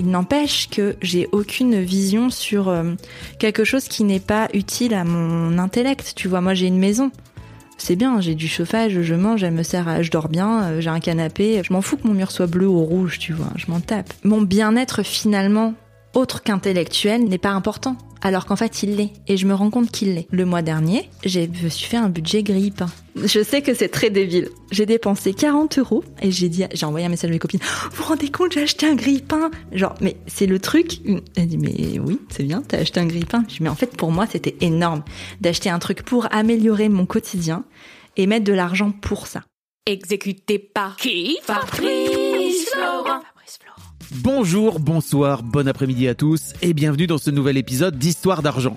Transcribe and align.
Il 0.00 0.10
n'empêche 0.10 0.70
que 0.70 0.96
j'ai 1.02 1.28
aucune 1.30 1.78
vision 1.78 2.30
sur 2.30 2.70
euh, 2.70 2.94
quelque 3.38 3.64
chose 3.64 3.86
qui 3.86 4.02
n'est 4.02 4.18
pas 4.18 4.48
utile 4.54 4.94
à 4.94 5.04
mon 5.04 5.58
intellect. 5.58 6.14
Tu 6.16 6.26
vois, 6.26 6.40
moi 6.40 6.54
j'ai 6.54 6.68
une 6.68 6.78
maison. 6.78 7.10
C'est 7.76 7.96
bien, 7.96 8.18
j'ai 8.18 8.34
du 8.34 8.48
chauffage, 8.48 9.02
je 9.02 9.14
mange, 9.14 9.44
elle 9.44 9.52
me 9.52 9.62
sert 9.62 10.02
je 10.02 10.10
dors 10.10 10.30
bien, 10.30 10.62
euh, 10.62 10.80
j'ai 10.80 10.88
un 10.88 11.00
canapé. 11.00 11.60
Je 11.62 11.70
m'en 11.74 11.82
fous 11.82 11.98
que 11.98 12.08
mon 12.08 12.14
mur 12.14 12.30
soit 12.30 12.46
bleu 12.46 12.66
ou 12.66 12.82
rouge, 12.82 13.18
tu 13.18 13.34
vois, 13.34 13.50
je 13.56 13.70
m'en 13.70 13.80
tape. 13.80 14.10
Mon 14.24 14.40
bien-être 14.40 15.02
finalement, 15.02 15.74
autre 16.14 16.42
qu'intellectuel, 16.42 17.24
n'est 17.24 17.36
pas 17.36 17.50
important. 17.50 17.98
Alors 18.22 18.44
qu'en 18.44 18.56
fait, 18.56 18.82
il 18.82 18.96
l'est. 18.96 19.12
Et 19.26 19.36
je 19.36 19.46
me 19.46 19.54
rends 19.54 19.70
compte 19.70 19.90
qu'il 19.90 20.14
l'est. 20.14 20.26
Le 20.30 20.44
mois 20.44 20.62
dernier, 20.62 21.08
j'ai, 21.24 21.50
je 21.52 21.64
me 21.64 21.68
suis 21.68 21.86
fait 21.86 21.96
un 21.96 22.08
budget 22.08 22.42
grille-pain. 22.42 22.86
Je 23.16 23.42
sais 23.42 23.62
que 23.62 23.74
c'est 23.74 23.88
très 23.88 24.10
débile. 24.10 24.50
J'ai 24.70 24.86
dépensé 24.86 25.32
40 25.32 25.78
euros 25.78 26.04
et 26.20 26.30
j'ai 26.30 26.48
dit, 26.48 26.64
j'ai 26.72 26.86
envoyé 26.86 27.06
un 27.06 27.08
message 27.08 27.30
à 27.30 27.32
mes 27.32 27.38
copines. 27.38 27.60
Vous 27.90 27.96
vous 27.96 28.04
rendez 28.04 28.30
compte, 28.30 28.52
j'ai 28.52 28.62
acheté 28.62 28.86
un 28.86 28.94
grille-pain. 28.94 29.50
Genre, 29.72 29.94
mais 30.00 30.16
c'est 30.26 30.46
le 30.46 30.58
truc. 30.58 31.00
Elle 31.36 31.46
dit, 31.46 31.58
mais 31.58 31.98
oui, 31.98 32.20
c'est 32.28 32.44
bien, 32.44 32.62
t'as 32.66 32.78
acheté 32.78 33.00
un 33.00 33.06
grille-pain. 33.06 33.44
Je 33.48 33.56
dis, 33.56 33.62
mais 33.62 33.70
en 33.70 33.74
fait, 33.74 33.96
pour 33.96 34.12
moi, 34.12 34.26
c'était 34.30 34.56
énorme 34.60 35.02
d'acheter 35.40 35.70
un 35.70 35.78
truc 35.78 36.02
pour 36.02 36.28
améliorer 36.32 36.88
mon 36.88 37.06
quotidien 37.06 37.64
et 38.16 38.26
mettre 38.26 38.44
de 38.44 38.52
l'argent 38.52 38.90
pour 38.90 39.26
ça. 39.26 39.42
Exécuté 39.86 40.58
par 40.58 40.96
qui? 40.96 41.38
Fabrice 41.42 42.68
Florent. 42.70 43.22
Bonjour, 44.16 44.80
bonsoir, 44.80 45.44
bon 45.44 45.68
après-midi 45.68 46.08
à 46.08 46.16
tous 46.16 46.52
et 46.62 46.74
bienvenue 46.74 47.06
dans 47.06 47.18
ce 47.18 47.30
nouvel 47.30 47.56
épisode 47.56 47.96
d'Histoire 47.96 48.42
d'argent. 48.42 48.76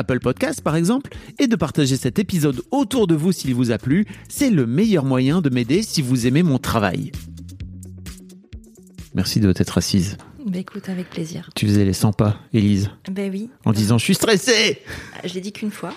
Apple 0.00 0.20
Podcast 0.20 0.60
par 0.60 0.76
exemple, 0.76 1.10
et 1.38 1.46
de 1.46 1.56
partager 1.56 1.96
cet 1.96 2.18
épisode 2.18 2.60
autour 2.70 3.06
de 3.06 3.14
vous 3.14 3.32
s'il 3.32 3.54
vous 3.54 3.70
a 3.70 3.78
plu. 3.78 4.06
C'est 4.28 4.50
le 4.50 4.66
meilleur 4.66 5.04
moyen 5.04 5.40
de 5.40 5.48
m'aider 5.50 5.82
si 5.82 6.02
vous 6.02 6.26
aimez 6.26 6.42
mon 6.42 6.58
travail. 6.58 7.12
Merci 9.14 9.40
de 9.40 9.52
t'être 9.52 9.78
assise. 9.78 10.16
Bah 10.46 10.58
écoute, 10.58 10.88
avec 10.88 11.10
plaisir. 11.10 11.50
Tu 11.54 11.66
faisais 11.66 11.84
les 11.84 11.92
100 11.92 12.12
pas, 12.12 12.36
Élise, 12.54 12.90
Ben 13.10 13.30
oui. 13.30 13.50
en 13.64 13.72
disant 13.72 13.98
je 13.98 14.04
suis 14.04 14.14
stressée 14.14 14.80
Je 15.24 15.34
l'ai 15.34 15.40
dit 15.40 15.52
qu'une 15.52 15.70
fois, 15.70 15.92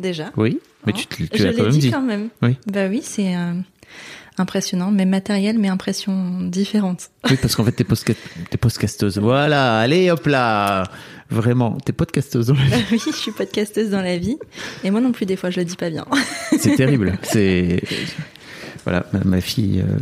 déjà. 0.00 0.30
Oui, 0.36 0.58
mais 0.86 0.92
Hein 0.92 0.96
tu, 1.10 1.28
Je 1.32 1.44
l'as 1.44 1.52
quand 1.52 1.56
l'ai 1.56 1.62
même 1.62 1.72
dit 1.72 1.78
dit. 1.78 1.90
quand 1.90 2.02
même. 2.02 2.28
Oui. 2.42 2.56
Bah 2.66 2.88
oui, 2.88 3.00
c'est 3.02 3.34
euh, 3.36 3.54
impressionnant, 4.36 4.90
mais 4.90 5.06
matériel, 5.06 5.58
mais 5.58 5.68
impression 5.68 6.40
différente. 6.42 7.08
Oui, 7.30 7.36
parce 7.40 7.56
qu'en 7.56 7.64
fait, 7.64 7.72
t'es 7.72 7.84
podcasteuse. 8.58 9.18
Voilà, 9.18 9.78
allez 9.78 10.10
hop 10.10 10.26
là 10.26 10.84
Vraiment, 11.30 11.76
t'es 11.84 11.92
podcasteuse. 11.92 12.46
dans 12.46 12.54
la 12.54 12.64
vie. 12.64 12.84
Oui, 12.92 13.00
je 13.04 13.12
suis 13.16 13.32
podcasteuse 13.32 13.90
dans 13.90 14.00
la 14.02 14.16
vie. 14.18 14.38
Et 14.84 14.90
moi 14.90 15.00
non 15.00 15.12
plus, 15.12 15.26
des 15.26 15.36
fois, 15.36 15.50
je 15.50 15.60
le 15.60 15.64
dis 15.66 15.76
pas 15.76 15.90
bien. 15.90 16.06
C'est 16.58 16.74
terrible. 16.76 17.18
C'est 17.22 17.82
voilà, 18.84 19.04
ma, 19.24 19.40
fille 19.40 19.80
euh, 19.86 19.98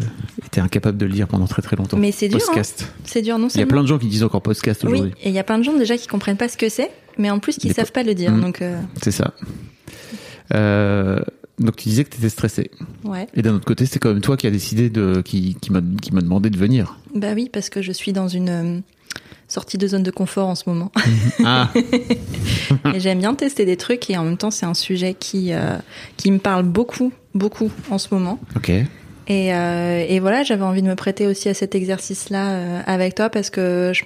était 0.47 0.61
incapable 0.61 0.99
de 0.99 1.07
le 1.07 1.13
dire 1.13 1.27
pendant 1.27 1.47
très 1.47 1.63
très 1.63 1.75
longtemps. 1.77 1.97
Mais 1.97 2.13
c'est 2.13 2.29
dur, 2.29 2.39
hein. 2.41 2.47
Podcast. 2.47 2.93
C'est 3.05 3.23
dur, 3.23 3.39
non 3.39 3.49
Il 3.55 3.61
y 3.61 3.63
a 3.63 3.67
plein 3.67 3.83
de 3.83 3.89
gens 3.89 3.99
qui 3.99 4.07
disent 4.07 4.23
encore 4.23 4.43
podcast 4.43 4.83
Oui, 4.85 4.93
aujourd'hui. 4.93 5.15
et 5.23 5.29
il 5.29 5.35
y 5.35 5.39
a 5.39 5.45
plein 5.45 5.59
de 5.59 5.65
gens 5.65 5.77
déjà 5.77 5.97
qui 5.97 6.07
comprennent 6.07 6.37
pas 6.37 6.49
ce 6.49 6.57
que 6.57 6.69
c'est, 6.69 6.91
mais 7.19 7.31
en 7.31 7.41
plus 7.41 7.57
qui 7.57 7.69
Des 7.69 7.75
savent 7.75 7.93
pas 7.93 8.05
le 8.05 8.15
dire. 8.15 8.31
Mhm. 8.31 8.41
Donc, 8.41 8.63
euh, 8.63 8.81
C'est 9.03 9.11
ça. 9.11 9.35
Euh, 10.55 11.21
donc 11.59 11.77
tu 11.77 11.89
disais 11.89 12.05
que 12.05 12.11
t'étais 12.11 12.29
stressée. 12.29 12.71
ouais. 13.05 13.27
Et 13.35 13.43
d'un 13.43 13.55
autre 13.55 13.65
côté, 13.65 13.87
c'est 13.87 13.99
quand 13.99 14.11
même 14.11 14.21
toi 14.21 14.37
qui 14.37 14.47
as 14.47 14.51
décidé 14.51 14.91
de, 14.91 15.23
qui, 15.25 15.57
qui 15.61 15.73
m'a, 15.73 15.81
qui 16.01 16.15
m'a 16.15 16.21
demandé 16.21 16.51
de 16.51 16.59
venir. 16.59 16.99
Bah 17.15 17.33
oui, 17.35 17.49
parce 17.53 17.71
que 17.71 17.83
je 17.83 17.93
suis 17.93 18.13
dans 18.13 18.29
une 18.29 18.83
sortie 19.49 19.79
de 19.79 19.87
zone 19.87 20.03
de 20.03 20.11
confort 20.11 20.49
en 20.49 20.55
ce 20.55 20.65
moment. 20.69 20.91
Ah, 21.45 21.71
et 22.95 23.01
j'aime 23.01 23.19
bien 23.19 23.35
tester 23.35 23.65
des 23.65 23.77
trucs 23.77 24.09
et 24.11 24.17
en 24.17 24.25
même 24.25 24.37
temps, 24.37 24.51
c'est 24.51 24.67
un 24.67 24.75
sujet 24.75 25.15
qui, 25.15 25.53
euh, 25.53 25.77
qui 26.17 26.31
me 26.31 26.39
parle 26.39 26.65
beaucoup, 26.65 27.13
beaucoup 27.35 27.71
en 27.91 27.99
ce 27.99 28.09
moment. 28.13 28.39
ok. 28.57 28.71
Et, 29.29 29.53
euh, 29.53 30.05
et 30.09 30.21
voilà, 30.21 30.45
j'avais 30.45 30.63
envie 30.63 30.83
de 30.83 30.87
me 30.87 30.95
prêter 30.95 31.27
aussi 31.27 31.49
à 31.49 31.55
cet 31.55 31.75
exercice-là 31.75 32.51
euh, 32.51 32.81
avec 32.87 33.17
toi 33.17 33.29
parce 33.29 33.51
que 33.51 33.91
je, 33.93 34.05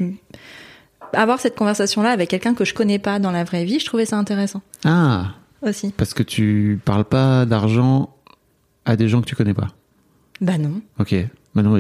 avoir 1.13 1.39
cette 1.41 1.57
conversation-là 1.57 2.11
avec 2.11 2.31
quelqu'un 2.31 2.55
que 2.55 2.65
je 2.65 2.73
connais 2.73 2.99
pas 2.99 3.19
dans 3.19 3.31
la 3.31 3.45
vraie 3.45 3.65
vie, 3.67 3.81
je 3.81 3.85
trouvais 3.85 4.07
ça 4.07 4.17
intéressant 4.17 4.63
Ah, 4.85 5.35
aussi. 5.61 5.93
parce 5.97 6.15
que 6.15 6.23
tu 6.23 6.81
parles 6.87 7.05
pas 7.05 7.45
d'argent 7.45 8.15
à 8.87 8.97
des 8.97 9.09
gens 9.09 9.21
que 9.21 9.27
tu 9.27 9.37
connais 9.37 9.53
pas. 9.53 9.69
Bah 10.41 10.57
non. 10.57 10.81
Ok. 10.99 11.15
Maintenant, 11.55 11.77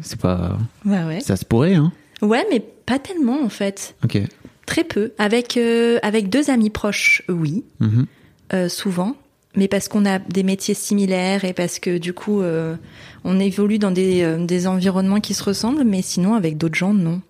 c'est 0.00 0.18
pas. 0.18 0.56
Bah 0.86 1.06
ouais. 1.06 1.20
Ça 1.20 1.36
se 1.36 1.44
pourrait, 1.44 1.74
hein. 1.74 1.92
Ouais, 2.22 2.46
mais 2.50 2.64
pas 2.92 2.98
tellement 2.98 3.42
en 3.42 3.48
fait. 3.48 3.94
Ok. 4.04 4.18
Très 4.66 4.84
peu. 4.84 5.12
Avec, 5.18 5.56
euh, 5.56 5.98
avec 6.02 6.28
deux 6.28 6.50
amis 6.50 6.70
proches, 6.70 7.22
oui, 7.28 7.64
Mhm. 7.80 8.06
euh, 8.54 8.68
souvent. 8.68 9.16
Mais 9.54 9.68
parce 9.68 9.88
qu'on 9.88 10.06
a 10.06 10.18
des 10.18 10.42
métiers 10.44 10.74
similaires 10.74 11.44
et 11.44 11.52
parce 11.52 11.78
que 11.78 11.98
du 11.98 12.12
coup, 12.14 12.40
euh, 12.40 12.74
on 13.24 13.38
évolue 13.38 13.78
dans 13.78 13.90
des, 13.90 14.36
des 14.46 14.66
environnements 14.66 15.20
qui 15.20 15.34
se 15.34 15.42
ressemblent, 15.44 15.84
mais 15.84 16.00
sinon 16.02 16.34
avec 16.34 16.56
d'autres 16.56 16.74
gens, 16.74 16.94
non. 16.94 17.20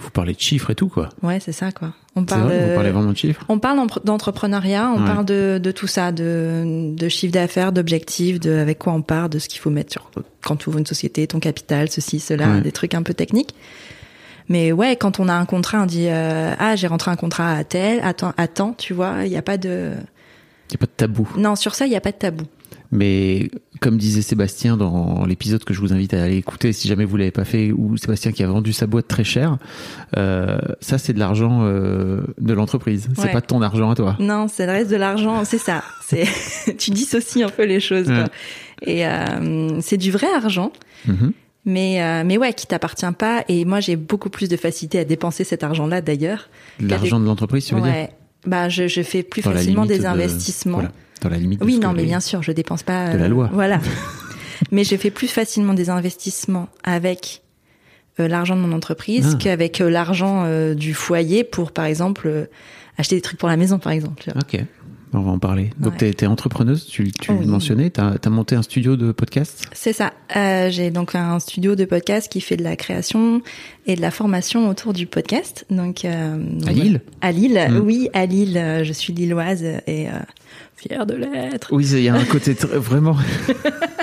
Vous 0.00 0.10
parlez 0.10 0.32
de 0.34 0.40
chiffres 0.40 0.70
et 0.70 0.74
tout, 0.74 0.88
quoi. 0.88 1.08
Ouais, 1.22 1.38
c'est 1.40 1.52
ça 1.52 1.70
quoi. 1.72 1.92
On 2.16 2.24
parle. 2.24 2.42
vrai, 2.48 2.68
vous 2.68 2.74
parlez 2.74 2.90
vraiment 2.90 3.12
de 3.12 3.16
chiffres 3.16 3.44
On 3.48 3.58
parle 3.60 3.78
d'entrepreneuriat, 4.04 4.90
on 4.96 5.00
Ouais. 5.00 5.06
parle 5.06 5.24
de, 5.24 5.60
de 5.62 5.70
tout 5.70 5.86
ça, 5.86 6.10
de, 6.10 6.94
de 6.96 7.08
chiffre 7.08 7.32
d'affaires, 7.32 7.70
d'objectifs, 7.72 8.40
de 8.40 8.50
avec 8.52 8.78
quoi 8.78 8.92
on 8.92 9.02
part, 9.02 9.28
de 9.28 9.38
ce 9.38 9.48
qu'il 9.48 9.60
faut 9.60 9.70
mettre 9.70 9.92
sur 9.92 10.10
quand 10.42 10.56
tu 10.56 10.68
ouvres 10.68 10.78
une 10.78 10.86
société, 10.86 11.26
ton 11.28 11.38
capital, 11.38 11.88
ceci, 11.90 12.18
cela, 12.18 12.48
Ouais. 12.48 12.60
des 12.60 12.72
trucs 12.72 12.94
un 12.94 13.02
peu 13.02 13.14
techniques. 13.14 13.54
Mais 14.48 14.72
ouais, 14.72 14.96
quand 14.96 15.20
on 15.20 15.28
a 15.28 15.34
un 15.34 15.44
contrat, 15.44 15.82
on 15.82 15.86
dit 15.86 16.06
euh, 16.08 16.54
ah 16.58 16.74
j'ai 16.76 16.86
rentré 16.86 17.10
un 17.10 17.16
contrat 17.16 17.52
à 17.52 17.64
tel, 17.64 18.00
attends, 18.02 18.32
attends, 18.36 18.72
tu 18.72 18.94
vois, 18.94 19.24
il 19.24 19.32
y 19.32 19.36
a 19.36 19.42
pas 19.42 19.58
de 19.58 19.92
Il 20.70 20.72
n'y 20.72 20.76
a 20.76 20.78
pas 20.78 20.86
de 20.86 20.92
tabou. 20.96 21.28
non 21.36 21.54
sur 21.56 21.74
ça 21.74 21.86
il 21.86 21.92
y 21.92 21.96
a 21.96 22.00
pas 22.00 22.12
de 22.12 22.16
tabou. 22.18 22.44
Mais 22.90 23.50
comme 23.80 23.98
disait 23.98 24.22
Sébastien 24.22 24.78
dans 24.78 25.26
l'épisode 25.26 25.62
que 25.62 25.74
je 25.74 25.80
vous 25.80 25.92
invite 25.92 26.14
à 26.14 26.22
aller 26.22 26.38
écouter 26.38 26.72
si 26.72 26.88
jamais 26.88 27.04
vous 27.04 27.18
l'avez 27.18 27.30
pas 27.30 27.44
fait, 27.44 27.70
ou 27.70 27.98
Sébastien 27.98 28.32
qui 28.32 28.42
a 28.42 28.46
vendu 28.46 28.72
sa 28.72 28.86
boîte 28.86 29.06
très 29.08 29.24
cher, 29.24 29.58
euh, 30.16 30.58
ça 30.80 30.96
c'est 30.96 31.12
de 31.12 31.18
l'argent 31.18 31.60
euh, 31.64 32.22
de 32.40 32.54
l'entreprise. 32.54 33.08
C'est 33.14 33.24
Ouais. 33.24 33.32
pas 33.32 33.42
ton 33.42 33.60
argent 33.60 33.90
à 33.90 33.94
toi. 33.94 34.16
Non, 34.20 34.48
c'est 34.48 34.64
le 34.64 34.72
reste 34.72 34.90
de 34.90 34.96
l'argent, 34.96 35.44
c'est 35.44 35.58
ça. 35.58 35.82
C'est 36.06 36.24
tu 36.78 36.90
dissocies 36.92 37.42
un 37.42 37.50
peu 37.50 37.64
les 37.66 37.80
choses. 37.80 38.06
quoi. 38.06 38.24
Et 38.80 39.06
euh, 39.06 39.82
c'est 39.82 39.98
du 39.98 40.10
vrai 40.10 40.28
argent. 40.34 40.72
Mhm. 41.06 41.32
Mais, 41.70 42.02
euh, 42.02 42.22
mais 42.24 42.38
ouais, 42.38 42.54
qui 42.54 42.66
t'appartient 42.66 43.04
pas. 43.18 43.44
Et 43.48 43.66
moi, 43.66 43.80
j'ai 43.80 43.96
beaucoup 43.96 44.30
plus 44.30 44.48
de 44.48 44.56
facilité 44.56 44.98
à 45.00 45.04
dépenser 45.04 45.44
cet 45.44 45.62
argent-là, 45.62 46.00
d'ailleurs. 46.00 46.48
L'argent 46.80 47.20
de 47.20 47.26
l'entreprise, 47.26 47.66
tu 47.66 47.74
veux 47.74 47.82
dire? 47.82 47.90
Ouais. 47.92 48.10
Bah, 48.46 48.70
je, 48.70 48.88
je 48.88 49.02
fais 49.02 49.22
plus 49.22 49.42
Dans 49.42 49.52
facilement 49.52 49.84
des 49.84 49.98
de- 49.98 50.06
investissements. 50.06 50.78
voilà, 50.78 50.92
dans 51.20 51.28
la 51.28 51.36
limite. 51.36 51.60
Oui, 51.62 51.78
non, 51.78 51.92
mais 51.92 51.98
les- 52.02 52.06
bien 52.06 52.20
sûr, 52.20 52.42
je 52.42 52.52
dépense 52.52 52.82
pas. 52.82 53.10
De 53.12 53.18
la 53.18 53.24
euh, 53.24 53.28
loi. 53.28 53.50
Voilà. 53.52 53.80
mais 54.72 54.82
je 54.84 54.96
fais 54.96 55.10
plus 55.10 55.28
facilement 55.28 55.74
des 55.74 55.90
investissements 55.90 56.68
avec 56.84 57.42
euh, 58.18 58.28
l'argent 58.28 58.56
de 58.56 58.60
mon 58.62 58.72
entreprise 58.74 59.32
Ah. 59.34 59.38
qu'avec 59.38 59.80
euh, 59.82 59.90
l'argent 59.90 60.44
euh, 60.46 60.74
du 60.74 60.94
foyer 60.94 61.44
pour, 61.44 61.72
par 61.72 61.84
exemple, 61.84 62.28
euh, 62.28 62.46
acheter 62.96 63.16
des 63.16 63.20
trucs 63.22 63.38
pour 63.38 63.48
la 63.50 63.56
maison, 63.58 63.78
par 63.78 63.92
exemple. 63.92 64.22
tu 64.22 64.30
vois. 64.30 64.40
Ok. 64.40 64.64
On 65.12 65.20
va 65.20 65.30
en 65.32 65.38
parler. 65.38 65.70
Donc, 65.78 66.00
Ouais. 66.00 66.12
t'es 66.12 66.26
entrepreneuse, 66.26 66.84
tu, 66.86 67.10
tu 67.12 67.30
Oui. 67.32 67.38
le 67.40 67.46
mentionnais, 67.46 67.90
t'as 67.90 68.14
as 68.22 68.30
monté 68.30 68.54
un 68.56 68.62
studio 68.62 68.96
de 68.96 69.12
podcast? 69.12 69.64
C'est 69.72 69.92
ça. 69.92 70.12
Euh, 70.36 70.68
j'ai 70.70 70.90
donc 70.90 71.14
un 71.14 71.38
studio 71.38 71.74
de 71.76 71.84
podcast 71.86 72.30
qui 72.30 72.40
fait 72.40 72.56
de 72.56 72.62
la 72.64 72.76
création 72.76 73.40
et 73.86 73.96
de 73.96 74.00
la 74.02 74.10
formation 74.10 74.68
autour 74.68 74.92
du 74.92 75.06
podcast. 75.06 75.64
Donc 75.70 76.04
euh, 76.04 76.36
donc 76.36 76.68
À 76.68 76.72
Lille? 76.72 77.00
À 77.20 77.32
Lille, 77.32 77.66
Mm. 77.70 77.76
oui, 77.78 78.08
à 78.12 78.26
Lille. 78.26 78.58
euh, 78.58 78.84
Je 78.84 78.92
suis 78.92 79.12
lilloise 79.12 79.62
et 79.64 80.08
euh, 80.08 80.12
fière 80.76 81.06
de 81.06 81.14
l'être. 81.14 81.68
Oui, 81.72 81.86
il 81.90 82.00
y 82.02 82.08
a 82.08 82.14
un 82.14 82.24
côté 82.24 82.54
très- 82.54 82.76
vraiment. 82.78 83.16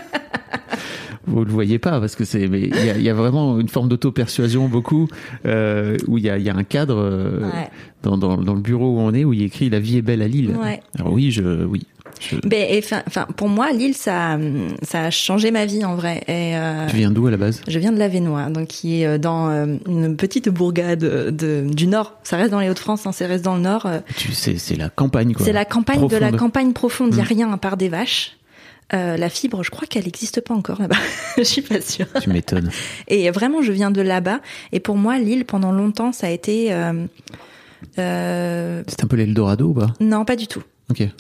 vous 1.27 1.44
le 1.45 1.51
voyez 1.51 1.80
pas 1.80 2.00
parce 2.00 2.16
que 2.16 2.25
c'est, 2.25 2.48
mais 2.48 2.62
il 2.62 2.86
y 2.86 2.89
a, 2.89 2.98
il 2.98 3.04
y 3.04 3.10
a 3.10 3.13
vraiment 3.13 3.60
une 3.60 3.69
forme 3.69 3.88
d'auto-persuasion 3.89 4.68
beaucoup 4.68 5.07
euh, 5.45 5.98
où 6.07 6.18
il 6.18 6.24
y 6.25 6.30
a, 6.30 6.38
il 6.38 6.44
y 6.44 6.50
a 6.50 6.56
un 6.56 6.63
cadre 6.63 6.98
euh, 6.98 7.39
Ouais. 7.42 7.69
dans, 8.04 8.18
dans, 8.18 8.38
dans 8.38 8.54
le 8.54 8.62
bureau 8.62 8.95
où 8.95 9.00
on 9.00 9.13
est 9.13 9.24
où 9.24 9.33
il 9.33 9.42
écrit 9.44 9.69
la 9.69 9.80
vie 9.80 9.98
est 9.98 10.01
belle 10.01 10.22
à 10.22 10.27
Lille. 10.27 10.51
Ouais. 10.62 10.80
Alors 11.00 11.12
oui, 11.13 11.31
je, 11.31 11.66
oui. 11.66 11.83
je- 12.19 12.36
Ben, 12.48 12.81
fin- 12.81 13.04
enfin, 13.07 13.25
pour 13.36 13.50
moi, 13.50 13.72
Lille, 13.72 13.94
ça, 13.95 14.38
ça 14.83 15.06
a 15.06 15.10
changé 15.12 15.51
ma 15.51 15.66
vie 15.66 15.83
en 15.83 15.95
vrai. 15.95 16.18
Et, 16.27 16.56
euh, 16.56 16.86
Tu 16.89 16.98
viens 16.98 17.12
d'où 17.12 17.25
à 17.28 17.31
la 17.31 17.38
base? 17.38 17.62
Je 17.68 17.80
viens 17.80 17.92
de 17.92 17.98
Lavenois, 18.00 18.50
donc 18.50 18.68
qui 18.68 19.01
est 19.01 19.18
dans 19.19 19.50
une 19.88 20.16
petite 20.16 20.50
bourgade 20.50 21.00
de, 21.00 21.66
du 21.74 21.88
Nord. 21.88 22.13
Ça 22.24 22.38
reste 22.38 22.51
dans 22.51 22.60
les 22.60 22.69
Hauts-de-France, 22.69 23.06
hein, 23.07 23.12
ça 23.12 23.25
reste 23.28 23.44
dans 23.44 23.56
le 23.56 23.62
Nord. 23.62 23.88
Tu 24.16 24.31
sais, 24.33 24.57
c'est 24.57 24.75
la 24.75 24.89
campagne 24.89 25.33
quoi. 25.33 25.45
C'est 25.45 25.54
la 25.54 25.66
campagne 25.66 26.07
de 26.07 26.18
la 26.18 26.31
campagne 26.31 26.74
profonde. 26.74 27.10
Il 27.13 27.18
y 27.18 27.21
a 27.21 27.24
Mm. 27.24 27.28
rien 27.28 27.51
à 27.51 27.57
part 27.57 27.78
des 27.78 27.89
vaches. 27.89 28.38
Euh, 28.94 29.18
la 29.18 29.30
fibre, 29.30 29.64
je 29.64 29.72
crois 29.72 29.88
qu'elle 29.88 30.06
n'existe 30.06 30.42
pas 30.42 30.54
encore 30.54 30.80
là-bas. 30.80 30.98
je 31.38 31.44
suis 31.44 31.62
pas 31.62 31.82
sûre. 31.82 32.06
Tu 32.22 32.30
m'étonnes. 32.30 32.70
Et 33.08 33.32
vraiment, 33.32 33.62
je 33.62 33.72
viens 33.72 33.90
de 33.92 34.02
là-bas. 34.02 34.42
Et 34.72 34.80
pour 34.80 34.96
moi, 34.96 35.18
Lille, 35.18 35.46
pendant 35.46 35.72
longtemps, 35.72 36.12
ça 36.12 36.28
a 36.28 36.30
été 36.30 36.72
euh, 36.72 37.06
euh, 37.98 38.84
C'est 38.88 39.04
un 39.04 39.08
peu 39.08 39.16
l'Eldorado 39.16 39.70
ou 39.70 39.74
pas? 39.74 39.88
Non, 40.00 40.26
pas 40.26 40.36
du 40.36 40.48
tout. 40.48 40.64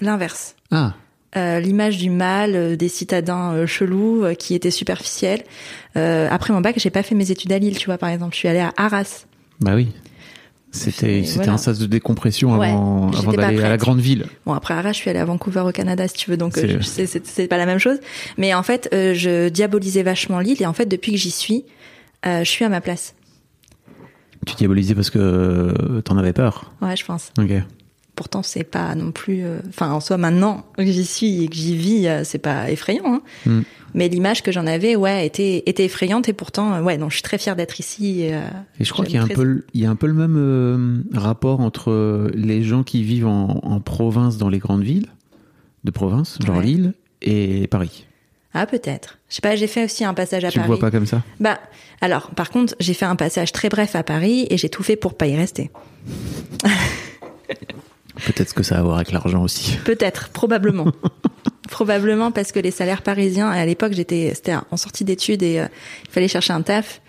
L'inverse. 0.01 0.55
Ah, 0.71 0.93
Euh, 1.35 1.59
l'image 1.59 1.97
du 1.97 2.09
mal, 2.09 2.55
euh, 2.55 2.75
des 2.77 2.87
citadins 2.87 3.51
euh, 3.53 3.65
chelous 3.67 4.23
qui 4.39 4.55
étaient 4.55 4.71
superficiels. 4.71 5.43
Après 5.95 6.53
mon 6.53 6.61
bac, 6.61 6.75
j'ai 6.77 6.89
pas 6.89 7.03
fait 7.03 7.15
mes 7.15 7.31
études 7.31 7.51
à 7.51 7.59
Lille, 7.59 7.77
tu 7.77 7.87
vois, 7.87 7.97
par 7.97 8.09
exemple. 8.09 8.33
Je 8.33 8.39
suis 8.39 8.47
allée 8.47 8.59
à 8.59 8.73
Arras. 8.77 9.25
bah 9.59 9.73
oui. 9.75 9.89
C'était, 10.75 11.21
voilà. 11.35 11.53
un 11.53 11.57
sas 11.57 11.79
de 11.79 11.85
décompression 11.85 12.57
Ouais, 12.57 12.67
avant, 12.69 13.09
avant 13.11 13.31
d'aller 13.33 13.63
à 13.63 13.69
la 13.69 13.77
grande 13.77 13.99
ville. 13.99 14.25
Bon, 14.45 14.53
après 14.53 14.73
Arras, 14.73 14.91
je 14.91 14.97
suis 14.97 15.09
allée 15.09 15.19
à 15.19 15.25
Vancouver 15.25 15.61
au 15.61 15.71
Canada, 15.71 16.07
si 16.07 16.15
tu 16.15 16.29
veux, 16.29 16.37
donc 16.37 16.57
euh, 16.57 16.79
C'est- 16.81 17.47
pas 17.47 17.57
la 17.57 17.65
même 17.65 17.79
chose. 17.79 17.97
Mais 18.37 18.53
en 18.53 18.63
fait, 18.63 18.89
euh, 18.93 19.13
je 19.13 19.49
diabolisais 19.49 20.03
vachement 20.03 20.39
Lille, 20.39 20.61
et 20.61 20.65
en 20.65 20.73
fait, 20.73 20.85
depuis 20.85 21.13
que 21.13 21.17
j'y 21.17 21.31
suis, 21.31 21.65
euh, 22.25 22.43
je 22.43 22.49
suis 22.49 22.65
à 22.65 22.69
ma 22.69 22.81
place. 22.81 23.15
Tu 24.45 24.55
diabolisais 24.55 24.93
parce 24.93 25.09
que 25.09 26.01
t'en 26.03 26.17
avais 26.17 26.33
peur. 26.33 26.71
Ouais, 26.81 26.95
je 26.95 27.03
pense. 27.05 27.31
Ok. 27.39 27.51
Pourtant, 28.15 28.43
c'est 28.43 28.63
pas 28.63 28.95
non 28.95 29.11
plus. 29.11 29.43
euh, 29.43 29.59
Enfin, 29.69 29.91
en 29.91 29.99
soi, 29.99 30.17
maintenant 30.17 30.65
que 30.77 30.85
j'y 30.85 31.05
suis 31.05 31.43
et 31.43 31.47
que 31.49 31.55
j'y 31.55 31.75
vis, 31.75 32.07
euh, 32.07 32.23
c'est 32.23 32.37
pas 32.39 32.71
effrayant. 32.71 33.03
Hein. 33.05 33.21
Mm. 33.45 33.61
Mais 33.93 34.07
l'image 34.09 34.41
que 34.43 34.51
j'en 34.51 34.67
avais, 34.67 34.95
ouais, 34.95 35.25
était, 35.25 35.63
était 35.65 35.85
effrayante, 35.85 36.27
et 36.29 36.33
pourtant, 36.33 36.73
euh, 36.75 36.81
ouais, 36.81 36.97
non, 36.97 37.09
je 37.09 37.15
suis 37.15 37.23
très 37.23 37.37
fière 37.37 37.55
d'être 37.55 37.79
ici. 37.79 38.21
Et, 38.21 38.31
Et 38.79 38.83
je 38.85 38.91
crois 38.93 39.05
qu'il 39.05 39.15
y 39.15 39.17
a 39.17 39.23
un 39.23 39.27
peu, 39.27 39.43
le- 39.43 39.65
il 39.73 39.81
y 39.81 39.85
a 39.85 39.89
un 39.89 39.95
peu 39.95 40.07
le 40.07 40.13
même 40.13 41.03
rapport 41.13 41.59
entre 41.61 42.29
les 42.33 42.63
gens 42.63 42.83
qui 42.83 43.03
vivent 43.03 43.27
en, 43.27 43.59
en 43.63 43.79
province 43.81 44.37
dans 44.37 44.49
les 44.49 44.59
grandes 44.59 44.83
villes 44.83 45.07
de 45.83 45.91
province, 45.91 46.37
genre 46.45 46.57
Ouais. 46.57 46.63
Lille, 46.65 46.93
et 47.21 47.67
Paris. 47.67 48.05
Ah, 48.53 48.65
peut-être. 48.65 49.17
Je 49.29 49.35
sais 49.35 49.41
pas, 49.41 49.55
j'ai 49.57 49.67
fait 49.67 49.83
aussi 49.85 50.05
un 50.05 50.13
passage 50.13 50.45
à 50.45 50.49
tu 50.51 50.57
le 50.57 50.63
Paris. 50.63 50.77
vois 50.79 50.79
pas 50.79 50.91
comme 50.91 51.05
ça? 51.05 51.21
Bah, 51.41 51.59
alors, 52.01 52.29
par 52.31 52.49
contre, 52.49 52.73
j'ai 52.79 52.93
fait 52.93 53.05
un 53.05 53.15
passage 53.17 53.51
très 53.51 53.67
bref 53.69 53.95
à 53.95 54.03
Paris 54.03 54.47
et 54.49 54.57
j'ai 54.57 54.69
tout 54.69 54.83
fait 54.83 54.95
pour 54.95 55.15
pas 55.15 55.27
y 55.27 55.35
rester. 55.35 55.69
Peut-être 58.25 58.53
que 58.53 58.63
ça 58.63 58.75
a 58.75 58.79
à 58.79 58.81
voir 58.81 58.95
avec 58.95 59.11
l'argent 59.11 59.43
aussi. 59.43 59.77
Peut-être, 59.83 60.29
probablement. 60.29 60.87
probablement 61.69 62.31
parce 62.31 62.51
que 62.51 62.59
les 62.59 62.71
salaires 62.71 63.01
parisiens, 63.01 63.49
à 63.49 63.65
l'époque, 63.65 63.93
j'étais, 63.93 64.31
c'était 64.35 64.55
en 64.69 64.77
sortie 64.77 65.03
d'études 65.03 65.43
et 65.43 65.59
euh, 65.59 65.67
il 66.05 66.11
fallait 66.11 66.27
chercher 66.27 66.53
un 66.53 66.61
taf. 66.61 67.01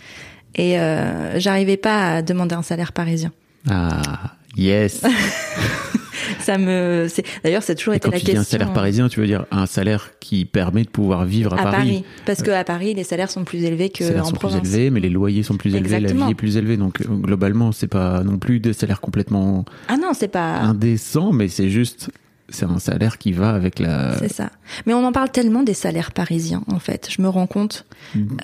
Et 0.55 0.79
euh, 0.79 1.39
j'arrivais 1.39 1.77
pas 1.77 2.17
à 2.17 2.23
demander 2.23 2.55
un 2.55 2.63
salaire 2.63 2.93
parisien. 2.93 3.31
Ah, 3.69 4.35
yes. 4.57 5.03
Ça 6.41 6.59
me, 6.59 7.07
c'est, 7.09 7.25
d'ailleurs, 7.45 7.63
c'est 7.63 7.75
toujours 7.75 7.95
Et 7.95 7.99
été 7.99 8.07
quand 8.09 8.13
la 8.13 8.19
tu 8.19 8.25
dis 8.27 8.33
question. 8.33 8.41
un 8.43 8.45
salaire 8.45 8.71
euh, 8.71 8.75
parisien, 8.75 9.09
tu 9.09 9.21
veux 9.21 9.27
dire 9.27 9.47
un 9.51 9.67
salaire 9.67 10.11
qui 10.21 10.45
permet 10.45 10.85
de 10.85 10.89
pouvoir 10.89 11.25
vivre 11.25 11.55
à, 11.55 11.61
à 11.61 11.63
Paris. 11.73 12.05
Parce 12.25 12.43
que 12.43 12.51
à 12.51 12.65
Paris, 12.65 12.95
les 12.95 13.05
salaires 13.05 13.31
sont 13.31 13.45
plus 13.45 13.65
élevés 13.65 13.91
que 13.91 14.01
Les 14.01 14.09
salaires 14.11 14.25
en 14.25 14.29
sont 14.29 14.35
province. 14.37 14.61
plus 14.61 14.75
élevés, 14.75 14.91
mais 14.91 15.01
les 15.01 15.11
loyers 15.11 15.43
sont 15.43 15.57
plus 15.57 15.75
élevés, 15.75 16.01
la 16.01 16.13
vie 16.13 16.31
est 16.31 16.35
plus 16.35 16.57
élevée. 16.57 16.77
Donc 16.77 17.01
euh, 17.01 17.05
globalement, 17.09 17.73
c'est 17.73 17.87
pas 17.89 18.23
non 18.23 18.39
plus 18.39 18.61
des 18.61 18.73
salaires 18.73 19.01
complètement 19.01 19.65
Ah 19.89 19.97
non, 19.97 20.11
c'est 20.13 20.29
pas. 20.29 20.57
indécents, 20.59 21.33
mais 21.33 21.49
c'est 21.49 21.69
juste, 21.71 22.11
c'est 22.49 22.65
un 22.67 22.79
salaire 22.79 23.19
qui 23.19 23.33
va 23.33 23.51
avec 23.51 23.79
la. 23.79 24.17
C'est 24.19 24.33
ça. 24.33 24.51
Mais 24.87 24.95
on 24.95 25.05
en 25.05 25.13
parle 25.13 25.31
tellement 25.31 25.63
des 25.63 25.75
salaires 25.75 26.13
parisiens, 26.13 26.63
en 26.73 26.79
fait. 26.79 27.09
Je 27.11 27.21
me 27.23 27.29
rends 27.29 27.47
compte, 27.47 27.87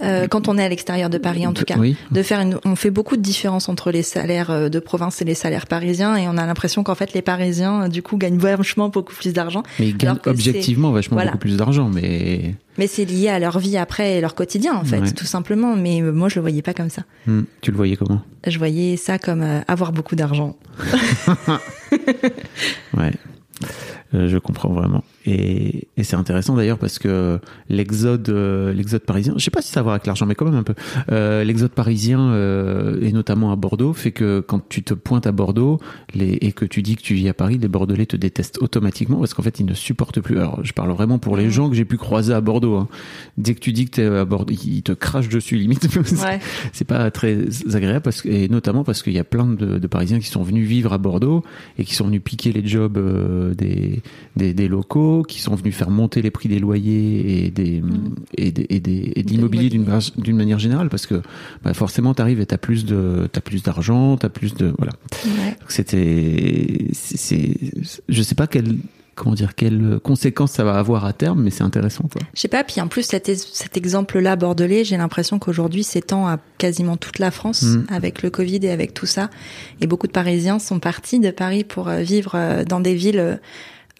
euh, 0.02 0.26
quand 0.28 0.48
on 0.48 0.58
est 0.58 0.64
à 0.64 0.68
l'extérieur 0.68 1.08
de 1.10 1.18
Paris, 1.18 1.46
en 1.46 1.52
tout 1.52 1.64
cas, 1.64 1.76
Oui. 1.78 1.96
de 2.10 2.22
faire 2.22 2.40
une. 2.40 2.58
On 2.64 2.74
fait 2.76 2.90
beaucoup 2.90 3.16
de 3.16 3.22
différence 3.22 3.68
entre 3.68 3.90
les 3.90 4.02
salaires 4.02 4.50
euh, 4.50 4.68
de 4.68 4.78
province 4.80 5.22
et 5.22 5.24
les 5.24 5.34
salaires 5.34 5.66
parisiens, 5.66 6.16
et 6.16 6.26
on 6.28 6.36
a 6.36 6.46
l'impression 6.46 6.82
qu'en 6.82 6.94
fait, 6.94 7.12
les 7.14 7.22
Parisiens, 7.22 7.84
euh, 7.84 7.88
du 7.88 8.02
coup, 8.02 8.16
gagnent 8.16 8.38
vachement 8.38 8.88
beaucoup 8.88 9.14
plus 9.14 9.32
d'argent. 9.32 9.62
Mais 9.78 9.88
ils 9.88 9.96
gagnent 9.96 10.18
objectivement 10.26 10.90
vachement 10.90 11.16
voilà. 11.16 11.30
beaucoup 11.32 11.40
plus 11.42 11.56
d'argent, 11.56 11.88
mais 11.88 12.54
Mais 12.78 12.86
c'est 12.86 13.04
lié 13.04 13.28
à 13.28 13.38
leur 13.38 13.58
vie 13.58 13.76
après 13.76 14.14
et 14.18 14.20
leur 14.20 14.34
quotidien, 14.34 14.74
en 14.74 14.84
fait, 14.84 15.00
Ouais. 15.00 15.12
tout 15.12 15.26
simplement. 15.26 15.76
Mais 15.76 16.00
euh, 16.02 16.10
moi, 16.12 16.28
je 16.28 16.36
le 16.36 16.40
voyais 16.42 16.62
pas 16.62 16.74
comme 16.74 16.90
ça. 16.90 17.02
Hmm, 17.26 17.42
tu 17.60 17.70
le 17.70 17.76
voyais 17.76 17.96
comment? 17.96 18.20
Je 18.46 18.58
voyais 18.58 18.96
ça 18.96 19.18
comme 19.18 19.42
euh, 19.42 19.60
avoir 19.68 19.92
beaucoup 19.92 20.16
d'argent. 20.16 20.56
Ouais. 22.96 23.12
Euh, 24.14 24.28
je 24.28 24.38
comprends 24.38 24.72
vraiment. 24.72 25.02
Et, 25.26 25.88
et 25.96 26.04
c'est 26.04 26.16
intéressant 26.16 26.56
d'ailleurs 26.56 26.78
parce 26.78 26.98
que 26.98 27.38
l'exode, 27.68 28.28
euh, 28.28 28.72
l'exode 28.72 29.02
parisien, 29.02 29.34
je 29.36 29.44
sais 29.44 29.50
pas 29.50 29.62
si 29.62 29.70
ça 29.70 29.80
a 29.80 29.82
à 29.82 29.84
voir 29.84 29.94
avec 29.94 30.06
l'argent, 30.06 30.26
mais 30.26 30.34
quand 30.34 30.44
même 30.44 30.54
un 30.54 30.62
peu. 30.62 30.74
Euh, 31.10 31.44
l'exode 31.44 31.72
parisien 31.72 32.20
euh, 32.20 32.98
et 33.02 33.12
notamment 33.12 33.52
à 33.52 33.56
Bordeaux 33.56 33.92
fait 33.92 34.12
que 34.12 34.40
quand 34.40 34.68
tu 34.68 34.82
te 34.82 34.94
pointes 34.94 35.26
à 35.26 35.32
Bordeaux 35.32 35.80
les, 36.14 36.38
et 36.40 36.52
que 36.52 36.64
tu 36.64 36.82
dis 36.82 36.96
que 36.96 37.02
tu 37.02 37.14
vis 37.14 37.28
à 37.28 37.34
Paris, 37.34 37.58
les 37.58 37.68
Bordelais 37.68 38.06
te 38.06 38.16
détestent 38.16 38.58
automatiquement 38.60 39.18
parce 39.18 39.34
qu'en 39.34 39.42
fait 39.42 39.60
ils 39.60 39.66
ne 39.66 39.74
supportent 39.74 40.20
plus. 40.20 40.38
Alors 40.38 40.64
je 40.64 40.72
parle 40.72 40.90
vraiment 40.90 41.18
pour 41.18 41.36
les 41.36 41.50
gens 41.50 41.68
que 41.68 41.76
j'ai 41.76 41.84
pu 41.84 41.96
croiser 41.96 42.32
à 42.32 42.40
Bordeaux. 42.40 42.76
Hein. 42.76 42.88
Dès 43.38 43.54
que 43.54 43.60
tu 43.60 43.72
dis 43.72 43.86
que 43.86 43.90
t'es 43.90 44.06
à 44.06 44.24
Bordeaux, 44.24 44.54
ils 44.64 44.82
te 44.82 44.92
crachent 44.92 45.28
dessus 45.28 45.56
limite. 45.56 45.88
Ouais. 46.22 46.40
c'est 46.72 46.86
pas 46.86 47.10
très 47.10 47.38
agréable 47.74 48.02
parce 48.02 48.22
que, 48.22 48.28
et 48.28 48.48
notamment 48.48 48.84
parce 48.84 49.02
qu'il 49.02 49.12
y 49.12 49.18
a 49.18 49.24
plein 49.24 49.46
de, 49.46 49.78
de 49.78 49.86
Parisiens 49.86 50.20
qui 50.20 50.26
sont 50.26 50.42
venus 50.42 50.68
vivre 50.68 50.92
à 50.92 50.98
Bordeaux 50.98 51.42
et 51.78 51.84
qui 51.84 51.94
sont 51.94 52.06
venus 52.06 52.20
piquer 52.22 52.52
les 52.52 52.66
jobs 52.66 52.98
des, 53.56 54.02
des, 54.36 54.54
des 54.54 54.68
locaux, 54.68 55.11
qui 55.20 55.38
sont 55.40 55.54
venus 55.54 55.74
faire 55.76 55.90
monter 55.90 56.22
les 56.22 56.30
prix 56.30 56.48
des 56.48 56.58
loyers 56.58 57.44
et 57.44 57.50
des 57.50 57.82
et 58.38 58.50
des, 58.50 58.66
et 58.70 58.80
des- 58.80 59.12
et 59.14 59.22
de 59.22 59.28
l'immobilier 59.28 59.68
d'une 59.68 60.36
manière 60.36 60.58
générale 60.58 60.88
parce 60.88 61.04
que 61.04 61.20
bah, 61.62 61.74
forcément 61.74 62.14
t'arrives 62.14 62.40
et 62.40 62.46
t'as 62.46 62.56
plus 62.56 62.86
de 62.86 63.28
t'as 63.30 63.42
plus 63.42 63.62
d'argent, 63.62 64.16
t'as 64.16 64.30
plus 64.30 64.54
de 64.54 64.72
voilà. 64.78 64.92
Ouais. 65.26 65.54
C'était 65.68 66.86
je 68.08 68.22
sais 68.22 68.34
pas 68.34 68.46
quelle 68.46 68.78
comment 69.14 69.34
dire 69.34 69.54
quelles 69.54 70.00
conséquences 70.02 70.52
ça 70.52 70.64
va 70.64 70.78
avoir 70.78 71.04
à 71.04 71.12
terme, 71.12 71.42
mais 71.42 71.50
c'est 71.50 71.62
intéressant 71.62 72.04
quoi. 72.10 72.22
Je 72.34 72.40
sais 72.40 72.48
pas, 72.48 72.64
puis 72.64 72.80
en 72.80 72.88
plus 72.88 73.02
cet, 73.02 73.30
cet 73.36 73.76
exemple-là 73.76 74.36
bordelais, 74.36 74.84
j'ai 74.84 74.96
l'impression 74.96 75.38
qu'aujourd'hui 75.38 75.84
s'étend 75.84 76.26
à 76.26 76.38
quasiment 76.56 76.96
toute 76.96 77.18
la 77.18 77.30
France 77.30 77.62
Mm. 77.62 77.84
avec 77.90 78.22
le 78.22 78.30
Covid 78.30 78.60
et 78.62 78.70
avec 78.70 78.94
tout 78.94 79.04
ça. 79.06 79.28
Et 79.82 79.86
beaucoup 79.86 80.06
de 80.06 80.12
Parisiens 80.12 80.58
sont 80.58 80.80
partis 80.80 81.20
de 81.20 81.30
Paris 81.30 81.62
pour 81.64 81.88
euh, 81.88 82.00
vivre 82.00 82.32
euh, 82.34 82.64
dans 82.64 82.80
des 82.80 82.94
villes 82.94 83.38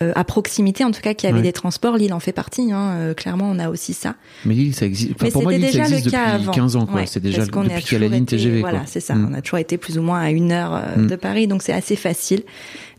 euh, 0.02 0.12
à 0.14 0.24
proximité, 0.24 0.84
en 0.84 0.90
tout 0.90 1.00
cas 1.00 1.14
qui 1.14 1.26
avaient 1.26 1.36
Ouais. 1.36 1.42
des 1.42 1.52
transports. 1.52 1.96
Lille 1.96 2.12
en 2.12 2.20
fait 2.20 2.32
partie, 2.32 2.70
hein, 2.72 2.96
euh, 2.98 3.14
clairement 3.14 3.48
on 3.50 3.58
a 3.58 3.68
aussi 3.70 3.94
ça. 3.94 4.16
Mais 4.44 4.54
Lille, 4.54 4.74
ça 4.74 4.84
existe. 4.86 5.12
Enfin, 5.14 5.24
Mais 5.26 5.30
pour 5.30 5.42
moi, 5.44 5.52
c'était 5.52 5.64
Lille, 5.66 5.72
déjà 5.72 5.84
ça 5.84 5.96
le 6.04 6.10
cas 6.10 6.32
depuis 6.32 6.42
avant. 6.44 6.52
15 6.52 6.76
ans. 6.76 6.88
Ouais, 6.92 7.06
c'est 7.06 7.20
déjà 7.20 7.44
depuis 7.46 7.82
qu'il 7.82 7.92
y 7.92 7.96
a 7.96 7.98
la 8.00 8.06
ligne 8.08 8.24
été- 8.24 8.36
TGV, 8.36 8.60
quoi. 8.60 8.70
Voilà, 8.70 8.86
c'est 8.86 9.00
ça. 9.00 9.14
Mm. 9.14 9.28
On 9.30 9.34
a 9.34 9.40
toujours 9.42 9.58
été 9.60 9.78
plus 9.78 9.98
ou 9.98 10.02
moins 10.02 10.20
à 10.20 10.30
une 10.30 10.52
heure 10.52 10.74
euh, 10.74 11.02
Mm. 11.02 11.06
de 11.06 11.16
Paris, 11.16 11.46
donc 11.46 11.62
c'est 11.62 11.72
assez 11.72 11.96
facile. 11.96 12.42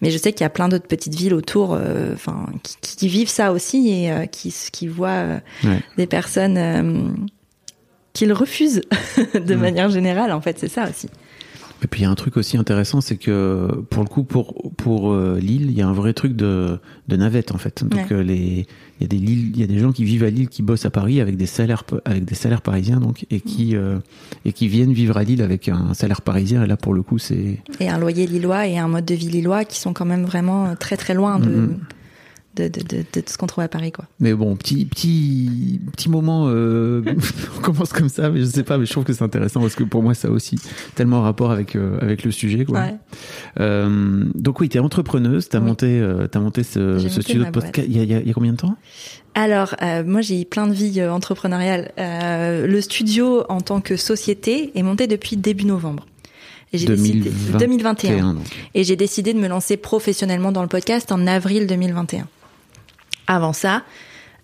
Mais 0.02 0.10
je 0.12 0.18
sais 0.18 0.32
qu'il 0.34 0.42
y 0.42 0.48
a 0.48 0.50
plein 0.50 0.70
d'autres 0.70 0.88
petites 0.88 1.16
villes 1.16 1.34
autour, 1.34 1.78
enfin, 2.14 2.46
qui, 2.64 2.98
qui 2.98 3.08
vivent 3.08 3.30
ça 3.30 3.54
aussi 3.54 3.90
et 3.90 4.28
qui, 4.32 4.54
qui 4.72 4.88
voient 4.88 5.40
Ouais. 5.64 5.80
des 5.98 6.08
personnes 6.08 7.16
qu'ils 8.14 8.34
refusent 8.34 8.82
de 9.34 9.56
Mm. 9.56 9.60
manière 9.60 9.90
générale. 9.90 10.32
En 10.32 10.42
fait, 10.42 10.58
c'est 10.60 10.68
ça 10.68 10.88
aussi. 10.90 11.08
Et 11.84 11.88
puis 11.88 12.02
il 12.02 12.04
y 12.04 12.06
a 12.06 12.10
un 12.10 12.16
truc 12.16 12.38
aussi 12.38 12.56
intéressant, 12.58 13.02
c'est 13.02 13.18
que 13.18 13.68
pour 13.90 14.04
le 14.04 14.10
coup, 14.10 14.24
pour 14.24 14.72
pour 14.78 15.12
euh, 15.12 15.38
Lille, 15.40 15.66
il 15.70 15.78
y 15.78 15.82
a 15.82 15.88
un 15.88 15.94
vrai 15.94 16.14
truc 16.14 16.34
de 16.36 16.80
de 17.10 17.16
navette 17.18 17.52
en 17.54 17.58
fait. 17.58 17.84
Donc 17.84 18.00
Ouais. 18.10 18.16
euh, 18.16 18.24
les 18.24 18.66
il 19.00 19.02
y 19.02 19.04
a 19.04 19.08
des 19.08 19.18
Lille, 19.18 19.52
il 19.54 19.60
y 19.60 19.64
a 19.64 19.68
des 19.68 19.80
gens 19.80 19.92
qui 19.92 20.06
vivent 20.06 20.24
à 20.24 20.30
Lille, 20.30 20.48
qui 20.48 20.62
bossent 20.62 20.86
à 20.86 20.90
Paris 20.90 21.20
avec 21.20 21.36
des 21.36 21.46
salaires 21.46 21.84
avec 22.06 22.24
des 22.24 22.36
salaires 22.36 22.62
parisiens 22.62 23.00
donc 23.02 23.26
et 23.30 23.42
qui 23.42 23.76
euh, 23.76 23.98
et 24.46 24.54
qui 24.54 24.68
viennent 24.70 24.94
vivre 24.94 25.18
à 25.18 25.24
Lille 25.24 25.42
avec 25.42 25.68
un 25.68 25.94
salaire 25.94 26.22
parisien. 26.22 26.64
Et 26.64 26.68
là 26.68 26.78
pour 26.78 26.94
le 26.94 27.02
coup, 27.04 27.18
c'est 27.18 27.60
Et 27.82 27.90
un 27.90 27.98
loyer 27.98 28.28
lillois 28.28 28.66
et 28.68 28.78
un 28.78 28.88
mode 28.88 29.06
de 29.06 29.16
vie 29.16 29.30
lillois 29.30 29.66
qui 29.66 29.80
sont 29.80 29.92
quand 29.92 30.06
même 30.06 30.24
vraiment 30.24 30.76
très 30.78 30.96
très 30.96 31.14
loin 31.14 31.38
de, 31.40 31.50
Mhm. 31.50 31.80
De, 32.56 32.68
de, 32.68 32.82
de, 32.82 32.98
de 33.14 33.24
ce 33.26 33.38
qu'on 33.38 33.48
trouve 33.48 33.64
à 33.64 33.68
Paris, 33.68 33.92
quoi. 33.92 34.06
mais 34.20 34.34
bon 34.34 34.56
petit 34.56 34.86
petit 34.86 35.80
petit 35.96 36.10
moment. 36.10 36.46
Euh, 36.48 37.02
on 37.58 37.62
commence 37.62 37.92
comme 37.94 38.10
ça, 38.10 38.30
mais 38.30 38.40
je 38.42 38.46
sais 38.46 38.64
pas, 38.64 38.78
mais 38.78 38.86
je 38.86 38.92
trouve 38.92 39.04
que 39.04 39.14
c'est 39.14 39.24
intéressant 39.24 39.60
parce 39.62 39.76
que 39.76 39.84
pour 39.84 40.04
moi 40.04 40.14
ça 40.14 40.28
a 40.28 40.32
aussi 40.32 40.58
tellement 40.96 41.22
rapport 41.22 41.52
avec 41.52 41.76
euh, 41.76 41.98
avec 42.02 42.24
le 42.24 42.32
sujet 42.32 42.66
quoi. 42.66 42.80
Ouais. 42.82 42.96
Euh, 43.60 44.24
donc 44.36 44.60
oui, 44.60 44.70
tu 44.70 44.78
es 44.78 44.80
entrepreneuse, 44.80 45.50
tu 45.50 45.56
as 45.56 45.60
Oui. 45.60 45.66
monté, 45.68 46.04
t'as 46.32 46.40
monté 46.40 46.64
ce, 46.64 46.98
J'ai 47.00 47.10
ce 47.10 47.16
monté 47.16 47.22
studio 47.24 47.46
de 47.46 47.50
podcast 47.52 47.88
il 47.90 47.96
y, 47.98 48.00
a, 48.00 48.04
il 48.04 48.12
y 48.12 48.16
a- 48.16 48.20
il 48.22 48.28
y 48.28 48.32
a 48.32 48.34
combien 48.34 48.52
de 48.54 48.58
temps? 48.58 48.76
Alors, 49.36 49.74
euh, 49.82 50.04
moi, 50.06 50.22
j'ai 50.22 50.42
eu 50.42 50.46
plein 50.46 50.68
de 50.68 50.74
vie 50.74 51.00
euh, 51.00 51.12
entrepreneuriale. 51.12 51.92
Euh, 51.98 52.68
le 52.68 52.82
studio, 52.82 53.44
en 53.50 53.62
tant 53.62 53.82
que 53.82 53.96
société, 53.98 54.72
est 54.76 54.84
monté 54.84 55.08
depuis 55.08 55.38
début 55.38 55.66
novembre. 55.66 56.06
Et 56.72 56.78
j'ai 56.78 56.86
décidé 56.88 57.32
2021. 57.54 57.58
2021. 57.58 58.34
donc. 58.36 58.44
Et 58.76 58.84
j'ai 58.84 58.96
décidé 58.96 59.34
de 59.34 59.40
me 59.40 59.48
lancer 59.48 59.76
professionnellement 59.78 60.52
dans 60.52 60.62
le 60.62 60.68
podcast 60.68 61.12
en 61.12 61.26
avril 61.26 61.66
2021. 61.66 62.28
Avant 63.28 63.54
ça, 63.54 63.84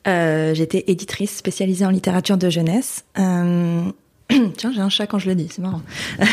Euh, 0.07 0.53
J'étais 0.53 0.85
éditrice 0.87 1.35
spécialisée 1.35 1.85
en 1.85 1.89
littérature 1.89 2.37
de 2.37 2.49
jeunesse. 2.49 3.03
Euh, 3.19 3.81
Tiens, 4.57 4.71
j'ai 4.73 4.79
un 4.81 4.89
chat 4.89 5.07
quand 5.07 5.19
je 5.19 5.27
le 5.29 5.35
dis, 5.35 5.47
c'est 5.51 5.61
marrant. 5.61 5.81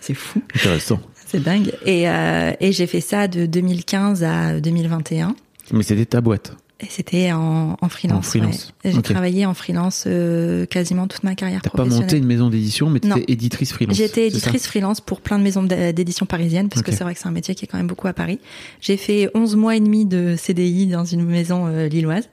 c'est 0.00 0.14
fou, 0.14 0.42
Intéressant. 0.54 1.00
c'est 1.26 1.42
dingue. 1.42 1.72
Et, 1.84 2.08
euh, 2.08 2.52
et 2.60 2.72
j'ai 2.72 2.86
fait 2.86 3.00
ça 3.00 3.28
de 3.28 3.46
2015 3.46 4.24
à 4.24 4.60
2021. 4.60 5.34
Mais 5.72 5.82
c'était 5.82 6.06
ta 6.06 6.20
boîte. 6.20 6.52
C'était 6.88 7.32
en, 7.32 7.76
en 7.80 7.88
freelance. 7.88 8.18
En 8.18 8.22
freelance, 8.22 8.72
ouais. 8.84 8.92
J'ai 8.92 9.02
travaillé 9.02 9.46
en 9.46 9.54
freelance 9.54 10.04
euh, 10.06 10.64
quasiment 10.64 11.08
toute 11.08 11.24
ma 11.24 11.34
carrière 11.34 11.60
T'as 11.60 11.70
pas 11.70 11.84
monté 11.84 12.16
une 12.16 12.24
maison 12.24 12.50
d'édition, 12.50 12.88
mais 12.88 13.00
t'étais 13.00 13.24
éditrice 13.26 13.72
freelance. 13.72 13.96
J'étais 13.96 14.28
éditrice 14.28 14.66
freelance 14.66 15.00
pour 15.00 15.20
plein 15.20 15.38
de 15.38 15.42
maisons 15.42 15.64
d'édition 15.64 16.24
parisiennes, 16.24 16.68
parce 16.68 16.82
que 16.82 16.92
c'est 16.92 17.02
vrai 17.02 17.14
que 17.14 17.20
c'est 17.20 17.26
un 17.26 17.32
métier 17.32 17.56
qui 17.56 17.64
est 17.64 17.68
quand 17.68 17.78
même 17.78 17.88
beaucoup 17.88 18.06
à 18.06 18.12
Paris. 18.12 18.38
J'ai 18.80 18.96
fait 18.96 19.28
11 19.34 19.56
mois 19.56 19.74
et 19.74 19.80
demi 19.80 20.06
de 20.06 20.36
CDI 20.38 20.86
dans 20.86 21.04
une 21.04 21.24
maison 21.24 21.66
euh, 21.66 21.88
lilloise, 21.88 22.28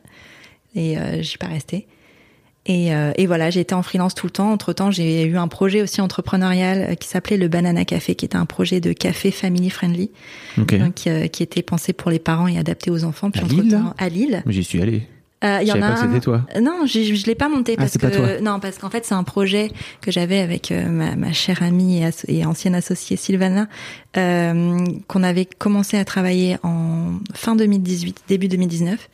et 0.76 0.98
euh, 1.00 1.22
j'y 1.24 1.30
suis 1.30 1.38
pas 1.40 1.48
restée. 1.48 1.88
Et, 2.68 2.96
euh, 2.96 3.12
et 3.16 3.28
voilà, 3.28 3.52
j'ai 3.52 3.60
été 3.60 3.76
en 3.76 3.84
freelance 3.84 4.16
tout 4.16 4.26
le 4.26 4.32
temps. 4.32 4.52
Entre 4.52 4.74
temps, 4.74 4.90
j'ai 4.90 5.24
eu 5.26 5.38
un 5.38 5.48
projet 5.48 5.82
aussi 5.84 6.02
entrepreneurial 6.02 6.88
euh, 6.92 6.96
qui 6.96 7.08
s'appelait 7.08 7.38
le 7.38 7.48
Banana 7.48 7.86
Café, 7.86 8.16
qui 8.16 8.26
était 8.26 8.38
un 8.38 8.46
projet 8.48 8.80
de 8.82 8.92
café 8.92 9.30
family 9.30 9.70
friendly, 9.70 10.10
Ok. 10.60 10.76
donc, 10.80 11.06
euh, 11.06 11.28
qui 11.28 11.44
était 11.44 11.62
pensé 11.62 11.94
pour 11.94 12.10
les 12.10 12.18
parents 12.20 12.48
et 12.48 12.58
adapté 12.58 12.90
aux 12.90 13.04
enfants. 13.04 13.30
Puis 13.30 13.42
À 13.42 13.46
entre-temps- 13.46 13.62
Lille, 13.62 13.72
là 13.72 13.94
à 13.98 14.10
Lille. 14.10 14.44
J'y 14.48 14.64
suis 14.64 14.82
allé. 14.82 15.04
Euh, 15.44 15.60
il 15.62 15.68
y 15.68 15.72
en 15.74 15.76
a 15.76 15.80
pas 15.80 15.88
que 15.94 16.00
un- 16.00 16.08
c'était 16.08 16.22
toi. 16.22 16.42
Euh, 16.56 16.62
Non, 16.62 16.88
je, 16.88 17.14
je 17.14 17.26
l'ai 17.28 17.36
pas 17.36 17.50
monté 17.50 17.74
Ah, 17.78 17.82
parce 17.82 17.98
que 18.00 18.08
toi. 18.08 18.42
non 18.42 18.60
parce 18.60 18.80
qu'en 18.80 18.90
fait 18.90 19.06
c'est 19.06 19.14
un 19.14 19.24
projet 19.24 19.70
que 20.02 20.10
j'avais 20.10 20.40
avec 20.40 20.72
euh, 20.72 20.88
ma, 20.90 21.16
ma 21.16 21.34
chère 21.34 21.62
amie 21.62 22.00
et, 22.00 22.06
asso- 22.06 22.26
et 22.30 22.46
ancienne 22.46 22.74
associée 22.74 23.16
Sylvana 23.18 23.68
euh, 24.18 24.80
qu'on 25.08 25.22
avait 25.24 25.46
commencé 25.46 25.98
à 25.98 26.06
travailler 26.06 26.58
en 26.64 27.20
fin 27.36 27.56
2018 27.56 28.24
début 28.28 28.48
2019. 28.48 29.08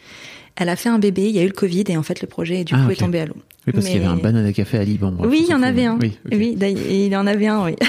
Elle 0.55 0.69
a 0.69 0.75
fait 0.75 0.89
un 0.89 0.99
bébé, 0.99 1.23
il 1.23 1.35
y 1.35 1.39
a 1.39 1.43
eu 1.43 1.47
le 1.47 1.53
Covid 1.53 1.85
et 1.87 1.97
en 1.97 2.03
fait 2.03 2.21
le 2.21 2.27
projet 2.27 2.63
du 2.63 2.73
Ah, 2.75 2.83
coup 2.85 2.91
est 2.91 2.95
tombé 2.95 3.19
à 3.19 3.25
l'eau. 3.25 3.37
Oui, 3.67 3.73
parce 3.73 3.85
qu'il 3.85 3.95
y 3.95 3.99
avait 3.99 4.07
un 4.07 4.17
banana 4.17 4.51
café 4.53 4.77
à 4.77 4.83
Liban. 4.83 5.11
bref, 5.11 5.29
oui, 5.29 5.45
il 5.47 5.51
y 5.51 5.53
en 5.53 5.63
avait 5.63 5.85
un. 5.85 5.99
Oui, 5.99 6.17
il 6.31 7.15
en 7.15 7.27
avait 7.27 7.47
un, 7.47 7.65
oui. 7.65 7.75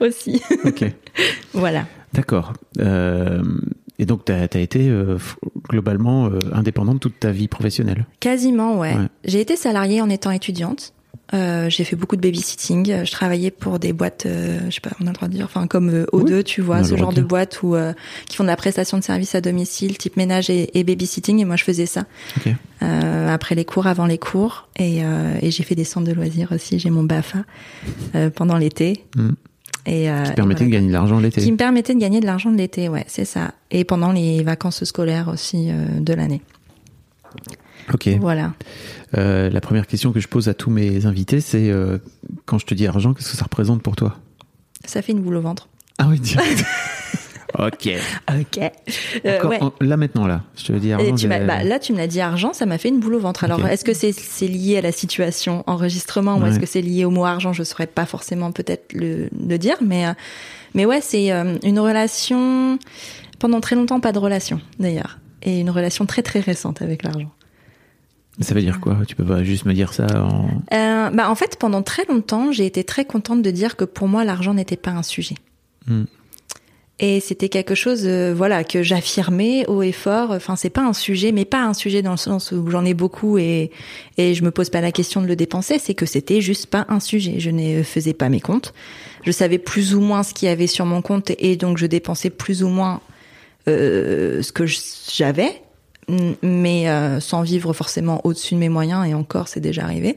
Aussi. 0.00 0.42
Ok. 0.64 0.84
voilà. 1.52 1.86
D'accord. 2.12 2.52
Euh, 2.78 3.42
et 3.98 4.06
donc, 4.06 4.24
tu 4.24 4.32
as, 4.32 4.44
été 4.44 4.88
euh, 4.88 5.18
globalement 5.68 6.26
euh, 6.26 6.38
indépendante 6.52 7.00
toute 7.00 7.20
ta 7.20 7.32
vie 7.32 7.48
professionnelle? 7.48 8.06
Quasiment, 8.20 8.78
ouais. 8.78 8.94
Ouais. 8.94 9.06
J'ai 9.24 9.40
été 9.40 9.56
salariée 9.56 10.00
en 10.00 10.08
étant 10.08 10.30
étudiante. 10.30 10.94
Euh, 11.32 11.70
j'ai 11.70 11.84
fait 11.84 11.96
beaucoup 11.96 12.16
de 12.16 12.20
babysitting. 12.20 12.90
Euh, 12.90 13.04
Je 13.04 13.12
travaillais 13.12 13.50
pour 13.50 13.78
des 13.78 13.92
boîtes, 13.92 14.26
euh, 14.26 14.58
je 14.68 14.74
sais 14.74 14.80
pas, 14.80 14.90
on 15.00 15.06
a 15.06 15.10
le 15.10 15.14
droit 15.14 15.28
de 15.28 15.34
dire, 15.34 15.44
enfin 15.44 15.66
comme 15.66 15.88
euh, 15.90 16.06
O2, 16.12 16.36
Oui, 16.38 16.44
tu 16.44 16.60
vois, 16.60 16.82
ce 16.82 16.96
genre 16.96 17.12
de 17.12 17.22
boîtes 17.22 17.62
où 17.62 17.76
qui 18.28 18.36
font 18.36 18.44
de 18.44 18.48
la 18.48 18.56
prestation 18.56 18.98
de 18.98 19.04
services 19.04 19.34
à 19.34 19.40
domicile, 19.40 19.96
type 19.96 20.16
ménage 20.16 20.50
et, 20.50 20.78
et 20.78 20.84
babysitting. 20.84 21.38
Et 21.38 21.44
moi, 21.44 21.56
je 21.56 21.64
faisais 21.64 21.86
ça 21.86 22.04
après 23.28 23.54
les 23.54 23.64
cours, 23.64 23.86
avant 23.86 24.06
les 24.06 24.18
cours, 24.18 24.68
et, 24.76 25.00
et 25.42 25.50
j'ai 25.50 25.62
fait 25.62 25.74
des 25.74 25.84
centres 25.84 26.06
de 26.06 26.12
loisirs 26.12 26.50
aussi. 26.52 26.78
J'ai 26.78 26.90
mon 26.90 27.04
Bafa 27.04 27.44
pendant 28.34 28.56
l'été. 28.56 29.04
Mm. 29.16 29.30
Et, 29.86 29.90
Qui 29.90 30.30
et 30.30 30.34
permettait 30.34 30.36
voilà. 30.36 30.54
de 30.54 30.64
gagner 30.66 30.88
de 30.88 30.92
l'argent 30.92 31.20
l'été. 31.20 31.40
Qui 31.40 31.52
me 31.52 31.56
permettait 31.56 31.94
de 31.94 32.00
gagner 32.00 32.20
de 32.20 32.26
l'argent 32.26 32.50
de 32.50 32.56
l'été, 32.56 32.88
ouais, 32.88 33.04
c'est 33.06 33.24
ça. 33.24 33.52
Et 33.70 33.84
pendant 33.84 34.12
les 34.12 34.42
vacances 34.42 34.84
scolaires 34.84 35.28
aussi 35.28 35.70
de 35.98 36.12
l'année. 36.12 36.42
Ok. 37.92 38.08
Voilà. 38.20 38.52
Euh, 39.16 39.50
la 39.50 39.60
première 39.60 39.86
question 39.86 40.12
que 40.12 40.20
je 40.20 40.28
pose 40.28 40.48
à 40.48 40.54
tous 40.54 40.70
mes 40.70 41.06
invités, 41.06 41.40
c'est 41.40 41.70
euh, 41.70 41.98
quand 42.46 42.58
je 42.58 42.66
te 42.66 42.74
dis 42.74 42.86
argent, 42.86 43.12
qu'est-ce 43.14 43.30
que 43.32 43.36
ça 43.36 43.44
représente 43.44 43.82
pour 43.82 43.96
toi? 43.96 44.16
Ça 44.84 45.02
fait 45.02 45.12
une 45.12 45.20
boule 45.20 45.36
au 45.36 45.40
ventre. 45.40 45.68
Ah 45.98 46.06
oui, 46.08 46.20
direct. 46.20 46.64
ok. 47.58 47.88
Ok. 48.30 48.58
Euh, 49.26 49.38
Encore, 49.38 49.50
ouais. 49.50 49.62
en- 49.62 49.72
là 49.80 49.96
maintenant, 49.96 50.26
là. 50.26 50.42
Je 50.56 50.64
te 50.64 50.72
dis 50.72 50.92
argent. 50.92 51.14
tu 51.16 51.26
bah, 51.28 51.62
là, 51.64 51.78
tu 51.78 51.92
me 51.92 51.98
l'as 51.98 52.06
dit 52.06 52.20
argent, 52.20 52.52
ça 52.52 52.66
m'a 52.66 52.78
fait 52.78 52.88
une 52.88 53.00
boule 53.00 53.14
au 53.16 53.20
ventre. 53.20 53.44
Alors, 53.44 53.66
est-ce 53.66 53.84
que 53.84 53.92
c'est 53.92 54.46
lié 54.46 54.78
à 54.78 54.80
la 54.80 54.92
situation 54.92 55.64
enregistrement 55.66 56.38
ou 56.38 56.46
est-ce 56.46 56.60
que 56.60 56.66
c'est 56.66 56.80
lié 56.82 57.04
au 57.04 57.10
mot 57.10 57.24
argent? 57.24 57.52
Je 57.52 57.62
saurais 57.64 57.88
pas 57.88 58.06
forcément 58.06 58.52
peut-être 58.52 58.92
le, 58.94 59.28
le 59.46 59.58
dire, 59.58 59.76
mais 59.82 60.04
mais 60.74 60.86
ouais, 60.86 61.00
c'est 61.02 61.32
euh, 61.32 61.56
une 61.64 61.80
relation 61.80 62.78
pendant 63.40 63.60
très 63.60 63.74
longtemps 63.74 63.98
pas 64.00 64.12
de 64.12 64.18
relation 64.18 64.60
d'ailleurs, 64.78 65.18
et 65.42 65.58
une 65.60 65.70
relation 65.70 66.06
très 66.06 66.22
très 66.22 66.40
récente 66.40 66.80
avec 66.80 67.02
l'argent. 67.02 67.30
Ça 68.40 68.54
veut 68.54 68.62
dire 68.62 68.80
quoi? 68.80 68.98
Tu 69.06 69.14
peux 69.16 69.24
pas 69.24 69.44
juste 69.44 69.66
me 69.66 69.74
dire 69.74 69.92
ça 69.92 70.06
en. 70.22 70.48
Euh, 70.72 71.10
bah 71.10 71.30
en 71.30 71.34
fait, 71.34 71.56
pendant 71.58 71.82
très 71.82 72.04
longtemps, 72.06 72.52
j'ai 72.52 72.66
été 72.66 72.84
très 72.84 73.04
contente 73.04 73.42
de 73.42 73.50
dire 73.50 73.76
que 73.76 73.84
pour 73.84 74.08
moi, 74.08 74.24
l'argent 74.24 74.54
n'était 74.54 74.76
pas 74.76 74.90
un 74.90 75.02
sujet. 75.02 75.34
Hmm. 75.86 76.04
Et 77.02 77.20
c'était 77.20 77.48
quelque 77.48 77.74
chose, 77.74 78.02
euh, 78.04 78.34
voilà, 78.36 78.62
que 78.62 78.82
j'affirmais 78.82 79.66
haut 79.68 79.82
et 79.82 79.92
fort. 79.92 80.32
Enfin, 80.32 80.54
c'est 80.54 80.70
pas 80.70 80.82
un 80.82 80.92
sujet, 80.92 81.32
mais 81.32 81.46
pas 81.46 81.62
un 81.62 81.72
sujet 81.72 82.02
dans 82.02 82.10
le 82.10 82.18
sens 82.18 82.52
où 82.52 82.68
j'en 82.70 82.84
ai 82.84 82.92
beaucoup 82.92 83.38
et 83.38 83.70
et 84.18 84.34
je 84.34 84.44
me 84.44 84.50
pose 84.50 84.68
pas 84.68 84.82
la 84.82 84.92
question 84.92 85.22
de 85.22 85.26
le 85.26 85.36
dépenser. 85.36 85.78
C'est 85.78 85.94
que 85.94 86.06
c'était 86.06 86.40
juste 86.40 86.66
pas 86.66 86.86
un 86.88 87.00
sujet. 87.00 87.40
Je 87.40 87.50
ne 87.50 87.82
faisais 87.82 88.12
pas 88.14 88.28
mes 88.28 88.40
comptes. 88.40 88.74
Je 89.22 89.32
savais 89.32 89.58
plus 89.58 89.94
ou 89.94 90.00
moins 90.00 90.22
ce 90.22 90.32
qu'il 90.32 90.48
y 90.48 90.50
avait 90.50 90.66
sur 90.66 90.86
mon 90.86 91.02
compte 91.02 91.32
et 91.38 91.56
donc 91.56 91.78
je 91.78 91.86
dépensais 91.86 92.30
plus 92.30 92.62
ou 92.62 92.68
moins 92.68 93.00
euh, 93.68 94.42
ce 94.42 94.52
que 94.52 94.64
j'avais, 94.66 95.62
mais 96.42 96.88
euh, 96.88 97.20
sans 97.20 97.42
vivre 97.42 97.72
forcément 97.72 98.20
au-dessus 98.24 98.54
de 98.54 98.60
mes 98.60 98.68
moyens. 98.68 99.06
Et 99.06 99.14
encore, 99.14 99.48
c'est 99.48 99.60
déjà 99.60 99.84
arrivé. 99.84 100.16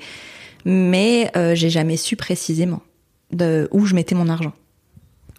Mais 0.66 1.30
euh, 1.36 1.56
j'ai 1.56 1.70
jamais 1.70 1.98
su 1.98 2.16
précisément 2.16 2.82
de 3.32 3.68
où 3.72 3.86
je 3.86 3.96
mettais 3.96 4.16
mon 4.16 4.30
argent 4.30 4.54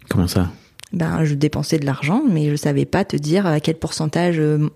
Comment 0.09 0.27
ça? 0.27 0.51
Ben 0.93 1.23
je 1.25 1.33
dépensais 1.33 1.79
de 1.79 1.85
l'argent, 1.85 2.21
mais 2.29 2.49
je 2.51 2.55
savais 2.55 2.85
pas 2.85 3.03
te 3.05 3.15
dire 3.15 3.45
à 3.47 3.59
quel 3.59 3.75
pourcentage. 3.75 4.35
euh, 4.39 4.69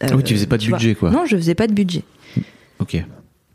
Ah 0.00 0.14
oui, 0.14 0.22
tu 0.22 0.34
faisais 0.34 0.46
pas 0.46 0.58
de 0.58 0.64
vois. 0.66 0.78
budget, 0.78 0.94
quoi. 0.94 1.10
Non, 1.10 1.26
je 1.26 1.36
faisais 1.36 1.54
pas 1.56 1.66
de 1.66 1.72
budget. 1.72 2.04
Ok. 2.78 2.94
Est-ce 2.94 3.04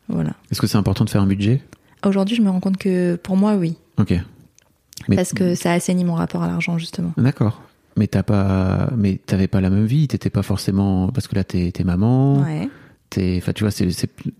Voilà. 0.09 0.33
que 0.59 0.67
c'est 0.67 0.77
important 0.77 1.05
de 1.05 1.09
faire 1.09 1.21
un 1.21 1.25
budget? 1.27 1.61
Aujourd'hui, 2.05 2.35
je 2.35 2.41
me 2.41 2.49
rends 2.49 2.59
compte 2.59 2.77
que 2.77 3.15
pour 3.15 3.37
moi, 3.37 3.55
oui, 3.55 3.77
Ok. 3.97 4.13
Mais- 5.07 5.15
parce 5.15 5.33
que 5.33 5.55
ça 5.55 5.71
assainit 5.73 6.03
mon 6.03 6.13
rapport 6.15 6.43
à 6.43 6.47
l'argent 6.47 6.77
justement. 6.77 7.11
D'accord. 7.17 7.61
Mais 7.97 8.07
t'as 8.07 8.23
pas, 8.23 8.89
mais 8.97 9.19
t'avais 9.25 9.47
pas 9.47 9.61
la 9.61 9.69
même 9.69 9.85
vie. 9.85 10.07
T'étais 10.07 10.29
pas 10.29 10.43
forcément 10.43 11.07
parce 11.09 11.27
que 11.27 11.35
là 11.35 11.43
t'es 11.43 11.71
maman. 11.83 12.41
Ouais. 12.41 12.67
T'es, 13.09 13.35
enfin 13.37 13.53
tu 13.53 13.63
vois, 13.63 13.71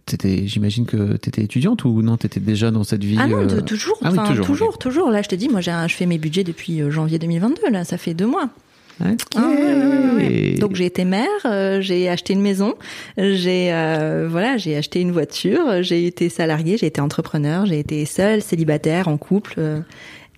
t'étais, 0.06 0.48
j'imagine 0.48 0.86
que 0.86 1.16
t'étais 1.18 1.44
étudiante 1.44 1.86
ou 1.86 2.02
non 2.02 2.18
T'étais 2.18 2.40
déjà 2.40 2.72
dans 2.72 2.84
cette 2.84 3.04
vie. 3.04 3.16
Ah 3.20 3.28
non, 3.28 3.38
euh, 3.42 3.46
de- 3.46 3.60
toujours, 3.62 3.98
Ah 4.04 4.10
oui, 4.12 4.18
toujours, 4.28 4.46
toujours, 4.46 4.78
toujours, 4.78 5.12
Là, 5.12 5.22
je 5.22 5.30
te 5.30 5.36
dis, 5.36 5.48
moi, 5.50 5.62
je 5.62 5.72
fais 5.96 6.06
mes 6.08 6.18
budgets 6.18 6.44
depuis 6.44 6.82
euh, 6.82 6.90
janvier 6.92 7.20
2022. 7.20 7.70
Là, 7.72 7.84
ça 7.86 7.98
fait 7.98 8.14
deux 8.14 8.26
mois. 8.26 8.50
Ah, 9.02 9.08
ouais, 9.10 9.46
ouais, 9.46 9.76
ouais, 9.76 10.16
ouais. 10.16 10.56
Donc 10.58 10.76
j'ai 10.76 10.86
été 10.86 11.04
mère, 11.04 11.28
euh, 11.46 11.82
j'ai 11.82 12.08
acheté 12.08 12.32
une 12.34 12.42
maison, 12.42 12.76
j'ai 13.18 13.74
euh, 13.74 14.28
voilà, 14.32 14.56
j'ai 14.56 14.78
acheté 14.78 15.02
une 15.02 15.12
voiture, 15.12 15.84
j'ai 15.84 16.08
été 16.08 16.30
salariée, 16.30 16.78
j'ai 16.78 16.86
été 16.88 17.02
entrepreneur, 17.02 17.66
j'ai 17.66 17.80
été 17.80 18.06
seule, 18.06 18.42
célibataire, 18.42 19.10
en 19.10 19.18
couple, 19.18 19.56
euh, 19.58 19.80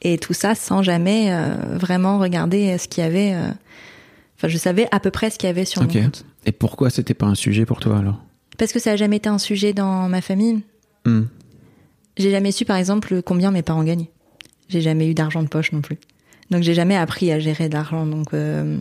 et 0.02 0.18
tout 0.18 0.34
ça 0.34 0.56
sans 0.56 0.82
jamais 0.84 1.28
euh, 1.32 1.56
vraiment 1.78 2.20
regarder 2.20 2.78
ce 2.78 2.88
qu'il 2.88 3.04
y 3.04 3.08
avait. 3.08 3.34
euh, 3.34 3.50
Enfin, 4.38 4.50
je 4.50 4.58
savais 4.60 4.88
à 4.92 5.00
peu 5.00 5.10
près 5.10 5.32
ce 5.32 5.40
qu'il 5.40 5.48
y 5.48 5.50
avait 5.50 5.66
sur 5.66 5.82
Ok. 5.82 5.96
mon 5.96 6.04
compte. 6.04 6.24
Et 6.46 6.52
pourquoi 6.52 6.92
c'était 6.92 7.16
pas 7.16 7.26
un 7.26 7.34
sujet 7.34 7.66
pour 7.66 7.80
toi 7.80 7.98
alors? 7.98 8.22
Parce 8.60 8.72
que 8.72 8.78
ça 8.80 8.92
a 8.92 8.96
jamais 8.96 9.16
été 9.18 9.28
un 9.30 9.40
sujet 9.40 9.74
dans 9.74 10.08
ma 10.10 10.22
famille. 10.22 10.62
Hmm. 11.06 11.24
J'ai 12.18 12.30
jamais 12.30 12.52
su, 12.52 12.64
par 12.64 12.78
exemple, 12.78 13.22
combien 13.24 13.50
mes 13.50 13.64
parents 13.64 13.84
gagnaient. 13.84 14.12
J'ai 14.70 14.82
jamais 14.82 15.10
eu 15.10 15.16
d'argent 15.16 15.42
de 15.42 15.48
poche 15.48 15.72
non 15.72 15.82
plus. 15.82 15.98
Donc 16.52 16.62
j'ai 16.62 16.74
jamais 16.76 16.96
appris 16.96 17.32
à 17.32 17.40
gérer 17.40 17.68
de 17.68 17.74
l'argent. 17.74 18.06
Donc 18.06 18.34
euh, 18.36 18.78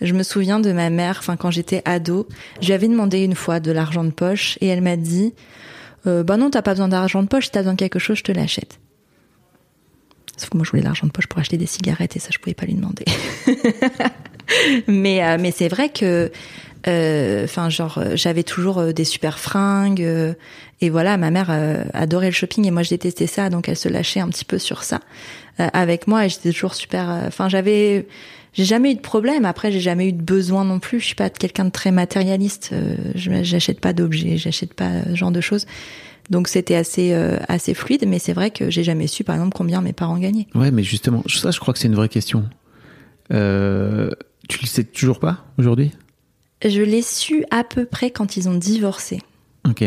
je 0.00 0.12
me 0.14 0.22
souviens 0.22 0.60
de 0.60 0.70
ma 0.72 0.90
mère, 0.90 1.16
enfin 1.18 1.36
quand 1.36 1.50
j'étais 1.50 1.82
ado, 1.84 2.28
je 2.60 2.66
lui 2.68 2.72
avais 2.74 2.86
demandé 2.88 3.24
une 3.24 3.34
fois 3.34 3.58
de 3.58 3.72
l'argent 3.72 4.04
de 4.04 4.10
poche 4.10 4.58
et 4.60 4.68
elle 4.68 4.80
m'a 4.80 4.96
dit 4.96 5.34
euh, 6.06 6.22
bah 6.22 6.36
non 6.36 6.50
t'as 6.50 6.62
pas 6.62 6.72
besoin 6.72 6.88
d'argent 6.88 7.22
de 7.22 7.28
poche, 7.28 7.46
si 7.46 7.50
t'as 7.50 7.60
besoin 7.60 7.72
de 7.74 7.78
quelque 7.78 7.98
chose 7.98 8.18
je 8.18 8.22
te 8.22 8.32
l'achète. 8.32 8.78
Sauf 10.36 10.50
que 10.50 10.56
moi 10.56 10.64
je 10.64 10.70
voulais 10.70 10.82
l'argent 10.82 11.06
de 11.06 11.12
poche 11.12 11.26
pour 11.26 11.38
acheter 11.38 11.56
des 11.56 11.66
cigarettes 11.66 12.16
et 12.16 12.18
ça 12.18 12.28
je 12.32 12.38
pouvais 12.38 12.54
pas 12.54 12.66
lui 12.66 12.74
demander. 12.74 13.04
mais 14.86 15.24
euh, 15.24 15.36
mais 15.40 15.50
c'est 15.52 15.68
vrai 15.68 15.88
que 15.88 16.30
euh, 16.86 17.44
enfin 17.44 17.70
genre 17.70 17.98
euh, 17.98 18.16
j'avais 18.16 18.42
toujours 18.42 18.78
euh, 18.78 18.92
des 18.92 19.04
super 19.04 19.38
fringues 19.38 20.02
euh, 20.02 20.34
et 20.80 20.90
voilà 20.90 21.16
ma 21.16 21.30
mère 21.30 21.46
euh, 21.50 21.84
adorait 21.94 22.26
le 22.26 22.32
shopping 22.32 22.66
et 22.66 22.70
moi 22.70 22.82
je 22.82 22.90
détestais 22.90 23.26
ça 23.26 23.48
donc 23.48 23.68
elle 23.68 23.76
se 23.76 23.88
lâchait 23.88 24.20
un 24.20 24.28
petit 24.28 24.44
peu 24.44 24.58
sur 24.58 24.82
ça 24.82 25.00
avec 25.56 26.08
moi 26.08 26.26
et 26.26 26.28
j'étais 26.28 26.50
toujours 26.52 26.74
super 26.74 27.08
enfin 27.26 27.48
j'avais 27.48 28.06
j'ai 28.54 28.64
jamais 28.64 28.92
eu 28.92 28.94
de 28.94 29.00
problème. 29.00 29.44
Après 29.44 29.70
j'ai 29.72 29.80
jamais 29.80 30.08
eu 30.08 30.12
de 30.12 30.22
besoin 30.22 30.64
non 30.64 30.78
plus. 30.78 31.00
Je 31.00 31.06
suis 31.06 31.14
pas 31.14 31.28
quelqu'un 31.30 31.64
de 31.66 31.70
très 31.70 31.90
matérialiste 31.90 32.70
euh, 32.72 32.96
j'achète 33.14 33.80
pas 33.80 33.92
d'objets 33.92 34.36
j'achète 34.36 34.74
pas 34.74 34.90
ce 35.10 35.14
genre 35.14 35.30
de 35.32 35.40
choses 35.40 35.66
donc 36.30 36.48
c'était 36.48 36.74
assez 36.74 37.12
euh, 37.12 37.36
assez 37.48 37.74
fluide 37.74 38.04
mais 38.06 38.18
c'est 38.18 38.32
vrai 38.32 38.50
que 38.50 38.70
j'ai 38.70 38.82
jamais 38.84 39.06
su 39.06 39.24
par 39.24 39.34
exemple 39.36 39.54
combien 39.56 39.80
mes 39.80 39.92
parents 39.92 40.18
gagnaient 40.18 40.46
Ouais, 40.54 40.70
mais 40.70 40.82
justement, 40.82 41.22
ça, 41.28 41.50
je 41.50 41.60
crois 41.60 41.72
que 41.74 41.80
c'est 41.80 41.88
une 41.88 41.94
vraie 41.96 42.08
question. 42.08 42.44
Euh, 43.32 44.10
tu 44.48 44.58
le 44.60 44.66
sais 44.66 44.84
toujours 44.84 45.18
pas 45.20 45.44
aujourd'hui? 45.58 45.92
Je 46.64 46.82
l'ai 46.82 47.02
su 47.02 47.44
à 47.50 47.64
peu 47.64 47.84
près 47.84 48.10
quand 48.10 48.36
ils 48.36 48.48
ont 48.48 48.54
divorcé 48.56 49.20
Ok. 49.68 49.84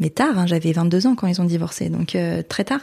mais 0.00 0.10
tard, 0.10 0.38
hein, 0.38 0.46
j'avais 0.46 0.72
22 0.72 1.06
ans 1.06 1.14
quand 1.14 1.26
ils 1.26 1.40
ont 1.40 1.44
divorcé, 1.44 1.88
donc 1.88 2.14
euh, 2.14 2.42
très 2.48 2.64
tard. 2.64 2.80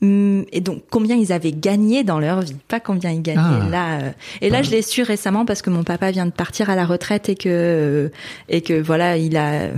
Hum, 0.00 0.44
Et 0.52 0.60
donc, 0.60 0.84
combien 0.90 1.16
ils 1.16 1.32
avaient 1.32 1.50
gagné 1.52 2.04
dans 2.04 2.20
leur 2.20 2.40
vie, 2.42 2.54
pas 2.68 2.78
combien 2.80 3.10
ils 3.10 3.22
gagnaient 3.22 3.40
Ah. 3.66 3.68
là. 3.70 3.98
euh. 4.00 4.10
Et 4.40 4.48
là, 4.48 4.62
je 4.62 4.70
l'ai 4.70 4.80
su 4.82 5.02
récemment 5.02 5.44
parce 5.44 5.60
que 5.60 5.70
mon 5.70 5.82
papa 5.84 6.10
vient 6.12 6.26
de 6.26 6.30
partir 6.30 6.70
à 6.70 6.76
la 6.76 6.86
retraite 6.86 7.28
et 7.28 7.34
que 7.34 8.10
et 8.48 8.60
que 8.60 8.80
voilà, 8.80 9.16
il 9.16 9.36
a 9.36 9.68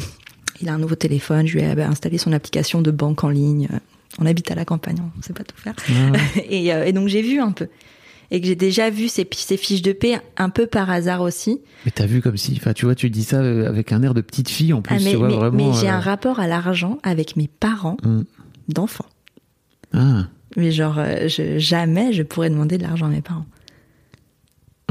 il 0.60 0.68
a 0.68 0.74
un 0.74 0.78
nouveau 0.78 0.94
téléphone. 0.96 1.46
Je 1.46 1.58
lui 1.58 1.64
ai 1.64 1.82
installé 1.82 2.18
son 2.18 2.32
application 2.32 2.82
de 2.82 2.90
banque 2.90 3.24
en 3.24 3.28
ligne. 3.30 3.68
On 4.18 4.26
habite 4.26 4.50
à 4.50 4.54
la 4.54 4.64
campagne, 4.64 4.96
on 5.18 5.22
sait 5.22 5.32
pas 5.32 5.44
tout 5.44 5.56
faire. 5.56 5.74
et, 6.50 6.72
euh, 6.74 6.84
et 6.84 6.92
donc 6.92 7.08
j'ai 7.08 7.22
vu 7.22 7.40
un 7.40 7.52
peu 7.52 7.68
et 8.32 8.40
que 8.40 8.46
j'ai 8.46 8.54
déjà 8.54 8.90
vu 8.90 9.08
ces, 9.08 9.28
ces 9.34 9.56
fiches 9.56 9.82
de 9.82 9.90
paix 9.92 10.20
un 10.36 10.50
peu 10.50 10.66
par 10.68 10.88
hasard 10.88 11.20
aussi. 11.20 11.60
Mais 11.84 11.90
t'as 11.90 12.06
vu 12.06 12.22
comme 12.22 12.36
si, 12.36 12.54
enfin, 12.56 12.72
tu 12.74 12.84
vois, 12.84 12.94
tu 12.94 13.10
dis 13.10 13.24
ça 13.24 13.38
euh, 13.40 13.68
avec 13.68 13.90
un 13.92 14.02
air 14.04 14.14
de 14.14 14.20
petite 14.20 14.48
fille 14.48 14.72
en 14.72 14.82
plus, 14.82 14.94
Ah, 14.96 15.00
mais 15.02 15.10
tu 15.10 15.16
vois 15.16 15.26
mais- 15.28 15.34
vraiment. 15.34 15.72
mais 15.72 15.78
j'ai 15.80 15.88
euh, 15.88 15.94
un 15.94 15.98
rapport 16.00 16.38
à 16.38 16.46
l'argent 16.46 16.98
avec 17.02 17.34
mes 17.36 17.48
parents 17.48 17.96
Mm. 18.04 18.22
d'enfants. 18.68 19.06
Ah, 19.92 20.28
Mais 20.56 20.70
genre, 20.70 21.00
je, 21.26 21.58
jamais 21.58 22.12
je 22.12 22.22
pourrais 22.22 22.50
demander 22.50 22.78
de 22.78 22.84
l'argent 22.84 23.06
à 23.06 23.10
mes 23.10 23.20
parents. 23.22 23.46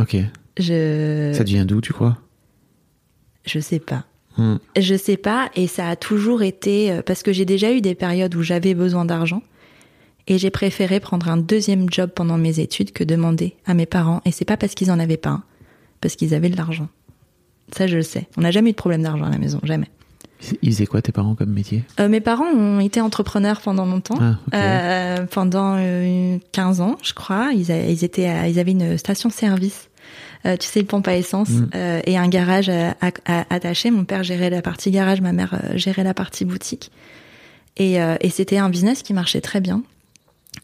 ok. 0.02 0.18
Je, 0.58 1.32
Ça 1.34 1.46
devient 1.46 1.64
d'où, 1.66 1.80
tu 1.80 1.94
crois? 1.94 2.18
Je 3.46 3.60
sais 3.60 3.80
pas. 3.80 4.04
Hmm. 4.40 4.58
Je 4.80 4.96
sais 4.96 5.18
pas, 5.18 5.50
et 5.56 5.68
ça 5.68 5.90
a 5.90 5.96
toujours 5.96 6.42
été 6.44 6.92
euh, 6.92 7.02
parce 7.06 7.24
que 7.24 7.34
j'ai 7.34 7.46
déjà 7.46 7.74
eu 7.74 7.82
des 7.82 7.94
périodes 7.94 8.34
où 8.36 8.42
j'avais 8.42 8.74
besoin 8.74 9.04
d'argent, 9.06 9.42
et 10.28 10.38
j'ai 10.38 10.50
préféré 10.50 11.00
prendre 11.00 11.28
un 11.30 11.38
deuxième 11.38 11.90
job 11.92 12.12
pendant 12.16 12.38
mes 12.38 12.60
études 12.60 12.92
que 12.94 13.04
demander 13.04 13.56
à 13.66 13.74
mes 13.74 13.86
parents. 13.86 14.22
Et 14.26 14.32
c'est 14.32 14.46
pas 14.46 14.58
parce 14.58 14.76
qu'ils 14.76 14.92
en 14.92 15.00
avaient 15.00 15.18
pas, 15.18 15.30
un, 15.32 15.44
parce 16.02 16.16
qu'ils 16.16 16.34
avaient 16.34 16.50
de 16.50 16.56
l'argent. 16.58 16.88
Ça, 17.76 17.86
je 17.88 17.98
le 17.98 18.04
sais. 18.04 18.28
On 18.38 18.42
n'a 18.42 18.52
jamais 18.52 18.70
eu 18.70 18.74
de 18.74 18.78
problème 18.78 19.04
d'argent 19.04 19.26
à 19.26 19.30
la 19.30 19.38
maison, 19.40 19.60
jamais. 19.64 19.88
Ils 20.62 20.72
faisaient 20.72 20.86
quoi 20.86 21.02
tes 21.02 21.12
parents 21.12 21.36
comme 21.36 21.50
métier? 21.52 21.84
Euh, 22.00 22.08
mes 22.08 22.22
parents 22.22 22.46
ont 22.46 22.80
été 22.80 23.02
entrepreneurs 23.02 23.60
pendant 23.60 23.86
longtemps, 23.86 24.18
Ah. 24.22 24.36
Euh, 24.54 25.26
pendant 25.26 25.76
euh, 25.78 26.38
15 26.54 26.80
ans, 26.80 26.96
je 27.04 27.14
crois. 27.14 27.50
Ils, 27.54 27.72
a- 27.74 27.90
ils 27.90 28.06
étaient, 28.06 28.28
à- 28.28 28.48
ils 28.48 28.58
avaient 28.58 28.72
une 28.72 28.98
station-service, 28.98 29.89
euh, 30.46 30.56
tu 30.58 30.68
sais, 30.68 30.80
le 30.80 30.86
pompe 30.86 31.08
à 31.08 31.16
essence, 31.16 31.50
Mm. 31.50 31.70
euh, 31.76 32.02
et 32.06 32.18
un 32.18 32.28
garage 32.28 32.70
à- 32.70 32.92
à- 33.02 33.12
à- 33.26 33.46
attaché. 33.54 33.92
Mon 33.92 34.06
père 34.06 34.24
gérait 34.24 34.50
la 34.50 34.62
partie 34.62 34.92
garage, 34.92 35.22
ma 35.22 35.32
mère 35.34 35.54
euh, 35.54 35.78
gérait 35.78 36.04
la 36.04 36.14
partie 36.14 36.46
boutique. 36.46 36.92
Et, 37.78 38.02
euh, 38.02 38.16
et 38.22 38.30
c'était 38.30 38.58
un 38.58 38.70
business 38.70 39.04
qui 39.04 39.14
marchait 39.14 39.42
très 39.42 39.62
bien 39.62 39.84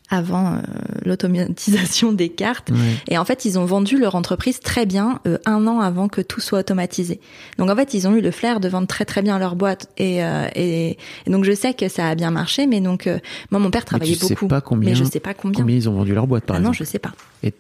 avant 0.10 0.54
euh, 0.56 0.58
l'automatisation 1.06 2.12
des 2.12 2.30
cartes. 2.30 2.70
Ouais. 2.72 2.78
Et 3.08 3.18
en 3.18 3.26
fait, 3.26 3.46
ils 3.46 3.58
ont 3.58 3.66
vendu 3.66 3.98
leur 3.98 4.16
entreprise 4.16 4.60
très 4.60 4.86
bien 4.86 5.20
euh, 5.28 5.38
un 5.46 5.66
an 5.68 5.80
avant 5.80 6.08
que 6.10 6.22
tout 6.22 6.42
soit 6.42 6.60
automatisé. 6.60 7.20
Donc 7.58 7.70
en 7.70 7.76
fait, 7.76 7.94
ils 7.94 8.08
ont 8.08 8.16
eu 8.16 8.22
le 8.22 8.32
flair 8.32 8.60
de 8.60 8.68
vendre 8.68 8.88
très 8.88 9.06
très 9.06 9.22
bien 9.22 9.40
leur 9.40 9.56
boîte. 9.56 9.90
Et, 9.98 10.24
euh, 10.24 10.48
et, 10.56 10.98
et 11.26 11.30
donc 11.30 11.44
je 11.46 11.54
sais 11.54 11.74
que 11.74 11.88
ça 11.88 12.08
a 12.10 12.16
bien 12.16 12.32
marché, 12.32 12.68
mais 12.68 12.82
donc 12.82 13.08
euh, 13.08 13.20
moi 13.52 13.60
mon 13.60 13.72
père 13.72 13.82
Mais 13.82 13.86
travaillait 13.86 14.16
tu 14.16 14.26
sais 14.26 14.34
beaucoup. 14.34 14.48
pas 14.48 14.62
combien, 14.62 14.90
mais 14.90 14.96
je 14.96 15.04
sais 15.04 15.20
pas 15.20 15.34
combien. 15.34 15.60
combien 15.62 15.76
ils 15.76 15.88
ont 15.90 15.94
vendu 15.94 16.14
leur 16.14 16.28
boîte, 16.28 16.46
par 16.46 16.58
ah 16.58 16.60
non, 16.60 16.72
exemple. 16.72 16.78
je 16.78 16.84
sais 16.92 17.00
pas. 17.00 17.12
Et 17.44 17.54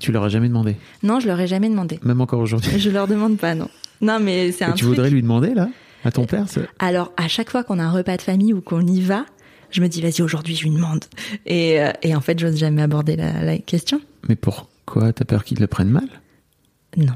tu 0.00 0.12
leur 0.12 0.22
as 0.24 0.28
jamais 0.28 0.48
demandé, 0.48 0.76
Non, 1.02 1.18
je 1.20 1.26
leur 1.26 1.40
ai 1.40 1.46
jamais 1.46 1.68
demandé. 1.68 1.98
même 2.02 2.20
encore 2.20 2.40
aujourd'hui. 2.40 2.78
Je 2.78 2.90
leur 2.90 3.08
demande 3.08 3.36
pas, 3.36 3.54
non. 3.54 3.68
Non, 4.00 4.18
mais 4.20 4.52
c'est 4.52 4.64
Et 4.64 4.68
un 4.68 4.72
tu 4.72 4.84
truc. 4.84 4.90
voudrais 4.90 5.10
lui 5.10 5.22
demander 5.22 5.54
là, 5.54 5.68
à 6.04 6.12
ton 6.12 6.24
père 6.24 6.48
ça 6.48 6.60
Alors, 6.78 7.12
à 7.16 7.26
chaque 7.28 7.50
fois 7.50 7.64
qu'on 7.64 7.78
a 7.78 7.82
un 7.84 7.90
repas 7.90 8.16
de 8.16 8.22
famille 8.22 8.52
ou 8.52 8.60
qu'on 8.60 8.86
y 8.86 9.00
va, 9.00 9.24
je 9.70 9.80
me 9.82 9.88
dis, 9.88 10.00
vas-y, 10.00 10.22
aujourd'hui, 10.22 10.54
je 10.54 10.62
lui 10.64 10.70
demande. 10.70 11.04
Et, 11.46 11.82
euh, 11.82 11.90
et 12.02 12.14
en 12.14 12.20
fait, 12.20 12.38
j'ose 12.38 12.56
jamais 12.56 12.82
aborder 12.82 13.16
la, 13.16 13.42
la 13.44 13.58
question. 13.58 14.00
Mais 14.28 14.36
pourquoi 14.36 15.12
T'as 15.12 15.24
peur 15.24 15.42
qu'ils 15.44 15.58
le 15.58 15.66
prennent 15.66 15.90
mal? 15.90 16.08
Non. 16.96 17.12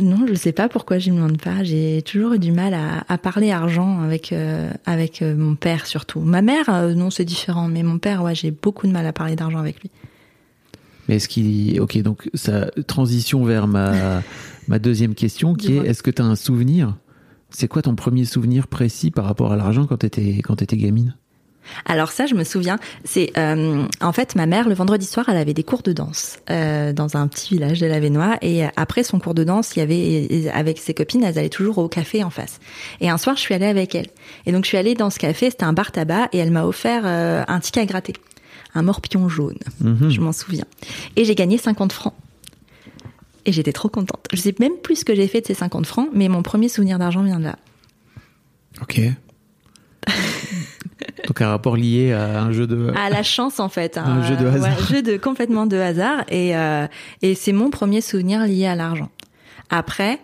Non, 0.00 0.24
je 0.26 0.34
sais 0.34 0.52
pas 0.52 0.68
pourquoi 0.68 0.98
je 0.98 1.10
lui 1.10 1.16
demande 1.16 1.40
pas. 1.40 1.62
J'ai 1.62 2.02
toujours 2.02 2.32
eu 2.32 2.38
du 2.38 2.50
mal 2.50 2.72
à, 2.74 3.04
à 3.08 3.18
parler 3.18 3.52
argent 3.52 4.00
avec 4.00 4.32
euh, 4.32 4.70
avec 4.86 5.20
euh, 5.22 5.36
mon 5.36 5.54
père 5.54 5.86
surtout. 5.86 6.20
Ma 6.20 6.40
mère, 6.42 6.68
euh, 6.70 6.94
non, 6.94 7.10
c'est 7.10 7.26
différent, 7.26 7.68
mais 7.68 7.82
mon 7.82 7.98
père, 7.98 8.22
ouais, 8.22 8.34
j'ai 8.34 8.50
beaucoup 8.50 8.86
de 8.86 8.92
mal 8.92 9.06
à 9.06 9.12
parler 9.12 9.36
d'argent 9.36 9.58
avec 9.58 9.80
lui. 9.82 9.90
Mais 11.08 11.16
est-ce 11.16 11.28
qu'il. 11.28 11.80
Ok, 11.80 11.98
donc 11.98 12.28
ça 12.34 12.70
transition 12.86 13.44
vers 13.44 13.66
ma, 13.66 14.22
ma 14.68 14.78
deuxième 14.78 15.14
question 15.14 15.54
qui 15.54 15.76
est 15.76 15.86
est-ce 15.86 16.02
que 16.02 16.10
tu 16.10 16.22
as 16.22 16.24
un 16.24 16.36
souvenir? 16.36 16.96
C'est 17.50 17.68
quoi 17.68 17.82
ton 17.82 17.94
premier 17.94 18.24
souvenir 18.24 18.66
précis 18.66 19.10
par 19.10 19.24
rapport 19.26 19.52
à 19.52 19.56
l'argent 19.56 19.86
quand 19.86 19.98
t'étais 19.98 20.40
quand 20.42 20.56
t'étais 20.56 20.76
gamine? 20.76 21.14
Alors 21.86 22.10
ça, 22.10 22.26
je 22.26 22.34
me 22.34 22.44
souviens. 22.44 22.78
C'est 23.04 23.32
euh, 23.38 23.86
en 24.00 24.12
fait 24.12 24.34
ma 24.34 24.46
mère 24.46 24.68
le 24.68 24.74
vendredi 24.74 25.06
soir, 25.06 25.28
elle 25.28 25.36
avait 25.36 25.54
des 25.54 25.62
cours 25.62 25.82
de 25.82 25.92
danse 25.92 26.38
euh, 26.50 26.92
dans 26.92 27.16
un 27.16 27.26
petit 27.28 27.54
village 27.54 27.80
de 27.80 27.86
l'Avenois. 27.86 28.36
Et 28.42 28.64
après 28.76 29.02
son 29.02 29.18
cours 29.18 29.34
de 29.34 29.44
danse, 29.44 29.76
il 29.76 29.80
y 29.80 29.82
avait 29.82 30.50
avec 30.52 30.78
ses 30.78 30.94
copines, 30.94 31.24
elles 31.24 31.38
allaient 31.38 31.48
toujours 31.48 31.78
au 31.78 31.88
café 31.88 32.22
en 32.22 32.30
face. 32.30 32.60
Et 33.00 33.08
un 33.08 33.18
soir, 33.18 33.36
je 33.36 33.40
suis 33.40 33.54
allée 33.54 33.66
avec 33.66 33.94
elle. 33.94 34.08
Et 34.46 34.52
donc 34.52 34.64
je 34.64 34.68
suis 34.68 34.78
allée 34.78 34.94
dans 34.94 35.10
ce 35.10 35.18
café. 35.18 35.50
C'était 35.50 35.64
un 35.64 35.72
bar 35.72 35.92
tabac 35.92 36.28
et 36.32 36.38
elle 36.38 36.50
m'a 36.50 36.64
offert 36.64 37.02
euh, 37.04 37.44
un 37.46 37.60
ticket 37.60 37.80
à 37.80 37.86
gratter, 37.86 38.14
un 38.74 38.82
morpion 38.82 39.28
jaune. 39.28 39.58
Mhm. 39.80 40.10
Je 40.10 40.20
m'en 40.20 40.32
souviens. 40.32 40.64
Et 41.16 41.24
j'ai 41.24 41.34
gagné 41.34 41.58
50 41.58 41.92
francs. 41.92 42.14
Et 43.46 43.52
j'étais 43.52 43.72
trop 43.72 43.88
contente. 43.88 44.26
Je 44.32 44.40
sais 44.40 44.54
même 44.58 44.76
plus 44.82 44.96
ce 44.96 45.04
que 45.04 45.14
j'ai 45.14 45.28
fait 45.28 45.40
de 45.42 45.46
ces 45.46 45.54
50 45.54 45.86
francs, 45.86 46.08
mais 46.12 46.28
mon 46.28 46.42
premier 46.42 46.68
souvenir 46.68 46.98
d'argent 46.98 47.22
vient 47.22 47.38
de 47.38 47.44
là. 47.44 47.56
Ok. 48.82 49.00
donc 51.26 51.40
un 51.40 51.48
rapport 51.48 51.76
lié 51.76 52.12
à 52.12 52.42
un 52.42 52.52
jeu 52.52 52.66
de. 52.66 52.92
à 52.96 53.10
la 53.10 53.22
chance 53.22 53.60
en 53.60 53.68
fait 53.68 53.96
Un 53.98 54.22
jeu 54.22 54.36
de 54.36 54.46
hasard. 54.46 54.78
ouais, 54.78 54.84
jeu 54.94 55.02
de 55.02 55.16
complètement 55.16 55.66
de 55.66 55.76
hasard 55.76 56.24
et 56.28 56.56
euh, 56.56 56.86
et 57.22 57.34
c'est 57.34 57.52
mon 57.52 57.70
premier 57.70 58.00
souvenir 58.00 58.44
lié 58.44 58.66
à 58.66 58.74
l'argent 58.74 59.10
après 59.70 60.18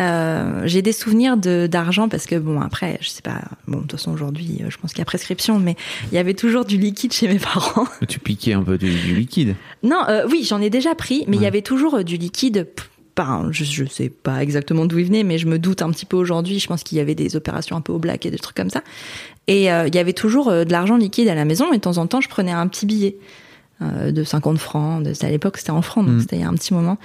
euh, 0.00 0.62
j'ai 0.66 0.82
des 0.82 0.92
souvenirs 0.92 1.36
de 1.36 1.66
d'argent 1.66 2.08
parce 2.08 2.26
que 2.26 2.36
bon 2.36 2.60
après 2.60 2.98
je 3.00 3.08
sais 3.08 3.22
pas 3.22 3.40
bon 3.66 3.78
de 3.78 3.82
toute 3.82 3.92
façon 3.92 4.12
aujourd'hui 4.12 4.60
euh, 4.62 4.66
je 4.70 4.76
pense 4.78 4.90
qu'il 4.92 4.98
y 4.98 5.02
a 5.02 5.06
prescription 5.06 5.58
mais 5.58 5.74
il 6.12 6.14
y 6.14 6.18
avait 6.18 6.34
toujours 6.34 6.64
du 6.66 6.76
liquide 6.76 7.12
chez 7.14 7.28
mes 7.28 7.38
parents 7.54 7.86
Tu 8.08 8.18
piquais 8.18 8.52
un 8.52 8.62
peu 8.62 8.76
du, 8.76 8.90
du 8.94 9.14
liquide. 9.14 9.54
non 9.82 10.00
euh, 10.08 10.26
oui 10.30 10.44
j'en 10.46 10.60
ai 10.60 10.68
déjà 10.70 10.94
pris 10.94 11.24
mais 11.28 11.36
il 11.36 11.42
y 11.42 11.46
avait 11.46 11.62
toujours 11.62 11.94
euh, 11.96 12.02
du 12.02 12.16
liquide 12.16 12.68
pas, 13.14 13.42
je, 13.50 13.64
je 13.64 13.86
sais 13.86 14.10
pas 14.10 14.42
exactement 14.42 14.84
d'où 14.84 14.98
il 14.98 15.06
venait, 15.06 15.22
mais 15.24 15.38
je 15.38 15.46
me 15.46 15.58
doute 15.58 15.80
un 15.80 15.90
petit 15.90 16.04
peu 16.04 16.18
aujourd'hui. 16.18 16.58
Je 16.58 16.66
pense 16.66 16.82
qu'il 16.82 16.98
y 16.98 17.00
avait 17.00 17.14
des 17.14 17.34
opérations 17.34 17.74
un 17.74 17.80
peu 17.80 17.90
au 17.94 17.98
black 17.98 18.26
et 18.26 18.30
des 18.30 18.36
trucs 18.38 18.54
comme 18.58 18.68
ça. 18.68 18.82
Et 19.46 19.72
euh, 19.72 19.86
il 19.88 19.94
y 19.94 19.98
avait 19.98 20.12
toujours 20.12 20.50
de 20.50 20.70
l'argent 20.70 20.98
liquide 20.98 21.28
à 21.28 21.34
la 21.34 21.46
maison. 21.46 21.72
Et 21.72 21.76
de 21.78 21.80
temps 21.80 21.96
en 21.96 22.06
temps, 22.06 22.20
je 22.20 22.28
prenais 22.28 22.52
un 22.52 22.68
petit 22.68 22.84
billet 22.84 23.16
euh, 23.80 24.12
de 24.12 24.22
50 24.22 24.58
francs. 24.58 25.02
De, 25.02 25.14
à 25.24 25.30
l'époque, 25.30 25.56
c'était 25.56 25.70
en 25.70 25.80
francs, 25.80 26.04
donc 26.04 26.16
Mm. 26.16 26.20
c'était 26.20 26.36
il 26.36 26.42
y 26.42 26.44
a 26.44 26.48
un 26.48 26.52
petit 26.54 26.74
moment. 26.74 26.98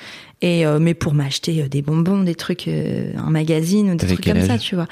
Et 0.44 0.66
euh, 0.66 0.80
mais 0.80 0.94
pour 0.96 1.14
m'acheter 1.14 1.62
euh, 1.62 1.68
des 1.68 1.82
bonbons, 1.84 2.24
des 2.24 2.34
trucs, 2.36 2.68
euh, 2.68 3.12
un 3.16 3.30
magazine 3.30 3.96
des 3.96 4.08
trucs 4.08 4.26
comme 4.26 4.42
ça, 4.42 4.58
tu 4.58 4.76
vois. 4.76 4.88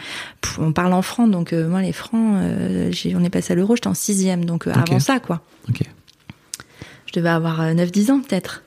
On 0.59 0.71
parle 0.73 0.93
en 0.93 1.01
francs, 1.01 1.31
donc 1.31 1.53
euh, 1.53 1.67
moi 1.67 1.81
les 1.81 1.91
francs, 1.93 2.35
on 2.39 3.23
est 3.23 3.29
passé 3.31 3.53
à 3.53 3.55
l'euro. 3.55 3.75
J'étais 3.75 3.87
en 3.87 3.93
sixième, 3.95 4.45
donc 4.45 4.67
avant 4.67 4.99
ça, 4.99 5.19
quoi. 5.19 5.41
Ok. 5.67 5.81
Je 7.07 7.13
devais 7.13 7.29
avoir 7.29 7.61
euh, 7.61 7.73
9-10 7.73 8.11
ans 8.11 8.21
peut-être. 8.21 8.63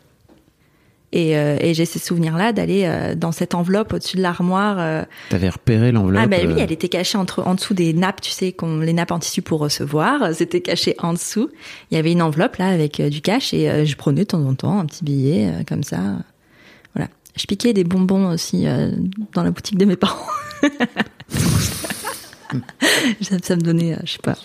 Et, 1.15 1.37
euh, 1.37 1.59
et 1.61 1.75
j'ai 1.75 1.85
ces 1.85 1.99
souvenirs-là 1.99 2.53
d'aller 2.55 2.85
euh, 2.87 3.15
dans 3.15 3.33
cette 3.33 3.55
enveloppe 3.55 3.93
au-dessus 3.93 4.17
de 4.17 4.23
l'armoire. 4.23 4.77
euh. 4.81 5.05
T'avais 5.29 5.51
repéré 5.51 5.93
l'enveloppe. 5.93 6.23
Ah 6.25 6.27
bah 6.27 6.39
oui, 6.45 6.55
elle 6.59 6.73
était 6.73 6.89
cachée 6.89 7.19
entre, 7.19 7.47
en 7.47 7.55
dessous 7.55 7.75
des 7.75 7.93
nappes, 7.93 8.23
tu 8.23 8.31
sais, 8.31 8.51
qu'on, 8.51 8.79
les 8.81 8.95
nappes 8.95 9.13
en 9.13 9.19
tissu 9.19 9.43
pour 9.43 9.61
recevoir. 9.61 10.35
C'était 10.35 10.63
caché 10.63 10.97
en 10.99 11.13
dessous. 11.13 11.51
Il 11.91 11.97
y 11.97 11.99
avait 11.99 12.11
une 12.13 12.23
enveloppe 12.23 12.57
là 12.57 12.69
avec 12.69 13.01
du 13.03 13.21
cash 13.21 13.53
et 13.53 13.85
je 13.85 13.97
prenais 13.97 14.23
de 14.23 14.27
temps 14.29 14.43
en 14.45 14.55
temps 14.55 14.81
un 14.81 14.87
petit 14.87 15.05
billet 15.05 15.53
comme 15.69 15.83
ça. 15.83 16.17
Je 17.37 17.47
piquais 17.47 17.73
des 17.73 17.85
bonbons 17.85 18.31
aussi 18.31 18.67
euh, 18.67 18.91
dans 19.33 19.43
la 19.43 19.51
boutique 19.51 19.79
de 19.79 19.85
mes 19.85 19.97
parents. 19.97 20.27
ça, 23.23 23.37
ça 23.43 23.57
me 23.57 23.63
donnait, 23.63 23.95
euh, 23.95 24.01
je 24.05 24.13
sais 24.13 24.19
pas, 24.23 24.37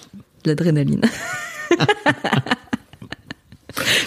de 0.43 0.49
l'adrénaline. 0.49 1.01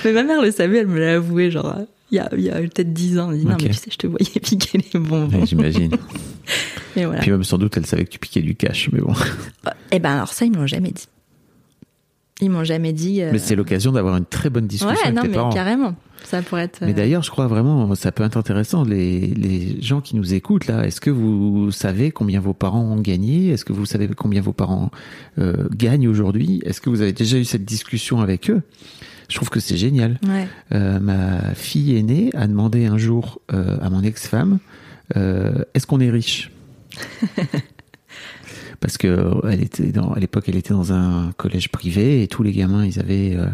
Mais 0.04 0.12
ma 0.12 0.22
mère 0.22 0.40
le 0.42 0.50
savait, 0.50 0.78
elle 0.78 0.86
me 0.86 0.98
l'a 0.98 1.16
avoué, 1.16 1.50
genre, 1.50 1.76
il 2.10 2.16
y 2.16 2.18
a, 2.18 2.28
il 2.36 2.42
y 2.42 2.50
a 2.50 2.56
peut-être 2.60 2.92
10 2.92 3.18
ans. 3.18 3.30
Elle 3.30 3.38
dit, 3.38 3.46
non, 3.46 3.56
mais 3.60 3.68
tu 3.68 3.74
sais, 3.74 3.90
je 3.90 3.96
te 3.98 4.06
voyais 4.06 4.40
piquer 4.42 4.78
les 4.78 4.98
bonbons. 4.98 5.40
ouais, 5.40 5.46
J'imagine. 5.46 5.92
Voilà. 6.96 7.20
Puis 7.20 7.30
même 7.30 7.44
sans 7.44 7.58
doute, 7.58 7.76
elle 7.76 7.86
savait 7.86 8.04
que 8.04 8.10
tu 8.10 8.18
piquais 8.18 8.42
du 8.42 8.56
cash, 8.56 8.88
mais 8.92 9.00
bon. 9.00 9.14
Eh 9.92 9.98
ben, 10.00 10.10
alors 10.10 10.32
ça, 10.32 10.44
ils 10.44 10.50
me 10.50 10.56
l'ont 10.56 10.66
jamais 10.66 10.90
dit. 10.90 11.06
Ils 12.40 12.50
m'ont 12.50 12.64
jamais 12.64 12.92
dit. 12.92 13.22
euh, 13.22 13.30
Mais 13.32 13.38
c'est 13.38 13.54
l'occasion 13.56 13.92
d'avoir 13.92 14.16
une 14.16 14.24
très 14.24 14.50
bonne 14.50 14.66
discussion 14.66 14.94
Ouais, 14.94 15.02
avec 15.04 15.14
non, 15.16 15.22
tes 15.22 15.28
mais 15.28 15.34
parents. 15.34 15.50
carrément. 15.50 15.94
Ça 16.24 16.42
pourrait 16.42 16.64
être. 16.64 16.80
Mais 16.82 16.90
euh, 16.90 16.94
d'ailleurs, 16.94 17.22
je 17.22 17.30
crois 17.30 17.46
vraiment, 17.46 17.94
ça 17.94 18.12
peut 18.12 18.22
être 18.24 18.36
intéressant, 18.36 18.84
les, 18.84 19.20
les 19.20 19.80
gens 19.80 20.00
qui 20.02 20.16
nous 20.16 20.34
écoutent 20.34 20.66
là, 20.66 20.86
est-ce 20.86 21.00
que 21.00 21.10
vous 21.10 21.70
savez 21.72 22.10
combien 22.10 22.40
vos 22.40 22.52
parents 22.52 22.82
ont 22.82 23.00
gagné? 23.00 23.48
Est-ce 23.50 23.64
que 23.64 23.72
vous 23.72 23.86
savez 23.86 24.06
combien 24.08 24.42
vos 24.42 24.52
parents 24.52 24.90
euh, 25.38 25.66
gagnent 25.74 26.08
aujourd'hui? 26.08 26.60
Est-ce 26.64 26.80
que 26.82 26.90
vous 26.90 27.00
avez 27.00 27.12
déjà 27.14 27.38
eu 27.38 27.44
cette 27.44 27.64
discussion 27.64 28.20
avec 28.20 28.50
eux? 28.50 28.60
Je 29.30 29.36
trouve 29.36 29.48
que 29.48 29.60
c'est 29.60 29.76
génial. 29.76 30.18
Ouais. 30.26 30.46
Euh, 30.72 30.98
ma 31.00 31.54
fille 31.54 31.96
aînée 31.96 32.30
a 32.34 32.46
demandé 32.46 32.86
un 32.86 32.98
jour 32.98 33.40
à 33.48 33.88
mon 33.88 34.02
ex-femme, 34.02 34.58
est-ce 35.14 35.86
qu'on 35.86 36.00
est 36.00 36.10
riche? 36.10 36.50
Parce 38.80 38.96
que 38.96 39.08
euh, 39.08 39.50
elle 39.50 39.62
était 39.62 39.92
dans, 39.92 40.12
à 40.12 40.18
l'époque, 40.18 40.44
elle 40.48 40.56
était 40.56 40.72
dans 40.72 40.92
un 40.92 41.32
collège 41.36 41.68
privé 41.68 42.22
et 42.22 42.28
tous 42.28 42.42
les 42.42 42.52
gamins, 42.52 42.84
ils 42.84 42.98
avaient 42.98 43.36
euh, 43.36 43.46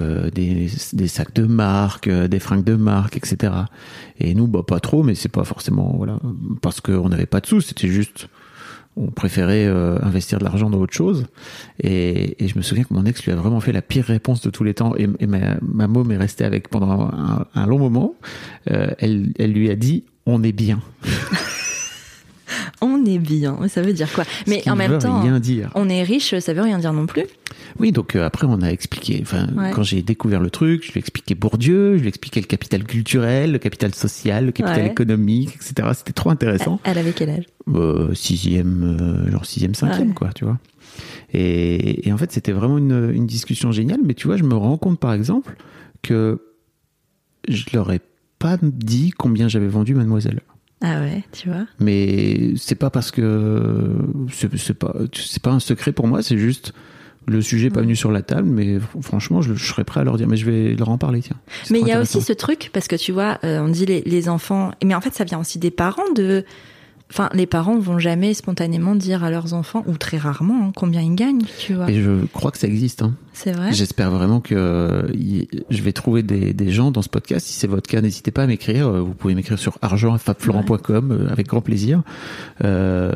euh, 0.00 0.30
des, 0.30 0.70
des 0.94 1.08
sacs 1.08 1.34
de 1.34 1.44
marque, 1.44 2.08
euh, 2.08 2.28
des 2.28 2.38
fringues 2.38 2.64
de 2.64 2.74
marque, 2.74 3.16
etc. 3.16 3.52
Et 4.18 4.34
nous, 4.34 4.46
bah 4.46 4.62
pas 4.66 4.80
trop, 4.80 5.02
mais 5.02 5.14
c'est 5.14 5.28
pas 5.28 5.44
forcément 5.44 5.94
voilà 5.96 6.18
parce 6.62 6.80
qu'on 6.80 7.08
n'avait 7.08 7.26
pas 7.26 7.40
de 7.40 7.46
sous, 7.46 7.60
c'était 7.60 7.88
juste 7.88 8.28
on 8.96 9.06
préférait 9.06 9.66
euh, 9.66 9.98
investir 10.02 10.38
de 10.38 10.44
l'argent 10.44 10.70
dans 10.70 10.78
autre 10.78 10.94
chose. 10.94 11.26
Et, 11.82 12.42
et 12.44 12.48
je 12.48 12.56
me 12.56 12.62
souviens 12.62 12.84
que 12.84 12.94
mon 12.94 13.04
ex 13.04 13.24
lui 13.24 13.32
a 13.32 13.36
vraiment 13.36 13.60
fait 13.60 13.72
la 13.72 13.82
pire 13.82 14.04
réponse 14.04 14.40
de 14.40 14.50
tous 14.50 14.64
les 14.64 14.74
temps. 14.74 14.94
Et, 14.96 15.26
ma, 15.26 15.56
ma 15.62 15.88
môme 15.88 16.12
est 16.12 16.16
restée 16.16 16.44
avec 16.44 16.68
pendant 16.68 17.08
un, 17.12 17.46
un 17.54 17.66
long 17.66 17.78
moment. 17.78 18.14
Euh, 18.70 18.90
elle, 18.98 19.32
elle 19.38 19.52
lui 19.52 19.70
a 19.70 19.76
dit 19.76 20.04
on 20.26 20.42
est 20.42 20.52
bien. 20.52 20.80
On 22.80 23.04
est 23.04 23.18
bien. 23.18 23.58
Ça 23.68 23.82
veut 23.82 23.92
dire 23.92 24.12
quoi? 24.12 24.24
Mais 24.46 24.62
en 24.68 24.76
même 24.76 24.98
temps, 24.98 25.22
dire. 25.38 25.70
on 25.74 25.88
est 25.88 26.02
riche, 26.02 26.38
ça 26.38 26.52
veut 26.52 26.62
rien 26.62 26.78
dire 26.78 26.92
non 26.92 27.06
plus. 27.06 27.24
Oui, 27.78 27.92
donc 27.92 28.14
euh, 28.14 28.24
après 28.24 28.46
on 28.48 28.60
a 28.62 28.68
expliqué. 28.68 29.18
Enfin, 29.22 29.46
Ouais. 29.56 29.70
quand 29.74 29.82
j'ai 29.82 30.02
découvert 30.02 30.40
le 30.40 30.50
truc, 30.50 30.84
je 30.86 30.92
lui 30.92 30.98
ai 30.98 31.00
expliqué 31.00 31.34
Bourdieu, 31.34 31.94
je 31.96 32.00
lui 32.00 32.06
ai 32.06 32.08
expliqué 32.08 32.40
le 32.40 32.46
capital 32.46 32.84
culturel, 32.84 33.52
le 33.52 33.58
capital 33.58 33.94
social, 33.94 34.46
le 34.46 34.52
capital 34.52 34.82
Ouais. 34.82 34.90
économique, 34.90 35.54
etc. 35.56 35.88
C'était 35.94 36.12
trop 36.12 36.30
intéressant. 36.30 36.78
Elle 36.84 36.98
avait 36.98 37.12
quel 37.12 37.30
âge? 37.30 37.44
Euh, 37.74 38.12
sixième, 38.14 38.96
euh, 39.00 39.30
genre 39.30 39.44
sixième, 39.46 39.74
cinquième, 39.74 40.08
Ouais. 40.08 40.14
quoi, 40.14 40.30
tu 40.34 40.44
vois. 40.44 40.58
Et, 41.32 42.06
et 42.08 42.12
en 42.12 42.16
fait, 42.18 42.30
c'était 42.32 42.52
vraiment 42.52 42.78
une, 42.78 43.10
une 43.12 43.26
discussion 43.26 43.72
géniale. 43.72 44.00
Mais 44.04 44.14
tu 44.14 44.26
vois, 44.28 44.36
je 44.36 44.44
me 44.44 44.54
rends 44.54 44.76
compte, 44.78 45.00
par 45.00 45.12
exemple, 45.12 45.56
que 46.02 46.40
je 47.48 47.64
leur 47.72 47.90
ai 47.92 48.00
pas 48.38 48.56
dit 48.62 49.10
combien 49.16 49.48
j'avais 49.48 49.68
vendu 49.68 49.94
Mademoiselle. 49.94 50.40
Ah 50.86 51.00
ouais, 51.00 51.24
tu 51.32 51.48
vois. 51.48 51.64
Mais 51.80 52.52
c'est 52.56 52.74
pas 52.74 52.90
parce 52.90 53.10
que 53.10 53.96
c'est 54.30 54.74
pas 54.74 54.94
c'est 55.14 55.42
pas 55.42 55.50
un 55.52 55.60
secret 55.60 55.92
pour 55.92 56.06
moi. 56.06 56.22
C'est 56.22 56.36
juste 56.36 56.74
le 57.26 57.40
sujet 57.40 57.68
est 57.68 57.70
pas 57.70 57.80
venu 57.80 57.96
sur 57.96 58.10
la 58.12 58.20
table. 58.20 58.46
Mais 58.48 58.76
fr- 58.76 59.00
franchement, 59.00 59.40
je, 59.40 59.54
je 59.54 59.64
serais 59.64 59.84
prêt 59.84 60.00
à 60.00 60.04
leur 60.04 60.18
dire. 60.18 60.28
Mais 60.28 60.36
je 60.36 60.44
vais 60.44 60.74
leur 60.74 60.90
en 60.90 60.98
parler, 60.98 61.20
tiens. 61.20 61.36
Mais 61.70 61.80
il 61.80 61.86
y 61.86 61.92
a 61.92 62.00
aussi 62.02 62.20
ce 62.20 62.34
truc, 62.34 62.68
parce 62.74 62.86
que 62.86 62.96
tu 62.96 63.12
vois, 63.12 63.38
euh, 63.44 63.60
on 63.60 63.68
dit 63.68 63.86
les, 63.86 64.02
les 64.02 64.28
enfants, 64.28 64.72
mais 64.84 64.94
en 64.94 65.00
fait, 65.00 65.14
ça 65.14 65.24
vient 65.24 65.38
aussi 65.40 65.58
des 65.58 65.70
parents 65.70 66.12
de. 66.14 66.44
Enfin, 67.10 67.28
les 67.32 67.46
parents 67.46 67.78
vont 67.78 67.98
jamais 67.98 68.34
spontanément 68.34 68.94
dire 68.94 69.22
à 69.22 69.30
leurs 69.30 69.52
enfants, 69.54 69.84
ou 69.86 69.96
très 69.96 70.16
rarement, 70.16 70.66
hein, 70.68 70.72
combien 70.74 71.00
ils 71.02 71.14
gagnent, 71.14 71.44
tu 71.58 71.74
vois. 71.74 71.88
Et 71.90 72.02
je 72.02 72.24
crois 72.32 72.50
que 72.50 72.58
ça 72.58 72.66
existe. 72.66 73.02
Hein. 73.02 73.14
C'est 73.34 73.52
vrai. 73.52 73.72
J'espère 73.72 74.10
vraiment 74.10 74.40
que 74.40 74.54
euh, 74.54 75.02
je 75.70 75.82
vais 75.82 75.92
trouver 75.92 76.22
des, 76.22 76.54
des 76.54 76.70
gens 76.72 76.90
dans 76.90 77.02
ce 77.02 77.08
podcast. 77.10 77.46
Si 77.46 77.52
c'est 77.52 77.66
votre 77.66 77.88
cas, 77.88 78.00
n'hésitez 78.00 78.30
pas 78.30 78.44
à 78.44 78.46
m'écrire. 78.46 78.88
Euh, 78.88 79.00
Vous 79.00 79.12
pouvez 79.14 79.34
m'écrire 79.34 79.58
sur 79.58 79.78
argent@fabflorent.com 79.82 81.12
euh, 81.12 81.30
avec 81.30 81.46
grand 81.46 81.60
plaisir. 81.60 82.02
Euh, 82.64 83.12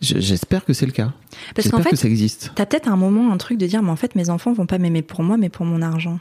J'espère 0.00 0.64
que 0.64 0.72
c'est 0.72 0.86
le 0.86 0.92
cas. 0.92 1.12
Parce 1.54 1.68
qu'en 1.68 1.78
J'espère 1.78 1.84
fait, 1.84 1.90
que 1.90 1.96
ça 1.96 2.08
existe. 2.08 2.52
T'as 2.54 2.66
peut-être 2.66 2.88
un 2.88 2.96
moment, 2.96 3.32
un 3.32 3.38
truc 3.38 3.58
de 3.58 3.66
dire, 3.66 3.82
mais 3.82 3.90
en 3.90 3.96
fait, 3.96 4.14
mes 4.14 4.28
enfants 4.28 4.52
vont 4.52 4.66
pas 4.66 4.78
m'aimer 4.78 5.02
pour 5.02 5.22
moi, 5.22 5.36
mais 5.36 5.48
pour 5.48 5.64
mon 5.64 5.80
argent. 5.82 6.18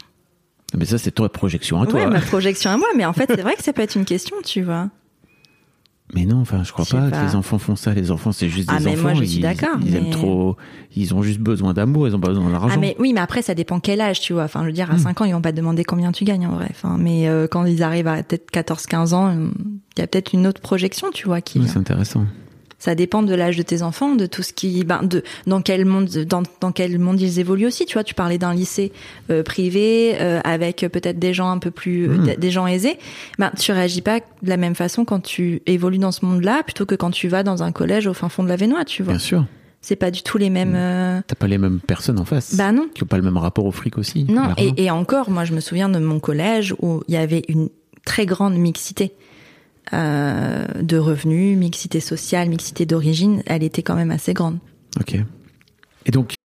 Mais 0.77 0.85
ça, 0.85 0.97
c'est 0.97 1.11
toi 1.11 1.29
projection 1.29 1.81
à 1.81 1.85
toi. 1.85 1.99
Ouais, 1.99 2.09
ma 2.09 2.21
projection 2.21 2.69
à 2.71 2.77
moi, 2.77 2.87
mais 2.95 3.05
en 3.05 3.13
fait, 3.13 3.25
c'est 3.27 3.41
vrai 3.41 3.55
que 3.55 3.63
ça 3.63 3.73
peut 3.73 3.81
être 3.81 3.95
une 3.95 4.05
question, 4.05 4.37
tu 4.43 4.61
vois. 4.61 4.89
Mais 6.13 6.25
non, 6.25 6.37
enfin, 6.41 6.63
je 6.63 6.71
crois 6.71 6.85
pas, 6.85 7.09
pas. 7.09 7.17
que 7.21 7.25
les 7.25 7.35
enfants 7.35 7.57
font 7.57 7.75
ça. 7.75 7.93
Les 7.93 8.11
enfants, 8.11 8.31
c'est 8.31 8.47
juste 8.47 8.69
Ah, 8.71 8.77
des 8.77 8.85
mais 8.85 8.91
enfants. 8.91 9.01
moi, 9.01 9.13
je 9.15 9.23
suis 9.23 9.37
ils, 9.37 9.41
d'accord, 9.41 9.77
Ils 9.83 9.95
aiment 9.95 10.11
trop. 10.11 10.55
Ils 10.95 11.13
ont 11.15 11.23
juste 11.23 11.39
besoin 11.39 11.73
d'amour. 11.73 12.07
Ils 12.07 12.15
ont 12.15 12.19
pas 12.19 12.29
besoin 12.29 12.49
d'argent. 12.49 12.69
Ah, 12.71 12.77
mais 12.77 12.95
oui, 12.99 13.11
mais 13.11 13.21
après, 13.21 13.41
ça 13.41 13.55
dépend 13.55 13.79
quel 13.79 13.99
âge, 14.01 14.19
tu 14.21 14.33
vois. 14.33 14.43
Enfin, 14.43 14.61
je 14.61 14.67
veux 14.67 14.71
dire, 14.71 14.91
à 14.91 14.97
5 14.99 15.21
ans, 15.21 15.25
ils 15.25 15.33
vont 15.33 15.41
pas 15.41 15.51
te 15.51 15.57
demander 15.57 15.83
combien 15.83 16.11
tu 16.11 16.23
gagnes, 16.23 16.45
en 16.45 16.51
vrai. 16.51 16.67
Enfin, 16.69 16.97
mais 16.99 17.27
euh, 17.27 17.47
quand 17.49 17.65
ils 17.65 17.81
arrivent 17.81 18.07
à 18.07 18.21
peut-être 18.21 18.51
14, 18.51 18.85
15 18.85 19.13
ans, 19.13 19.31
il 19.97 19.99
y 19.99 20.03
a 20.03 20.07
peut-être 20.07 20.31
une 20.33 20.45
autre 20.45 20.61
projection, 20.61 21.07
tu 21.11 21.25
vois, 21.25 21.41
qui 21.41 21.57
vient. 21.59 21.67
c'est 21.67 21.79
intéressant. 21.79 22.25
Ça 22.85 22.93
dépend 22.93 23.23
de 23.23 23.33
l'âge 23.33 23.57
de 23.57 23.63
tes 23.63 23.81
enfants, 23.81 24.13
de 24.13 24.27
tout 24.27 24.43
ce 24.43 24.53
qui, 24.53 24.83
ben, 24.83 25.01
de 25.01 25.23
dans 25.47 25.61
quel 25.61 25.85
monde, 25.85 26.05
dans, 26.07 26.43
dans 26.61 26.71
quel 26.71 26.99
monde 26.99 27.19
ils 27.19 27.39
évoluent 27.39 27.65
aussi. 27.65 27.85
Tu 27.87 27.93
vois, 27.93 28.03
tu 28.03 28.13
parlais 28.13 28.37
d'un 28.37 28.53
lycée 28.53 28.91
euh, 29.31 29.41
privé 29.41 30.15
euh, 30.21 30.39
avec 30.43 30.85
peut-être 30.91 31.17
des 31.17 31.33
gens 31.33 31.49
un 31.49 31.57
peu 31.57 31.71
plus, 31.71 32.07
euh, 32.07 32.13
Mm. 32.17 32.23
d- 32.25 32.35
des 32.37 32.51
gens 32.51 32.67
aisés. 32.67 32.99
Ben, 33.39 33.51
tu 33.59 33.71
réagis 33.71 34.01
pas 34.01 34.19
de 34.19 34.49
la 34.49 34.57
même 34.57 34.75
façon 34.75 35.03
quand 35.03 35.19
tu 35.19 35.63
évolues 35.65 35.97
dans 35.97 36.11
ce 36.11 36.23
monde-là, 36.25 36.61
plutôt 36.63 36.85
que 36.85 36.93
quand 36.93 37.09
tu 37.09 37.27
vas 37.27 37.41
dans 37.41 37.63
un 37.63 37.71
collège 37.71 38.05
au 38.05 38.13
fin 38.13 38.29
fond 38.29 38.43
de 38.43 38.49
la 38.49 38.55
Vénois. 38.55 38.85
Tu 38.85 39.01
vois, 39.01 39.13
Bien 39.13 39.19
sûr. 39.19 39.45
c'est 39.81 39.95
pas 39.95 40.11
du 40.11 40.21
tout 40.21 40.37
les 40.37 40.51
mêmes. 40.51 40.73
euh, 40.75 41.21
T'as 41.25 41.35
pas 41.35 41.47
les 41.47 41.57
mêmes 41.57 41.79
personnes 41.79 42.19
en 42.19 42.25
face. 42.25 42.55
Bah 42.55 42.71
non. 42.71 42.87
Qui 42.93 43.01
ont 43.01 43.07
pas 43.07 43.17
le 43.17 43.23
même 43.23 43.37
rapport 43.37 43.65
au 43.65 43.71
fric 43.71 43.97
aussi. 43.97 44.25
Non, 44.29 44.53
et 44.57 44.91
encore, 44.91 45.31
moi, 45.31 45.43
je 45.43 45.53
me 45.53 45.59
souviens 45.59 45.89
de 45.89 45.97
mon 45.97 46.19
collège 46.19 46.75
où 46.83 47.01
il 47.07 47.15
y 47.15 47.17
avait 47.17 47.41
une 47.47 47.69
très 48.05 48.27
grande 48.27 48.53
mixité 48.55 49.13
euh, 49.93 50.65
de 50.81 50.97
revenus, 50.97 51.57
mixité 51.57 51.99
sociale, 51.99 52.49
mixité 52.49 52.85
d'origine. 52.85 53.43
Elle 53.45 53.63
était 53.63 53.83
quand 53.83 53.95
même 53.95 54.11
assez 54.11 54.33
grande. 54.33 54.59
Ok. 54.99 55.15
Et 56.05 56.11
donc, 56.11 56.35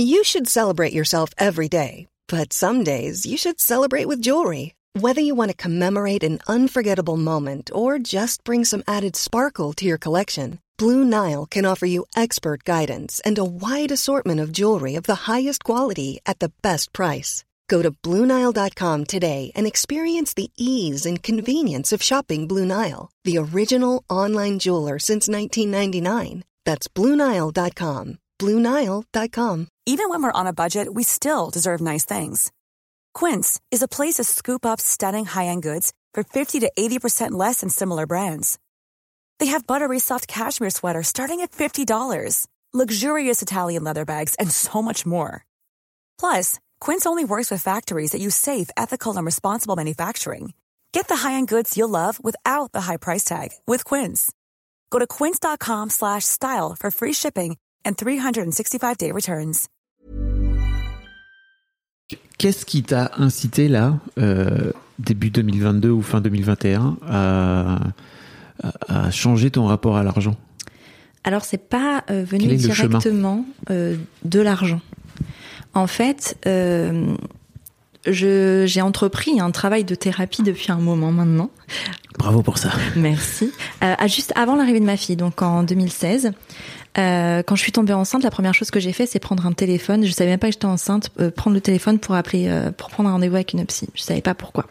You 0.00 0.22
should 0.22 0.46
celebrate 0.46 0.92
yourself 0.92 1.30
every 1.38 1.68
day, 1.68 2.06
but 2.28 2.52
some 2.52 2.84
days 2.84 3.26
you 3.26 3.36
should 3.36 3.60
celebrate 3.60 4.06
with 4.06 4.22
jewelry. 4.22 4.74
Whether 4.94 5.20
you 5.20 5.34
want 5.34 5.50
to 5.50 5.56
commemorate 5.56 6.22
an 6.22 6.38
unforgettable 6.46 7.16
moment 7.16 7.70
or 7.74 7.98
just 7.98 8.44
bring 8.44 8.64
some 8.64 8.84
added 8.86 9.16
sparkle 9.16 9.72
to 9.72 9.84
your 9.84 9.98
collection, 9.98 10.60
Blue 10.76 11.04
Nile 11.04 11.46
can 11.46 11.64
offer 11.64 11.86
you 11.86 12.06
expert 12.14 12.62
guidance 12.62 13.20
and 13.24 13.38
a 13.38 13.44
wide 13.44 13.90
assortment 13.90 14.38
of 14.38 14.52
jewelry 14.52 14.94
of 14.94 15.02
the 15.02 15.26
highest 15.26 15.64
quality 15.64 16.20
at 16.24 16.38
the 16.38 16.52
best 16.62 16.92
price. 16.92 17.44
Go 17.68 17.82
to 17.82 17.90
BlueNile.com 17.90 19.04
today 19.04 19.52
and 19.54 19.66
experience 19.66 20.34
the 20.34 20.50
ease 20.56 21.06
and 21.06 21.22
convenience 21.22 21.92
of 21.92 22.02
shopping 22.02 22.48
Blue 22.48 22.64
Nile, 22.66 23.10
the 23.24 23.38
original 23.38 24.02
online 24.10 24.58
jeweler 24.58 24.98
since 24.98 25.28
1999. 25.28 26.44
That's 26.64 26.88
BlueNile.com. 26.88 28.18
BlueNile.com. 28.38 29.68
Even 29.86 30.10
when 30.10 30.22
we're 30.22 30.40
on 30.40 30.46
a 30.46 30.52
budget, 30.52 30.92
we 30.92 31.02
still 31.02 31.50
deserve 31.50 31.80
nice 31.80 32.04
things. 32.04 32.52
Quince 33.14 33.60
is 33.70 33.82
a 33.82 33.88
place 33.88 34.14
to 34.14 34.24
scoop 34.24 34.66
up 34.66 34.80
stunning 34.80 35.24
high-end 35.24 35.62
goods 35.62 35.92
for 36.14 36.22
50 36.22 36.60
to 36.60 36.70
80% 36.78 37.32
less 37.32 37.60
than 37.60 37.70
similar 37.70 38.06
brands. 38.06 38.58
They 39.38 39.46
have 39.46 39.66
buttery 39.66 39.98
soft 39.98 40.28
cashmere 40.28 40.70
sweaters 40.70 41.08
starting 41.08 41.40
at 41.40 41.52
$50, 41.52 42.46
luxurious 42.72 43.42
Italian 43.42 43.84
leather 43.84 44.04
bags, 44.04 44.34
and 44.36 44.50
so 44.50 44.82
much 44.82 45.06
more. 45.06 45.44
Plus, 46.18 46.58
Quince 46.80 47.06
only 47.06 47.24
works 47.24 47.50
with 47.50 47.62
factories 47.62 48.10
that 48.12 48.20
use 48.20 48.34
safe, 48.36 48.70
ethical, 48.76 49.16
and 49.16 49.24
responsible 49.24 49.76
manufacturing. 49.76 50.52
Get 50.92 51.08
the 51.08 51.16
high-end 51.16 51.48
goods 51.48 51.76
you'll 51.76 51.88
love 51.88 52.22
without 52.22 52.72
the 52.72 52.82
high 52.82 52.98
price 52.98 53.24
tag 53.24 53.48
with 53.66 53.84
Quince. 53.84 54.30
Go 54.90 54.98
to 54.98 55.06
quince.com 55.06 55.90
slash 55.90 56.24
style 56.24 56.74
for 56.78 56.90
free 56.90 57.12
shipping 57.12 57.56
and 57.84 57.96
365-day 57.96 59.12
returns. 59.12 59.68
qu'est-ce 62.38 62.64
qui 62.64 62.82
t'a 62.84 63.10
incité 63.18 63.68
là, 63.68 63.98
euh, 64.18 64.72
début 65.00 65.30
2022 65.30 65.90
ou 65.90 66.02
fin 66.02 66.20
2021, 66.20 66.96
à, 67.06 67.78
à- 68.88 69.10
changer 69.10 69.50
ton 69.50 69.66
rapport 69.66 69.96
à 69.96 70.02
l'argent? 70.04 70.36
Alors, 71.24 71.44
c'est 71.44 71.68
pas 71.68 72.04
euh, 72.10 72.24
venu 72.24 72.54
directement 72.56 73.44
euh, 73.70 73.96
de 74.24 74.40
l'argent. 74.40 74.80
En 75.74 75.86
fait, 75.86 76.36
euh, 76.46 77.14
j'ai 78.06 78.80
entrepris 78.80 79.40
un 79.40 79.50
travail 79.50 79.84
de 79.84 79.94
thérapie 79.94 80.42
depuis 80.42 80.72
un 80.72 80.78
moment 80.78 81.12
maintenant. 81.12 81.50
Bravo 82.18 82.42
pour 82.42 82.58
ça. 82.58 82.70
Merci. 82.96 83.52
Euh, 83.82 83.94
juste 84.06 84.32
avant 84.36 84.56
l'arrivée 84.56 84.80
de 84.80 84.84
ma 84.84 84.96
fille, 84.96 85.16
donc 85.16 85.42
en 85.42 85.62
2016, 85.62 86.32
euh, 86.98 87.42
quand 87.46 87.54
je 87.54 87.62
suis 87.62 87.72
tombée 87.72 87.92
enceinte, 87.92 88.24
la 88.24 88.30
première 88.30 88.54
chose 88.54 88.70
que 88.70 88.80
j'ai 88.80 88.92
fait, 88.92 89.06
c'est 89.06 89.20
prendre 89.20 89.46
un 89.46 89.52
téléphone. 89.52 90.04
Je 90.04 90.10
savais 90.10 90.30
même 90.30 90.38
pas 90.38 90.48
que 90.48 90.54
j'étais 90.54 90.64
enceinte. 90.64 91.10
euh, 91.20 91.30
prendre 91.30 91.54
le 91.54 91.60
téléphone 91.60 91.98
pour 91.98 92.14
appeler, 92.14 92.50
pour 92.76 92.88
prendre 92.90 93.08
un 93.08 93.12
rendez-vous 93.12 93.36
avec 93.36 93.52
une 93.52 93.64
psy. 93.66 93.88
Je 93.94 94.02
savais 94.02 94.22
pas 94.22 94.34
pourquoi. 94.34 94.66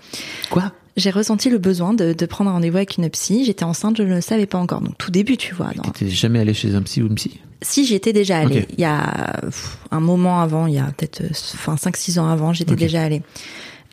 Quoi? 0.49 0.71
J'ai 0.97 1.11
ressenti 1.11 1.49
le 1.49 1.59
besoin 1.59 1.93
de, 1.93 2.11
de 2.13 2.25
prendre 2.25 2.49
un 2.49 2.53
rendez-vous 2.53 2.77
avec 2.77 2.97
une 2.97 3.09
psy. 3.09 3.45
J'étais 3.45 3.63
enceinte, 3.63 3.97
je 3.97 4.03
ne 4.03 4.15
le 4.15 4.21
savais 4.21 4.47
pas 4.47 4.57
encore. 4.57 4.81
Donc 4.81 4.97
tout 4.97 5.11
début, 5.11 5.37
tu 5.37 5.53
vois. 5.53 5.69
dans- 5.75 5.83
T'étais 5.83 6.09
jamais 6.09 6.39
allé 6.39 6.53
chez 6.53 6.73
un 6.75 6.81
psy 6.81 7.01
ou 7.03 7.07
une 7.07 7.15
psy? 7.15 7.39
Si 7.61 7.85
j'y 7.85 7.95
étais 7.95 8.13
déjà 8.13 8.37
allée, 8.39 8.67
il 8.73 8.81
y 8.81 8.85
a 8.85 9.39
pff, 9.41 9.77
un 9.91 9.99
moment 9.99 10.41
avant, 10.41 10.67
il 10.67 10.73
y 10.75 10.79
a 10.79 10.85
peut-être 10.95 11.21
euh, 11.21 11.29
enfin 11.55 11.75
5-6 11.75 12.19
ans 12.19 12.27
avant, 12.27 12.53
j'étais 12.53 12.75
déjà 12.75 13.01
allée. 13.03 13.21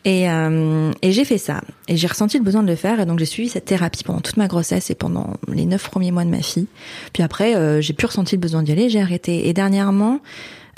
Et, 0.03 0.29
euh, 0.29 0.91
et 1.01 1.11
j'ai 1.11 1.25
fait 1.25 1.39
ça. 1.39 1.61
Et 1.87 1.97
j'ai 1.97 2.05
ressenti 2.05 2.37
le 2.37 2.43
besoin 2.43 2.61
de 2.61 2.67
le 2.67 2.75
faire. 2.75 2.99
Et 2.99 3.07
donc 3.07 3.17
j'ai 3.17 3.25
suivi 3.25 3.49
cette 3.49 3.65
thérapie 3.65 4.03
pendant 4.03 4.21
toute 4.21 4.37
ma 4.37 4.47
grossesse 4.47 4.91
et 4.91 4.95
pendant 4.95 5.33
les 5.51 5.65
neuf 5.65 5.89
premiers 5.89 6.11
mois 6.11 6.25
de 6.25 6.29
ma 6.29 6.43
fille. 6.43 6.67
Puis 7.11 7.23
après, 7.23 7.55
euh, 7.55 7.81
j'ai 7.81 7.93
plus 7.93 8.05
ressenti 8.05 8.35
le 8.35 8.41
besoin 8.41 8.61
d'y 8.61 8.71
aller, 8.71 8.87
j'ai 8.89 9.01
arrêté. 9.01 9.47
Et 9.47 9.53
dernièrement, 9.53 10.19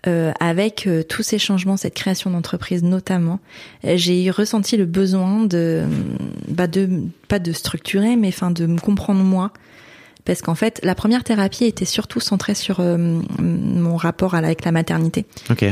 euh, 0.06 0.32
avec 0.40 0.86
euh, 0.86 1.04
tous 1.04 1.24
ces 1.24 1.40
changements, 1.40 1.76
cette 1.76 1.96
création 1.96 2.30
d'entreprise 2.30 2.84
notamment, 2.84 3.40
euh, 3.84 3.94
j'ai 3.96 4.30
ressenti 4.30 4.78
le 4.78 4.86
besoin 4.86 5.44
de, 5.46 5.86
bah 6.48 6.68
de, 6.68 7.02
pas 7.28 7.40
de 7.40 7.52
structurer, 7.52 8.16
mais 8.16 8.28
enfin 8.28 8.52
de 8.52 8.68
me 8.68 8.80
comprendre 8.80 9.24
moi. 9.24 9.52
Parce 10.24 10.42
qu'en 10.42 10.56
fait, 10.56 10.82
la 10.84 10.94
première 10.94 11.24
thérapie 11.24 11.66
était 11.66 11.86
surtout 11.86 12.20
centrée 12.20 12.54
sur 12.54 12.80
euh, 12.80 12.98
mon 13.40 13.96
rapport 13.96 14.36
avec 14.36 14.66
la 14.66 14.72
maternité, 14.72 15.26
Ok. 15.50 15.66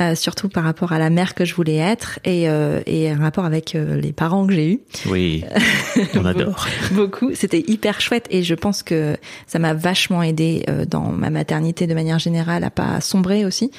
Euh, 0.00 0.16
surtout 0.16 0.48
par 0.48 0.64
rapport 0.64 0.90
à 0.92 0.98
la 0.98 1.08
mère 1.08 1.36
que 1.36 1.44
je 1.44 1.54
voulais 1.54 1.76
être 1.76 2.18
et, 2.24 2.48
euh, 2.48 2.80
et 2.84 3.08
un 3.10 3.16
rapport 3.20 3.44
avec 3.44 3.76
euh, 3.76 3.94
les 4.00 4.12
parents 4.12 4.44
que 4.44 4.52
j'ai 4.52 4.72
eus. 4.72 4.80
Oui, 5.06 5.44
on 6.16 6.24
adore. 6.24 6.66
Beaucoup, 6.90 7.30
c'était 7.34 7.62
hyper 7.68 8.00
chouette 8.00 8.26
et 8.28 8.42
je 8.42 8.56
pense 8.56 8.82
que 8.82 9.16
ça 9.46 9.60
m'a 9.60 9.72
vachement 9.72 10.20
aidé 10.20 10.64
euh, 10.68 10.84
dans 10.84 11.10
ma 11.10 11.30
maternité 11.30 11.86
de 11.86 11.94
manière 11.94 12.18
générale 12.18 12.64
à 12.64 12.70
pas 12.70 13.00
sombrer 13.00 13.44
aussi. 13.44 13.70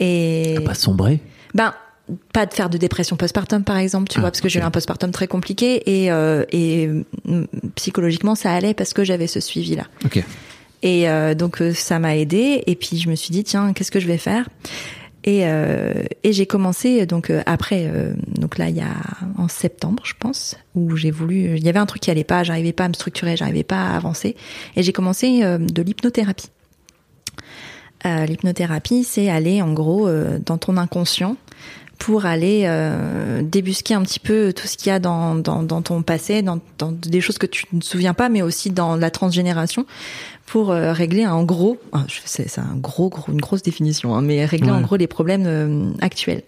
Et 0.00 0.56
Pas 0.66 0.74
sombrer? 0.74 1.18
Ben 1.54 1.72
pas 2.34 2.44
de 2.44 2.52
faire 2.52 2.68
de 2.68 2.76
dépression 2.76 3.16
postpartum 3.16 3.64
par 3.64 3.78
exemple, 3.78 4.08
tu 4.10 4.18
Ah, 4.18 4.20
vois, 4.20 4.30
parce 4.30 4.42
que 4.42 4.50
j'ai 4.50 4.60
eu 4.60 4.62
un 4.62 4.70
postpartum 4.70 5.12
très 5.12 5.28
compliqué 5.28 5.82
et, 6.04 6.12
euh, 6.12 6.44
et 6.52 6.88
mm, 6.88 7.44
psychologiquement 7.74 8.34
ça 8.34 8.52
allait 8.52 8.74
parce 8.74 8.92
que 8.92 9.02
j'avais 9.02 9.26
ce 9.26 9.40
suivi 9.40 9.76
là. 9.76 9.84
Ok. 10.04 10.22
Et 10.82 11.08
euh, 11.08 11.34
donc 11.34 11.62
ça 11.74 11.98
m'a 11.98 12.16
aidé. 12.16 12.62
Et 12.66 12.76
puis 12.76 12.98
je 12.98 13.08
me 13.08 13.14
suis 13.14 13.30
dit 13.30 13.44
tiens 13.44 13.72
qu'est-ce 13.72 13.90
que 13.90 13.98
je 14.00 14.06
vais 14.06 14.18
faire? 14.18 14.48
Et, 15.28 15.40
euh, 15.42 15.92
et 16.22 16.32
j'ai 16.32 16.46
commencé 16.46 17.04
donc 17.04 17.28
euh, 17.28 17.42
après 17.44 17.84
euh, 17.86 18.14
donc 18.38 18.56
là 18.56 18.70
il 18.70 18.76
y 18.78 18.80
a 18.80 18.94
en 19.36 19.46
septembre 19.46 20.02
je 20.06 20.14
pense 20.18 20.56
où 20.74 20.96
j'ai 20.96 21.10
voulu 21.10 21.54
il 21.58 21.62
y 21.62 21.68
avait 21.68 21.78
un 21.78 21.84
truc 21.84 22.00
qui 22.00 22.10
allait 22.10 22.24
pas 22.24 22.44
j'arrivais 22.44 22.72
pas 22.72 22.86
à 22.86 22.88
me 22.88 22.94
structurer 22.94 23.36
j'arrivais 23.36 23.62
pas 23.62 23.88
à 23.88 23.94
avancer 23.94 24.36
et 24.74 24.82
j'ai 24.82 24.92
commencé 24.94 25.42
de 25.42 25.82
l'hypnothérapie. 25.82 26.48
L'hypnothérapie 28.06 29.04
c'est 29.04 29.28
aller 29.28 29.60
en 29.60 29.74
gros 29.74 30.08
dans 30.46 30.56
ton 30.56 30.78
inconscient 30.78 31.36
pour 31.98 32.26
aller 32.26 32.62
euh, 32.66 33.42
débusquer 33.42 33.94
un 33.94 34.02
petit 34.02 34.20
peu 34.20 34.52
tout 34.52 34.66
ce 34.66 34.76
qu'il 34.76 34.88
y 34.88 34.92
a 34.92 34.98
dans, 34.98 35.34
dans, 35.34 35.62
dans 35.62 35.82
ton 35.82 36.02
passé, 36.02 36.42
dans, 36.42 36.60
dans 36.78 36.92
des 36.92 37.20
choses 37.20 37.38
que 37.38 37.46
tu 37.46 37.66
ne 37.72 37.80
te 37.80 37.84
souviens 37.84 38.14
pas, 38.14 38.28
mais 38.28 38.40
aussi 38.40 38.70
dans 38.70 38.96
la 38.96 39.10
transgénération, 39.10 39.84
pour 40.46 40.70
euh, 40.70 40.92
régler 40.92 41.26
en 41.26 41.44
gros, 41.44 41.78
ah, 41.92 42.06
c'est 42.24 42.58
un 42.58 42.76
gros, 42.76 43.08
gros, 43.08 43.30
une 43.32 43.40
grosse 43.40 43.62
définition, 43.62 44.14
hein, 44.14 44.22
mais 44.22 44.44
régler 44.44 44.70
en 44.70 44.80
gros 44.80 44.96
les 44.96 45.06
problèmes 45.06 45.44
euh, 45.46 45.90
actuels. 46.00 46.42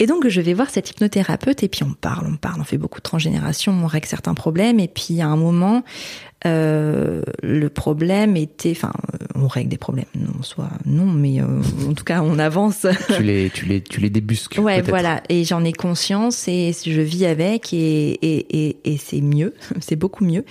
Et 0.00 0.06
donc 0.06 0.26
je 0.26 0.40
vais 0.40 0.54
voir 0.54 0.70
cette 0.70 0.90
hypnothérapeute 0.90 1.62
et 1.62 1.68
puis 1.68 1.84
on 1.84 1.92
parle, 1.92 2.26
on 2.26 2.36
parle, 2.36 2.60
on 2.60 2.64
fait 2.64 2.78
beaucoup 2.78 2.98
de 3.00 3.04
transgénération, 3.04 3.72
on 3.72 3.86
règle 3.86 4.06
certains 4.06 4.32
problèmes 4.34 4.80
et 4.80 4.88
puis 4.88 5.20
à 5.20 5.26
un 5.26 5.36
moment 5.36 5.84
euh, 6.46 7.20
le 7.42 7.68
problème 7.68 8.34
était, 8.34 8.70
enfin 8.70 8.92
euh, 9.12 9.26
on 9.34 9.46
règle 9.46 9.68
des 9.68 9.76
problèmes, 9.76 10.06
non 10.14 10.42
soit 10.42 10.70
non, 10.86 11.04
mais 11.04 11.42
euh, 11.42 11.60
en 11.86 11.92
tout 11.92 12.04
cas 12.04 12.22
on 12.22 12.38
avance. 12.38 12.86
tu 13.14 13.22
les, 13.22 13.50
tu 13.50 13.66
les, 13.66 13.82
tu 13.82 14.00
les 14.00 14.08
débusques. 14.08 14.58
Ouais, 14.58 14.80
voilà. 14.80 15.22
Et 15.28 15.44
j'en 15.44 15.62
ai 15.64 15.74
conscience 15.74 16.48
et 16.48 16.74
je 16.82 17.00
vis 17.02 17.26
avec 17.26 17.74
et, 17.74 18.12
et, 18.22 18.68
et, 18.68 18.76
et 18.84 18.96
c'est 18.96 19.20
mieux. 19.20 19.54
C'est 19.80 19.96
beaucoup 19.96 20.24
mieux. 20.24 20.46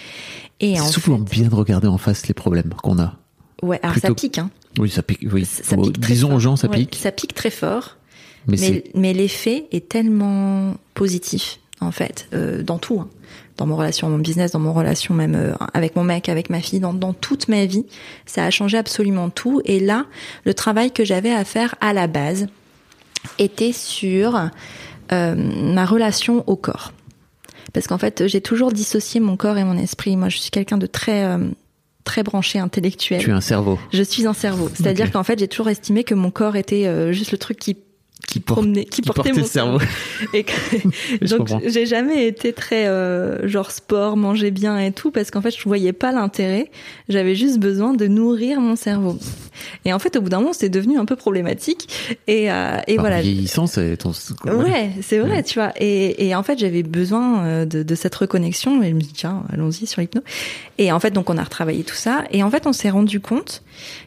Et 0.59 0.75
C'est 0.75 0.81
en 0.81 0.85
souvent 0.87 1.17
bien 1.17 1.47
de 1.47 1.55
regarder 1.55 1.87
en 1.87 1.97
face 1.97 2.27
les 2.27 2.33
problèmes 2.35 2.69
qu'on 2.83 2.99
a. 2.99 3.17
fait, 3.61 3.65
ouais, 3.65 3.79
alors 3.81 3.97
ça 3.97 4.13
pique, 4.13 4.37
hein. 4.37 4.51
Oui, 4.77 4.89
ça 4.91 5.01
pique. 5.01 5.25
Oui. 5.31 5.45
Ça 5.45 5.75
pique 5.75 5.99
Disons 5.99 6.27
fort. 6.27 6.37
aux 6.37 6.39
gens, 6.39 6.55
ça 6.55 6.67
Ouais, 6.69 6.77
pique. 6.77 6.97
Ça 7.01 7.11
pique 7.11 7.33
très 7.33 7.49
fort. 7.49 7.97
Mais, 8.47 8.83
Mais, 8.95 9.13
l'effet 9.13 9.65
est 9.71 9.89
tellement 9.89 10.75
positif, 10.93 11.59
en 11.81 11.91
fait, 11.91 12.27
euh, 12.33 12.63
dans 12.63 12.77
tout. 12.77 12.99
hein. 13.01 13.09
Dans 13.57 13.65
mon 13.65 13.75
relation, 13.75 14.09
mon 14.09 14.19
business, 14.19 14.51
dans 14.51 14.59
mon 14.59 14.71
relation 14.71 15.13
même 15.13 15.35
euh, 15.35 15.53
avec 15.73 15.97
mon 15.97 16.03
mec, 16.05 16.29
avec 16.29 16.49
ma 16.49 16.61
fille, 16.61 16.79
dans, 16.79 16.93
dans 16.93 17.11
toute 17.11 17.49
ma 17.49 17.65
vie. 17.65 17.85
Ça 18.25 18.45
a 18.45 18.49
changé 18.51 18.77
absolument 18.77 19.29
tout. 19.29 19.61
Et 19.65 19.81
là, 19.81 20.05
le 20.45 20.53
travail 20.53 20.91
que 20.91 21.03
j'avais 21.03 21.31
à 21.33 21.43
faire 21.43 21.75
à 21.81 21.91
la 21.91 22.07
base 22.07 22.47
était 23.37 23.73
sur 23.73 24.49
euh, 25.11 25.35
ma 25.35 25.85
relation 25.85 26.45
au 26.47 26.55
corps. 26.55 26.93
Parce 27.73 27.85
qu'en 27.85 27.97
fait, 27.97 28.27
j'ai 28.27 28.39
toujours 28.39 28.71
dissocié 28.71 29.19
mon 29.19 29.35
corps 29.35 29.57
et 29.57 29.65
mon 29.65 29.77
esprit. 29.77 30.15
Moi, 30.15 30.29
je 30.29 30.37
suis 30.37 30.51
quelqu'un 30.51 30.77
de 30.77 30.87
très, 30.87 31.37
très 32.05 32.23
branché 32.23 32.59
intellectuel. 32.59 33.21
Tu 33.21 33.29
es 33.29 33.33
un 33.33 33.41
cerveau 33.41 33.77
Je 33.91 34.01
suis 34.01 34.25
un 34.25 34.33
cerveau. 34.33 34.69
C'est-à-dire 34.73 35.11
qu'en 35.11 35.23
fait, 35.23 35.37
j'ai 35.37 35.49
toujours 35.49 35.67
estimé 35.69 36.03
que 36.05 36.15
mon 36.15 36.31
corps 36.31 36.55
était 36.55 37.13
juste 37.13 37.31
le 37.33 37.37
truc 37.37 37.59
qui 37.59 37.77
qui, 38.27 38.39
porte- 38.39 38.59
promenait, 38.59 38.85
qui, 38.85 39.01
qui 39.01 39.01
portait 39.01 39.29
portait 39.29 39.31
mon 39.33 39.39
le 39.39 39.43
cerveau. 39.47 39.79
Et 40.33 40.43
que- 40.43 40.51
Je 41.21 41.35
donc 41.35 41.49
j'ai 41.65 41.85
jamais 41.85 42.27
été 42.27 42.53
très 42.53 42.87
euh, 42.87 43.47
genre 43.47 43.71
sport, 43.71 44.17
manger 44.17 44.51
bien 44.51 44.77
et 44.79 44.91
tout 44.91 45.09
parce 45.11 45.31
qu'en 45.31 45.41
fait 45.41 45.51
je 45.55 45.63
voyais 45.63 45.93
pas 45.93 46.11
l'intérêt. 46.11 46.69
J'avais 47.07 47.33
juste 47.35 47.57
besoin 47.59 47.93
de 47.93 48.07
nourrir 48.07 48.59
mon 48.61 48.75
cerveau. 48.75 49.17
Et 49.85 49.93
en 49.93 49.99
fait 49.99 50.15
au 50.15 50.21
bout 50.21 50.29
d'un 50.29 50.39
moment 50.39 50.53
c'est 50.53 50.69
devenu 50.69 50.97
un 50.99 51.05
peu 51.05 51.15
problématique. 51.15 51.89
Et, 52.27 52.51
euh, 52.51 52.77
et 52.87 52.95
Par 52.95 53.03
voilà. 53.05 53.21
vieillissant, 53.21 53.65
c'est 53.67 53.97
ton. 53.97 54.11
Ouais, 54.45 54.91
c'est 55.01 55.19
vrai, 55.19 55.29
Ouais. 55.37 55.43
tu 55.43 55.59
vois. 55.59 55.71
Et, 55.79 56.27
et 56.27 56.35
en 56.35 56.43
fait, 56.43 56.57
j'avais 56.59 56.83
besoin 56.83 57.43
euh, 57.43 57.65
de, 57.65 57.83
de 57.83 57.95
cette 57.95 58.13
reconnexion. 58.15 58.81
Et 58.83 58.89
je 58.89 58.93
me 58.95 58.99
dis, 58.99 59.13
tiens, 59.13 59.43
allons-y 59.51 59.85
sur 59.87 60.01
l'hypno. 60.01 60.21
Et 60.77 60.91
en 60.91 60.99
fait, 60.99 61.11
donc, 61.11 61.29
on 61.29 61.37
a 61.37 61.43
retravaillé 61.43 61.83
tout 61.83 61.95
ça. 61.95 62.23
Et 62.31 62.43
en 62.43 62.49
fait, 62.51 62.67
on 62.67 62.73
s'est 62.73 62.89
rendu 62.89 63.19
compte 63.19 63.63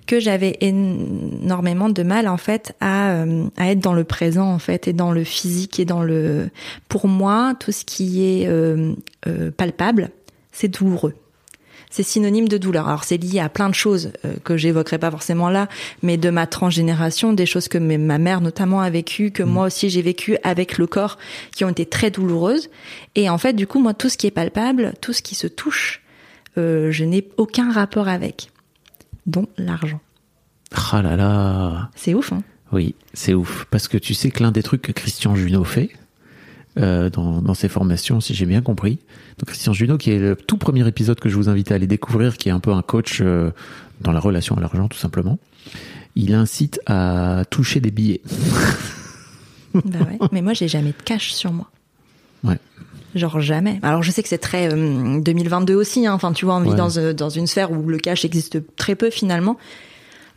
que 0.07 0.20
j'avais 0.20 0.59
énormément 0.61 1.88
de 1.88 2.03
mal, 2.03 2.29
en 2.29 2.37
fait, 2.37 2.75
à, 2.81 3.12
euh, 3.12 3.44
à 3.57 3.70
être 3.70 3.81
dans 3.81 3.94
le 3.94 4.02
présent, 4.05 4.53
en 4.53 4.59
fait, 4.59 4.88
et 4.88 4.93
dans 4.93 5.12
le 5.12 5.25
physique 5.25 5.81
et 5.81 5.85
dans 5.85 6.03
le. 6.03 6.51
Pour 6.88 7.09
moi, 7.09 7.55
tout 7.59 7.73
ce 7.73 7.85
qui 7.85 8.25
est 8.25 8.47
euh, 8.47 8.95
euh, 9.27 9.51
palpable, 9.51 10.11
c'est 10.53 10.69
douloureux. 10.69 11.15
C'est 11.93 12.03
synonyme 12.03 12.49
de 12.49 12.57
douleur. 12.57 12.88
Alors 12.88 13.05
c'est 13.05 13.19
lié 13.19 13.38
à 13.38 13.51
plein 13.51 13.69
de 13.69 13.75
choses 13.75 14.12
euh, 14.25 14.33
que 14.45 14.57
j'évoquerai 14.57 14.97
pas 14.97 15.11
forcément 15.11 15.51
là, 15.51 15.69
mais 16.03 16.17
de 16.17 16.31
ma 16.31 16.47
transgénération, 16.47 17.35
des 17.35 17.45
choses 17.45 17.69
que 17.69 17.77
ma 17.77 18.17
mère 18.17 18.41
notamment 18.41 18.81
a 18.81 18.88
vécues, 18.88 19.31
que 19.31 19.43
moi 19.43 19.67
aussi 19.67 19.91
j'ai 19.91 20.01
vécu 20.01 20.38
avec 20.43 20.79
le 20.79 20.87
corps, 20.87 21.19
qui 21.55 21.67
ont 21.67 21.69
été 21.69 21.85
très 21.85 22.11
douloureuses. 22.11 22.71
Et 23.15 23.29
en 23.29 23.37
fait, 23.37 23.53
du 23.53 23.67
coup, 23.67 23.79
moi, 23.79 23.93
tout 23.93 24.09
ce 24.09 24.17
qui 24.17 24.27
est 24.27 24.31
palpable, 24.31 24.95
tout 25.03 25.12
ce 25.12 25.21
qui 25.21 25.35
se 25.35 25.47
touche, 25.47 26.01
euh, 26.57 26.91
je 26.91 27.05
n'ai 27.05 27.29
aucun 27.37 27.71
rapport 27.71 28.09
avec, 28.09 28.51
dont 29.27 29.47
l'argent. 29.59 30.01
Ah 30.93 31.03
là 31.03 31.15
là. 31.17 31.91
C'est 31.95 32.15
ouf, 32.15 32.33
hein 32.33 32.43
Oui, 32.73 32.95
c'est 33.15 33.35
ouf. 33.35 33.67
Parce 33.71 33.89
que 33.89 33.99
tu 33.99 34.15
sais 34.15 34.31
que 34.31 34.43
l'un 34.43 34.51
des 34.53 34.63
trucs 34.63 34.83
que 34.83 34.93
Christian 34.93 35.35
Junot 35.37 35.65
fait 35.65 35.91
euh, 36.79 37.11
dans, 37.11 37.43
dans 37.43 37.55
ses 37.55 37.69
formations, 37.69 38.21
si 38.21 38.35
j'ai 38.35 38.47
bien 38.47 38.63
compris, 38.63 38.99
donc 39.39 39.49
Christian 39.49 39.73
Junot, 39.75 39.99
qui 39.99 40.11
est 40.11 40.19
le 40.19 40.37
tout 40.37 40.57
premier 40.57 40.87
épisode 40.89 41.21
que 41.21 41.29
je 41.29 41.37
vous 41.37 41.49
invite 41.51 41.71
à 41.71 41.75
aller 41.75 41.87
découvrir, 41.87 42.37
qui 42.39 42.49
est 42.49 42.53
un 42.53 42.61
peu 42.61 42.73
un 42.73 42.83
coach 42.83 43.19
euh, 43.21 43.51
dans 44.01 44.13
la 44.13 44.21
relation 44.21 44.57
à 44.57 44.61
l'argent, 44.61 44.89
tout 44.89 44.99
simplement, 44.99 45.39
il 46.17 46.35
incite 46.35 46.81
à 46.87 47.45
toucher 47.51 47.81
des 47.81 47.91
billets. 47.91 48.21
Bah 49.75 50.01
ouais. 50.01 50.19
Mais 50.33 50.43
moi, 50.43 50.53
j'ai 50.53 50.69
jamais 50.69 50.91
de 50.91 51.03
cash 51.03 51.33
sur 51.33 51.51
moi. 51.51 51.71
Ouais. 52.45 52.59
Genre 53.15 53.41
jamais. 53.41 53.79
Alors 53.83 54.03
je 54.03 54.11
sais 54.11 54.23
que 54.23 54.29
c'est 54.29 54.37
très 54.37 54.71
euh, 54.71 55.19
2022 55.21 55.75
aussi. 55.75 56.07
Hein. 56.07 56.13
Enfin, 56.13 56.33
tu 56.33 56.45
vois, 56.45 56.57
on 56.57 56.61
vit 56.61 56.71
Ouais. 56.71 56.77
dans, 56.77 56.99
euh, 56.99 57.15
dans 57.15 57.31
une 57.31 57.47
sphère 57.47 57.73
où 57.73 57.89
le 57.89 57.97
cash 57.99 58.27
existe 58.27 58.59
très 58.77 58.95
peu 58.97 59.09
finalement. 59.09 59.57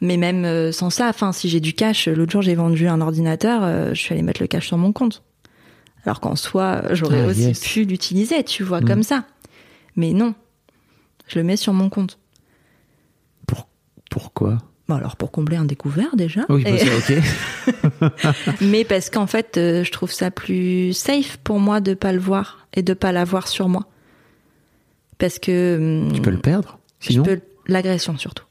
Mais 0.01 0.17
même 0.17 0.43
euh, 0.45 0.71
sans 0.71 0.89
ça, 0.89 1.07
enfin, 1.09 1.31
si 1.31 1.47
j'ai 1.49 1.59
du 1.59 1.73
cash, 1.73 2.07
l'autre 2.07 2.31
jour 2.31 2.41
j'ai 2.41 2.55
vendu 2.55 2.87
un 2.87 2.99
ordinateur, 3.01 3.61
euh, 3.63 3.89
je 3.93 3.99
suis 3.99 4.13
allée 4.13 4.21
mettre 4.23 4.41
le 4.41 4.47
cash 4.47 4.67
sur 4.67 4.77
mon 4.77 4.91
compte. 4.91 5.23
Alors 6.05 6.19
qu'en 6.19 6.35
soi, 6.35 6.83
j'aurais 6.91 7.21
Ah, 7.23 7.27
aussi 7.27 7.41
yes. 7.47 7.59
pu 7.61 7.83
l'utiliser, 7.85 8.43
tu 8.43 8.63
vois, 8.63 8.81
Mm. 8.81 8.85
comme 8.85 9.03
ça. 9.03 9.25
Mais 9.95 10.11
non, 10.13 10.35
je 11.27 11.39
le 11.39 11.45
mets 11.45 11.57
sur 11.57 11.73
mon 11.73 11.89
compte. 11.89 12.19
Pour, 13.47 13.67
pourquoi 14.11 14.57
Bon, 14.87 14.95
alors 14.95 15.15
pour 15.15 15.31
combler 15.31 15.57
un 15.57 15.65
découvert 15.65 16.15
déjà. 16.15 16.41
Oui, 16.49 16.63
bah, 16.63 16.69
ok. 16.97 18.11
mais 18.61 18.83
parce 18.83 19.09
qu'en 19.09 19.25
fait, 19.25 19.57
euh, 19.57 19.83
je 19.83 19.91
trouve 19.91 20.11
ça 20.11 20.29
plus 20.29 20.93
safe 20.93 21.37
pour 21.37 21.59
moi 21.59 21.79
de 21.81 21.95
pas 21.95 22.13
le 22.13 22.19
voir 22.19 22.67
et 22.75 22.83
de 22.83 22.93
pas 22.93 23.11
l'avoir 23.11 23.47
sur 23.47 23.67
moi. 23.67 23.87
Parce 25.17 25.39
que 25.39 26.03
hum, 26.05 26.13
Tu 26.13 26.21
peux 26.21 26.29
le 26.29 26.37
perdre 26.39 26.77
je 26.99 27.07
Sinon? 27.13 27.23
peux 27.23 27.39
l'agression 27.67 28.15
surtout. 28.17 28.43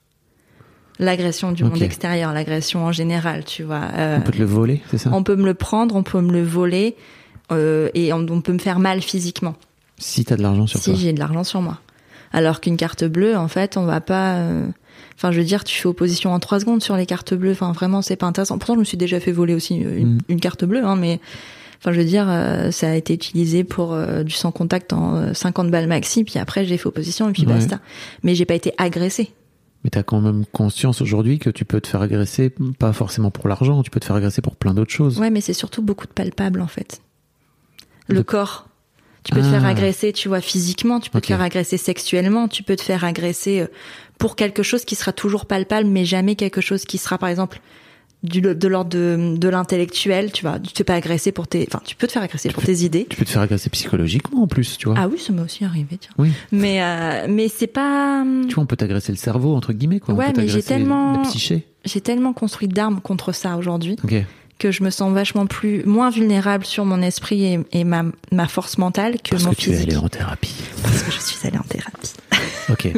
L'agression 0.98 1.50
du 1.52 1.64
monde 1.64 1.82
extérieur, 1.82 2.32
l'agression 2.32 2.84
en 2.84 2.92
général, 2.92 3.44
tu 3.44 3.62
vois. 3.64 3.80
Euh, 3.96 4.18
On 4.18 4.22
peut 4.22 4.32
te 4.32 4.38
le 4.38 4.44
voler, 4.44 4.80
c'est 4.90 4.98
ça? 4.98 5.10
on 5.12 5.22
peut 5.24 5.34
me 5.36 5.44
le 5.44 5.54
prendre, 5.54 5.96
on 5.96 6.02
peut 6.04 6.20
me 6.20 6.32
le 6.32 6.42
voler 6.44 6.94
euh, 7.52 7.88
et 7.94 8.12
on, 8.12 8.24
on 8.30 8.40
peut 8.40 8.52
me 8.52 8.58
faire 8.58 8.78
mal 8.78 9.00
physiquement 9.02 9.54
Si 9.98 10.24
t'as 10.24 10.36
de 10.36 10.42
l'argent 10.42 10.66
sur 10.68 10.78
si 10.78 10.90
toi. 10.90 10.94
j'ai 10.98 11.12
de 11.12 11.18
l'argent 11.18 11.42
sur 11.44 11.60
moi. 11.62 11.80
Alors 12.32 12.60
qu'une 12.60 12.76
carte 12.76 13.04
bleue, 13.04 13.36
en 13.36 13.48
fait, 13.48 13.76
on 13.76 13.84
va 13.84 14.00
pas. 14.00 14.34
euh, 14.36 14.66
Enfin, 15.16 15.30
je 15.30 15.38
veux 15.38 15.44
dire, 15.44 15.62
tu 15.64 15.76
fais 15.76 15.86
opposition 15.86 16.32
en 16.32 16.40
trois 16.40 16.58
secondes 16.58 16.82
sur 16.82 16.96
les 16.96 17.06
cartes 17.06 17.34
bleues. 17.34 17.52
Enfin, 17.52 17.70
vraiment, 17.72 18.02
c'est 18.02 18.16
pas 18.16 18.26
intéressant. 18.26 18.58
Pourtant, 18.58 18.74
je 18.74 18.80
me 18.80 18.84
suis 18.84 18.96
déjà 18.96 19.20
fait 19.20 19.30
voler 19.32 19.54
aussi 19.54 19.76
une, 19.76 20.14
Mm. 20.14 20.18
une 20.28 20.40
carte 20.40 20.64
bleue, 20.64 20.84
hein, 20.84 20.96
mais. 20.96 21.20
Enfin, 21.80 21.92
je 21.92 21.98
veux 21.98 22.04
dire, 22.06 22.26
euh, 22.28 22.70
ça 22.70 22.90
a 22.90 22.94
été 22.94 23.12
utilisé 23.14 23.62
pour 23.62 23.92
euh, 23.92 24.22
du 24.24 24.32
sans 24.32 24.50
contact 24.50 24.92
en 24.92 25.14
euh, 25.16 25.34
50 25.34 25.70
balles 25.70 25.86
maxi, 25.86 26.24
puis 26.24 26.38
après 26.38 26.64
j'ai 26.64 26.78
fait 26.78 26.86
opposition 26.86 27.28
et 27.28 27.32
puis 27.32 27.44
Ouais. 27.46 27.52
basta. 27.54 27.78
Mais 28.24 28.34
j'ai 28.34 28.44
pas 28.46 28.54
été 28.54 28.72
agressée. 28.78 29.30
Mais 29.84 29.90
t'as 29.90 30.02
quand 30.02 30.20
même 30.20 30.44
conscience 30.46 31.02
aujourd'hui 31.02 31.38
que 31.38 31.50
tu 31.50 31.64
peux 31.66 31.80
te 31.80 31.86
faire 31.86 32.00
agresser, 32.00 32.50
pas 32.78 32.92
forcément 32.94 33.30
pour 33.30 33.48
l'argent, 33.48 33.82
tu 33.82 33.90
peux 33.90 34.00
te 34.00 34.06
faire 34.06 34.16
agresser 34.16 34.40
pour 34.40 34.56
plein 34.56 34.72
d'autres 34.74 34.90
choses. 34.92 35.18
Ouais, 35.20 35.28
mais 35.30 35.42
c'est 35.42 35.52
surtout 35.52 35.82
beaucoup 35.82 36.06
de 36.06 36.12
palpables 36.12 36.60
en 36.62 36.66
fait. 36.66 37.02
Le 38.08 38.16
De- 38.16 38.22
corps. 38.22 38.68
Tu 39.24 39.32
peux 39.32 39.40
te 39.40 39.46
faire 39.48 39.64
Ah. 39.64 39.68
agresser, 39.70 40.12
tu 40.12 40.28
vois, 40.28 40.42
physiquement, 40.42 41.00
tu 41.00 41.08
peux 41.10 41.20
te 41.20 41.26
faire 41.28 41.40
agresser 41.40 41.78
sexuellement, 41.78 42.46
tu 42.46 42.62
peux 42.62 42.76
te 42.76 42.82
faire 42.82 43.04
agresser 43.04 43.60
euh, 43.60 43.66
pour 44.18 44.36
quelque 44.36 44.62
chose 44.62 44.84
qui 44.84 44.94
sera 44.96 45.12
toujours 45.14 45.46
palpable, 45.46 45.88
mais 45.88 46.04
jamais 46.04 46.34
quelque 46.34 46.60
chose 46.60 46.84
qui 46.84 46.98
sera, 46.98 47.16
par 47.16 47.30
exemple, 47.30 47.60
du, 48.24 48.40
de 48.40 48.68
l'ordre 48.68 48.90
de, 48.90 49.36
de 49.36 49.48
l'intellectuel, 49.48 50.32
tu 50.32 50.42
vois. 50.42 50.58
Tu 50.58 50.72
te 50.72 50.78
fais 50.78 50.84
pas 50.84 50.94
agresser 50.94 51.30
pour 51.30 51.46
tes, 51.46 51.64
enfin, 51.68 51.80
tu 51.84 51.94
peux 51.94 52.06
te 52.08 52.12
faire 52.12 52.22
agresser 52.22 52.48
pour 52.50 52.62
tes 52.64 52.78
idées. 52.84 53.06
Tu 53.08 53.16
peux 53.16 53.24
te 53.24 53.30
faire 53.30 53.42
agresser 53.42 53.70
psychologiquement 53.70 54.42
en 54.42 54.46
plus, 54.48 54.76
tu 54.78 54.88
vois. 54.88 54.96
Ah 54.98 55.06
oui, 55.08 55.18
ça 55.18 55.32
m'est 55.32 55.42
aussi 55.42 55.64
arrivé, 55.64 55.96
tiens. 56.00 56.10
Oui. 56.18 56.32
Mais, 56.50 56.82
euh, 56.82 57.26
mais 57.28 57.48
c'est 57.48 57.66
pas, 57.68 58.24
Tu 58.48 58.54
vois, 58.54 58.64
on 58.64 58.66
peut 58.66 58.76
t'agresser 58.76 59.12
le 59.12 59.18
cerveau, 59.18 59.54
entre 59.54 59.72
guillemets, 59.72 60.00
quoi. 60.00 60.14
On 60.14 60.18
Ouais, 60.18 60.32
peut 60.32 60.40
mais 60.42 60.48
j'ai 60.48 60.62
tellement- 60.62 61.22
j'ai 61.84 62.00
tellement 62.00 62.32
construit 62.32 62.66
d'armes 62.68 63.00
contre 63.00 63.32
ça 63.32 63.56
aujourd'hui. 63.56 63.96
Ok. 64.04 64.14
que 64.56 64.70
je 64.70 64.84
me 64.84 64.90
sens 64.90 65.12
vachement 65.12 65.46
plus 65.46 65.82
moins 65.84 66.10
vulnérable 66.10 66.64
sur 66.64 66.84
mon 66.84 67.02
esprit 67.02 67.44
et, 67.44 67.58
et 67.72 67.82
ma, 67.84 68.04
ma 68.32 68.46
force 68.46 68.78
mentale 68.78 69.16
que 69.22 69.30
Parce 69.32 69.44
mon 69.44 69.50
que 69.50 69.56
tu 69.56 69.70
es 69.70 69.72
physique. 69.74 69.88
allé 69.90 69.96
en 69.98 70.08
thérapie. 70.08 70.54
Parce 70.82 71.02
que 71.02 71.10
je 71.12 71.18
suis 71.18 71.46
allée 71.46 71.58
en 71.58 71.62
thérapie. 71.64 72.12
Ok. 72.70 72.88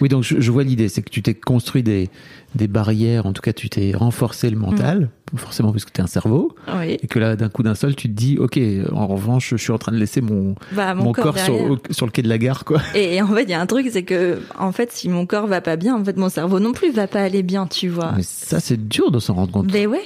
Oui, 0.00 0.08
donc 0.08 0.24
je, 0.24 0.40
je 0.40 0.50
vois 0.50 0.64
l'idée, 0.64 0.88
c'est 0.88 1.02
que 1.02 1.10
tu 1.10 1.22
t'es 1.22 1.34
construit 1.34 1.82
des, 1.82 2.08
des 2.54 2.68
barrières, 2.68 3.26
en 3.26 3.32
tout 3.32 3.42
cas 3.42 3.52
tu 3.52 3.68
t'es 3.68 3.92
renforcé 3.94 4.50
le 4.50 4.56
mental 4.56 5.10
forcément 5.36 5.72
parce 5.72 5.86
que 5.86 5.90
tu 5.92 6.00
es 6.00 6.04
un 6.04 6.06
cerveau, 6.06 6.54
Oui. 6.78 6.98
et 7.02 7.06
que 7.06 7.18
là, 7.18 7.36
d'un 7.36 7.48
coup 7.48 7.62
d'un 7.62 7.74
seul, 7.74 7.96
tu 7.96 8.06
te 8.08 8.12
dis, 8.12 8.36
ok, 8.38 8.60
en 8.92 9.06
revanche, 9.06 9.48
je 9.52 9.56
suis 9.56 9.72
en 9.72 9.78
train 9.78 9.90
de 9.92 9.96
laisser 9.96 10.20
mon, 10.20 10.54
Bah, 10.72 10.94
mon, 10.94 11.04
mon 11.04 11.12
corps, 11.12 11.34
corps, 11.34 11.44
sur, 11.90 12.04
le 12.04 12.10
quai 12.12 12.20
de 12.20 12.28
la 12.28 12.36
gare, 12.36 12.66
quoi. 12.66 12.82
Et, 12.94 13.14
et 13.14 13.22
en 13.22 13.28
fait, 13.28 13.44
il 13.44 13.48
y 13.48 13.54
a 13.54 13.60
un 13.60 13.64
truc, 13.66 13.88
c'est 13.90 14.02
que, 14.02 14.40
en 14.58 14.72
fait, 14.72 14.92
si 14.92 15.08
mon 15.08 15.24
corps 15.24 15.46
va 15.46 15.62
pas 15.62 15.76
bien, 15.76 15.96
en 15.96 16.04
fait, 16.04 16.18
mon 16.18 16.28
cerveau 16.28 16.60
non 16.60 16.72
plus 16.72 16.90
va 16.90 17.06
pas 17.06 17.22
aller 17.22 17.42
bien, 17.42 17.66
tu 17.66 17.88
vois. 17.88 18.12
Mais 18.14 18.22
ça, 18.22 18.60
c'est 18.60 18.88
dur 18.88 19.10
de 19.10 19.18
s'en 19.20 19.32
rendre 19.32 19.52
compte 19.52 19.72
Mais 19.72 19.86
ouais, 19.86 20.02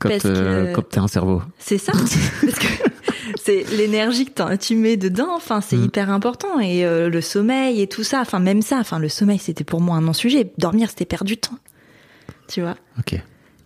quand, 0.00 0.08
euh, 0.24 0.74
t'es 0.90 1.00
un 1.00 1.08
cerveau. 1.08 1.42
c'est 1.58 1.76
ça. 1.76 1.92
Parce 2.40 2.58
que 2.58 2.66
c'est 3.42 3.64
l'énergie 3.76 4.24
que 4.24 4.56
tu 4.56 4.74
mets 4.76 4.96
dedans, 4.96 5.34
enfin, 5.36 5.60
c'est 5.60 5.76
Mm. 5.76 5.84
hyper 5.84 6.10
important. 6.10 6.58
Et 6.60 6.86
euh, 6.86 7.10
le 7.10 7.20
sommeil 7.20 7.82
et 7.82 7.88
tout 7.88 8.04
ça, 8.04 8.20
enfin, 8.22 8.38
même 8.38 8.62
ça, 8.62 8.78
enfin, 8.78 8.98
le 8.98 9.10
sommeil, 9.10 9.38
c'était 9.38 9.64
pour 9.64 9.82
moi 9.82 9.96
un 9.96 10.00
non-sujet. 10.00 10.50
Dormir, 10.56 10.88
c'était 10.88 11.04
perdre 11.04 11.26
du 11.26 11.36
temps. 11.36 11.58
Tu 12.48 12.60
vois. 12.60 12.76
Ok. 12.98 13.20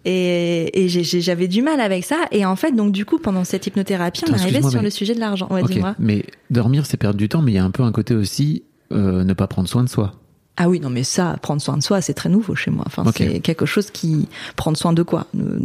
Et, 0.06 0.84
et 0.84 0.88
j'avais 0.88 1.46
du 1.46 1.60
mal 1.60 1.80
avec 1.80 2.04
ça. 2.04 2.16
Et 2.32 2.46
en 2.46 2.56
fait, 2.56 2.72
donc, 2.72 2.92
du 2.92 3.04
coup, 3.04 3.18
pendant 3.18 3.44
cette 3.44 3.66
hypnothérapie, 3.66 4.22
on 4.28 4.32
arrivait 4.32 4.62
sur 4.62 4.76
mais- 4.76 4.82
le 4.82 4.90
sujet 4.90 5.14
de 5.14 5.20
l'argent. 5.20 5.46
Ouais, 5.50 5.62
dis-moi. 5.62 5.94
Mais 5.98 6.24
dormir, 6.50 6.86
c'est 6.86 6.96
perdre 6.96 7.18
du 7.18 7.28
temps, 7.28 7.42
mais 7.42 7.52
il 7.52 7.56
y 7.56 7.58
a 7.58 7.64
un 7.64 7.70
peu 7.70 7.82
un 7.82 7.92
côté 7.92 8.14
aussi, 8.14 8.62
euh, 8.92 9.24
ne 9.24 9.34
pas 9.34 9.46
prendre 9.46 9.68
soin 9.68 9.84
de 9.84 9.88
soi. 9.88 10.12
Ah 10.56 10.68
oui, 10.68 10.80
non, 10.80 10.90
mais 10.90 11.04
ça, 11.04 11.36
prendre 11.42 11.60
soin 11.62 11.76
de 11.76 11.82
soi, 11.82 12.00
c'est 12.00 12.14
très 12.14 12.28
nouveau 12.28 12.54
chez 12.54 12.70
moi. 12.70 12.84
Enfin, 12.86 13.04
c'est 13.14 13.40
quelque 13.40 13.66
chose 13.66 13.90
qui 13.90 14.28
prendre 14.56 14.76
soin 14.76 14.92
de 14.92 15.02
quoi? 15.02 15.26
Euh, 15.38 15.58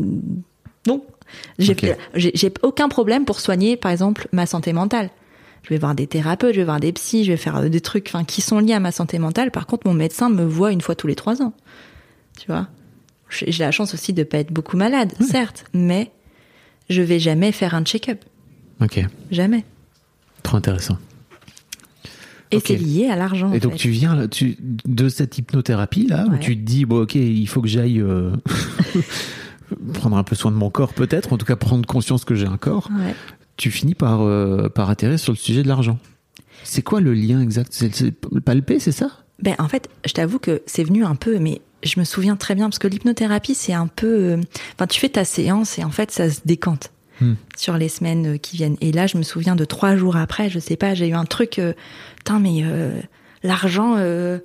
Non, 0.87 1.01
j'ai 1.57 2.53
aucun 2.61 2.87
problème 2.89 3.25
pour 3.25 3.39
soigner, 3.39 3.77
par 3.77 3.91
exemple, 3.91 4.27
ma 4.31 4.45
santé 4.45 4.73
mentale. 4.73 5.09
Je 5.63 5.69
vais 5.69 5.79
voir 5.79 5.95
des 5.95 6.05
thérapeutes, 6.05 6.53
je 6.53 6.59
vais 6.59 6.65
voir 6.65 6.79
des 6.79 6.91
psys, 6.91 7.23
je 7.25 7.31
vais 7.31 7.37
faire 7.37 7.55
euh, 7.57 7.69
des 7.69 7.81
trucs, 7.81 8.07
enfin, 8.07 8.23
qui 8.23 8.41
sont 8.41 8.59
liés 8.59 8.73
à 8.73 8.79
ma 8.79 8.91
santé 8.91 9.17
mentale. 9.17 9.49
Par 9.49 9.65
contre, 9.65 9.87
mon 9.87 9.95
médecin 9.95 10.29
me 10.29 10.43
voit 10.45 10.71
une 10.71 10.81
fois 10.81 10.93
tous 10.93 11.07
les 11.07 11.15
trois 11.15 11.41
ans. 11.41 11.53
Tu 12.39 12.45
vois, 12.47 12.67
j'ai 13.37 13.63
la 13.63 13.71
chance 13.71 13.93
aussi 13.93 14.13
de 14.13 14.23
pas 14.23 14.37
être 14.39 14.51
beaucoup 14.53 14.77
malade, 14.77 15.13
certes, 15.19 15.65
mais 15.73 16.11
je 16.89 17.01
vais 17.01 17.19
jamais 17.19 17.51
faire 17.51 17.73
un 17.75 17.83
check-up, 17.83 18.19
Ok. 18.81 19.03
jamais. 19.31 19.65
Trop 20.43 20.57
intéressant. 20.57 20.97
Et 22.51 22.59
c'est 22.63 22.75
lié 22.77 23.07
à 23.09 23.15
l'argent. 23.15 23.51
Et 23.53 23.59
donc 23.59 23.73
fait. 23.73 23.77
tu 23.79 23.89
viens 23.89 24.15
là, 24.15 24.27
tu, 24.27 24.55
de 24.85 25.09
cette 25.09 25.37
hypnothérapie 25.37 26.05
là, 26.07 26.25
où 26.31 26.37
tu 26.37 26.55
te 26.55 26.61
dis 26.61 26.85
bon 26.85 27.01
ok 27.01 27.15
il 27.15 27.47
faut 27.47 27.61
que 27.61 27.67
j'aille 27.67 27.99
euh, 27.99 28.31
prendre 29.93 30.15
un 30.15 30.23
peu 30.23 30.35
soin 30.35 30.51
de 30.51 30.55
mon 30.55 30.69
corps 30.69 30.93
peut-être, 30.93 31.33
en 31.33 31.37
tout 31.37 31.45
cas 31.45 31.55
prendre 31.55 31.85
conscience 31.85 32.23
que 32.23 32.35
j'ai 32.35 32.45
un 32.47 32.57
corps. 32.57 32.89
Ouais. 32.95 33.15
Tu 33.57 33.71
finis 33.71 33.95
par 33.95 34.21
euh, 34.21 34.69
par 34.69 34.89
atterrir 34.89 35.19
sur 35.19 35.33
le 35.33 35.37
sujet 35.37 35.63
de 35.63 35.67
l'argent. 35.67 35.97
C'est 36.63 36.81
quoi 36.83 37.01
le 37.01 37.13
lien 37.13 37.41
exact? 37.41 37.69
C'est 37.71 38.11
palpé, 38.41 38.79
c'est 38.79 38.91
ça? 38.91 39.24
Ben 39.41 39.55
en 39.59 39.67
fait, 39.67 39.89
je 40.05 40.13
t'avoue 40.13 40.39
que 40.39 40.61
c'est 40.65 40.83
venu 40.83 41.03
un 41.03 41.15
peu, 41.15 41.39
mais 41.39 41.61
je 41.83 41.99
me 41.99 42.05
souviens 42.05 42.35
très 42.35 42.55
bien 42.55 42.69
parce 42.69 42.79
que 42.79 42.87
l'hypnothérapie 42.87 43.55
c'est 43.55 43.73
un 43.73 43.87
peu, 43.87 44.07
euh, 44.07 44.37
enfin 44.75 44.87
tu 44.87 44.99
fais 44.99 45.09
ta 45.09 45.25
séance 45.25 45.77
et 45.77 45.83
en 45.83 45.91
fait 45.91 46.11
ça 46.11 46.29
se 46.29 46.39
décante 46.45 46.91
Hmm. 47.21 47.35
sur 47.55 47.77
les 47.77 47.87
semaines 47.87 48.33
euh, 48.33 48.37
qui 48.37 48.57
viennent. 48.57 48.75
Et 48.81 48.91
là, 48.91 49.07
je 49.07 49.17
me 49.17 49.23
souviens 49.23 49.55
de 49.55 49.63
trois 49.63 49.95
jours 49.95 50.17
après, 50.17 50.49
je 50.49 50.59
sais 50.59 50.75
pas, 50.75 50.93
j'ai 50.95 51.07
eu 51.07 51.13
un 51.13 51.23
truc, 51.23 51.59
euh, 51.59 51.71
mais 52.41 52.61
euh, 52.63 52.99
l'argent, 53.41 53.95
euh, 53.97 54.39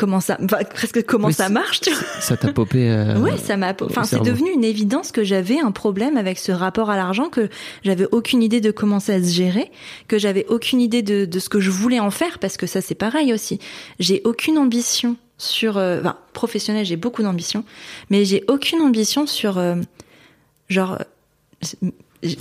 comment 0.00 0.20
ça, 0.20 0.38
enfin, 0.42 0.64
presque 0.74 1.04
comment 1.04 1.28
Oui, 1.28 1.34
ça 1.34 1.50
marche, 1.50 1.82
tu 1.82 1.90
vois 1.90 2.02
Ça 2.20 2.38
t'a 2.38 2.52
popé 2.54 2.90
euh, 2.90 3.18
Ouais, 3.18 3.36
ça 3.36 3.58
m'a. 3.58 3.74
Enfin, 3.82 4.04
c'est 4.04 4.22
devenu 4.22 4.50
une 4.50 4.64
évidence 4.64 5.12
que 5.12 5.22
j'avais 5.22 5.60
un 5.60 5.72
problème 5.72 6.16
avec 6.16 6.38
ce 6.38 6.52
rapport 6.52 6.88
à 6.88 6.96
l'argent, 6.96 7.28
que 7.28 7.50
j'avais 7.84 8.06
aucune 8.10 8.42
idée 8.42 8.62
de 8.62 8.70
comment 8.70 8.98
ça 8.98 9.22
se 9.22 9.30
gérer, 9.30 9.70
que 10.08 10.18
j'avais 10.18 10.46
aucune 10.48 10.80
idée 10.80 11.02
de, 11.02 11.26
de 11.26 11.38
ce 11.38 11.50
que 11.50 11.60
je 11.60 11.70
voulais 11.70 12.00
en 12.00 12.10
faire, 12.10 12.38
parce 12.38 12.56
que 12.56 12.66
ça 12.66 12.80
c'est 12.80 12.94
pareil 12.94 13.34
aussi. 13.34 13.58
J'ai 13.98 14.22
aucune 14.24 14.56
ambition 14.56 15.16
sur, 15.36 15.76
euh, 15.76 16.00
enfin, 16.00 16.16
professionnel, 16.32 16.86
j'ai 16.86 16.96
beaucoup 16.96 17.22
d'ambition, 17.22 17.62
mais 18.08 18.24
j'ai 18.24 18.42
aucune 18.48 18.80
ambition 18.80 19.26
sur, 19.26 19.58
euh, 19.58 19.76
genre, 20.70 20.98
euh, 21.84 21.88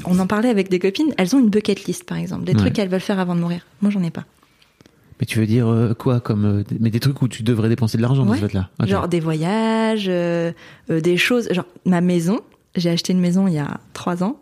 on 0.05 0.17
en 0.19 0.27
parlait 0.27 0.49
avec 0.49 0.69
des 0.69 0.79
copines, 0.79 1.13
elles 1.17 1.35
ont 1.35 1.39
une 1.39 1.49
bucket 1.49 1.83
list 1.85 2.05
par 2.05 2.17
exemple, 2.17 2.45
des 2.45 2.53
Ouais. 2.53 2.57
trucs 2.59 2.73
qu'elles 2.73 2.89
veulent 2.89 2.99
faire 3.01 3.19
avant 3.19 3.35
de 3.35 3.41
mourir. 3.41 3.65
Moi 3.81 3.91
j'en 3.91 4.01
ai 4.03 4.11
pas. 4.11 4.23
Mais 5.19 5.25
tu 5.25 5.39
veux 5.39 5.45
dire 5.45 5.67
euh, 5.67 5.93
quoi 5.93 6.19
comme 6.21 6.45
euh, 6.45 6.63
mais 6.79 6.89
des 6.89 6.99
trucs 6.99 7.21
où 7.21 7.27
tu 7.27 7.43
devrais 7.43 7.67
dépenser 7.69 7.97
de 7.97 8.01
l'argent 8.01 8.23
dans 8.25 8.31
Ouais. 8.31 8.37
ce 8.39 8.47
fait-là. 8.47 8.69
Ok. 8.81 8.87
Genre 8.87 9.07
des 9.07 9.19
voyages, 9.19 10.05
euh, 10.07 10.51
euh, 10.89 11.01
des 11.01 11.17
choses. 11.17 11.49
Genre 11.51 11.65
ma 11.85 11.99
maison, 12.01 12.39
j'ai 12.75 12.89
acheté 12.89 13.11
une 13.13 13.19
maison 13.19 13.47
il 13.47 13.53
y 13.55 13.59
a 13.59 13.79
trois 13.93 14.23
ans. 14.23 14.37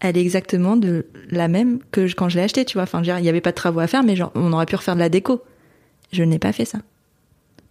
Elle 0.00 0.16
est 0.16 0.20
exactement 0.20 0.76
de 0.76 1.06
la 1.30 1.48
même 1.48 1.80
que 1.90 2.06
je- 2.06 2.14
quand 2.14 2.28
je 2.28 2.36
l'ai 2.36 2.44
achetée, 2.44 2.64
tu 2.64 2.74
vois. 2.74 2.84
Enfin, 2.84 2.98
je 2.98 3.02
veux 3.02 3.12
dire, 3.12 3.18
il 3.18 3.22
n'y 3.22 3.28
avait 3.28 3.40
pas 3.40 3.50
de 3.50 3.56
travaux 3.56 3.80
à 3.80 3.88
faire, 3.88 4.04
mais 4.04 4.14
genre, 4.14 4.30
on 4.36 4.52
aurait 4.52 4.66
pu 4.66 4.76
refaire 4.76 4.94
de 4.94 5.00
la 5.00 5.08
déco. 5.08 5.42
Je 6.12 6.22
n'ai 6.22 6.38
pas 6.38 6.52
fait 6.52 6.64
ça. 6.64 6.78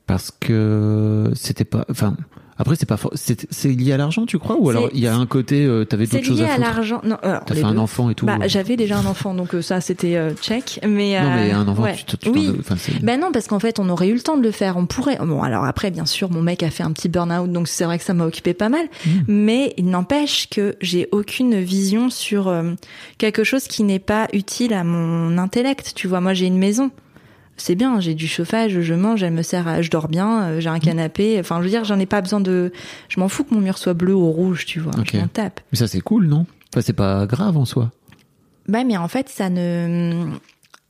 Parce 0.06 0.32
que 0.32 1.32
c'était 1.36 1.64
pas. 1.66 1.86
Enfin, 1.90 2.18
après, 2.58 2.76
c'est 2.76 2.86
pas. 2.86 2.98
for- 2.98 3.12
C'est 3.16 3.48
c'est 3.52 3.70
lié 3.70 3.94
à 3.94 3.98
l'argent, 3.98 4.26
tu 4.26 4.40
crois 4.40 4.56
Ou 4.60 4.70
alors 4.70 4.88
C'est- 4.90 4.96
il 4.98 5.00
y 5.02 5.08
a 5.08 5.16
un 5.16 5.26
côté, 5.26 5.66
euh, 5.66 5.86
t'avais 5.86 6.06
C'est 6.06 6.18
d'autres 6.18 6.28
choses 6.28 6.40
lié 6.42 6.46
à 6.46 6.50
à 6.54 6.56
foutre 6.56 6.68
l'argent. 6.68 7.02
Non, 7.04 7.18
alors, 7.22 7.46
T'as 7.46 7.56
fait 7.56 7.64
un 7.64 7.78
enfant 7.78 8.10
et 8.10 8.16
tout. 8.16 8.26
Bah, 8.26 8.38
euh. 8.42 8.46
j'avais 8.48 8.76
déjà 8.76 8.98
un 8.98 9.06
enfant, 9.06 9.34
donc 9.34 9.54
euh, 9.56 9.62
ça, 9.62 9.82
c'était 9.82 10.16
euh, 10.16 10.34
check. 10.42 10.80
Mais, 10.84 11.20
Non, 11.22 11.30
mais 11.36 11.54
euh, 11.54 11.58
un 11.58 11.68
enfant, 11.68 11.84
ouais. 11.84 11.96
tu 12.08 12.18
tu 12.18 12.30
oui. 12.30 12.52
enfin, 12.60 12.76
c'est- 12.78 13.02
Ben 13.04 13.20
non, 13.20 13.32
parce 13.32 13.48
qu'en 13.48 13.60
fait, 13.60 13.80
on 13.80 13.90
aurait 13.90 14.08
eu 14.10 14.14
le 14.14 14.22
temps 14.22 14.38
de 14.38 14.44
le 14.44 14.52
faire. 14.52 14.78
On 14.78 14.86
pourrait. 14.86 15.18
Bon, 15.18 15.44
alors 15.44 15.66
après, 15.66 15.92
bien 15.92 16.06
sûr, 16.06 16.30
mon 16.32 16.42
mec 16.42 16.64
a 16.64 16.70
fait 16.70 16.84
un 16.84 16.92
petit 16.92 17.10
burn-out, 17.10 17.52
donc 17.52 17.68
c'est 17.68 17.86
vrai 17.86 17.98
que 18.00 18.04
ça 18.04 18.14
m'a 18.14 18.26
occupé 18.26 18.54
pas 18.54 18.70
mal. 18.70 18.86
Mmh. 19.06 19.10
Mais 19.28 19.74
il 19.78 19.86
n'empêche 19.90 20.50
que 20.50 20.76
j'ai 20.82 21.08
aucune 21.12 21.60
vision 21.60 22.10
sur 22.10 22.48
euh, 22.48 22.72
quelque 23.18 23.44
chose 23.44 23.64
qui 23.68 23.84
n'est 23.84 24.00
pas 24.00 24.28
utile 24.34 24.74
à 24.74 24.84
mon 24.84 25.38
intellect. 25.38 25.92
Tu 25.96 26.08
vois, 26.08 26.22
moi, 26.22 26.34
j'ai 26.34 26.46
une 26.48 26.58
maison. 26.58 26.92
C'est 27.60 27.76
bien, 27.76 28.00
j'ai 28.00 28.14
du 28.14 28.28
chauffage, 28.28 28.82
je 28.82 28.94
mange, 28.94 29.24
elle 29.24 29.34
me 29.34 29.42
sert 29.42 29.68
à, 29.68 29.82
je 29.82 29.90
dors 29.90 30.08
bien, 30.08 30.44
euh, 30.44 30.60
j'ai 30.60 30.70
un 30.70 30.80
canapé. 30.80 31.38
Enfin, 31.40 31.58
je 31.58 31.64
veux 31.64 31.70
dire, 31.70 31.84
j'en 31.86 32.00
ai 32.00 32.06
pas 32.06 32.22
besoin 32.22 32.40
de. 32.40 32.72
Je 33.10 33.20
m'en 33.20 33.28
fous 33.30 33.44
que 33.44 33.54
mon 33.54 33.62
mur 33.62 33.78
soit 33.80 33.94
bleu 33.96 34.14
ou 34.14 34.32
rouge, 34.32 34.66
tu 34.66 34.80
vois. 34.80 34.92
Ok. 35.00 35.10
Je 35.14 35.18
m'en 35.18 35.28
tape. 35.28 35.60
Mais 35.72 35.78
ça, 35.78 35.88
c'est 35.88 36.02
cool, 36.02 36.28
non? 36.28 36.46
Enfin, 36.72 36.82
c'est 36.82 36.94
pas 36.94 37.26
grave 37.26 37.58
en 37.58 37.66
soi. 37.66 37.92
Bah, 38.68 38.84
mais 38.84 38.96
en 38.98 39.08
fait, 39.08 39.28
ça 39.30 39.50
ne. 39.50 40.26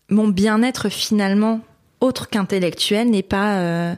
Mon 0.10 0.28
bien-être 0.28 0.90
finalement, 0.90 1.62
autre 2.02 2.30
qu'intellectuel, 2.30 3.10
n'est 3.10 3.24
pas 3.24 3.60
euh, 3.60 3.96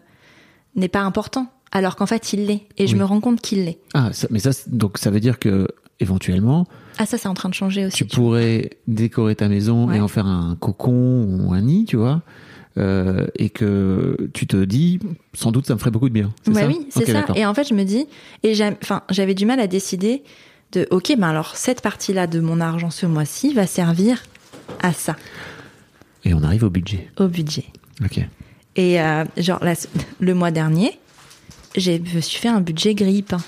n'est 0.75 0.87
pas 0.89 1.01
important. 1.01 1.47
Alors 1.71 1.95
qu'en 1.95 2.05
fait, 2.07 2.33
il 2.33 2.45
l'est. 2.47 2.63
Et 2.77 2.87
je 2.87 2.95
me 2.95 3.03
rends 3.03 3.19
compte 3.19 3.41
qu'il 3.41 3.65
l'est. 3.65 3.79
Ah, 3.93 4.09
ça- 4.11 4.27
mais 4.31 4.39
ça, 4.39 4.49
donc 4.67 4.97
ça 4.97 5.11
veut 5.11 5.19
dire 5.19 5.37
que 5.39 5.67
éventuellement, 5.99 6.65
Ah, 6.97 7.05
ça, 7.05 7.17
c'est 7.17 7.27
en 7.27 7.33
train 7.33 7.49
de 7.49 7.53
changer 7.53 7.85
aussi. 7.85 7.97
tu 7.97 8.05
tu 8.07 8.15
vois. 8.15 8.23
pourrais 8.25 8.69
décorer 8.87 9.35
ta 9.35 9.47
maison 9.49 9.87
Ouais. 9.87 9.97
et 9.97 10.01
en 10.01 10.07
faire 10.07 10.25
un 10.25 10.55
cocon 10.59 11.27
ou 11.41 11.53
un 11.53 11.61
nid, 11.61 11.85
tu 11.85 11.95
vois, 11.97 12.21
euh, 12.79 13.27
et 13.35 13.49
que 13.49 14.15
tu 14.33 14.47
te 14.47 14.57
dis, 14.57 14.99
sans 15.33 15.51
doute, 15.51 15.67
ça 15.67 15.73
me 15.75 15.79
ferait 15.79 15.91
beaucoup 15.91 16.09
de 16.09 16.13
bien. 16.13 16.33
Ça 16.53 16.65
oui, 16.67 16.87
c'est 16.89 17.05
ça. 17.11 17.25
Et 17.35 17.45
en 17.45 17.53
fait, 17.53 17.67
je 17.67 17.73
me 17.73 17.83
dis, 17.83 18.07
et 18.43 18.53
enfin, 18.81 19.03
j'avais 19.09 19.33
du 19.35 19.45
mal 19.45 19.59
à 19.59 19.67
décider 19.67 20.23
de, 20.71 20.87
ok, 20.91 21.13
ben 21.17 21.27
alors 21.29 21.55
cette 21.57 21.81
partie-là 21.81 22.27
de 22.27 22.39
mon 22.39 22.61
argent 22.61 22.89
ce 22.91 23.05
mois-ci 23.05 23.53
va 23.53 23.65
servir 23.67 24.23
à 24.81 24.93
ça, 24.93 25.15
Et 26.25 26.33
on 26.33 26.43
arrive 26.43 26.63
au 26.63 26.69
budget. 26.69 27.09
au 27.17 27.27
budget. 27.27 27.65
Ok. 28.03 28.19
Et 28.75 29.01
euh, 29.01 29.25
genre 29.37 29.63
la- 29.63 29.73
le 30.19 30.33
mois 30.33 30.51
dernier, 30.51 30.97
j'ai 31.75 32.01
je 32.05 32.15
me 32.15 32.21
suis 32.21 32.39
fait 32.39 32.47
un 32.49 32.61
budget 32.61 32.93
grille-pain. 32.95 33.39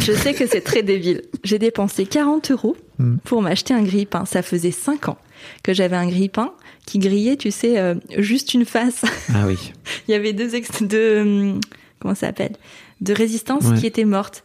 Je 0.00 0.12
sais 0.12 0.34
que 0.34 0.46
c'est 0.46 0.60
très 0.62 0.82
débile. 0.82 1.22
J'ai 1.44 1.58
dépensé 1.58 2.04
40 2.06 2.50
euros 2.50 2.76
Mm. 2.98 3.16
pour 3.24 3.42
m'acheter 3.42 3.74
un 3.74 3.82
grille-pain. 3.82 4.24
Ça 4.24 4.40
faisait 4.42 4.70
5 4.70 5.08
ans 5.08 5.18
que 5.64 5.72
j'avais 5.74 5.96
un 5.96 6.06
grille-pain 6.06 6.52
qui 6.86 6.98
grillait, 6.98 7.36
tu 7.36 7.50
sais, 7.50 7.78
euh, 7.78 7.94
juste 8.18 8.54
une 8.54 8.64
face. 8.64 9.02
Ah 9.34 9.46
oui. 9.46 9.56
Il 10.08 10.12
y 10.12 10.14
avait 10.14 10.32
deux, 10.32 10.54
ex- 10.54 10.82
deux 10.82 11.20
hum, 11.22 11.60
comment 12.00 12.14
ça 12.14 12.26
s'appelle, 12.28 12.56
de 13.00 13.12
résistance 13.12 13.64
Ouais. 13.64 13.78
qui 13.78 13.86
étaient 13.86 14.04
mortes. 14.04 14.44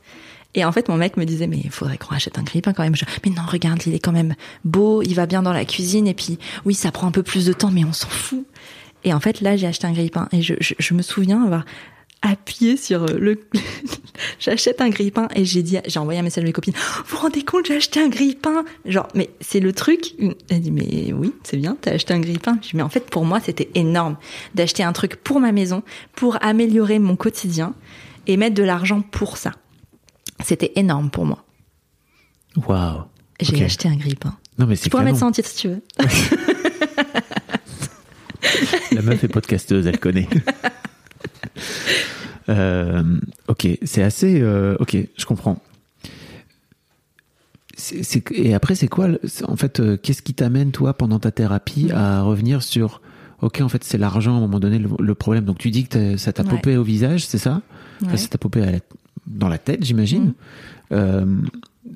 Et 0.55 0.65
en 0.65 0.71
fait, 0.71 0.87
mon 0.89 0.97
mec 0.97 1.15
me 1.15 1.25
disait, 1.25 1.45
mais 1.45 1.59
il 1.63 1.69
faudrait 1.69 1.97
qu'on 1.99 2.15
achète 2.15 2.39
un 2.39 2.43
grille-pain 2.43 2.73
quand 2.73 2.81
même. 2.83 2.95
Je, 2.95 3.05
mais 3.23 3.29
non, 3.31 3.43
regarde, 3.47 3.81
il 3.85 3.93
est 3.93 3.99
quand 3.99 4.11
même 4.11 4.33
beau, 4.65 5.03
il 5.03 5.13
va 5.13 5.27
bien 5.27 5.43
dans 5.43 5.53
la 5.53 5.63
cuisine. 5.63 6.07
Et 6.07 6.15
puis, 6.15 6.39
oui, 6.65 6.73
ça 6.73 6.91
prend 6.91 7.05
un 7.05 7.11
peu 7.11 7.21
plus 7.21 7.45
de 7.45 7.53
temps, 7.53 7.69
mais 7.69 7.85
on 7.85 7.93
s'en 7.93 8.07
fout. 8.09 8.45
Et 9.03 9.13
en 9.13 9.19
fait, 9.19 9.41
là, 9.41 9.55
j'ai 9.57 9.67
acheté 9.67 9.85
un 9.85 9.91
grille-pain. 9.93 10.27
Et 10.31 10.41
je, 10.41 10.55
je, 10.59 10.73
je 10.79 10.93
me 10.95 11.03
souviens 11.03 11.43
avoir 11.43 11.65
appuyé 12.21 12.77
sur 12.77 13.03
euh, 13.03 13.17
le... 13.17 13.39
J'achète 14.39 14.81
un 14.81 14.89
grille-pain 14.89 15.27
et 15.35 15.45
j'ai 15.45 15.63
dit, 15.63 15.77
j'ai 15.85 15.99
envoyé 15.99 16.19
un 16.19 16.23
message 16.23 16.43
à 16.43 16.47
mes 16.47 16.51
copines. 16.51 16.73
Vous 16.73 17.15
vous 17.15 17.17
rendez 17.17 17.43
compte, 17.43 17.65
j'ai 17.67 17.77
acheté 17.77 18.01
un 18.01 18.09
grille-pain. 18.09 18.65
Genre, 18.85 19.07
mais 19.15 19.29
c'est 19.39 19.59
le 19.59 19.71
truc. 19.71 20.13
Elle 20.49 20.61
dit, 20.61 20.71
mais 20.71 21.13
oui, 21.13 21.33
c'est 21.43 21.57
bien, 21.57 21.77
t'as 21.79 21.91
acheté 21.91 22.13
un 22.13 22.19
grille-pain. 22.19 22.57
Je 22.61 22.69
dis, 22.69 22.75
mais 22.75 22.83
en 22.83 22.89
fait, 22.89 23.09
pour 23.09 23.23
moi, 23.25 23.39
c'était 23.39 23.69
énorme 23.75 24.17
d'acheter 24.55 24.83
un 24.83 24.91
truc 24.93 25.15
pour 25.17 25.39
ma 25.39 25.51
maison, 25.51 25.83
pour 26.15 26.37
améliorer 26.43 26.99
mon 26.99 27.15
quotidien 27.15 27.73
et 28.27 28.35
mettre 28.37 28.55
de 28.55 28.63
l'argent 28.63 29.01
pour 29.01 29.37
ça. 29.37 29.53
C'était 30.43 30.73
énorme 30.75 31.09
pour 31.09 31.25
moi. 31.25 31.45
Waouh. 32.67 33.03
J'ai 33.41 33.63
acheté 33.63 33.87
un 33.87 33.95
grille-pain. 33.95 34.35
Non, 34.57 34.65
mais 34.65 34.75
Tu 34.75 34.83
c'est 34.83 34.89
pourrais 34.89 35.05
mettre 35.05 35.19
ça 35.19 35.25
en 35.25 35.31
titre 35.31 35.47
si 35.49 35.55
tu 35.55 35.69
veux. 35.69 35.81
La 38.91 39.01
meuf 39.01 39.23
est 39.23 39.29
podcasteuse, 39.29 39.87
elle 39.87 39.99
connaît. 39.99 40.27
Euh, 42.49 43.03
ok, 43.47 43.67
c'est 43.83 44.01
assez. 44.03 44.41
euh, 44.41 44.75
ok, 44.79 44.97
je 45.17 45.25
comprends. 45.25 45.61
Et 48.33 48.53
après, 48.53 48.75
c'est 48.75 48.87
quoi 48.87 49.07
En 49.47 49.55
fait, 49.55 49.79
euh, 49.79 49.97
qu'est-ce 50.01 50.21
qui 50.21 50.33
t'amène, 50.33 50.71
toi, 50.71 50.93
pendant 50.93 51.19
ta 51.19 51.31
thérapie, 51.31 51.91
à 51.93 52.21
revenir 52.23 52.61
sur. 52.63 53.01
Ok, 53.41 53.61
en 53.61 53.69
fait, 53.69 53.83
c'est 53.85 53.97
l'argent 53.97 54.33
à 54.33 54.37
un 54.37 54.41
moment 54.41 54.59
donné 54.59 54.79
le, 54.79 54.89
le 54.99 55.15
problème. 55.15 55.45
Donc, 55.45 55.59
tu 55.59 55.71
dis 55.71 55.87
que 55.87 56.17
ça 56.17 56.33
t'a 56.33 56.43
Ouais. 56.43 56.49
popé 56.49 56.75
au 56.75 56.83
visage, 56.83 57.25
c'est 57.25 57.37
ça? 57.37 57.61
Enfin, 58.03 58.17
ça 58.17 58.27
t'a 58.27 58.37
popé 58.37 58.63
à 58.63 58.71
la- 58.71 58.79
dans 59.27 59.47
la 59.47 59.57
tête, 59.57 59.85
j'imagine. 59.85 60.33
Mhm. 60.91 61.45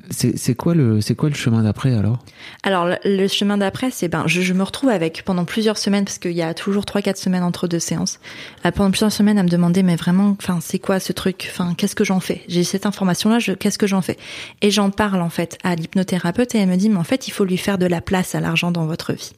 C'est 0.09 0.55
quoi 0.55 0.75
le 0.75 0.99
c'est 0.99 1.15
quoi 1.15 1.29
le 1.29 1.35
chemin 1.35 1.63
d'après 1.63 1.93
alors? 1.95 2.19
Alors 2.63 2.87
le, 3.03 3.27
chemin 3.27 3.57
d'après, 3.57 3.89
c'est 3.89 4.09
ben 4.09 4.23
je, 4.27 4.41
je 4.41 4.53
me 4.53 4.63
retrouve 4.63 4.89
avec 4.89 5.23
pendant 5.23 5.45
plusieurs 5.45 5.77
semaines 5.77 6.03
parce 6.03 6.17
qu'il 6.17 6.33
y 6.33 6.41
a 6.41 6.53
toujours 6.53 6.85
trois 6.85 7.01
quatre 7.01 7.17
semaines 7.17 7.43
entre 7.43 7.67
deux 7.67 7.79
séances. 7.79 8.19
Euh, 8.65 8.71
pendant 8.71 8.91
plusieurs 8.91 9.13
semaines 9.13 9.37
à 9.37 9.43
me 9.43 9.49
demander 9.49 9.81
mais 9.81 9.95
vraiment, 9.95 10.35
enfin 10.39 10.59
c'est 10.61 10.79
quoi 10.79 10.99
ce 10.99 11.13
truc? 11.13 11.49
Enfin 11.49 11.73
qu'est-ce 11.75 11.95
que 11.95 12.03
j'en 12.03 12.19
fais? 12.19 12.43
J'ai 12.47 12.63
cette 12.63 12.85
information 12.85 13.29
là, 13.29 13.39
qu'est-ce 13.39 13.77
que 13.77 13.87
j'en 13.87 14.01
fais? 14.01 14.17
Et 14.61 14.71
j'en 14.71 14.89
parle 14.89 15.21
en 15.21 15.29
fait 15.29 15.57
à 15.63 15.75
l'hypnothérapeute 15.75 16.53
et 16.53 16.59
elle 16.59 16.69
me 16.69 16.75
dit 16.75 16.89
mais 16.89 16.97
en 16.97 17.05
fait 17.05 17.27
il 17.27 17.31
faut 17.31 17.45
lui 17.45 17.57
faire 17.57 17.77
de 17.77 17.85
la 17.85 18.01
place 18.01 18.35
à 18.35 18.41
l'argent 18.41 18.71
dans 18.71 18.85
votre 18.85 19.13
vie. 19.13 19.33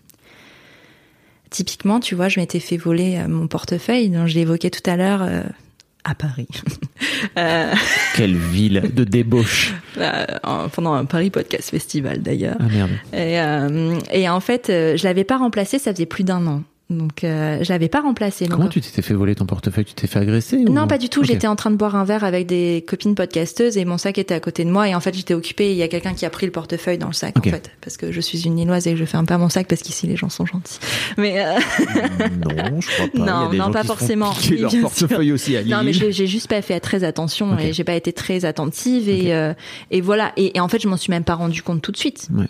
Typiquement, 1.51 1.99
tu 1.99 2.15
vois, 2.15 2.27
je 2.27 2.39
m'étais 2.39 2.59
fait 2.59 2.75
voler 2.75 3.17
euh, 3.17 3.27
mon 3.27 3.47
portefeuille, 3.47 4.09
dont 4.09 4.27
je 4.27 4.37
évoqué 4.39 4.71
tout 4.71 4.89
à 4.89 4.97
l'heure, 4.97 5.21
euh, 5.21 5.43
à 6.05 6.15
Paris. 6.15 6.47
Euh, 7.37 7.73
Quelle 8.15 8.35
ville 8.37 8.81
de 8.93 9.03
débauche 9.03 9.73
euh, 9.97 10.25
en- 10.43 10.69
pendant 10.69 10.93
un 10.93 11.03
Paris 11.03 11.29
Podcast 11.29 11.69
Festival 11.69 12.21
d'ailleurs. 12.21 12.55
Ah 12.59 12.63
merde. 12.71 12.91
Et, 13.11 13.39
euh, 13.41 13.99
et 14.11 14.29
en 14.29 14.39
fait, 14.39 14.67
je 14.69 15.03
l'avais 15.03 15.25
pas 15.25 15.37
remplacé, 15.37 15.77
ça 15.77 15.91
faisait 15.91 16.05
plus 16.05 16.23
d'un 16.23 16.45
an. 16.47 16.63
Donc, 16.91 17.23
euh, 17.23 17.63
je 17.63 17.69
l'avais 17.73 17.89
pas 17.89 18.01
remplacé. 18.01 18.47
Comment 18.47 18.67
tu 18.67 18.79
t'étais 18.79 19.01
fait 19.01 19.15
voler 19.15 19.33
ton 19.33 19.47
portefeuille? 19.47 19.85
Tu 19.85 19.95
t'es 19.95 20.05
fait 20.05 20.19
agresser 20.19 20.57
ou- 20.57 20.69
Non, 20.71 20.85
pas 20.87 20.99
du 20.99 21.09
tout. 21.09 21.23
J'étais 21.23 21.47
en 21.47 21.55
train 21.55 21.71
de 21.71 21.77
boire 21.77 21.95
un 21.95 22.03
verre 22.03 22.23
avec 22.23 22.45
des 22.45 22.85
copines 22.87 23.15
podcasteuses 23.15 23.75
et 23.77 23.85
mon 23.85 23.97
sac 23.97 24.19
était 24.19 24.35
à 24.35 24.39
côté 24.39 24.63
de 24.65 24.69
moi. 24.69 24.87
Et 24.87 24.93
en 24.93 24.99
fait, 24.99 25.15
j'étais 25.15 25.33
occupée. 25.33 25.71
Il 25.71 25.77
y 25.77 25.81
a 25.83 25.87
quelqu'un 25.87 26.13
qui 26.13 26.27
a 26.27 26.29
pris 26.29 26.45
le 26.45 26.51
portefeuille 26.51 26.99
dans 26.99 27.07
le 27.07 27.13
sac, 27.13 27.35
en 27.39 27.41
fait, 27.41 27.71
parce 27.81 27.97
que 27.97 28.11
je 28.11 28.21
suis 28.21 28.45
une 28.45 28.55
Lilloise 28.57 28.85
et 28.85 28.91
que 28.91 28.97
je 28.97 29.05
ferme 29.05 29.25
pas 29.25 29.39
mon 29.39 29.49
sac 29.49 29.67
parce 29.67 29.81
qu'ici 29.81 30.05
les 30.05 30.15
gens 30.15 30.29
sont 30.29 30.45
gentils. 30.45 30.77
Mais 31.17 31.43
euh, 31.43 31.53
Non, 32.45 32.79
je 32.79 32.87
crois 32.87 33.07
pas. 33.07 33.17
Non, 33.17 33.25
Il 33.25 33.45
y 33.45 33.47
a 33.47 33.49
des 33.51 33.57
non, 33.57 33.65
gens 33.65 33.71
pas 33.71 33.81
qui 33.81 33.87
forcément. 33.87 34.33
Oui, 34.51 34.57
leur 34.59 34.79
portefeuille 34.79 35.31
aussi 35.31 35.57
à 35.57 35.61
Lille. 35.63 35.71
non, 35.71 35.81
mais 35.83 35.91
j'ai 35.91 36.27
juste 36.27 36.47
pas 36.47 36.61
fait 36.61 36.79
très 36.79 37.03
attention 37.03 37.57
et 37.57 37.73
j'ai 37.73 37.83
pas 37.83 37.95
été 37.95 38.13
très 38.13 38.45
attentive 38.45 39.09
et 39.09 39.33
euh, 39.33 39.53
et 39.89 40.01
voilà. 40.01 40.33
Et, 40.37 40.55
et 40.57 40.59
en 40.59 40.67
fait, 40.67 40.79
je 40.81 40.87
m'en 40.87 40.97
suis 40.97 41.09
même 41.09 41.23
pas 41.23 41.33
rendu 41.35 41.63
compte 41.63 41.81
tout 41.81 41.91
de 41.91 41.97
suite. 41.97 42.27
Ouais. 42.31 42.45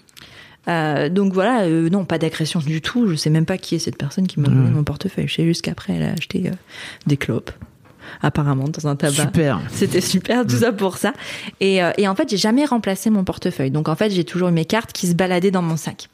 Euh, 0.67 1.09
donc 1.09 1.33
voilà, 1.33 1.63
euh, 1.63 1.89
non, 1.89 2.05
pas 2.05 2.17
d'agression 2.17 2.59
du 2.59 2.81
tout. 2.81 3.07
Je 3.09 3.15
sais 3.15 3.29
même 3.29 3.45
pas 3.45 3.57
qui 3.57 3.75
est 3.75 3.79
cette 3.79 3.97
personne 3.97 4.27
qui 4.27 4.39
m'a 4.39 4.47
Ouais. 4.49 4.55
mon 4.55 4.83
portefeuille. 4.83 5.27
Je 5.27 5.35
sais 5.35 5.43
juste 5.45 5.61
qu'après, 5.61 5.93
elle 5.93 6.03
a 6.03 6.11
acheté 6.13 6.43
euh, 6.47 6.51
des 7.05 7.17
clopes, 7.17 7.51
apparemment, 8.21 8.67
dans 8.67 8.87
un 8.87 8.95
tabac. 8.95 9.23
Super. 9.23 9.59
C'était 9.71 10.01
super, 10.01 10.45
tout 10.45 10.57
ça 10.57 10.71
pour 10.71 10.97
ça. 10.97 11.13
Et, 11.59 11.83
euh, 11.83 11.91
et 11.97 12.07
en 12.07 12.15
fait, 12.15 12.29
j'ai 12.29 12.37
jamais 12.37 12.65
remplacé 12.65 13.09
mon 13.09 13.23
portefeuille. 13.23 13.71
Donc 13.71 13.89
en 13.89 13.95
fait, 13.95 14.09
j'ai 14.09 14.23
toujours 14.23 14.49
eu 14.49 14.51
mes 14.53 14.65
cartes 14.65 14.91
qui 14.93 15.07
se 15.07 15.13
baladaient 15.13 15.51
dans 15.51 15.61
mon 15.61 15.77
sac. 15.77 16.09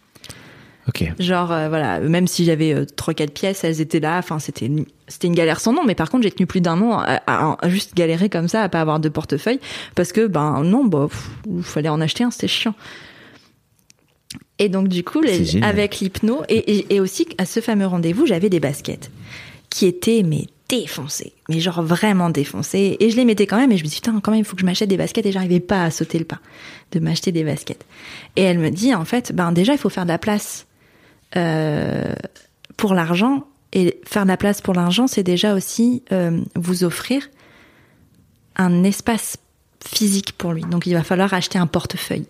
Ok. 0.88 1.14
Genre, 1.20 1.52
euh, 1.52 1.70
voilà, 1.70 2.00
même 2.00 2.26
si 2.28 2.44
j'avais 2.44 2.74
euh, 2.74 2.86
trois, 2.86 3.14
quatre 3.14 3.34
pièces, 3.34 3.64
elles 3.64 3.82
étaient 3.82 4.00
là. 4.00 4.18
Enfin, 4.18 4.40
c'était 4.40 4.66
une, 4.66 4.86
c'était 5.08 5.28
une 5.28 5.36
galère 5.36 5.60
sans 5.60 5.74
nom. 5.74 5.84
Mais 5.86 5.94
par 5.94 6.10
contre, 6.10 6.24
j'ai 6.24 6.32
tenu 6.32 6.48
plus 6.48 6.60
d'un 6.60 6.82
an 6.82 6.98
à, 7.00 7.22
à- 7.28 7.56
à 7.62 7.70
juste 7.70 7.94
galérer 7.96 8.30
comme 8.30 8.48
ça, 8.48 8.64
à 8.64 8.68
pas 8.70 8.82
avoir 8.82 9.00
de 9.00 9.08
portefeuille, 9.08 9.60
parce 9.96 10.12
que 10.12 10.26
ben 10.26 10.64
non, 10.64 10.84
bah, 10.84 11.08
pff, 11.08 11.30
fallait 11.66 11.88
en 11.90 12.02
acheter 12.02 12.24
un, 12.24 12.32
c'était 12.32 12.48
chiant. 12.48 12.74
Et 14.64 14.70
donc 14.70 14.88
du 14.88 15.04
coup, 15.04 15.22
les- 15.22 15.64
avec 15.64 16.00
l'hypno 16.00 16.44
et, 16.48 16.58
et, 16.78 16.96
et 16.96 17.00
aussi 17.00 17.28
à 17.40 17.46
ce 17.46 17.60
fameux 17.62 17.88
rendez-vous, 17.88 18.26
j'avais 18.28 18.48
des 18.50 18.60
baskets 18.60 19.10
qui 19.72 19.88
étaient 19.88 20.22
mais 20.24 20.48
défoncées, 20.70 21.34
mais 21.50 21.60
genre 21.60 21.82
vraiment 21.82 22.30
défoncées. 22.30 22.96
Et 23.00 23.10
je 23.10 23.16
les 23.18 23.26
mettais 23.26 23.48
quand 23.48 23.58
même. 23.58 23.72
Et 23.72 23.78
je 23.78 23.84
me 23.84 23.90
dis 23.90 23.96
putain, 23.96 24.20
quand 24.22 24.32
même, 24.32 24.42
il 24.42 24.46
faut 24.46 24.56
que 24.56 24.62
je 24.62 24.66
m'achète 24.66 24.88
des 24.90 24.98
baskets. 24.98 25.26
Et 25.26 25.32
j'arrivais 25.32 25.60
pas 25.60 25.84
à 25.84 25.90
sauter 25.92 26.20
le 26.20 26.26
pas 26.26 26.40
de 26.92 27.00
m'acheter 27.00 27.32
des 27.32 27.44
baskets. 27.44 27.86
Et 28.36 28.44
elle 28.44 28.60
me 28.60 28.70
dit 28.70 28.94
en 28.94 29.04
fait, 29.04 29.34
ben 29.34 29.52
déjà, 29.52 29.74
il 29.74 29.80
faut 29.80 29.90
faire 29.90 30.04
de 30.06 30.10
la 30.12 30.20
place 30.20 30.68
euh, 31.36 32.14
pour 32.78 32.94
l'argent. 32.94 33.48
Et 33.74 34.00
faire 34.06 34.24
de 34.24 34.28
la 34.30 34.38
place 34.38 34.62
pour 34.62 34.74
l'argent, 34.76 35.08
c'est 35.08 35.24
déjà 35.24 35.56
aussi 35.56 36.04
euh, 36.12 36.40
vous 36.56 36.84
offrir 36.84 37.30
un 38.58 38.84
espace 38.84 39.38
physique 39.84 40.34
pour 40.38 40.54
lui. 40.54 40.62
Donc 40.64 40.86
il 40.86 40.94
va 40.94 41.04
falloir 41.04 41.34
acheter 41.34 41.58
un 41.58 41.68
portefeuille. 41.68 42.28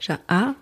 Genre, 0.00 0.18
ah. 0.28 0.54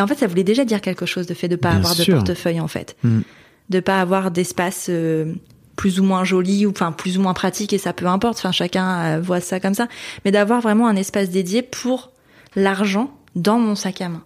Et 0.00 0.02
en 0.02 0.06
fait, 0.06 0.14
ça 0.18 0.26
voulait 0.26 0.44
déjà 0.44 0.64
dire 0.64 0.80
quelque 0.80 1.04
chose, 1.04 1.26
de 1.26 1.34
fait 1.34 1.46
de 1.46 1.56
pas 1.56 1.68
Bien 1.72 1.78
avoir 1.80 1.92
sûr. 1.92 2.06
de 2.06 2.12
portefeuille, 2.12 2.58
en 2.58 2.68
fait. 2.68 2.96
Mm. 3.02 3.20
De 3.68 3.80
pas 3.80 4.00
avoir 4.00 4.30
d'espace 4.30 4.86
euh, 4.88 5.34
plus 5.76 6.00
ou 6.00 6.04
moins 6.04 6.24
joli, 6.24 6.64
ou 6.64 6.70
enfin 6.70 6.90
plus 6.90 7.18
ou 7.18 7.20
moins 7.20 7.34
pratique, 7.34 7.74
et 7.74 7.78
ça 7.78 7.92
peu 7.92 8.06
importe. 8.06 8.38
Enfin, 8.38 8.50
chacun 8.50 9.18
euh, 9.18 9.20
voit 9.20 9.42
ça 9.42 9.60
comme 9.60 9.74
ça. 9.74 9.88
Mais 10.24 10.30
d'avoir 10.30 10.62
vraiment 10.62 10.88
un 10.88 10.96
espace 10.96 11.28
dédié 11.28 11.60
pour 11.60 12.12
l'argent 12.56 13.14
dans 13.36 13.58
mon 13.58 13.74
sac 13.74 14.00
à 14.00 14.08
main. 14.08 14.24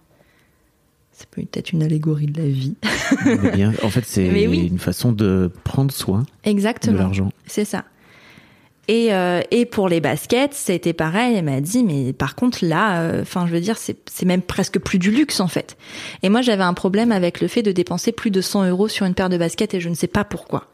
C'est 1.10 1.28
peut-être 1.28 1.72
une 1.72 1.82
allégorie 1.82 2.26
de 2.26 2.40
la 2.40 2.46
vie. 2.48 2.76
Bien, 3.54 3.72
en 3.82 3.90
fait, 3.90 4.04
c'est 4.06 4.28
oui. 4.48 4.68
une 4.68 4.78
façon 4.78 5.10
de 5.10 5.50
prendre 5.64 5.92
soin 5.92 6.20
de 6.44 6.50
Exactement. 6.50 6.98
l'argent. 6.98 7.30
C'est 7.46 7.64
ça. 7.64 7.84
Et, 8.88 9.14
euh, 9.14 9.40
et 9.50 9.64
pour 9.64 9.88
les 9.88 10.00
baskets, 10.00 10.52
c'était 10.54 10.92
pareil. 10.92 11.36
Elle 11.36 11.44
m'a 11.44 11.60
dit, 11.60 11.82
mais 11.84 12.12
par 12.12 12.34
contre 12.34 12.58
là, 12.62 13.18
enfin, 13.22 13.46
je 13.46 13.52
veux 13.52 13.60
dire, 13.60 13.78
c'est 13.78 13.96
c'est 14.10 14.26
même 14.26 14.42
presque 14.42 14.78
plus 14.78 14.98
du 14.98 15.10
luxe 15.10 15.40
en 15.40 15.48
fait. 15.48 15.76
Et 16.22 16.28
moi, 16.28 16.42
j'avais 16.42 16.64
un 16.64 16.74
problème 16.74 17.10
avec 17.12 17.40
le 17.40 17.48
fait 17.48 17.62
de 17.62 17.72
dépenser 17.72 18.12
plus 18.12 18.30
de 18.30 18.40
100 18.40 18.68
euros 18.68 18.88
sur 18.88 19.06
une 19.06 19.14
paire 19.14 19.28
de 19.30 19.38
baskets 19.38 19.72
et 19.74 19.80
je 19.80 19.88
ne 19.88 19.94
sais 19.94 20.06
pas 20.06 20.24
pourquoi. 20.24 20.66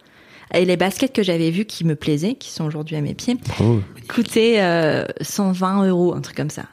Et 0.52 0.64
les 0.64 0.76
baskets 0.76 1.12
que 1.14 1.22
j'avais 1.22 1.50
vues 1.50 1.64
qui 1.64 1.84
me 1.84 1.94
plaisaient, 1.94 2.34
qui 2.34 2.50
sont 2.50 2.64
aujourd'hui 2.64 2.96
à 2.96 3.00
mes 3.00 3.14
pieds, 3.14 3.36
Oh, 3.62 3.78
coûtaient 4.08 4.56
euh, 4.60 5.04
120 5.20 5.86
euros, 5.86 6.12
un 6.14 6.20
truc 6.20 6.36
comme 6.36 6.50
ça. 6.50 6.64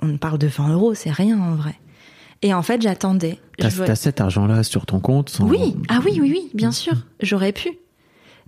On 0.00 0.16
parle 0.16 0.38
de 0.38 0.46
20 0.46 0.72
euros, 0.72 0.94
c'est 0.94 1.10
rien 1.12 1.38
en 1.38 1.54
vrai. 1.56 1.74
Et 2.40 2.54
en 2.54 2.62
fait, 2.62 2.80
j'attendais. 2.80 3.38
T'as 3.58 3.68
vois- 3.68 3.86
t'as 3.86 3.94
cet 3.94 4.20
argent-là 4.22 4.62
sur 4.62 4.86
ton 4.86 5.00
compte 5.00 5.28
sans- 5.28 5.46
oui, 5.46 5.76
ah 5.88 6.00
oui, 6.04 6.18
oui, 6.20 6.30
oui, 6.32 6.50
bien 6.54 6.72
sûr, 6.72 6.94
j'aurais 7.20 7.52
pu. 7.52 7.78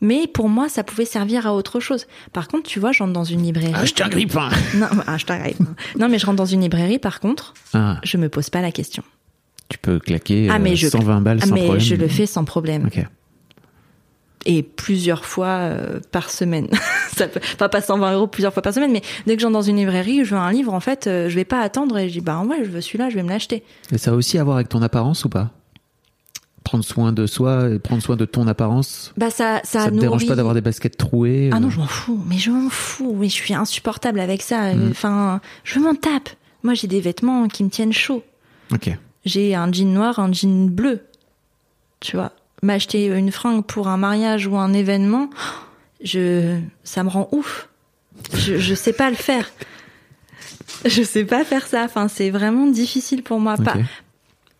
Mais 0.00 0.26
pour 0.26 0.48
moi, 0.48 0.68
ça 0.68 0.84
pouvait 0.84 1.04
servir 1.04 1.46
à 1.46 1.54
autre 1.54 1.80
chose. 1.80 2.06
Par 2.32 2.46
contre, 2.48 2.68
tu 2.68 2.78
vois, 2.80 2.92
je 2.92 3.02
rentre 3.02 3.12
dans 3.12 3.24
une 3.24 3.42
librairie. 3.42 3.74
Acheter 3.74 4.04
un 4.04 4.08
grippin 4.08 4.48
Non, 4.76 4.86
ah, 5.06 5.18
je 5.18 5.24
t'arrête. 5.26 5.56
Non, 5.98 6.08
mais 6.08 6.18
je 6.18 6.26
rentre 6.26 6.36
dans 6.38 6.44
une 6.46 6.60
librairie, 6.60 6.98
par 6.98 7.18
contre, 7.20 7.54
Ah, 7.74 7.98
je 8.04 8.16
me 8.16 8.28
pose 8.28 8.48
pas 8.50 8.60
la 8.60 8.70
question. 8.72 9.02
tu 9.68 9.76
peux 9.78 9.98
claquer 9.98 10.48
Ah, 10.50 10.56
euh, 10.56 10.58
mais 10.60 10.76
je- 10.76 10.88
120 10.88 11.20
balles 11.20 11.38
Ah, 11.42 11.46
sans 11.46 11.54
mais 11.54 11.62
problème. 11.64 11.84
je 11.84 11.94
le 11.96 12.08
fais 12.08 12.26
sans 12.26 12.44
problème. 12.44 12.88
Et 14.46 14.62
plusieurs 14.62 15.24
fois 15.24 15.46
euh, 15.48 16.00
par 16.12 16.30
semaine. 16.30 16.68
ça 17.16 17.26
peut, 17.28 17.40
enfin, 17.54 17.68
pas 17.68 17.80
120 17.82 18.12
euros 18.14 18.26
plusieurs 18.28 18.52
fois 18.54 18.62
par 18.62 18.72
semaine, 18.72 18.92
mais 18.92 19.02
dès 19.26 19.34
que 19.36 19.42
j'entre 19.42 19.52
dans 19.54 19.62
une 19.62 19.76
librairie, 19.76 20.24
je 20.24 20.34
veux 20.34 20.40
un 20.40 20.52
livre, 20.52 20.72
en 20.72 20.80
fait, 20.80 21.06
euh, 21.06 21.28
je 21.28 21.34
vais 21.34 21.44
pas 21.44 21.60
attendre 21.60 21.98
et 21.98 22.08
je 22.08 22.14
dis, 22.14 22.20
bah 22.20 22.40
ouais, 22.48 22.58
je 22.64 22.70
veux 22.70 22.80
celui-là, 22.80 23.10
je 23.10 23.16
vais 23.16 23.24
me 23.24 23.28
l'acheter. 23.28 23.62
Et 23.92 23.98
ça 23.98 24.12
a 24.12 24.14
aussi 24.14 24.38
à 24.38 24.44
voir 24.44 24.56
avec 24.56 24.68
ton 24.68 24.80
apparence 24.80 25.24
ou 25.24 25.28
pas? 25.28 25.50
Prendre 26.68 26.84
soin 26.84 27.14
de 27.14 27.26
soi 27.26 27.70
et 27.70 27.78
prendre 27.78 28.02
soin 28.02 28.16
de 28.16 28.26
ton 28.26 28.46
apparence. 28.46 29.14
Bah, 29.16 29.30
ça, 29.30 29.62
ça, 29.64 29.84
Ça, 29.84 29.90
te 29.90 29.96
dérange 29.96 30.26
pas 30.26 30.34
d'avoir 30.34 30.52
des 30.52 30.60
baskets 30.60 30.98
trouées 30.98 31.48
Ah 31.50 31.56
euh, 31.56 31.60
non, 31.60 31.70
je 31.70 31.78
m'en 31.78 31.86
fous. 31.86 32.22
Mais 32.26 32.36
je 32.36 32.50
m'en 32.50 32.68
fous. 32.68 33.10
Oui, 33.16 33.30
je 33.30 33.36
suis 33.36 33.54
insupportable 33.54 34.20
avec 34.20 34.42
ça. 34.42 34.74
Mm. 34.74 34.90
Enfin, 34.90 35.40
je 35.64 35.78
m'en 35.78 35.94
tape. 35.94 36.28
Moi, 36.62 36.74
j'ai 36.74 36.86
des 36.86 37.00
vêtements 37.00 37.48
qui 37.48 37.64
me 37.64 37.70
tiennent 37.70 37.94
chaud. 37.94 38.22
Ok. 38.70 38.90
J'ai 39.24 39.54
un 39.54 39.72
jean 39.72 39.94
noir, 39.94 40.18
un 40.18 40.30
jean 40.30 40.68
bleu. 40.68 41.00
Tu 42.00 42.16
vois, 42.16 42.32
m'acheter 42.62 43.06
une 43.06 43.32
fringue 43.32 43.64
pour 43.64 43.88
un 43.88 43.96
mariage 43.96 44.46
ou 44.46 44.58
un 44.58 44.74
événement, 44.74 45.30
je, 46.04 46.58
ça 46.84 47.02
me 47.02 47.08
rend 47.08 47.30
ouf. 47.32 47.70
Je, 48.34 48.58
je 48.58 48.74
sais 48.74 48.92
pas 48.92 49.08
le 49.08 49.16
faire. 49.16 49.50
Je 50.84 51.02
sais 51.02 51.24
pas 51.24 51.44
faire 51.44 51.66
ça. 51.66 51.84
Enfin, 51.84 52.08
c'est 52.08 52.28
vraiment 52.28 52.66
difficile 52.66 53.22
pour 53.22 53.40
moi. 53.40 53.56
Pas. 53.56 53.74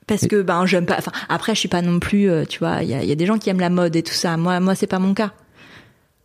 Parce 0.09 0.27
que 0.27 0.43
ben 0.43 0.67
j'aime 0.67 0.87
pas. 0.87 0.97
Enfin, 0.99 1.13
après, 1.29 1.55
je 1.55 1.61
suis 1.61 1.69
pas 1.69 1.83
non 1.83 2.01
plus. 2.01 2.29
euh, 2.29 2.45
tu 2.45 2.59
vois, 2.59 2.83
il 2.83 2.89
y 2.89 2.95
a, 2.95 3.05
y 3.05 3.13
a 3.13 3.15
des 3.15 3.27
gens 3.27 3.39
qui 3.39 3.49
aiment 3.51 3.61
la 3.61 3.71
mode 3.71 3.95
et 3.95 4.03
tout 4.03 4.13
ça. 4.15 4.37
Moi, 4.37 4.59
moi, 4.59 4.75
c'est 4.75 4.87
pas 4.89 4.99
mon 4.99 5.15
cas. 5.15 5.33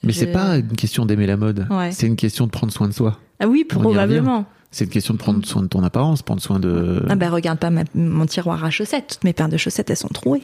Mais 0.01 0.11
Je- 0.11 0.19
c'est 0.19 0.31
pas 0.31 0.57
une 0.57 0.75
question 0.75 1.05
d'aimer 1.05 1.27
la 1.27 1.37
mode. 1.37 1.67
Ouais. 1.69 1.91
C'est 1.91 2.07
une 2.07 2.15
question 2.15 2.45
de 2.45 2.51
prendre 2.51 2.73
soin 2.73 2.87
de 2.87 2.93
soi. 2.93 3.19
Ah 3.39 3.47
oui, 3.47 3.65
On 3.75 3.79
probablement. 3.79 4.45
C'est 4.71 4.85
une 4.85 4.89
question 4.91 5.13
de 5.13 5.19
prendre 5.19 5.45
soin 5.45 5.61
de 5.61 5.67
ton 5.67 5.83
apparence, 5.83 6.23
prendre 6.23 6.41
soin 6.41 6.59
de. 6.59 7.05
Ah 7.07 7.15
bah 7.15 7.29
regarde 7.29 7.59
pas 7.59 7.69
ma- 7.69 7.83
mon 7.93 8.25
tiroir 8.25 8.63
à 8.65 8.71
chaussettes. 8.71 9.05
Toutes 9.07 9.23
mes 9.23 9.33
paires 9.33 9.49
de 9.49 9.57
chaussettes, 9.57 9.91
elles 9.91 9.97
sont 9.97 10.07
trouées. 10.07 10.41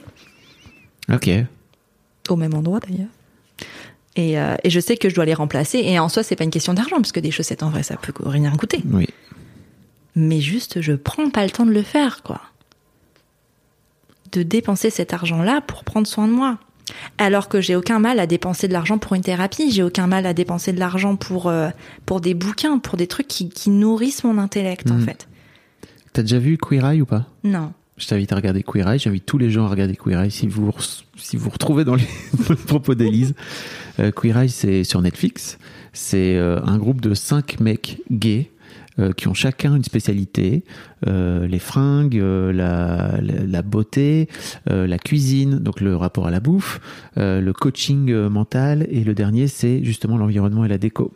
Ok. 1.11 1.29
Au 2.29 2.35
même 2.35 2.53
endroit 2.53 2.79
d'ailleurs. 2.79 3.07
Et, 4.15 4.39
euh, 4.39 4.55
et 4.63 4.69
je 4.69 4.79
sais 4.79 4.97
que 4.97 5.09
je 5.09 5.15
dois 5.15 5.25
les 5.25 5.33
remplacer. 5.33 5.79
Et 5.79 5.97
en 5.97 6.09
soi, 6.09 6.23
c'est 6.23 6.35
pas 6.35 6.43
une 6.43 6.49
question 6.51 6.73
d'argent, 6.73 6.97
parce 6.97 7.11
que 7.11 7.19
des 7.19 7.31
chaussettes, 7.31 7.63
en 7.63 7.69
vrai, 7.69 7.83
ça 7.83 7.95
peut 7.97 8.13
rien 8.23 8.51
coûter. 8.51 8.81
Oui. 8.91 9.07
Mais 10.15 10.41
juste, 10.41 10.81
je 10.81 10.93
prends 10.93 11.29
pas 11.29 11.43
le 11.43 11.49
temps 11.51 11.65
de 11.65 11.71
le 11.71 11.81
faire, 11.81 12.21
quoi. 12.23 12.41
De 14.31 14.43
dépenser 14.43 14.89
cet 14.89 15.13
argent-là 15.13 15.61
pour 15.61 15.83
prendre 15.83 16.07
soin 16.07 16.27
de 16.27 16.33
moi. 16.33 16.57
Alors 17.17 17.49
que 17.49 17.61
j'ai 17.61 17.75
aucun 17.75 17.99
mal 17.99 18.19
à 18.19 18.25
dépenser 18.27 18.67
de 18.67 18.73
l'argent 18.73 18.97
pour 18.97 19.13
une 19.15 19.21
thérapie, 19.21 19.71
j'ai 19.71 19.83
aucun 19.83 20.07
mal 20.07 20.25
à 20.25 20.33
dépenser 20.33 20.73
de 20.73 20.79
l'argent 20.79 21.15
pour, 21.15 21.47
euh, 21.47 21.69
pour 22.05 22.19
des 22.19 22.33
bouquins, 22.33 22.79
pour 22.79 22.97
des 22.97 23.05
trucs 23.07 23.27
qui, 23.27 23.49
qui 23.49 23.69
nourrissent 23.69 24.23
mon 24.23 24.37
intellect, 24.39 24.89
en 24.89 24.95
Mhm. 24.95 25.05
fait. 25.05 25.27
T'as 26.13 26.23
déjà 26.23 26.39
vu 26.39 26.57
Queer 26.57 26.83
Eye 26.85 27.01
ou 27.01 27.05
pas? 27.05 27.27
Non. 27.43 27.73
Je 27.97 28.07
t'invite 28.07 28.31
à 28.31 28.35
regarder 28.35 28.63
Queer 28.63 28.87
Eye. 28.87 28.97
J'invite 28.99 29.25
tous 29.25 29.37
les 29.37 29.51
gens 29.51 29.65
à 29.65 29.69
regarder 29.69 29.95
Queer 29.95 30.19
Eye 30.23 30.31
si 30.31 30.47
vous 30.47 30.71
si 31.17 31.37
vous, 31.37 31.49
retrouvez 31.49 31.83
dans 31.83 31.95
les, 31.95 32.05
propos 32.67 32.95
d'Élise. 32.95 33.35
Euh, 33.99 34.11
Queer 34.11 34.37
Eye, 34.37 34.49
c'est 34.49 34.83
sur 34.83 35.01
Netflix. 35.01 35.59
C'est 35.93 36.37
euh, 36.37 36.59
un 36.63 36.77
groupe 36.77 37.01
de 37.01 37.13
cinq 37.13 37.59
mecs 37.59 38.01
gays 38.11 38.49
qui 39.15 39.29
ont 39.29 39.33
chacun 39.33 39.77
une 39.77 39.83
spécialité, 39.85 40.65
les 41.05 41.59
fringues, 41.59 42.17
euh, 42.17 42.51
la, 42.51 43.19
la, 43.21 43.45
la 43.45 43.61
beauté, 43.61 44.27
euh, 44.69 44.87
la 44.87 44.97
cuisine, 44.97 45.59
donc 45.59 45.81
le 45.81 45.95
rapport 45.95 46.27
à 46.27 46.31
la 46.31 46.39
bouffe, 46.39 46.79
euh, 47.17 47.41
le 47.41 47.53
coaching 47.53 48.11
euh, 48.11 48.29
mental, 48.29 48.87
et 48.89 49.03
le 49.03 49.13
dernier 49.13 49.47
c'est 49.47 49.83
justement 49.83 50.17
l'environnement 50.17 50.65
et 50.65 50.67
la 50.67 50.77
déco. 50.77 51.13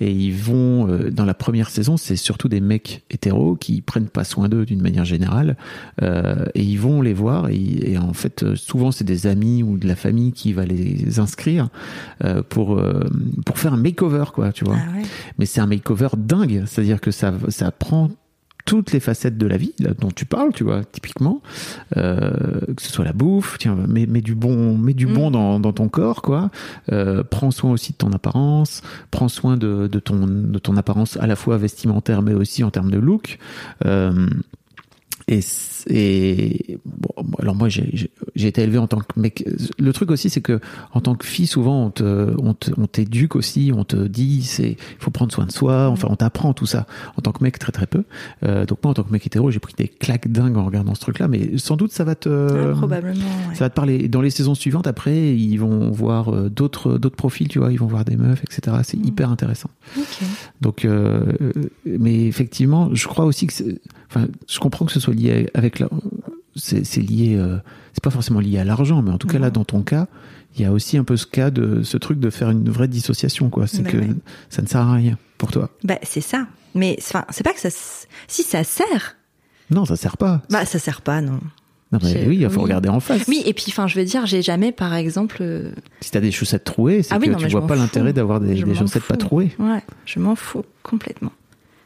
Et 0.00 0.10
ils 0.10 0.34
vont 0.34 0.88
euh, 0.88 1.10
dans 1.10 1.24
la 1.24 1.34
première 1.34 1.70
saison, 1.70 1.96
c'est 1.96 2.16
surtout 2.16 2.48
des 2.48 2.60
mecs 2.60 3.04
hétéros 3.10 3.56
qui 3.56 3.82
prennent 3.82 4.08
pas 4.08 4.24
soin 4.24 4.48
d'eux 4.48 4.64
d'une 4.64 4.82
manière 4.82 5.04
générale, 5.04 5.56
euh, 6.02 6.44
et 6.54 6.62
ils 6.62 6.78
vont 6.78 7.02
les 7.02 7.14
voir 7.14 7.48
et, 7.48 7.92
et 7.92 7.98
en 7.98 8.12
fait 8.12 8.42
euh, 8.42 8.56
souvent 8.56 8.90
c'est 8.90 9.04
des 9.04 9.26
amis 9.26 9.62
ou 9.62 9.78
de 9.78 9.86
la 9.86 9.96
famille 9.96 10.32
qui 10.32 10.52
va 10.52 10.64
les 10.64 11.18
inscrire 11.18 11.68
euh, 12.24 12.42
pour 12.42 12.78
euh, 12.78 13.04
pour 13.44 13.58
faire 13.58 13.74
un 13.74 13.78
makeover 13.78 14.24
quoi, 14.32 14.52
tu 14.52 14.64
vois. 14.64 14.76
Ah 14.78 14.96
ouais. 14.96 15.02
Mais 15.38 15.46
c'est 15.46 15.60
un 15.60 15.66
makeover 15.66 16.08
dingue, 16.16 16.64
c'est-à-dire 16.66 17.00
que 17.00 17.10
ça 17.10 17.32
ça 17.48 17.70
prend 17.70 18.10
toutes 18.66 18.92
les 18.92 19.00
facettes 19.00 19.38
de 19.38 19.46
la 19.46 19.56
vie 19.56 19.72
là, 19.78 19.92
dont 19.98 20.10
tu 20.10 20.26
parles, 20.26 20.52
tu 20.52 20.64
vois, 20.64 20.84
typiquement, 20.84 21.40
euh, 21.96 22.60
que 22.76 22.82
ce 22.82 22.92
soit 22.92 23.04
la 23.04 23.14
bouffe, 23.14 23.56
tiens, 23.58 23.76
mets, 23.88 24.06
mets 24.06 24.20
du 24.20 24.34
bon, 24.34 24.76
mets 24.76 24.92
du 24.92 25.06
Mm. 25.06 25.14
bon 25.14 25.30
dans, 25.30 25.60
dans 25.60 25.72
ton 25.72 25.88
corps, 25.88 26.20
quoi. 26.20 26.50
Euh, 26.92 27.22
prends 27.22 27.50
soin 27.52 27.70
aussi 27.70 27.92
de 27.92 27.96
ton 27.96 28.12
apparence, 28.12 28.82
prends 29.10 29.28
soin 29.28 29.56
de, 29.56 29.86
de 29.86 29.98
ton 30.00 30.26
de 30.26 30.58
ton 30.58 30.76
apparence 30.76 31.16
à 31.16 31.26
la 31.26 31.36
fois 31.36 31.56
vestimentaire, 31.56 32.22
mais 32.22 32.34
aussi 32.34 32.64
en 32.64 32.70
termes 32.70 32.90
de 32.90 32.98
look. 32.98 33.38
Euh, 33.86 34.28
et, 35.28 35.40
et 35.88 36.78
bon, 36.84 37.10
alors 37.38 37.54
moi 37.54 37.68
j'ai 37.68 38.08
été 38.36 38.62
élevé 38.62 38.78
en 38.78 38.86
tant 38.86 38.98
que 38.98 39.18
mec. 39.20 39.44
Le 39.78 39.92
truc 39.92 40.10
aussi 40.10 40.30
c'est 40.30 40.40
que 40.40 40.60
en 40.92 41.00
tant 41.00 41.14
que 41.14 41.24
fille 41.26 41.46
souvent 41.46 41.84
on 41.86 41.90
te 41.90 42.34
on 42.76 42.86
t'éduque 42.86 43.36
aussi, 43.36 43.72
on 43.74 43.84
te 43.84 43.96
dit 44.06 44.42
c'est 44.42 44.70
il 44.70 44.76
faut 44.98 45.10
prendre 45.10 45.32
soin 45.32 45.46
de 45.46 45.52
soi. 45.52 45.88
Enfin 45.88 46.08
on 46.10 46.16
t'apprend 46.16 46.52
tout 46.54 46.66
ça. 46.66 46.86
En 47.16 47.22
tant 47.22 47.32
que 47.32 47.42
mec 47.42 47.58
très 47.58 47.72
très 47.72 47.86
peu. 47.86 48.04
Euh, 48.44 48.66
donc 48.66 48.78
moi 48.82 48.90
en 48.90 48.94
tant 48.94 49.02
que 49.02 49.12
mec 49.12 49.26
hétéro 49.26 49.50
j'ai 49.50 49.58
pris 49.60 49.74
des 49.76 49.88
claques 49.88 50.28
dingues 50.30 50.56
en 50.56 50.64
regardant 50.64 50.94
ce 50.94 51.00
truc 51.00 51.18
là. 51.18 51.28
Mais 51.28 51.56
sans 51.58 51.76
doute 51.76 51.92
ça 51.92 52.04
va 52.04 52.14
te 52.14 52.28
Ah, 52.28 52.76
probablement. 52.76 53.14
ouais. 53.48 53.54
ça 53.54 53.64
va 53.64 53.70
te 53.70 53.74
parler. 53.74 54.08
Dans 54.08 54.20
les 54.20 54.30
saisons 54.30 54.54
suivantes, 54.54 54.86
après, 54.86 55.34
ils 55.36 55.56
vont 55.58 55.90
voir 55.90 56.34
euh, 56.34 56.48
d'autres 56.50 56.98
d'autres 56.98 57.16
profils, 57.16 57.48
tu 57.48 57.58
vois, 57.58 57.72
ils 57.72 57.78
vont 57.78 57.86
voir 57.86 58.04
des 58.04 58.16
meufs, 58.16 58.42
etc. 58.42 58.76
C'est 58.82 58.96
Mm. 58.96 59.04
hyper 59.06 59.30
intéressant. 59.30 59.70
Donc, 60.60 60.84
euh, 60.84 61.32
mais 61.84 62.26
effectivement, 62.26 62.90
je 62.94 63.06
crois 63.08 63.24
aussi 63.24 63.46
que, 63.46 63.54
enfin, 64.10 64.26
je 64.48 64.58
comprends 64.58 64.84
que 64.86 64.92
ce 64.92 65.00
soit 65.00 65.14
lié 65.14 65.48
avec 65.54 65.75
la, 65.80 65.88
c'est 66.54 66.84
c'est 66.84 67.00
lié, 67.00 67.36
euh, 67.36 67.58
c'est 67.92 68.02
pas 68.02 68.10
forcément 68.10 68.40
lié 68.40 68.58
à 68.58 68.64
l'argent, 68.64 69.02
mais 69.02 69.10
en 69.10 69.18
tout 69.18 69.26
cas 69.28 69.38
là, 69.38 69.50
dans 69.50 69.64
ton 69.64 69.82
cas, 69.82 70.06
il 70.56 70.62
y 70.62 70.64
a 70.64 70.72
aussi 70.72 70.96
un 70.96 71.04
peu 71.04 71.16
ce 71.16 71.26
cas 71.26 71.50
de 71.50 71.82
ce 71.82 71.96
truc 71.96 72.18
de 72.18 72.30
faire 72.30 72.50
une 72.50 72.68
vraie 72.70 72.88
dissociation, 72.88 73.50
quoi. 73.50 73.66
C'est 73.66 73.82
Bah 73.82 73.90
que 73.90 73.96
ouais. 73.98 74.08
ça 74.48 74.62
ne 74.62 74.66
sert 74.66 74.80
à 74.80 74.94
rien 74.94 75.18
pour 75.38 75.50
toi. 75.50 75.70
Bah 75.84 75.98
c'est 76.02 76.20
ça. 76.22 76.46
Mais 76.74 76.96
enfin, 76.98 77.24
c'est 77.30 77.42
pas 77.44 77.52
que 77.52 77.60
ça. 77.60 77.68
Si 78.28 78.42
ça 78.42 78.64
sert, 78.64 79.16
Non, 79.70 79.84
ça 79.84 79.96
sert 79.96 80.16
pas. 80.16 80.42
bah 80.50 80.64
ça 80.64 80.78
sert 80.78 81.00
pas, 81.02 81.20
non. 81.20 81.40
Non, 81.92 82.00
mais 82.02 82.26
oui, 82.26 82.38
il 82.40 82.50
faut 82.50 82.56
oui. 82.56 82.64
regarder 82.64 82.88
en 82.88 82.98
face. 82.98 83.22
Oui, 83.28 83.42
et 83.46 83.54
puis 83.54 83.66
enfin, 83.68 83.86
je 83.86 83.96
veux 83.98 84.04
dire, 84.04 84.26
j'ai 84.26 84.42
jamais, 84.42 84.72
par 84.72 84.92
exemple, 84.94 85.36
euh, 85.40 85.70
Si 86.00 86.10
t'as 86.10 86.20
des 86.20 86.32
chaussettes 86.32 86.64
trouées, 86.64 87.04
c'est 87.04 87.14
Ah 87.14 87.18
oui, 87.20 87.26
que 87.28 87.32
non, 87.32 87.38
tu 87.38 87.46
vois 87.48 87.64
pas 87.66 87.76
l'intérêt 87.76 88.12
d'avoir 88.12 88.40
des, 88.40 88.56
chaussettes 88.74 89.04
pas 89.04 89.16
trouées. 89.16 89.52
ouais, 89.60 89.82
je 90.04 90.18
m'en 90.18 90.34
fous 90.34 90.64
complètement. 90.82 91.30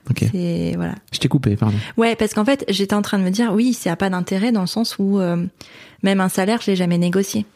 Ok. 0.08 0.24
C'est 0.32 0.72
voilà. 0.76 0.94
Je 1.12 1.18
t'ai 1.18 1.28
coupé, 1.28 1.56
pardon. 1.56 1.76
Ouais, 1.96 2.16
parce 2.16 2.34
qu'en 2.34 2.44
fait, 2.44 2.64
j'étais 2.68 2.94
en 2.94 3.02
train 3.02 3.18
de 3.18 3.24
me 3.24 3.30
dire, 3.30 3.52
oui, 3.52 3.74
ça 3.74 3.92
a 3.92 3.96
pas 3.96 4.10
d'intérêt 4.10 4.52
dans 4.52 4.62
le 4.62 4.66
sens 4.66 4.96
où 4.98 5.18
euh, 5.18 5.44
même 6.02 6.20
un 6.20 6.28
salaire, 6.28 6.60
je 6.62 6.70
l'ai 6.70 6.76
jamais 6.76 6.98
négocié. 6.98 7.46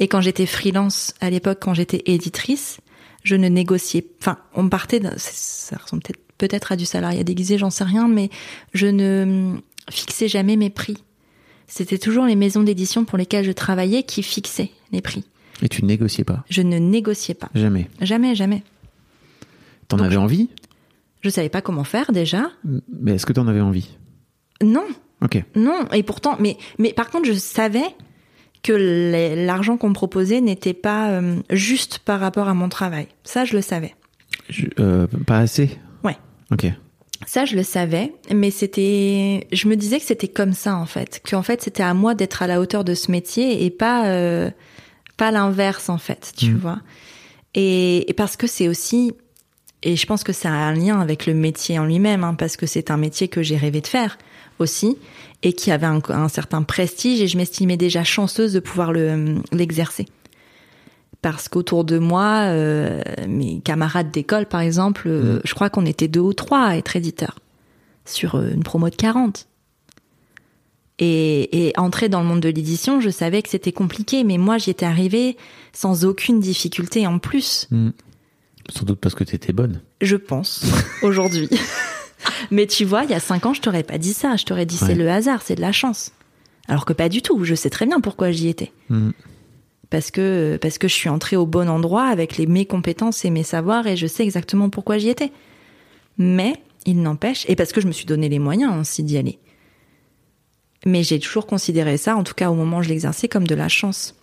Et 0.00 0.08
quand 0.08 0.20
j'étais 0.20 0.46
freelance 0.46 1.14
à 1.20 1.30
l'époque, 1.30 1.58
quand 1.60 1.74
j'étais 1.74 2.02
éditrice, 2.06 2.80
je 3.24 3.36
ne 3.36 3.48
négociais. 3.48 4.06
Enfin, 4.20 4.38
on 4.54 4.64
me 4.64 4.68
partait. 4.68 5.00
Ça 5.16 5.76
ressemble 5.76 6.02
peut-être 6.02 6.20
peut-être 6.42 6.72
à 6.72 6.76
du 6.76 6.86
salariat 6.86 7.22
déguisé, 7.22 7.56
j'en 7.56 7.70
sais 7.70 7.84
rien, 7.84 8.08
mais 8.08 8.28
je 8.74 8.88
ne 8.88 9.22
hum, 9.22 9.60
fixais 9.90 10.26
jamais 10.26 10.56
mes 10.56 10.70
prix. 10.70 10.98
C'était 11.68 11.98
toujours 11.98 12.26
les 12.26 12.34
maisons 12.34 12.64
d'édition 12.64 13.04
pour 13.04 13.16
lesquelles 13.16 13.44
je 13.44 13.52
travaillais 13.52 14.02
qui 14.02 14.22
fixaient 14.22 14.70
les 14.90 15.00
prix. 15.00 15.24
Et 15.62 15.68
tu 15.68 15.82
ne 15.82 15.88
négociais 15.88 16.24
pas? 16.24 16.44
Je 16.50 16.62
ne 16.62 16.78
négociais 16.78 17.34
pas. 17.34 17.48
Jamais. 17.54 17.88
Jamais, 18.00 18.34
jamais. 18.34 18.64
T'en 19.86 19.98
avais 20.00 20.16
envie? 20.16 20.48
Je 21.22 21.30
savais 21.30 21.48
pas 21.48 21.62
comment 21.62 21.84
faire 21.84 22.12
déjà. 22.12 22.50
Mais 23.00 23.12
est-ce 23.14 23.24
que 23.26 23.32
t'en 23.32 23.46
avais 23.48 23.60
envie? 23.60 23.96
Non, 24.62 24.84
Ok. 25.24 25.40
Non, 25.54 25.84
et 25.92 26.02
pourtant, 26.02 26.36
mais, 26.40 26.56
mais 26.80 26.92
par 26.92 27.08
contre, 27.10 27.26
je 27.28 27.32
savais 27.32 27.84
que 28.64 28.72
l'argent 29.46 29.76
qu'on 29.76 29.88
me 29.90 29.94
proposait 29.94 30.40
n'était 30.40 30.74
pas 30.74 31.10
euh, 31.12 31.36
juste 31.50 32.00
par 32.00 32.18
rapport 32.20 32.48
à 32.48 32.54
mon 32.54 32.68
travail. 32.68 33.06
Ça, 33.22 33.44
je 33.44 33.54
le 33.54 33.62
savais. 33.62 33.94
Je- 34.48 34.66
euh, 34.80 35.06
pas 35.26 35.38
assez? 35.38 35.70
Ouais. 36.02 36.16
Ok. 36.50 36.66
Ça, 37.24 37.44
je 37.44 37.54
le 37.54 37.62
savais, 37.62 38.12
mais 38.34 38.50
c'était, 38.50 39.46
je 39.52 39.68
me 39.68 39.76
disais 39.76 39.98
que 40.00 40.04
c'était 40.06 40.26
comme 40.28 40.54
ça 40.54 40.76
en 40.76 40.86
fait, 40.86 41.22
qu'en 41.28 41.42
fait 41.42 41.62
c'était 41.62 41.84
à 41.84 41.94
moi 41.94 42.14
d'être 42.16 42.42
à 42.42 42.48
la 42.48 42.60
hauteur 42.60 42.82
de 42.82 42.94
ce 42.94 43.12
métier 43.12 43.64
et 43.64 43.70
pas 43.70 44.08
euh, 44.08 44.50
pas 45.16 45.30
l'inverse 45.30 45.88
en 45.88 45.98
fait, 45.98 46.32
tu 46.36 46.50
Mhm. 46.50 46.56
vois. 46.58 46.80
Et, 47.54 48.10
et 48.10 48.12
parce 48.12 48.36
que 48.36 48.48
c'est 48.48 48.66
aussi, 48.68 49.12
et 49.82 49.96
je 49.96 50.06
pense 50.06 50.24
que 50.24 50.32
ça 50.32 50.50
a 50.50 50.52
un 50.52 50.74
lien 50.74 51.00
avec 51.00 51.26
le 51.26 51.34
métier 51.34 51.78
en 51.78 51.84
lui-même, 51.84 52.24
hein, 52.24 52.34
parce 52.34 52.56
que 52.56 52.66
c'est 52.66 52.90
un 52.90 52.96
métier 52.96 53.28
que 53.28 53.42
j'ai 53.42 53.56
rêvé 53.56 53.80
de 53.80 53.86
faire 53.86 54.18
aussi 54.58 54.96
et 55.42 55.52
qui 55.52 55.70
avait 55.70 55.86
un, 55.86 56.00
un 56.08 56.28
certain 56.28 56.62
prestige 56.62 57.20
et 57.20 57.26
je 57.26 57.36
m'estimais 57.36 57.76
déjà 57.76 58.04
chanceuse 58.04 58.52
de 58.52 58.60
pouvoir 58.60 58.92
le 58.92 59.36
l'exercer. 59.50 60.06
Parce 61.20 61.48
qu'autour 61.48 61.84
de 61.84 61.98
moi, 61.98 62.46
euh, 62.48 63.00
mes 63.28 63.60
camarades 63.60 64.10
d'école, 64.10 64.46
par 64.46 64.60
exemple, 64.60 65.04
euh, 65.06 65.40
je 65.44 65.54
crois 65.54 65.70
qu'on 65.70 65.86
était 65.86 66.08
deux 66.08 66.20
ou 66.20 66.32
trois 66.32 66.64
à 66.64 66.76
être 66.76 66.96
éditeurs 66.96 67.38
sur 68.04 68.34
euh, 68.34 68.50
une 68.52 68.64
promo 68.64 68.90
de 68.90 68.96
40. 68.96 69.46
Et, 70.98 71.66
et 71.68 71.72
entrer 71.78 72.08
dans 72.08 72.20
le 72.20 72.26
monde 72.26 72.40
de 72.40 72.48
l'édition, 72.48 73.00
je 73.00 73.10
savais 73.10 73.42
que 73.42 73.48
c'était 73.48 73.72
compliqué, 73.72 74.24
mais 74.24 74.36
moi 74.36 74.58
j'y 74.58 74.70
étais 74.70 74.86
arrivée 74.86 75.36
sans 75.72 76.04
aucune 76.04 76.38
difficulté 76.38 77.06
en 77.06 77.18
plus, 77.18 77.68
Hmm. 77.70 77.90
Sans 78.70 78.84
doute 78.84 79.00
parce 79.00 79.14
que 79.14 79.24
t'étais 79.24 79.52
bonne. 79.52 79.80
je 80.00 80.16
pense, 80.16 80.64
aujourd'hui. 81.02 81.48
mais 82.50 82.66
tu 82.66 82.84
vois, 82.84 83.04
il 83.04 83.10
y 83.10 83.14
a 83.14 83.20
cinq 83.20 83.46
ans, 83.46 83.54
je 83.54 83.60
t'aurais 83.60 83.82
pas 83.82 83.98
dit 83.98 84.12
ça. 84.12 84.36
Je 84.36 84.44
t'aurais 84.44 84.66
dit 84.66 84.76
c'est 84.76 84.86
Ouais. 84.86 84.94
le 84.94 85.10
hasard, 85.10 85.42
c'est 85.42 85.54
de 85.56 85.60
la 85.60 85.72
chance. 85.72 86.12
Alors 86.68 86.84
que 86.84 86.92
pas 86.92 87.08
du 87.08 87.22
tout. 87.22 87.44
Je 87.44 87.54
sais 87.54 87.70
très 87.70 87.86
bien 87.86 88.00
pourquoi 88.00 88.30
j'y 88.30 88.48
étais. 88.48 88.72
Hmm. 88.88 89.10
Parce 89.90 90.10
que 90.10 90.58
parce 90.62 90.78
que 90.78 90.88
je 90.88 90.94
suis 90.94 91.08
entrée 91.08 91.36
au 91.36 91.44
bon 91.44 91.68
endroit 91.68 92.04
avec 92.06 92.38
les 92.38 92.46
mes 92.46 92.64
compétences 92.64 93.24
et 93.24 93.30
mes 93.30 93.42
savoirs 93.42 93.86
et 93.86 93.96
je 93.96 94.06
sais 94.06 94.22
exactement 94.22 94.70
pourquoi 94.70 94.96
j'y 94.96 95.08
étais. 95.10 95.32
Mais 96.18 96.54
il 96.86 97.02
n'empêche 97.02 97.44
et 97.48 97.56
parce 97.56 97.72
que 97.72 97.80
je 97.80 97.86
me 97.86 97.92
suis 97.92 98.06
donné 98.06 98.28
les 98.28 98.38
moyens 98.38 98.74
aussi 98.80 99.02
d'y 99.02 99.18
aller. 99.18 99.38
Mais 100.86 101.02
j'ai 101.02 101.18
toujours 101.20 101.46
considéré 101.46 101.96
ça, 101.96 102.16
en 102.16 102.24
tout 102.24 102.34
cas 102.34 102.50
au 102.50 102.54
moment 102.54 102.78
où 102.78 102.82
je 102.82 102.88
l'exerçais, 102.88 103.28
comme 103.28 103.46
de 103.46 103.54
la 103.54 103.68
chance. 103.68 104.14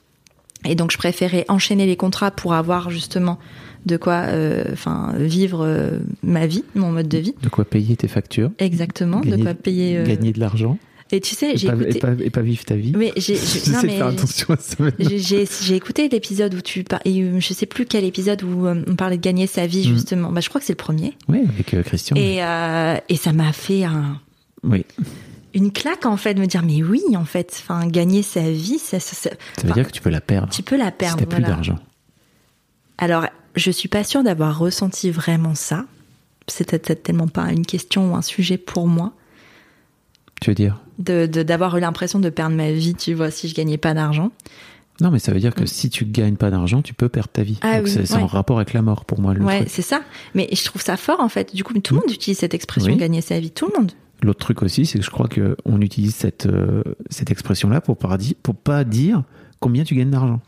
Et 0.66 0.76
donc 0.76 0.92
je 0.92 0.98
préférais 0.98 1.46
enchaîner 1.48 1.86
les 1.86 1.96
contrats 1.96 2.32
pour 2.32 2.54
avoir 2.54 2.90
justement 2.90 3.38
de 3.86 3.98
quoi, 3.98 4.26
euh, 4.28 4.64
enfin 4.74 5.14
vivre 5.18 5.66
euh, 5.66 6.00
ma 6.24 6.48
vie, 6.48 6.64
mon 6.76 6.92
mode 6.92 7.08
de 7.08 7.18
vie. 7.18 7.34
De 7.42 7.50
quoi 7.50 7.66
payer 7.66 7.96
tes 7.96 8.08
factures. 8.08 8.52
Exactement, 8.60 9.22
de 9.22 9.36
quoi 9.38 9.54
payer. 9.54 9.98
euh, 9.98 10.06
Gagner 10.06 10.32
de 10.34 10.40
l'argent. 10.40 10.78
Et 11.12 11.22
tu 11.22 11.34
sais, 11.34 11.58
j'ai 11.58 11.68
pas, 11.68 11.74
écouté. 11.74 11.98
et, 11.98 12.00
pas, 12.00 12.12
et 12.26 12.30
pas 12.30 12.42
vivre 12.42 12.64
ta 12.66 12.76
vie. 12.76 12.94
Mais 12.96 13.12
j'ai, 13.18 13.34
non, 13.72 13.82
de 13.82 13.88
mais 13.88 13.98
faire 13.98 14.08
attention 14.08 14.54
à 14.54 14.58
ça 14.58 14.76
j'ai, 15.00 15.76
écouté 15.76 16.08
l'épisode 16.08 16.54
où 16.54 16.62
tu 16.62 16.84
par... 16.84 17.00
et, 17.04 17.40
je 17.40 17.54
sais 17.56 17.66
plus 17.66 17.86
quel 17.88 18.04
épisode 18.04 18.44
où 18.44 18.68
on 18.68 18.96
parlait 18.96 19.18
de 19.18 19.22
gagner 19.24 19.48
sa 19.48 19.66
vie 19.66 19.90
Mm. 19.90 19.94
justement. 19.96 20.32
Bah 20.32 20.42
je 20.42 20.50
crois 20.50 20.62
que 20.62 20.68
c'est 20.68 20.74
le 20.74 20.78
premier. 20.78 21.14
Oui, 21.28 21.40
avec 21.50 21.74
euh, 21.74 21.82
Christian. 21.82 22.16
Et 22.16 22.44
euh, 22.44 22.96
et 23.10 23.16
ça 23.16 23.34
m'a 23.34 23.52
fait 23.54 23.86
un, 23.86 24.20
Oui. 24.64 24.86
une 25.56 25.72
claque 25.72 26.06
en 26.06 26.16
fait 26.18 26.36
de 26.36 26.42
me 26.42 26.46
dire 26.46 26.62
mais 26.64 26.84
oui 26.84 27.02
en 27.16 27.26
fait, 27.26 27.58
enfin 27.60 27.88
gagner 27.88 28.22
sa 28.22 28.42
vie, 28.52 28.78
ça, 28.78 29.00
ça- 29.00 29.16
ça- 29.16 29.30
Ça 29.32 29.64
veut 29.64 29.70
enfin, 29.72 29.74
dire 29.74 29.88
que 29.88 29.94
tu 29.94 30.02
peux 30.02 30.12
la 30.12 30.22
perdre. 30.22 30.50
tu 30.54 30.62
peux 30.62 30.78
la 30.78 30.88
si 30.88 30.92
perdre. 30.92 31.18
t'as 31.22 31.26
plus 31.26 31.40
voilà. 31.40 31.48
d'argent. 31.56 31.80
Alors 33.00 33.26
je 33.56 33.72
suis 33.72 33.90
pas 33.90 34.04
sûre 34.04 34.24
d'avoir 34.24 34.58
ressenti 34.58 35.12
vraiment 35.12 35.56
ça. 35.56 35.86
C'était 36.48 36.80
peut-être 36.80 37.04
tellement 37.04 37.28
pas 37.28 37.52
une 37.52 37.66
question 37.66 38.12
ou 38.12 38.16
un 38.16 38.22
sujet 38.22 38.58
pour 38.58 38.88
moi. 38.88 39.14
Tu 40.42 40.50
veux 40.52 40.56
dire 40.56 40.80
De, 40.98 41.26
de- 41.26 41.44
d'avoir 41.44 41.78
eu 41.78 41.80
l'impression 41.80 42.20
de 42.20 42.30
perdre 42.30 42.56
ma 42.56 42.72
vie, 42.72 42.96
tu 42.96 43.14
vois, 43.14 43.30
si 43.32 43.48
je 43.48 43.56
gagnais 43.56 43.78
pas 43.78 43.94
d'argent. 43.94 44.32
Non, 45.02 45.12
mais 45.12 45.20
ça 45.20 45.32
veut 45.32 45.40
dire 45.40 45.54
que 45.56 45.66
si 45.66 45.90
tu 45.90 46.06
gagnes 46.06 46.36
pas 46.36 46.50
d'argent, 46.50 46.82
tu 46.82 46.94
peux 46.94 47.08
perdre 47.08 47.30
ta 47.30 47.44
vie. 47.44 47.54
Mm. 47.54 47.58
Ah 47.62 47.78
Donc 47.78 47.86
oui, 47.86 47.92
c'est 48.06 48.14
en 48.16 48.26
rapport 48.28 48.58
avec 48.58 48.74
la 48.74 48.82
mort 48.82 49.06
pour 49.06 49.20
moi. 49.22 49.34
le 49.34 49.42
ouais, 49.44 49.66
c'est 49.68 49.82
ça. 49.82 50.02
Mais 50.36 50.50
je 50.52 50.64
trouve 50.66 50.82
ça 50.82 50.98
fort 50.98 51.20
en 51.22 51.30
fait. 51.30 51.56
Du 51.56 51.64
coup, 51.64 51.74
tout 51.80 51.94
le 51.94 52.02
monde 52.02 52.12
utilise 52.12 52.38
cette 52.40 52.54
expression 52.54 52.92
Oui. 52.94 52.98
gagner 52.98 53.22
sa 53.22 53.40
vie. 53.40 53.52
Tout 53.52 53.70
le 53.74 53.80
monde. 53.80 53.92
L'autre 54.22 54.40
truc 54.40 54.62
aussi, 54.64 54.86
c'est 54.86 55.00
que 55.00 55.06
je 55.06 55.10
crois 55.10 55.30
que 55.30 55.56
on 55.64 55.80
utilise 55.82 56.14
cette 56.16 56.46
euh, 56.48 56.84
cette 57.10 57.32
expression-là 57.32 57.80
pour 57.80 57.98
pour 57.98 58.56
pas 58.56 58.84
dire 58.84 59.24
combien 59.62 59.86
tu 59.86 59.96
gagnes 59.96 60.10
d'argent. 60.12 60.42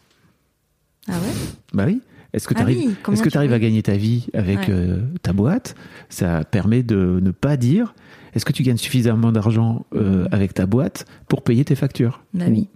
Ah 1.08 1.14
ouais? 1.14 1.34
Bah 1.74 1.84
oui. 1.88 2.02
Est-ce 2.34 2.48
que 2.48 2.54
Ah 2.56 2.60
tu 2.60 2.64
arrives, 2.64 2.78
oui, 3.08 3.14
est-ce 3.14 3.22
que 3.24 3.30
tu- 3.30 3.38
arrives 3.38 3.54
à 3.54 3.60
gagner 3.60 3.84
ta 3.84 3.96
vie 3.98 4.28
avec 4.34 4.60
Ouais. 4.60 4.66
euh, 4.70 5.00
ta 5.22 5.34
boîte? 5.34 5.76
Ça 6.10 6.44
permet 6.44 6.82
de 6.84 7.20
ne 7.22 7.32
pas 7.32 7.58
dire 7.58 7.94
est-ce 8.34 8.46
que 8.46 8.54
tu 8.54 8.64
gagnes 8.64 8.78
suffisamment 8.78 9.32
d'argent 9.34 9.86
euh, 9.94 10.26
avec 10.32 10.54
ta 10.54 10.66
boîte 10.66 11.06
pour 11.28 11.44
payer 11.44 11.66
tes 11.66 11.76
factures? 11.76 12.22
Bah 12.34 12.46
oui. 12.50 12.70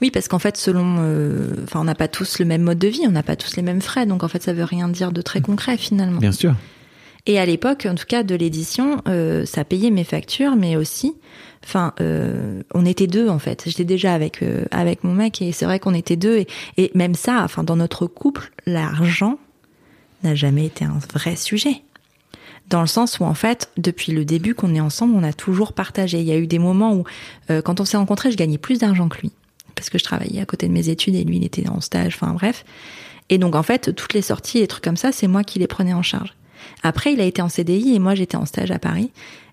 Oui, 0.00 0.10
parce 0.10 0.28
qu'en 0.28 0.38
fait, 0.38 0.56
selon, 0.56 0.96
euh, 1.00 1.50
enfin, 1.64 1.80
on 1.80 1.84
n'a 1.84 1.94
pas 1.96 2.08
tous 2.08 2.38
le 2.38 2.44
même 2.44 2.62
mode 2.62 2.78
de 2.78 2.88
vie, 2.88 3.02
on 3.06 3.10
n'a 3.10 3.22
pas 3.24 3.36
tous 3.36 3.56
les 3.56 3.62
mêmes 3.62 3.82
frais, 3.82 4.06
donc 4.06 4.22
en 4.22 4.28
fait, 4.28 4.42
ça 4.42 4.52
veut 4.52 4.64
rien 4.64 4.88
dire 4.88 5.12
de 5.12 5.20
très 5.20 5.40
concret 5.40 5.76
finalement. 5.76 6.18
Bien 6.20 6.32
sûr. 6.32 6.54
Et 7.26 7.38
à 7.40 7.44
l'époque, 7.46 7.86
en 7.90 7.94
tout 7.96 8.06
cas 8.06 8.22
de 8.22 8.34
l'édition, 8.36 9.02
ça 9.44 9.64
payait 9.64 9.90
mes 9.90 10.04
factures, 10.04 10.54
mais 10.56 10.76
aussi, 10.76 11.14
enfin, 11.66 11.92
euh, 12.00 12.62
on 12.74 12.86
était 12.86 13.06
deux 13.06 13.28
en 13.28 13.38
fait. 13.38 13.64
J'étais 13.66 13.84
déjà 13.84 14.14
avec 14.14 14.42
euh, 14.42 14.64
avec 14.70 15.04
mon 15.04 15.12
mec 15.12 15.42
et 15.42 15.52
c'est 15.52 15.64
vrai 15.64 15.80
qu'on 15.80 15.94
était 15.94 16.16
deux 16.16 16.44
et, 16.76 16.90
même 16.94 17.14
ça, 17.14 17.42
enfin, 17.42 17.64
dans 17.64 17.76
notre 17.76 18.06
couple, 18.06 18.52
l'argent 18.66 19.38
n'a 20.22 20.34
jamais 20.34 20.66
été 20.66 20.84
un 20.84 20.98
vrai 21.12 21.36
sujet. 21.36 21.82
Dans 22.68 22.80
le 22.80 22.86
sens 22.86 23.20
où 23.20 23.24
en 23.24 23.34
fait, 23.34 23.70
depuis 23.76 24.12
le 24.12 24.24
début 24.24 24.54
qu'on 24.54 24.74
est 24.74 24.80
ensemble, 24.80 25.14
on 25.14 25.22
a 25.22 25.32
toujours 25.32 25.72
partagé. 25.72 26.20
Il 26.20 26.26
y 26.26 26.32
a 26.32 26.38
eu 26.38 26.46
des 26.46 26.58
moments 26.58 26.94
où, 26.94 27.04
euh, 27.50 27.62
quand 27.62 27.80
on 27.80 27.84
s'est 27.84 27.96
rencontrés, 27.96 28.30
je 28.30 28.36
gagnais 28.36 28.58
plus 28.58 28.78
d'argent 28.78 29.08
que 29.08 29.20
lui 29.20 29.32
parce 29.74 29.90
que 29.90 29.98
je 29.98 30.04
travaillais 30.04 30.40
à 30.40 30.46
côté 30.46 30.66
de 30.66 30.72
mes 30.72 30.88
études 30.88 31.14
et 31.14 31.22
lui 31.22 31.36
il 31.36 31.44
était 31.44 31.68
en 31.68 31.80
stage. 31.80 32.14
Enfin 32.16 32.32
bref. 32.32 32.64
Et 33.28 33.38
donc 33.38 33.54
en 33.54 33.62
fait, 33.62 33.94
toutes 33.94 34.14
les 34.14 34.22
sorties 34.22 34.58
et 34.58 34.66
trucs 34.66 34.82
comme 34.82 34.96
ça, 34.96 35.12
c'est 35.12 35.26
moi 35.26 35.44
qui 35.44 35.58
les 35.58 35.66
prenais 35.66 35.92
en 35.92 36.02
charge. 36.02 36.34
Après, 36.82 37.12
il 37.12 37.20
a 37.20 37.24
été 37.24 37.42
en 37.42 37.48
CDI 37.48 37.94
et 37.94 37.98
moi 37.98 38.14
j'étais 38.14 38.36
en 38.36 38.46
stage 38.46 38.70
à 38.70 38.78
Paris. 38.78 39.10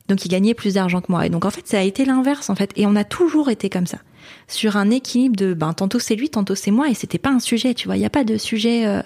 Donc 0.08 0.26
il 0.26 0.30
gagnait 0.30 0.54
plus 0.54 0.76
d'argent 0.76 1.02
que 1.02 1.12
moi. 1.12 1.26
Et 1.26 1.30
donc 1.30 1.46
en 1.46 1.50
fait, 1.50 1.68
ça 1.68 1.80
a 1.80 1.84
été 1.84 2.06
l'inverse 2.06 2.50
en 2.50 2.56
fait. 2.56 2.72
Et 2.76 2.86
on 2.86 2.96
a 2.96 3.04
toujours 3.04 3.50
été 3.50 3.70
comme 3.70 3.88
ça. 3.88 4.00
Sur 4.48 4.78
un 4.78 4.90
équilibre 4.90 5.36
de 5.36 5.54
ben 5.54 5.74
tantôt 5.74 6.00
c'est 6.00 6.16
lui, 6.16 6.30
tantôt 6.30 6.56
c'est 6.56 6.72
moi 6.72 6.90
et 6.90 6.94
c'était 6.94 7.18
pas 7.18 7.32
un 7.32 7.40
sujet, 7.40 7.74
tu 7.74 7.88
vois, 7.88 7.98
il 7.98 8.02
y 8.02 8.06
a 8.06 8.10
pas 8.10 8.24
de 8.24 8.38
sujet 8.38 8.86
euh, 8.86 9.02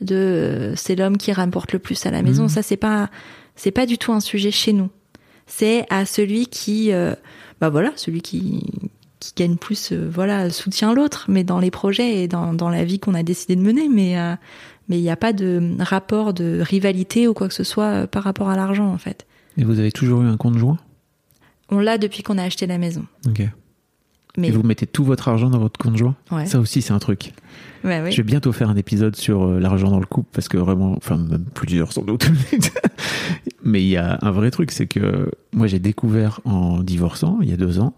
de 0.00 0.14
euh, 0.14 0.76
c'est 0.76 0.94
l'homme 0.94 1.16
qui 1.16 1.32
rapporte 1.32 1.72
le 1.72 1.78
plus 1.78 2.06
à 2.06 2.10
la 2.10 2.22
maison, 2.22 2.48
ça 2.48 2.62
c'est 2.62 2.76
pas 2.76 3.10
c'est 3.56 3.72
pas 3.72 3.86
du 3.86 3.98
tout 3.98 4.12
un 4.12 4.20
sujet 4.20 4.50
chez 4.50 4.72
nous. 4.72 4.88
C'est 5.46 5.84
à 5.90 6.06
celui 6.06 6.46
qui 6.46 6.92
euh, 6.92 7.14
bah 7.60 7.70
voilà, 7.70 7.92
celui 7.96 8.22
qui 8.22 8.64
qui 9.22 9.32
gagne 9.36 9.56
plus 9.56 9.92
euh, 9.92 10.08
voilà, 10.12 10.50
soutient 10.50 10.92
l'autre 10.92 11.26
mais 11.28 11.44
dans 11.44 11.60
les 11.60 11.70
projets 11.70 12.22
et 12.22 12.28
dans 12.28 12.52
dans 12.52 12.68
la 12.68 12.84
vie 12.84 12.98
qu'on 12.98 13.14
a 13.14 13.22
décidé 13.22 13.54
de 13.56 13.60
mener 13.60 13.88
mais 13.88 14.18
euh, 14.18 14.34
mais 14.88 14.98
il 14.98 15.02
n'y 15.02 15.10
a 15.10 15.16
pas 15.16 15.32
de 15.32 15.76
rapport 15.78 16.34
de 16.34 16.60
rivalité 16.60 17.28
ou 17.28 17.34
quoi 17.34 17.48
que 17.48 17.54
ce 17.54 17.64
soit 17.64 17.84
euh, 17.84 18.06
par 18.06 18.24
rapport 18.24 18.50
à 18.50 18.56
l'argent 18.56 18.88
en 18.92 18.98
fait. 18.98 19.26
Et 19.56 19.64
vous 19.64 19.78
avez 19.78 19.92
toujours 19.92 20.22
eu 20.22 20.26
un 20.26 20.36
compte 20.36 20.58
joint? 20.58 20.78
On 21.68 21.78
l'a 21.78 21.98
depuis 21.98 22.22
qu'on 22.22 22.38
a 22.38 22.42
acheté 22.42 22.66
la 22.66 22.78
maison. 22.78 23.04
Ok. 23.26 23.42
Mais 24.36 24.48
Et 24.48 24.50
vous 24.50 24.62
mettez 24.62 24.86
tout 24.86 25.04
votre 25.04 25.28
argent 25.28 25.50
dans 25.50 25.58
votre 25.58 25.78
compte 25.78 25.96
joint? 25.96 26.16
Ouais. 26.30 26.46
Ça 26.46 26.58
aussi, 26.58 26.80
c'est 26.80 26.92
un 26.92 26.98
truc. 26.98 27.34
Ouais, 27.84 28.00
oui. 28.02 28.12
Je 28.12 28.16
vais 28.16 28.22
bientôt 28.22 28.52
faire 28.52 28.70
un 28.70 28.76
épisode 28.76 29.14
sur 29.14 29.44
euh, 29.44 29.60
l'argent 29.60 29.90
dans 29.90 30.00
le 30.00 30.06
couple 30.06 30.28
parce 30.32 30.48
que 30.48 30.56
vraiment, 30.56 30.94
enfin 30.96 31.18
même 31.18 31.44
plusieurs 31.54 31.92
sans 31.92 32.02
doute. 32.02 32.30
Mais 33.64 33.82
il 33.82 33.88
y 33.88 33.96
a 33.96 34.18
un 34.22 34.30
vrai 34.30 34.50
truc, 34.50 34.70
c'est 34.70 34.86
que 34.86 35.30
moi 35.52 35.66
j'ai 35.66 35.78
découvert 35.78 36.40
en 36.44 36.82
divorçant 36.82 37.38
il 37.42 37.50
y 37.50 37.52
a 37.52 37.56
deux 37.56 37.78
ans 37.78 37.94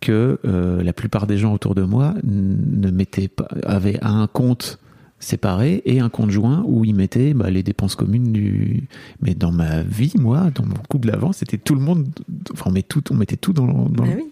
que 0.00 0.38
euh, 0.44 0.82
la 0.82 0.92
plupart 0.92 1.26
des 1.26 1.38
gens 1.38 1.52
autour 1.52 1.74
de 1.74 1.82
moi 1.82 2.14
ne 2.24 2.90
mettaient 2.90 3.28
pas, 3.28 3.48
avaient 3.64 3.98
un 4.02 4.26
compte 4.26 4.78
séparé 5.20 5.82
et 5.84 6.00
un 6.00 6.08
compte 6.08 6.30
joint 6.30 6.62
où 6.66 6.84
ils 6.84 6.94
mettaient 6.94 7.34
bah, 7.34 7.50
les 7.50 7.62
dépenses 7.62 7.94
communes 7.96 8.32
du. 8.32 8.84
Mais 9.20 9.34
dans 9.34 9.52
ma 9.52 9.82
vie, 9.82 10.12
moi, 10.18 10.50
dans 10.54 10.64
mon 10.64 10.76
couple 10.88 11.08
d'avant, 11.10 11.32
c'était 11.32 11.58
tout 11.58 11.74
le 11.74 11.80
monde. 11.80 12.08
Enfin, 12.52 12.64
on 12.68 12.72
met 12.72 12.82
tout, 12.82 13.02
on 13.10 13.14
mettait 13.14 13.36
tout 13.36 13.52
dans. 13.52 13.66
dans 13.66 14.04
Bah 14.04 14.04
oui. 14.16 14.24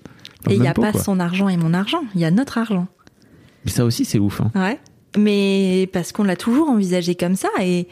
dans 0.45 0.51
Et 0.51 0.55
il 0.55 0.61
n'y 0.61 0.69
a 0.69 0.75
pot, 0.75 0.83
pas 0.83 0.93
quoi. 0.93 1.03
son 1.03 1.19
argent 1.21 1.49
et 1.49 1.57
mon 1.57 1.75
argent, 1.75 2.03
il 2.15 2.21
y 2.21 2.25
a 2.25 2.31
notre 2.31 2.59
argent. 2.59 2.87
Mais 3.65 3.71
ça 3.73 3.85
aussi, 3.85 4.05
c'est 4.05 4.19
ouf. 4.21 4.41
Hein. 4.41 4.53
Ouais. 4.55 4.79
Mais 5.19 5.89
parce 5.93 6.13
qu'on 6.13 6.25
l'a 6.25 6.37
toujours 6.37 6.69
envisagé 6.69 7.15
comme 7.15 7.37
ça 7.37 7.49
et 7.61 7.89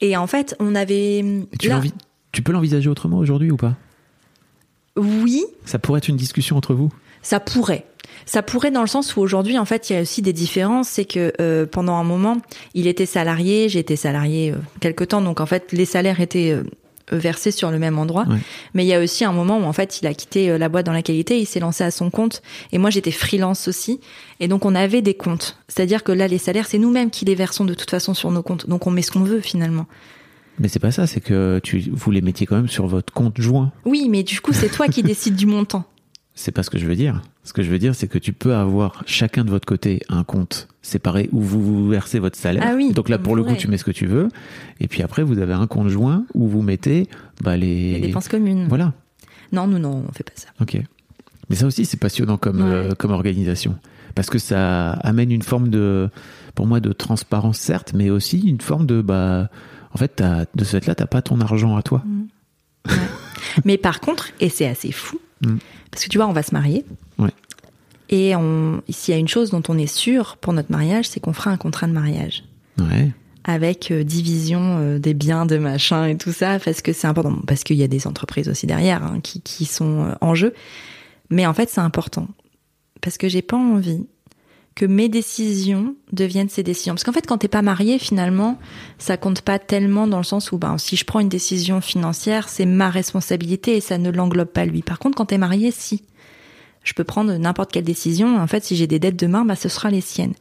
et 0.00 0.16
en 0.16 0.28
fait 0.28 0.54
on 0.60 0.76
avait 0.76 1.24
là- 1.64 1.82
tu 2.30 2.40
peux 2.42 2.52
l'envisager 2.52 2.88
autrement 2.88 3.18
aujourd'hui 3.18 3.50
ou 3.50 3.56
pas? 3.56 3.74
Oui 4.96 5.44
Ça 5.64 5.78
pourrait 5.78 5.98
être 5.98 6.08
une 6.08 6.16
discussion 6.16 6.56
entre 6.56 6.74
vous? 6.74 6.90
Ça 7.22 7.40
pourrait. 7.40 7.84
Ça 8.28 8.42
pourrait 8.42 8.70
dans 8.70 8.82
le 8.82 8.88
sens 8.88 9.16
où 9.16 9.20
aujourd'hui, 9.20 9.58
en 9.58 9.64
fait, 9.64 9.88
il 9.88 9.94
y 9.94 9.96
a 9.96 10.02
aussi 10.02 10.20
des 10.20 10.34
différences. 10.34 10.88
C'est 10.88 11.06
que 11.06 11.32
euh, 11.40 11.64
pendant 11.64 11.94
un 11.94 12.04
moment, 12.04 12.36
il 12.74 12.86
était 12.86 13.06
salarié, 13.06 13.70
j'ai 13.70 13.78
été 13.78 13.96
salarié 13.96 14.52
euh, 14.52 14.56
quelque 14.80 15.02
temps, 15.02 15.22
donc 15.22 15.40
en 15.40 15.46
fait, 15.46 15.72
les 15.72 15.86
salaires 15.86 16.20
étaient 16.20 16.52
euh, 16.52 16.62
versés 17.10 17.52
sur 17.52 17.70
le 17.70 17.78
même 17.78 17.98
endroit. 17.98 18.26
Ouais. 18.28 18.36
Mais 18.74 18.84
il 18.84 18.88
y 18.88 18.92
a 18.92 19.00
aussi 19.00 19.24
un 19.24 19.32
moment 19.32 19.58
où 19.58 19.64
en 19.64 19.72
fait, 19.72 20.02
il 20.02 20.06
a 20.06 20.12
quitté 20.12 20.50
euh, 20.50 20.58
la 20.58 20.68
boîte 20.68 20.84
dans 20.84 20.92
il 20.92 21.18
était, 21.18 21.40
il 21.40 21.46
s'est 21.46 21.58
lancé 21.58 21.84
à 21.84 21.90
son 21.90 22.10
compte. 22.10 22.42
Et 22.70 22.76
moi, 22.76 22.90
j'étais 22.90 23.12
freelance 23.12 23.66
aussi, 23.66 23.98
et 24.40 24.46
donc 24.46 24.66
on 24.66 24.74
avait 24.74 25.00
des 25.00 25.14
comptes. 25.14 25.56
C'est-à-dire 25.66 26.04
que 26.04 26.12
là, 26.12 26.28
les 26.28 26.36
salaires, 26.36 26.66
c'est 26.66 26.76
nous-mêmes 26.76 27.08
qui 27.08 27.24
les 27.24 27.34
versons 27.34 27.64
de 27.64 27.72
toute 27.72 27.90
façon 27.90 28.12
sur 28.12 28.30
nos 28.30 28.42
comptes. 28.42 28.68
Donc 28.68 28.86
on 28.86 28.90
met 28.90 29.00
ce 29.00 29.10
qu'on 29.10 29.24
veut 29.24 29.40
finalement. 29.40 29.86
Mais 30.58 30.68
c'est 30.68 30.80
pas 30.80 30.90
ça, 30.90 31.06
c'est 31.06 31.20
que 31.20 31.60
tu, 31.62 31.90
vous 31.90 32.10
les 32.10 32.20
mettiez 32.20 32.46
quand 32.46 32.56
même 32.56 32.68
sur 32.68 32.86
votre 32.86 33.10
compte 33.10 33.40
joint. 33.40 33.72
Oui, 33.86 34.08
mais 34.10 34.22
du 34.22 34.42
coup, 34.42 34.52
c'est 34.52 34.68
toi 34.68 34.88
qui 34.88 35.02
décides 35.02 35.36
du 35.36 35.46
montant. 35.46 35.84
C'est 36.34 36.52
pas 36.52 36.62
ce 36.62 36.70
que 36.70 36.78
je 36.78 36.86
veux 36.86 36.94
dire. 36.94 37.22
Ce 37.48 37.54
que 37.54 37.62
je 37.62 37.70
veux 37.70 37.78
dire, 37.78 37.94
c'est 37.94 38.08
que 38.08 38.18
tu 38.18 38.34
peux 38.34 38.54
avoir 38.54 39.02
chacun 39.06 39.42
de 39.42 39.48
votre 39.48 39.64
côté 39.64 40.02
un 40.10 40.22
compte 40.22 40.68
séparé 40.82 41.30
où 41.32 41.40
vous 41.40 41.62
vous 41.62 41.88
versez 41.88 42.18
votre 42.18 42.36
salaire. 42.36 42.62
Ah 42.66 42.74
oui, 42.76 42.92
Donc 42.92 43.08
là, 43.08 43.16
pour 43.16 43.36
le 43.36 43.42
coup, 43.42 43.54
tu 43.54 43.68
mets 43.68 43.78
ce 43.78 43.84
que 43.84 43.90
tu 43.90 44.04
veux. 44.04 44.28
Et 44.80 44.86
puis 44.86 45.02
après, 45.02 45.22
vous 45.22 45.38
avez 45.38 45.54
un 45.54 45.66
compte 45.66 45.88
joint 45.88 46.26
où 46.34 46.46
vous 46.46 46.60
mettez 46.60 47.08
bah, 47.42 47.56
les... 47.56 47.94
Les 47.94 48.00
dépenses 48.08 48.28
communes. 48.28 48.66
Voilà. 48.68 48.92
Non, 49.50 49.66
nous, 49.66 49.78
non, 49.78 50.04
on 50.06 50.12
fait 50.12 50.24
pas 50.24 50.32
ça. 50.36 50.48
Ok. 50.60 50.76
Mais 51.48 51.56
ça 51.56 51.66
aussi, 51.66 51.86
c'est 51.86 51.96
passionnant 51.96 52.36
comme, 52.36 52.58
Ouais. 52.60 52.90
euh, 52.90 52.94
comme 52.94 53.12
organisation. 53.12 53.76
Parce 54.14 54.28
que 54.28 54.38
ça 54.38 54.90
amène 54.90 55.32
une 55.32 55.40
forme 55.40 55.70
de, 55.70 56.10
pour 56.54 56.66
moi, 56.66 56.80
de 56.80 56.92
transparence, 56.92 57.56
certes, 57.56 57.92
mais 57.94 58.10
aussi 58.10 58.40
une 58.40 58.60
forme 58.60 58.84
de, 58.84 59.00
bah, 59.00 59.48
en 59.94 59.96
fait, 59.96 60.22
de 60.54 60.64
ce 60.64 60.72
fait-là, 60.72 60.94
t'as 60.94 61.06
pas 61.06 61.22
ton 61.22 61.40
argent 61.40 61.78
à 61.78 61.82
toi. 61.82 62.04
Mais 63.64 63.78
par 63.78 64.00
contre, 64.00 64.28
et 64.40 64.50
c'est 64.50 64.66
assez 64.66 64.92
fou, 64.92 65.18
Mm. 65.42 65.58
parce 65.90 66.04
que 66.04 66.08
tu 66.08 66.18
vois, 66.18 66.26
on 66.26 66.32
va 66.32 66.42
se 66.42 66.52
marier. 66.52 66.84
Ouais. 67.18 67.30
Et 68.08 68.34
on, 68.34 68.82
s'il 68.88 69.12
y 69.12 69.16
a 69.16 69.20
une 69.20 69.28
chose 69.28 69.50
dont 69.50 69.62
on 69.68 69.76
est 69.76 69.86
sûr 69.86 70.36
pour 70.38 70.52
notre 70.52 70.72
mariage, 70.72 71.08
c'est 71.08 71.20
qu'on 71.20 71.32
fera 71.32 71.50
un 71.50 71.56
contrat 71.56 71.86
de 71.86 71.92
mariage. 71.92 72.44
Ouais. 72.78 73.10
Avec 73.44 73.90
euh, 73.90 74.04
division 74.04 74.78
euh, 74.78 74.98
des 74.98 75.14
biens, 75.14 75.46
de 75.46 75.58
machin 75.58 76.06
et 76.06 76.16
tout 76.16 76.32
ça, 76.32 76.58
parce 76.58 76.80
que 76.80 76.92
c'est 76.92 77.06
important. 77.06 77.38
Parce 77.46 77.64
qu'il 77.64 77.76
y 77.76 77.82
a 77.82 77.88
des 77.88 78.06
entreprises 78.06 78.48
aussi 78.48 78.66
derrière 78.66 79.02
hein, 79.02 79.20
qui, 79.22 79.40
qui 79.40 79.64
sont 79.64 80.04
euh, 80.04 80.14
en 80.20 80.34
jeu. 80.34 80.54
Mais 81.30 81.46
en 81.46 81.54
fait, 81.54 81.68
c'est 81.68 81.80
important. 81.80 82.28
Parce 83.00 83.18
que 83.18 83.28
j'ai 83.28 83.42
pas 83.42 83.56
envie 83.56 84.06
que 84.78 84.86
mes 84.86 85.08
décisions 85.08 85.96
deviennent 86.12 86.48
ses 86.48 86.62
décisions. 86.62 86.94
Parce 86.94 87.02
qu'en 87.02 87.12
fait, 87.12 87.26
quand 87.26 87.38
t'es 87.38 87.48
pas 87.48 87.62
marié, 87.62 87.98
finalement, 87.98 88.60
ça 88.98 89.16
compte 89.16 89.40
pas 89.40 89.58
tellement 89.58 90.06
dans 90.06 90.18
le 90.18 90.24
sens 90.24 90.52
où, 90.52 90.58
ben, 90.58 90.78
si 90.78 90.94
je 90.94 91.04
prends 91.04 91.18
une 91.18 91.28
décision 91.28 91.80
financière, 91.80 92.48
c'est 92.48 92.64
ma 92.64 92.88
responsabilité 92.88 93.76
et 93.76 93.80
ça 93.80 93.98
ne 93.98 94.08
l'englobe 94.08 94.52
pas 94.52 94.64
lui. 94.64 94.82
Par 94.82 95.00
contre, 95.00 95.16
quand 95.16 95.26
t'es 95.26 95.36
marié, 95.36 95.72
si. 95.72 96.04
Je 96.84 96.92
peux 96.92 97.02
prendre 97.02 97.36
n'importe 97.36 97.72
quelle 97.72 97.82
décision. 97.82 98.38
En 98.38 98.46
fait, 98.46 98.62
si 98.62 98.76
j'ai 98.76 98.86
des 98.86 99.00
dettes 99.00 99.18
demain, 99.18 99.44
bah, 99.44 99.56
ce 99.56 99.68
sera 99.68 99.90
les 99.90 100.00
siennes. 100.00 100.34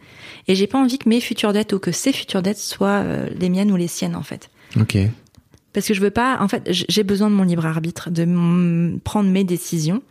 Et 0.48 0.54
j'ai 0.54 0.68
pas 0.68 0.78
envie 0.78 1.00
que 1.00 1.10
mes 1.10 1.20
futures 1.20 1.52
dettes 1.52 1.74
ou 1.74 1.80
que 1.80 1.92
ses 1.92 2.14
futures 2.14 2.44
dettes 2.44 2.60
soient 2.60 3.02
euh, 3.04 3.28
les 3.40 3.50
miennes 3.50 3.72
ou 3.72 3.76
les 3.76 3.88
siennes, 3.88 4.16
en 4.16 4.22
fait. 4.22 4.52
Ok. 4.80 5.00
Parce 5.74 5.88
que 5.88 5.96
je 5.96 6.02
veux 6.02 6.12
pas, 6.12 6.38
en 6.42 6.48
fait, 6.48 6.62
j'ai 6.70 7.04
besoin 7.04 7.32
de 7.32 7.36
mon 7.36 7.44
libre 7.44 7.66
arbitre, 7.66 8.12
de 8.12 9.00
prendre 9.00 9.32
mes 9.32 9.44
décisions, 9.44 10.04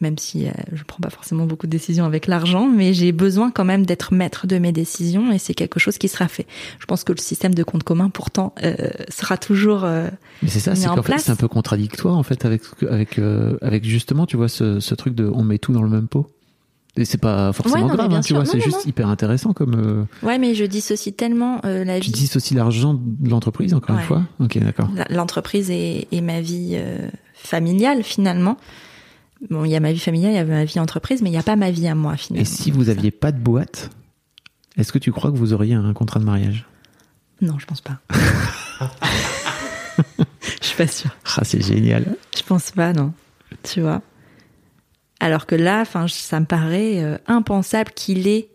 même 0.00 0.16
si 0.18 0.46
euh, 0.46 0.50
je 0.72 0.82
prends 0.84 1.00
pas 1.00 1.10
forcément 1.10 1.46
beaucoup 1.46 1.66
de 1.66 1.70
décisions 1.70 2.04
avec 2.04 2.26
l'argent, 2.26 2.66
mais 2.68 2.92
j'ai 2.94 3.12
besoin 3.12 3.50
quand 3.50 3.64
même 3.64 3.84
d'être 3.84 4.14
maître 4.14 4.46
de 4.46 4.58
mes 4.58 4.72
décisions 4.72 5.30
et 5.32 5.38
c'est 5.38 5.54
quelque 5.54 5.78
chose 5.78 5.98
qui 5.98 6.08
sera 6.08 6.26
fait. 6.28 6.46
Je 6.78 6.86
pense 6.86 7.04
que 7.04 7.12
le 7.12 7.18
système 7.18 7.54
de 7.54 7.62
compte 7.62 7.82
commun, 7.82 8.10
pourtant, 8.10 8.54
euh, 8.62 8.74
sera 9.08 9.36
toujours. 9.36 9.84
euh, 9.84 10.08
Mais 10.42 10.48
c'est 10.48 10.60
ça, 10.60 10.74
c'est 10.74 10.88
en 10.88 10.94
qu'en 10.96 11.02
fait, 11.02 11.18
c'est 11.18 11.30
un 11.32 11.36
peu 11.36 11.48
contradictoire, 11.48 12.16
en 12.16 12.22
fait, 12.22 12.44
avec, 12.44 12.62
avec, 12.88 13.18
euh, 13.18 13.56
avec 13.62 13.84
justement, 13.84 14.26
tu 14.26 14.36
vois, 14.36 14.48
ce, 14.48 14.80
ce 14.80 14.94
truc 14.94 15.14
de 15.14 15.30
on 15.32 15.42
met 15.42 15.58
tout 15.58 15.72
dans 15.72 15.82
le 15.82 15.90
même 15.90 16.08
pot. 16.08 16.30
Et 16.96 17.04
c'est 17.04 17.18
pas 17.18 17.52
forcément 17.52 17.84
Ouais, 17.84 17.88
non, 17.88 17.94
grave, 17.94 18.12
hein, 18.14 18.20
tu 18.20 18.34
vois, 18.34 18.44
c'est 18.44 18.58
juste 18.60 18.78
non. 18.78 18.88
hyper 18.88 19.08
intéressant 19.08 19.52
comme. 19.52 19.74
euh, 20.22 20.26
Ouais, 20.26 20.38
mais 20.38 20.54
je 20.56 20.64
dissocie 20.64 21.14
tellement 21.14 21.60
euh, 21.64 21.84
la 21.84 22.00
tu 22.00 22.06
vie, 22.06 22.12
dissocies 22.12 22.54
l'argent 22.56 22.94
de 22.94 23.30
l'entreprise, 23.30 23.74
encore 23.74 23.94
Ouais. 23.94 24.02
une 24.02 24.08
fois 24.08 24.22
Ok, 24.40 24.58
d'accord. 24.58 24.88
l'entreprise 25.08 25.70
et, 25.70 26.08
et 26.10 26.20
ma 26.20 26.40
vie 26.40 26.72
euh, 26.74 27.08
familiale 27.34 28.02
finalement. 28.02 28.56
Bon, 29.48 29.64
il 29.64 29.70
y 29.70 29.76
a 29.76 29.80
ma 29.80 29.92
vie 29.92 29.98
familiale, 29.98 30.32
il 30.32 30.36
y 30.36 30.38
a 30.38 30.44
ma 30.44 30.64
vie 30.64 30.78
entreprise, 30.78 31.22
mais 31.22 31.30
il 31.30 31.32
n'y 31.32 31.38
a 31.38 31.42
pas 31.42 31.56
ma 31.56 31.70
vie 31.70 31.88
à 31.88 31.94
moi 31.94 32.16
finalement. 32.16 32.42
Et 32.42 32.44
si 32.44 32.70
vous 32.70 32.90
aviez 32.90 33.10
pas 33.10 33.32
de 33.32 33.38
boîte, 33.38 33.90
est-ce 34.76 34.92
que 34.92 34.98
tu 34.98 35.12
crois 35.12 35.32
que 35.32 35.36
vous 35.36 35.52
auriez 35.52 35.74
un 35.74 35.92
contrat 35.94 36.20
de 36.20 36.24
mariage? 36.24 36.66
Non, 37.40 37.58
je 37.58 37.66
pense 37.66 37.80
pas. 37.80 38.00
je 40.60 40.66
suis 40.66 40.76
pas 40.76 40.86
sûre. 40.86 41.16
Ah, 41.36 41.44
c'est 41.44 41.62
génial. 41.62 42.16
Je 42.36 42.42
pense 42.42 42.70
pas, 42.70 42.92
non. 42.92 43.14
Tu 43.62 43.80
vois? 43.80 44.02
Alors 45.20 45.46
que 45.46 45.54
là, 45.54 45.80
enfin, 45.80 46.06
ça 46.08 46.40
me 46.40 46.46
paraît 46.46 47.02
euh, 47.02 47.16
impensable 47.26 47.92
qu'il 47.92 48.28
ait, 48.28 48.48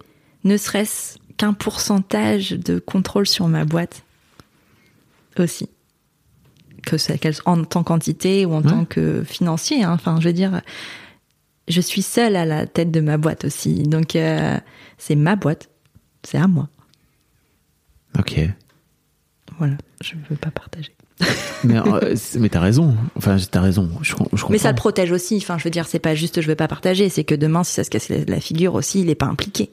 ne 0.44 0.58
serait-ce 0.58 1.18
qu'un 1.38 1.54
pourcentage 1.54 2.52
de 2.52 2.80
contrôle 2.80 3.28
sur 3.28 3.48
ma 3.48 3.66
boîte 3.66 4.04
aussi. 5.38 5.70
Que 6.86 6.96
en 7.46 7.64
tant 7.64 7.84
qu'entité 7.84 8.46
ou 8.46 8.54
en 8.54 8.62
Ouais. 8.62 8.70
tant 8.70 8.86
que 8.86 9.24
financier. 9.24 9.84
hein. 9.84 9.92
Enfin, 9.94 10.20
je 10.22 10.28
veux 10.28 10.34
dire, 10.34 10.62
je 11.68 11.82
suis 11.82 12.02
seule 12.04 12.36
à 12.36 12.46
la 12.46 12.68
tête 12.68 12.92
de 12.92 13.00
ma 13.02 13.18
boîte 13.18 13.46
aussi. 13.46 13.84
Donc, 13.84 14.16
euh, 14.16 14.58
c'est 14.98 15.16
ma 15.16 15.36
boîte. 15.36 15.70
C'est 16.24 16.38
à 16.38 16.48
moi. 16.48 16.70
Ok. 18.18 18.40
Voilà. 19.58 19.76
Je 20.04 20.14
veux 20.30 20.36
pas 20.36 20.52
partager. 20.52 20.92
Mais, 21.64 21.78
euh, 21.78 22.14
mais 22.40 22.50
t'as 22.50 22.60
raison. 22.60 22.96
Enfin, 23.16 23.38
t'as 23.50 23.62
raison. 23.62 23.90
Je, 24.02 24.14
com- 24.14 24.28
je 24.34 24.38
comprends. 24.42 24.52
Mais 24.52 24.58
ça 24.58 24.70
le 24.72 24.76
protège 24.76 25.12
aussi. 25.12 25.38
Enfin, 25.38 25.58
je 25.58 25.64
veux 25.64 25.70
dire, 25.72 25.88
c'est 25.88 25.98
pas 26.00 26.14
juste 26.14 26.42
je 26.42 26.48
veux 26.48 26.56
pas 26.56 26.68
partager, 26.68 27.08
c'est 27.10 27.24
que 27.24 27.34
demain, 27.34 27.64
si 27.64 27.74
ça 27.74 27.84
se 27.86 27.90
casse 27.90 28.10
la 28.10 28.40
figure 28.42 28.76
aussi, 28.76 29.00
il 29.02 29.10
est 29.10 29.16
pas 29.16 29.26
impliqué. 29.26 29.72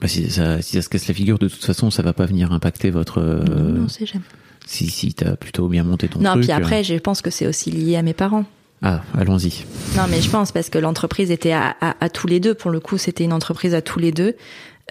Bah, 0.00 0.08
si, 0.08 0.30
ça, 0.30 0.60
si 0.62 0.72
ça 0.72 0.82
se 0.82 0.88
casse 0.88 1.08
la 1.08 1.14
figure, 1.14 1.38
de 1.38 1.48
toute 1.48 1.64
façon, 1.64 1.90
ça 1.90 2.02
va 2.02 2.12
pas 2.12 2.26
venir 2.26 2.52
impacter 2.52 2.90
votre. 2.90 3.18
euh, 3.20 3.42
non, 3.44 3.88
c'est 3.88 4.06
jamais. 4.06 4.24
Si, 4.66 4.88
si 4.88 5.12
t'as 5.14 5.36
plutôt 5.36 5.68
bien 5.68 5.84
monté 5.84 6.08
ton 6.08 6.20
Non, 6.20 6.32
truc. 6.32 6.44
puis 6.44 6.52
euh. 6.52 6.56
après, 6.56 6.84
je 6.84 6.94
pense 6.94 7.20
que 7.22 7.30
c'est 7.30 7.46
aussi 7.46 7.70
lié 7.70 7.96
à 7.96 8.02
mes 8.02 8.14
parents. 8.14 8.44
Ah, 8.82 9.02
allons-y. 9.16 9.64
Non, 9.96 10.04
mais 10.10 10.20
je 10.20 10.28
pense 10.28 10.52
parce 10.52 10.68
que 10.68 10.78
l'entreprise 10.78 11.30
était 11.30 11.52
à, 11.52 11.74
à- 11.80 11.94
à 12.04 12.08
tous 12.10 12.26
les 12.26 12.40
deux. 12.40 12.54
Pour 12.54 12.70
le 12.70 12.80
coup, 12.80 12.98
c'était 12.98 13.24
une 13.24 13.32
entreprise 13.32 13.74
à 13.74 13.80
tous 13.82 13.98
les 13.98 14.12
deux. 14.12 14.34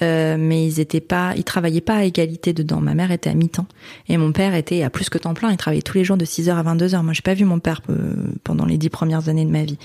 Euh, 0.02 0.38
mais 0.40 0.66
ils 0.66 0.80
étaient 0.80 1.02
pas, 1.02 1.34
ils 1.38 1.44
travaillaient 1.44 1.80
pas 1.82 1.98
à 1.98 2.04
égalité 2.04 2.52
dedans. 2.52 2.82
Ma 2.82 2.96
mère 2.96 3.12
était 3.12 3.30
à 3.30 3.36
mi-temps 3.36 3.68
et 4.10 4.18
mon 4.18 4.32
père 4.32 4.56
était 4.56 4.82
à 4.82 4.90
plus 4.90 5.10
que 5.12 5.20
temps 5.20 5.36
plein. 5.36 5.52
Il 5.52 5.58
travaillait 5.58 5.84
tous 5.84 5.96
les 6.00 6.04
jours 6.04 6.18
de 6.18 6.26
6h 6.26 6.50
à 6.50 6.64
22h. 6.64 7.04
Moi, 7.04 7.14
j'ai 7.14 7.22
pas 7.22 7.36
vu 7.36 7.46
mon 7.46 7.60
père 7.60 7.82
euh, 7.92 8.16
pendant 8.44 8.66
les 8.66 8.80
dix 8.80 8.90
premières 8.90 9.30
années 9.30 9.46
de 9.46 9.52
ma 9.52 9.64
vie. 9.64 9.78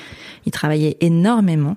Il 0.46 0.52
travaillait 0.52 0.96
énormément 1.02 1.76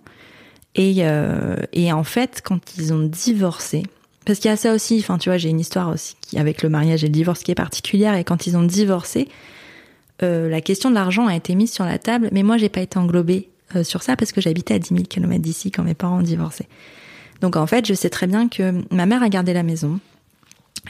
et 0.75 0.95
euh, 0.99 1.57
et 1.73 1.91
en 1.91 2.05
fait, 2.05 2.41
quand 2.41 2.59
ils 2.77 2.93
ont 2.93 3.03
divorcé, 3.05 3.83
parce 4.25 4.39
qu'il 4.39 4.49
y 4.49 4.53
a 4.53 4.57
ça 4.57 4.73
aussi. 4.73 4.99
Enfin, 4.99 5.17
tu 5.17 5.29
vois, 5.29 5.37
j'ai 5.37 5.49
une 5.49 5.59
histoire 5.59 5.89
aussi 5.89 6.15
avec 6.35 6.61
le 6.63 6.69
mariage 6.69 7.03
et 7.03 7.07
le 7.07 7.13
divorce 7.13 7.43
qui 7.43 7.51
est 7.51 7.55
particulière. 7.55 8.15
Et 8.15 8.23
quand 8.23 8.47
ils 8.47 8.55
ont 8.55 8.63
divorcé, 8.63 9.27
euh, 10.23 10.49
la 10.49 10.61
question 10.61 10.89
de 10.89 10.95
l'argent 10.95 11.27
a 11.27 11.35
été 11.35 11.55
mise 11.55 11.71
sur 11.71 11.85
la 11.85 11.97
table, 11.97 12.29
mais 12.31 12.43
moi 12.43 12.57
j'ai 12.57 12.69
pas 12.69 12.81
été 12.81 12.99
englobée 12.99 13.49
euh, 13.75 13.83
sur 13.83 14.03
ça 14.03 14.15
parce 14.15 14.31
que 14.31 14.41
j'habitais 14.41 14.75
à 14.75 14.79
10 14.79 14.89
000 14.89 15.03
km 15.03 15.41
d'ici 15.41 15.71
quand 15.71 15.83
mes 15.83 15.95
parents 15.95 16.19
ont 16.19 16.23
divorcé. 16.23 16.67
Donc 17.41 17.55
en 17.55 17.65
fait, 17.65 17.87
je 17.87 17.93
sais 17.93 18.09
très 18.09 18.27
bien 18.27 18.47
que 18.47 18.83
ma 18.93 19.07
mère 19.07 19.23
a 19.23 19.29
gardé 19.29 19.53
la 19.53 19.63
maison 19.63 19.99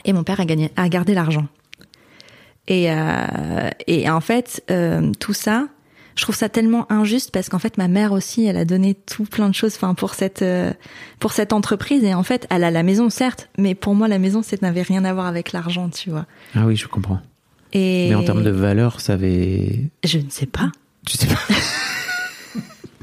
et 0.04 0.12
mon 0.12 0.22
père 0.22 0.40
a, 0.40 0.44
gagné, 0.44 0.70
a 0.76 0.88
gardé 0.88 1.14
l'argent. 1.14 1.46
Et, 2.68 2.92
euh, 2.92 3.70
et 3.86 4.08
en 4.10 4.20
fait, 4.20 4.62
tout 5.18 5.32
ça, 5.32 5.68
je 6.16 6.22
trouve 6.22 6.34
ça 6.34 6.48
tellement 6.48 6.90
injuste 6.92 7.30
parce 7.30 7.48
qu'en 7.48 7.58
fait, 7.58 7.78
ma 7.78 7.88
mère 7.88 8.12
aussi, 8.12 8.44
elle 8.44 8.56
a 8.56 8.64
donné 8.64 8.94
tout 8.94 9.24
plein 9.24 9.48
de 9.48 9.54
choses, 9.54 9.74
enfin 9.76 9.94
pour 9.94 10.14
cette 10.14 10.42
euh, 10.42 10.72
pour 11.18 11.32
cette 11.32 11.52
entreprise 11.52 12.04
et 12.04 12.14
en 12.14 12.22
fait, 12.22 12.46
elle 12.50 12.64
a 12.64 12.70
la 12.70 12.82
maison 12.82 13.10
certes, 13.10 13.48
mais 13.58 13.74
pour 13.74 13.94
moi, 13.94 14.08
la 14.08 14.18
maison, 14.18 14.42
ça 14.42 14.56
n'avait 14.62 14.82
rien 14.82 15.04
à 15.04 15.12
voir 15.12 15.26
avec 15.26 15.52
l'argent, 15.52 15.88
tu 15.88 16.10
vois. 16.10 16.26
Ah 16.54 16.66
oui, 16.66 16.76
je 16.76 16.86
comprends. 16.88 17.20
Et 17.72 18.08
Mais 18.10 18.14
en 18.14 18.24
termes 18.24 18.44
de 18.44 18.50
valeur, 18.50 19.00
ça 19.00 19.14
avait. 19.14 19.90
je 20.04 20.18
ne 20.18 20.28
sais 20.28 20.46
pas, 20.46 20.70
Tu 21.06 21.16
sais 21.16 21.26
pas. 21.26 21.40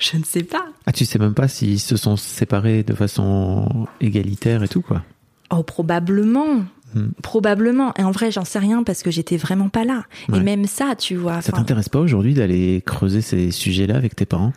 je 0.00 0.16
ne 0.16 0.24
sais 0.24 0.42
pas. 0.42 0.66
Ah, 0.86 0.92
tu 0.92 1.04
sais 1.04 1.18
même 1.18 1.34
pas 1.34 1.48
s'ils 1.48 1.80
se 1.80 1.96
sont 1.96 2.16
séparés 2.16 2.82
de 2.82 2.94
façon 2.94 3.86
égalitaire 4.00 4.62
et 4.62 4.68
tout, 4.68 4.80
quoi. 4.80 5.02
Oh, 5.50 5.62
probablement. 5.62 6.64
Hmm. 6.94 7.08
Probablement. 7.22 7.92
Et 7.98 8.02
en 8.02 8.10
vrai, 8.10 8.30
j'en 8.30 8.44
sais 8.44 8.58
rien 8.58 8.82
parce 8.82 9.02
que 9.02 9.10
j'étais 9.10 9.36
vraiment 9.36 9.68
pas 9.68 9.84
là. 9.84 10.04
Ouais. 10.28 10.38
Et 10.38 10.40
même 10.40 10.66
ça, 10.66 10.94
tu 10.96 11.16
vois. 11.16 11.42
Ça 11.42 11.52
t'intéresse 11.52 11.88
pas 11.88 11.98
aujourd'hui 12.00 12.34
d'aller 12.34 12.82
creuser 12.86 13.20
ces 13.20 13.50
sujets-là 13.50 13.96
avec 13.96 14.16
tes 14.16 14.24
parents? 14.26 14.52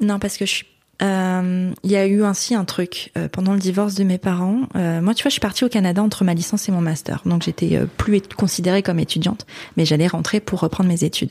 Non, 0.00 0.18
parce 0.18 0.36
que 0.36 0.46
je 0.46 0.50
suis. 0.50 0.66
euh, 1.02 1.70
Il 1.84 1.90
y 1.90 1.96
a 1.96 2.06
eu 2.06 2.24
ainsi 2.24 2.54
un 2.54 2.64
truc 2.64 3.12
euh, 3.16 3.28
pendant 3.28 3.52
le 3.52 3.60
divorce 3.60 3.94
de 3.94 4.02
mes 4.02 4.18
parents. 4.18 4.62
euh, 4.74 5.00
moi, 5.00 5.14
tu 5.14 5.22
vois, 5.22 5.28
je 5.28 5.34
suis 5.34 5.40
partie 5.40 5.64
au 5.64 5.68
Canada 5.68 6.02
entre 6.02 6.24
ma 6.24 6.34
licence 6.34 6.68
et 6.68 6.72
mon 6.72 6.80
master, 6.80 7.22
donc 7.24 7.42
j'étais 7.42 7.80
plus 7.98 8.20
considérée 8.36 8.82
comme 8.82 8.98
étudiante, 8.98 9.46
mais 9.76 9.84
j'allais 9.84 10.08
rentrer 10.08 10.40
pour 10.40 10.60
reprendre 10.60 10.88
mes 10.88 11.04
études. 11.04 11.30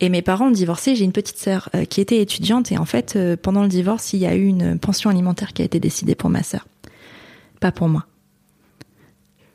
Et 0.00 0.08
mes 0.08 0.22
parents 0.22 0.48
ont 0.48 0.50
divorcé. 0.50 0.94
J'ai 0.94 1.04
une 1.04 1.12
petite 1.12 1.38
sœur 1.38 1.70
qui 1.90 2.00
était 2.00 2.20
étudiante 2.20 2.70
et 2.72 2.78
en 2.78 2.84
fait, 2.84 3.18
pendant 3.42 3.62
le 3.62 3.68
divorce, 3.68 4.12
il 4.12 4.20
y 4.20 4.26
a 4.26 4.34
eu 4.34 4.46
une 4.46 4.78
pension 4.78 5.10
alimentaire 5.10 5.52
qui 5.52 5.62
a 5.62 5.64
été 5.64 5.80
décidée 5.80 6.14
pour 6.14 6.30
ma 6.30 6.42
sœur, 6.42 6.66
pas 7.60 7.72
pour 7.72 7.88
moi. 7.88 8.06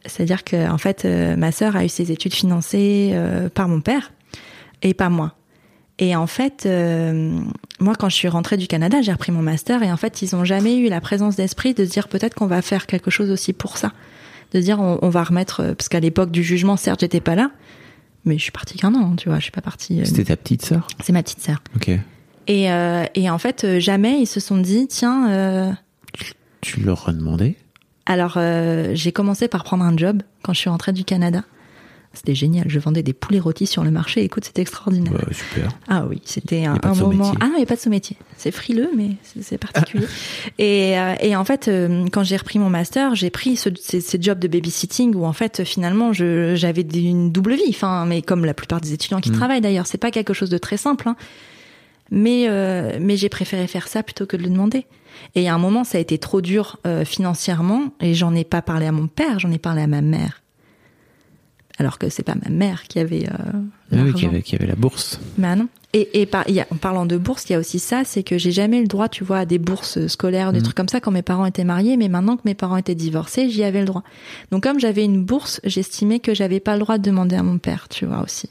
C'est-à-dire 0.05 0.43
que 0.43 0.69
en 0.69 0.77
fait, 0.77 1.05
euh, 1.05 1.35
ma 1.35 1.51
sœur 1.51 1.75
a 1.75 1.85
eu 1.85 1.89
ses 1.89 2.11
études 2.11 2.33
financées 2.33 3.11
euh, 3.13 3.49
par 3.49 3.67
mon 3.67 3.81
père 3.81 4.11
et 4.81 4.93
pas 4.93 5.09
moi. 5.09 5.35
Et 5.99 6.15
en 6.15 6.25
fait, 6.25 6.65
euh, 6.65 7.39
moi, 7.79 7.93
quand 7.93 8.09
je 8.09 8.15
suis 8.15 8.27
rentrée 8.27 8.57
du 8.57 8.67
Canada, 8.67 9.01
j'ai 9.01 9.11
repris 9.11 9.31
mon 9.31 9.43
master 9.43 9.83
et 9.83 9.91
en 9.91 9.97
fait, 9.97 10.23
ils 10.23 10.35
ont 10.35 10.43
jamais 10.43 10.77
eu 10.77 10.89
la 10.89 11.01
présence 11.01 11.35
d'esprit 11.35 11.75
de 11.75 11.85
se 11.85 11.91
dire 11.91 12.07
peut-être 12.07 12.33
qu'on 12.33 12.47
va 12.47 12.63
faire 12.63 12.87
quelque 12.87 13.11
chose 13.11 13.29
aussi 13.29 13.53
pour 13.53 13.77
ça, 13.77 13.91
de 14.53 14.59
dire 14.59 14.79
on, 14.79 14.97
on 15.03 15.09
va 15.09 15.23
remettre 15.23 15.75
parce 15.77 15.89
qu'à 15.89 15.99
l'époque 15.99 16.31
du 16.31 16.43
jugement, 16.43 16.77
certes, 16.77 17.01
j'étais 17.01 17.21
pas 17.21 17.35
là, 17.35 17.51
mais 18.25 18.39
je 18.39 18.43
suis 18.43 18.51
partie 18.51 18.79
qu'un 18.79 18.95
an, 18.95 19.15
tu 19.15 19.29
vois, 19.29 19.37
je 19.37 19.43
suis 19.43 19.51
pas 19.51 19.61
partie. 19.61 20.03
C'était 20.03 20.25
ta 20.25 20.37
petite 20.37 20.65
sœur? 20.65 20.87
C'est 21.03 21.13
ma 21.13 21.21
petite 21.21 21.41
sœur. 21.41 21.61
Ok. 21.75 21.91
Et, 22.47 22.63
et 22.63 23.29
en 23.29 23.37
fait, 23.37 23.79
jamais 23.79 24.19
ils 24.19 24.25
se 24.27 24.39
sont 24.39 24.57
dit 24.57 24.87
tiens. 24.87 25.77
Tu 26.61 26.79
leur 26.79 27.07
as 27.07 27.13
demandé? 27.13 27.57
Alors, 28.11 28.33
euh, 28.37 28.91
j'ai 28.93 29.11
commencé 29.11 29.47
par 29.47 29.63
prendre 29.63 29.83
un 29.83 29.95
job 29.97 30.21
quand 30.43 30.53
je 30.53 30.59
suis 30.59 30.69
rentrée 30.69 30.93
du 30.93 31.03
Canada. 31.03 31.43
C'était 32.13 32.35
génial. 32.35 32.65
Je 32.67 32.77
vendais 32.77 33.03
des 33.03 33.13
poulets 33.13 33.39
rôtis 33.39 33.67
sur 33.67 33.85
le 33.85 33.89
marché. 33.91 34.21
Écoute, 34.21 34.43
c'était 34.43 34.61
extraordinaire. 34.61 35.13
Bah, 35.13 35.23
Super. 35.31 35.69
Ah 35.87 36.05
oui, 36.09 36.21
c'était 36.25 36.65
un, 36.65 36.77
moment. 36.95 37.31
Ah 37.39 37.45
non, 37.45 37.53
il 37.53 37.57
n'y 37.59 37.63
a 37.63 37.65
pas 37.65 37.77
de 37.77 37.79
sous-métier. 37.79 38.17
C'est 38.35 38.51
frileux, 38.51 38.89
mais 38.97 39.11
c'est 39.41 39.57
particulier. 39.57 40.05
et, 40.59 40.99
euh, 40.99 41.13
et 41.21 41.37
en 41.37 41.45
fait, 41.45 41.69
euh, 41.69 42.05
quand 42.11 42.23
j'ai 42.25 42.35
repris 42.35 42.59
mon 42.59 42.69
master, 42.69 43.15
j'ai 43.15 43.29
pris 43.29 43.55
ce, 43.55 43.69
ces, 43.79 44.01
ces 44.01 44.21
jobs 44.21 44.39
de 44.39 44.49
babysitting 44.49 45.15
où 45.15 45.23
en 45.25 45.31
fait, 45.31 45.63
finalement, 45.63 46.11
j'avais 46.11 46.81
une 46.81 47.31
double 47.31 47.53
vie. 47.55 47.69
Enfin, 47.69 48.05
mais 48.05 48.21
comme 48.21 48.43
la 48.43 48.53
plupart 48.53 48.81
des 48.81 48.91
étudiants 48.91 49.21
qui 49.21 49.29
Mm. 49.31 49.35
travaillent 49.35 49.61
d'ailleurs, 49.61 49.87
c'est 49.87 49.97
pas 49.97 50.11
quelque 50.11 50.33
chose 50.33 50.49
de 50.49 50.57
très 50.57 50.75
simple. 50.75 51.07
hein. 51.07 51.15
Mais 52.13 52.47
euh, 52.49 52.97
mais 52.99 53.15
j'ai 53.15 53.29
préféré 53.29 53.67
faire 53.67 53.87
ça 53.87 54.03
plutôt 54.03 54.25
que 54.25 54.35
de 54.35 54.43
le 54.43 54.49
demander. 54.49 54.85
Et 55.35 55.47
à 55.49 55.53
un 55.55 55.57
moment, 55.57 55.83
ça 55.83 55.97
a 55.97 56.01
été 56.01 56.17
trop 56.17 56.41
dur 56.41 56.77
euh, 56.85 57.05
financièrement, 57.05 57.91
et 58.01 58.13
j'en 58.13 58.33
ai 58.35 58.43
pas 58.43 58.61
parlé 58.61 58.85
à 58.85 58.91
mon 58.91 59.07
père, 59.07 59.39
j'en 59.39 59.51
ai 59.51 59.57
parlé 59.59 59.81
à 59.81 59.87
ma 59.87 60.01
mère. 60.01 60.41
Alors 61.77 61.97
que 61.97 62.09
c'est 62.09 62.23
pas 62.23 62.35
ma 62.43 62.49
mère 62.49 62.83
qui 62.83 62.99
avait. 62.99 63.27
Euh, 63.27 63.61
Ah 63.91 63.95
oui, 64.03 64.11
y, 64.21 64.55
avait, 64.55 64.67
la 64.67 64.75
bourse. 64.75 65.19
Bah 65.37 65.55
non. 65.55 65.67
Et, 65.93 66.21
et 66.21 66.25
par, 66.25 66.47
y 66.49 66.59
a- 66.59 66.67
en 66.69 66.75
parlant 66.75 67.05
de 67.05 67.17
bourse, 67.17 67.45
il 67.49 67.53
y 67.53 67.55
a 67.55 67.59
aussi 67.59 67.79
ça, 67.79 68.03
c'est 68.05 68.23
que 68.23 68.37
j'ai 68.37 68.51
jamais 68.51 68.77
eu 68.77 68.81
le 68.83 68.87
droit, 68.87 69.09
tu 69.09 69.23
vois, 69.23 69.39
à 69.39 69.45
des 69.45 69.57
bourses 69.57 70.05
scolaires, 70.07 70.51
des 70.53 70.59
Mhm. 70.59 70.63
trucs 70.63 70.77
comme 70.77 70.87
ça 70.89 70.99
quand 71.01 71.11
mes 71.11 71.21
parents 71.23 71.45
étaient 71.45 71.63
mariés, 71.63 71.97
mais 71.97 72.07
maintenant 72.07 72.35
que 72.37 72.43
mes 72.45 72.53
parents 72.53 72.77
étaient 72.77 72.95
divorcés, 72.95 73.49
j'y 73.49 73.63
avais 73.63 73.79
le 73.79 73.85
droit. 73.85 74.03
Donc 74.51 74.63
comme 74.63 74.79
j'avais 74.79 75.03
une 75.03 75.23
bourse, 75.23 75.59
j'estimais 75.63 76.19
que 76.19 76.33
j'avais 76.35 76.59
pas 76.59 76.73
le 76.75 76.81
droit 76.81 76.97
de 76.97 77.03
demander 77.03 77.35
à 77.35 77.43
mon 77.43 77.57
père, 77.57 77.87
tu 77.89 78.05
vois 78.05 78.21
aussi. 78.21 78.49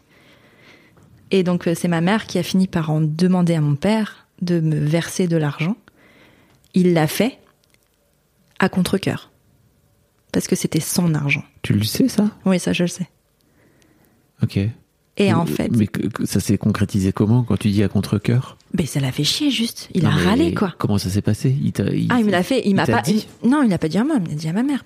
Et 1.31 1.43
donc 1.43 1.69
euh, 1.69 1.75
c'est 1.77 1.89
ma 1.89 2.01
mère 2.01 2.27
qui 2.27 2.39
a 2.39 2.43
fini 2.43 2.67
par 2.67 2.91
en 2.91 3.01
demander 3.01 3.55
à 3.55 3.61
mon 3.61 3.77
père 3.77 4.27
de 4.43 4.61
me 4.61 4.77
verser 4.77 5.29
de 5.29 5.37
l'argent. 5.37 5.77
Il 6.75 6.93
l'a 6.95 7.07
fait 7.07 7.39
à 8.59 8.69
contre-cœur. 8.69 9.31
Parce 10.33 10.47
que 10.47 10.55
c'était 10.57 10.81
son 10.81 11.15
argent. 11.15 11.43
Tu 11.63 11.73
le 11.73 11.83
sais, 11.83 12.09
ça? 12.09 12.31
Oui, 12.45 12.61
ça 12.61 12.73
je 12.73 12.85
le 12.85 12.89
sais. 12.89 13.09
Ok. 14.43 14.59
Et 15.17 15.33
en 15.35 15.45
fait, 15.45 15.69
Mais 15.77 15.89
ça 16.25 16.41
s'est 16.41 16.57
concrétisé 16.57 17.13
comment 17.13 17.43
quand 17.43 17.57
tu 17.59 17.69
dis 17.71 17.83
à 17.83 17.89
contre-coeur? 17.89 18.57
Ben 18.73 18.87
ça 18.87 19.01
l'a 19.01 19.13
fait 19.13 19.25
chier 19.25 19.51
juste. 19.51 19.89
Il 19.93 20.05
Non, 20.05 20.11
a 20.11 20.13
râlé 20.13 20.55
quoi. 20.55 20.75
Comment 20.79 20.97
ça 20.99 21.11
s'est 21.11 21.21
passé? 21.21 21.51
Il 21.61 21.67
il- 21.95 22.07
Ah, 22.11 22.17
il 22.21 22.25
me 22.25 22.31
l'a 22.31 22.43
fait. 22.43 22.63
Il 22.65 22.75
m'a 22.75 22.87
t'a 22.87 22.97
pas 22.99 23.03
dit 23.03 23.27
Non, 23.45 23.63
il 23.63 23.69
l'a 23.69 23.79
pas 23.79 23.89
dit 23.89 23.99
à 23.99 24.05
moi. 24.05 24.17
Il 24.25 24.29
l'a 24.31 24.35
dit 24.35 24.49
à 24.49 24.53
ma 24.53 24.63
mère. 24.63 24.85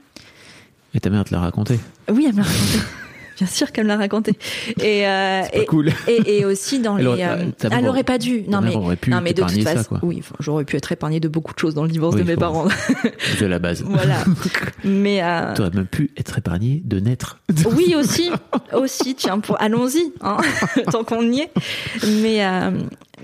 Et 0.94 1.00
ta 1.00 1.10
mère 1.10 1.24
te 1.24 1.32
l'a 1.34 1.40
raconté 1.40 1.78
Oui, 2.10 2.24
elle 2.26 2.32
me 2.34 2.38
l'a 2.38 2.44
raconté. 2.44 2.78
Bien 3.36 3.46
sûr 3.48 3.72
qu'elle 3.72 3.84
me 3.84 3.88
l'a 3.88 3.96
raconté. 3.96 4.32
Et, 4.80 5.06
euh, 5.06 5.42
et, 5.52 5.64
cool. 5.66 5.90
et, 6.08 6.38
et 6.38 6.44
aussi 6.44 6.78
dans 6.78 6.96
Elle 6.96 7.04
les. 7.04 7.08
aurait- 7.10 7.24
euh, 7.24 7.44
elle 7.62 7.72
aurait- 7.72 7.88
aurait 7.88 8.02
pas 8.04 8.18
dû. 8.18 8.44
Non 8.48 8.60
mais. 8.60 8.96
pu 8.96 9.10
non 9.10 9.20
mais 9.20 9.32
de 9.32 9.42
toute 9.42 9.62
ça, 9.62 9.74
façon, 9.74 9.98
oui, 10.02 10.18
enfin, 10.20 10.34
j'aurais 10.40 10.64
pu 10.64 10.76
être 10.76 10.92
épargnée 10.92 11.18
de 11.20 11.28
beaucoup 11.28 11.52
de 11.52 11.58
choses 11.58 11.74
dans 11.74 11.82
le 11.82 11.88
divorce 11.88 12.14
Oui, 12.14 12.22
de 12.22 12.26
mes 12.26 12.36
parents. 12.36 12.68
C'est 13.38 13.48
la 13.48 13.58
base. 13.58 13.82
voilà. 13.86 14.18
Mais 14.84 15.22
euh, 15.22 15.52
Tu 15.54 15.62
aurais 15.62 15.70
même 15.70 15.86
pu 15.86 16.10
être 16.16 16.38
épargné 16.38 16.82
de 16.84 17.00
naître. 17.00 17.40
oui 17.76 17.94
aussi, 17.96 18.30
aussi. 18.72 19.14
Tiens, 19.14 19.40
pour 19.40 19.60
allons-y, 19.60 20.12
hein, 20.20 20.36
tant 20.92 21.04
qu'on 21.04 21.22
y 21.32 21.40
est. 21.40 21.50
Mais 22.22 22.44
euh, 22.44 22.70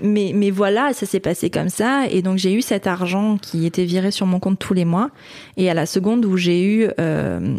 mais 0.03 0.31
mais 0.35 0.51
voilà, 0.51 0.93
ça 0.93 1.05
s'est 1.05 1.19
passé 1.19 1.49
comme 1.49 1.69
ça. 1.69 2.05
Et 2.09 2.21
donc 2.21 2.37
j'ai 2.37 2.53
eu 2.53 2.61
cet 2.61 2.87
argent 2.87 3.37
qui 3.37 3.65
était 3.65 3.85
viré 3.85 4.11
sur 4.11 4.25
mon 4.25 4.39
compte 4.39 4.59
tous 4.59 4.73
les 4.73 4.85
mois. 4.85 5.09
Et 5.57 5.69
à 5.69 5.73
la 5.73 5.85
seconde 5.85 6.25
où 6.25 6.37
j'ai 6.37 6.63
eu 6.63 6.89
euh, 6.99 7.57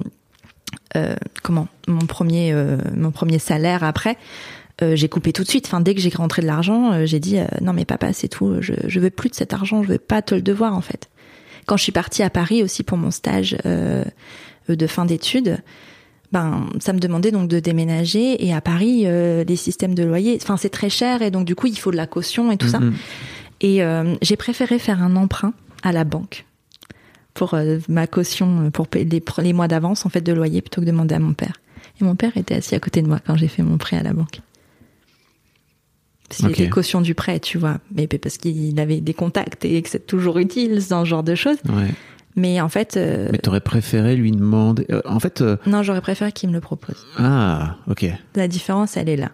comment 1.43 1.69
mon 1.89 2.07
premier 2.07 2.53
euh, 2.53 2.77
mon 2.97 3.11
premier 3.11 3.39
salaire 3.39 3.85
après. 3.85 4.17
euh, 4.83 4.97
j'ai 4.97 5.09
coupé 5.09 5.33
tout 5.33 5.43
de 5.45 5.49
suite. 5.49 5.67
Enfin, 5.67 5.81
dès 5.81 5.95
que 5.95 6.01
j'ai 6.01 6.11
rentré 6.11 6.43
de 6.43 6.47
l'argent, 6.47 6.93
euh, 6.93 7.07
j'ai 7.07 7.21
dit 7.21 7.39
euh, 7.39 7.45
non 7.61 7.73
mais 7.73 7.85
papa 7.85 8.13
c'est 8.13 8.29
tout. 8.29 8.57
Je 8.61 8.73
je 8.87 9.01
veux 9.01 9.11
plus 9.11 9.29
de 9.31 9.35
cet 9.35 9.53
argent. 9.53 9.83
Je 9.83 9.89
veux 9.89 9.99
pas 9.99 10.23
te 10.23 10.35
le 10.35 10.43
devoir 10.43 10.75
en 10.77 10.81
fait. 10.81 11.09
Quand 11.67 11.77
je 11.77 11.83
suis 11.83 11.93
partie 11.93 12.23
à 12.23 12.31
Paris 12.31 12.63
aussi 12.63 12.83
pour 12.83 12.99
mon 12.99 13.11
stage 13.11 13.57
euh, 13.67 14.05
de 14.69 14.87
fin 14.87 15.05
d'études, 15.05 15.59
ben 16.33 16.67
ça 16.81 16.93
me 16.93 16.99
demandait 16.99 17.31
donc 17.31 17.49
de 17.49 17.61
déménager 17.61 18.45
et 18.45 18.53
à 18.55 18.61
Paris 18.61 19.03
euh, 19.05 19.45
les 19.45 19.57
systèmes 19.57 19.95
de 19.95 20.03
loyer, 20.03 20.39
enfin 20.43 20.57
c'est 20.57 20.71
très 20.71 20.91
cher 20.91 21.23
et 21.23 21.31
donc 21.31 21.45
du 21.45 21.55
coup 21.55 21.67
il 21.69 21.79
faut 21.79 21.91
de 21.93 21.97
la 21.97 22.07
caution 22.07 22.51
et 22.51 22.57
tout 22.57 22.69
ça. 22.69 22.81
Mhm. 22.81 22.95
Et 23.61 23.85
euh, 23.85 24.15
j'ai 24.23 24.37
préféré 24.37 24.79
faire 24.81 25.01
un 25.03 25.15
emprunt 25.15 25.53
à 25.85 25.93
la 25.93 26.05
banque 26.05 26.47
pour 27.35 27.55
euh, 27.55 27.79
ma 27.89 28.07
caution, 28.07 28.67
euh, 28.67 28.71
pour 28.71 28.87
les, 28.95 29.05
les 29.43 29.53
mois 29.53 29.69
d'avance 29.69 30.05
en 30.07 30.09
fait 30.09 30.21
de 30.21 30.33
loyer 30.33 30.61
plutôt 30.61 30.81
que 30.81 30.87
de 30.87 30.91
demander 30.91 31.15
à 31.15 31.19
mon 31.19 31.33
père. 31.35 31.61
Et 32.01 32.05
mon 32.05 32.15
père 32.17 32.37
était 32.37 32.55
assis 32.55 32.75
à 32.75 32.81
côté 32.81 33.03
de 33.03 33.09
moi 33.09 33.21
quand 33.27 33.37
j'ai 33.37 33.49
fait 33.49 33.63
mon 33.63 33.79
prêt 33.79 33.97
à 33.97 34.03
la 34.03 34.13
banque. 34.13 34.41
Parce 36.29 36.39
qu'il 36.39 36.47
Ok. 36.49 36.61
était 36.61 36.69
caution 36.71 37.01
du 37.03 37.15
prêt, 37.15 37.41
tu 37.41 37.59
vois, 37.59 37.79
mais 37.95 38.07
parce 38.07 38.39
qu'il 38.39 38.79
avait 38.81 39.01
des 39.01 39.13
contacts 39.15 39.65
et 39.65 39.83
que 39.83 39.89
c'est 39.91 40.07
toujours 40.07 40.39
utile 40.39 40.81
ce 40.83 41.05
genre 41.05 41.23
de 41.23 41.35
choses. 41.35 41.59
Ouais. 41.69 41.91
Mais 42.37 42.59
en 42.63 42.71
fait, 42.71 42.97
euh, 42.97 43.29
Mais 43.31 43.37
t'aurais 43.39 43.61
préféré 43.61 44.17
lui 44.17 44.31
demander. 44.33 44.87
euh, 44.91 45.03
en 45.05 45.21
fait. 45.21 45.43
euh, 45.43 45.59
non, 45.67 45.83
j'aurais 45.83 46.01
préféré 46.01 46.33
qu'il 46.33 46.49
me 46.49 46.55
le 46.55 46.61
propose. 46.63 47.07
Ah, 47.19 47.77
ok. 47.87 48.07
La 48.35 48.49
différence, 48.49 48.97
elle 48.97 49.11
est 49.11 49.17
là. 49.17 49.33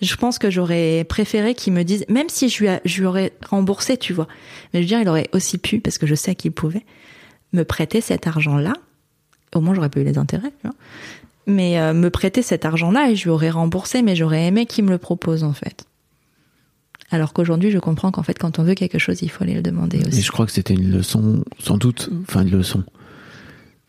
Je 0.00 0.14
pense 0.14 0.38
que 0.38 0.48
j'aurais 0.48 1.02
préféré 1.08 1.56
qu'il 1.56 1.72
me 1.72 1.82
dise, 1.82 2.04
même 2.08 2.28
si 2.28 2.48
je 2.48 2.58
lui, 2.60 2.68
a- 2.68 2.80
je 2.84 3.00
lui 3.00 3.06
aurais 3.06 3.32
remboursé, 3.50 3.96
tu 3.96 4.12
vois. 4.12 4.28
Mais 4.72 4.78
je 4.80 4.84
veux 4.84 4.88
dire, 4.88 5.00
il 5.00 5.08
aurait 5.08 5.28
aussi 5.32 5.58
pu, 5.58 5.80
parce 5.80 5.98
que 5.98 6.06
je 6.06 6.14
sais 6.14 6.36
qu'il 6.36 6.52
pouvait, 6.52 6.84
me 7.52 7.64
prêter 7.64 8.00
cet 8.00 8.26
argent-là. 8.26 8.74
Au 9.54 9.60
moins, 9.60 9.74
j'aurais 9.74 9.88
pas 9.88 10.00
eu 10.00 10.04
les 10.04 10.18
intérêts, 10.18 10.50
tu 10.60 10.66
vois. 10.66 10.74
mais 11.46 11.78
euh, 11.80 11.94
me 11.94 12.10
prêter 12.10 12.42
cet 12.42 12.64
argent-là 12.64 13.10
et 13.10 13.16
je 13.16 13.24
lui 13.24 13.30
aurais 13.30 13.50
remboursé, 13.50 14.02
mais 14.02 14.14
j'aurais 14.14 14.46
aimé 14.46 14.66
qu'il 14.66 14.84
me 14.84 14.90
le 14.90 14.98
propose 14.98 15.44
en 15.44 15.52
fait. 15.54 15.84
Alors 17.10 17.32
qu'aujourd'hui, 17.32 17.70
je 17.70 17.78
comprends 17.78 18.10
qu'en 18.10 18.22
fait, 18.22 18.38
quand 18.38 18.58
on 18.58 18.64
veut 18.64 18.74
quelque 18.74 18.98
chose, 18.98 19.22
il 19.22 19.30
faut 19.30 19.42
aller 19.42 19.54
le 19.54 19.62
demander 19.62 19.98
Et 19.98 20.06
aussi. 20.06 20.20
je 20.20 20.30
crois 20.30 20.44
que 20.44 20.52
c'était 20.52 20.74
une 20.74 20.90
leçon, 20.90 21.42
sans 21.58 21.78
doute, 21.78 22.10
enfin 22.22 22.42
une 22.42 22.50
leçon. 22.50 22.84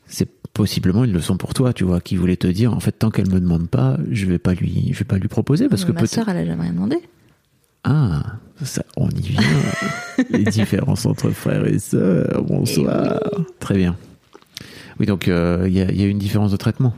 C'est 0.08 0.30
possiblement 0.54 1.04
une 1.04 1.12
leçon 1.12 1.36
pour 1.36 1.54
toi, 1.54 1.74
tu 1.74 1.84
vois, 1.84 2.00
qui 2.00 2.16
voulait 2.16 2.38
te 2.38 2.48
dire, 2.48 2.74
en 2.74 2.80
fait, 2.80 2.94
tant 2.94 3.12
qu'elle 3.12 3.30
me 3.30 3.42
demande 3.42 3.70
pas, 3.70 3.98
je 4.10 4.26
vais 4.26 4.40
pas 4.40 4.54
lui, 4.54 4.90
je 4.94 5.00
vais 5.00 5.06
pas 5.06 5.18
lui 5.18 5.28
proposer 5.28 5.68
parce 5.68 5.84
que 5.84 5.92
ma 5.92 6.00
peut-être. 6.00 6.14
sœur, 6.14 6.30
elle 6.30 6.38
a 6.38 6.46
jamais 6.46 6.64
rien 6.64 6.74
demandé. 6.74 6.98
Ah, 7.84 8.24
ça, 8.64 8.84
on 8.98 9.10
y 9.10 9.22
vient. 9.22 9.42
Les 10.30 10.44
différences 10.44 11.06
entre 11.06 11.30
frères 11.30 11.66
et 11.66 11.80
sœurs. 11.80 12.44
Bonsoir. 12.44 13.20
Très 13.60 13.78
bien. 13.78 13.96
Oui, 15.00 15.06
donc 15.06 15.28
euh, 15.28 15.64
il 15.68 15.74
y, 15.74 15.82
a, 15.82 15.90
il 15.90 16.00
y 16.00 16.04
a 16.04 16.08
une 16.08 16.20
différence 16.20 16.52
de 16.52 16.58
traitement. 16.58 16.94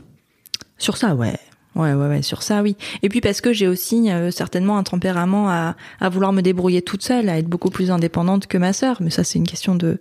Sur 0.78 0.96
ça, 0.96 1.14
ouais. 1.14 1.38
Ouais, 1.74 1.94
ouais, 1.94 2.08
ouais, 2.08 2.22
sur 2.22 2.42
ça, 2.42 2.62
oui. 2.62 2.76
Et 3.02 3.08
puis 3.08 3.20
parce 3.20 3.40
que 3.40 3.52
j'ai 3.52 3.66
aussi 3.66 4.10
euh, 4.10 4.30
certainement 4.30 4.76
un 4.76 4.82
tempérament 4.82 5.48
à, 5.48 5.76
à 6.00 6.08
vouloir 6.08 6.32
me 6.32 6.42
débrouiller 6.42 6.82
toute 6.82 7.02
seule, 7.02 7.28
à 7.28 7.38
être 7.38 7.46
beaucoup 7.46 7.70
plus 7.70 7.90
indépendante 7.90 8.46
que 8.46 8.58
ma 8.58 8.72
sœur. 8.72 8.98
Mais 9.00 9.10
ça, 9.10 9.24
c'est 9.24 9.38
une 9.38 9.46
question 9.46 9.74
de 9.74 9.98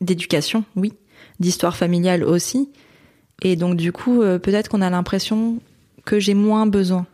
d'éducation, 0.00 0.64
oui, 0.76 0.92
d'histoire 1.40 1.76
familiale 1.76 2.24
aussi. 2.24 2.70
Et 3.42 3.56
donc 3.56 3.76
du 3.76 3.92
coup, 3.92 4.22
euh, 4.22 4.38
peut-être 4.38 4.68
qu'on 4.68 4.80
a 4.80 4.90
l'impression 4.90 5.58
que 6.04 6.20
j'ai 6.20 6.34
moins 6.34 6.66
besoin 6.66 7.06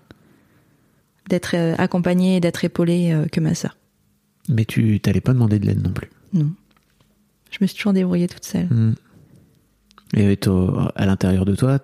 d'être 1.30 1.54
euh, 1.56 1.74
accompagnée, 1.78 2.36
et 2.36 2.40
d'être 2.40 2.62
épaulée 2.64 3.12
euh, 3.12 3.26
que 3.26 3.40
ma 3.40 3.54
sœur. 3.54 3.76
Mais 4.48 4.64
tu 4.66 5.00
t'allais 5.00 5.20
pas 5.22 5.32
demander 5.32 5.58
de 5.58 5.66
l'aide 5.66 5.82
non 5.82 5.92
plus. 5.92 6.10
Non. 6.34 6.50
Je 7.50 7.58
me 7.60 7.66
suis 7.66 7.76
toujours 7.76 7.92
débrouillée 7.94 8.28
toute 8.28 8.44
seule. 8.44 8.66
Hmm. 8.66 8.94
Et 10.16 10.36
à 10.96 11.06
l'intérieur 11.06 11.44
de 11.44 11.54
toi, 11.54 11.78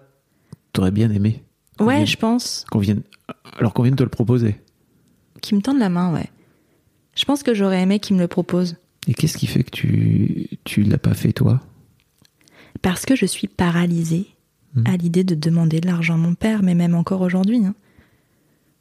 t'aurais 0.72 0.90
bien 0.90 1.10
aimé 1.10 1.42
Ouais, 1.80 1.96
vienne- 1.96 2.06
je 2.06 2.16
pense. 2.16 2.64
qu'on 2.70 2.78
vienne, 2.80 3.02
alors 3.58 3.72
qu'on 3.72 3.82
vienne 3.82 3.96
te 3.96 4.02
le 4.02 4.08
proposer. 4.08 4.56
Qui 5.42 5.54
me 5.54 5.60
tendent 5.60 5.78
la 5.78 5.88
main, 5.88 6.12
ouais. 6.12 6.28
Je 7.14 7.24
pense 7.24 7.42
que 7.42 7.54
j'aurais 7.54 7.80
aimé 7.82 7.98
qu'ils 8.00 8.16
me 8.16 8.20
le 8.20 8.28
proposent. 8.28 8.76
Et 9.08 9.14
qu'est-ce 9.14 9.38
qui 9.38 9.46
fait 9.46 9.62
que 9.62 9.70
tu 9.70 10.48
tu 10.64 10.82
l'as 10.82 10.98
pas 10.98 11.14
fait 11.14 11.32
toi? 11.32 11.60
Parce 12.82 13.06
que 13.06 13.14
je 13.14 13.26
suis 13.26 13.46
paralysée 13.48 14.26
Mhm. 14.74 14.84
à 14.86 14.96
l'idée 14.96 15.24
de 15.24 15.34
demander 15.34 15.80
de 15.80 15.86
l'argent 15.86 16.14
à 16.14 16.18
mon 16.18 16.34
père, 16.34 16.62
mais 16.62 16.74
même 16.74 16.94
encore 16.94 17.20
aujourd'hui. 17.22 17.64
hein. 17.64 17.74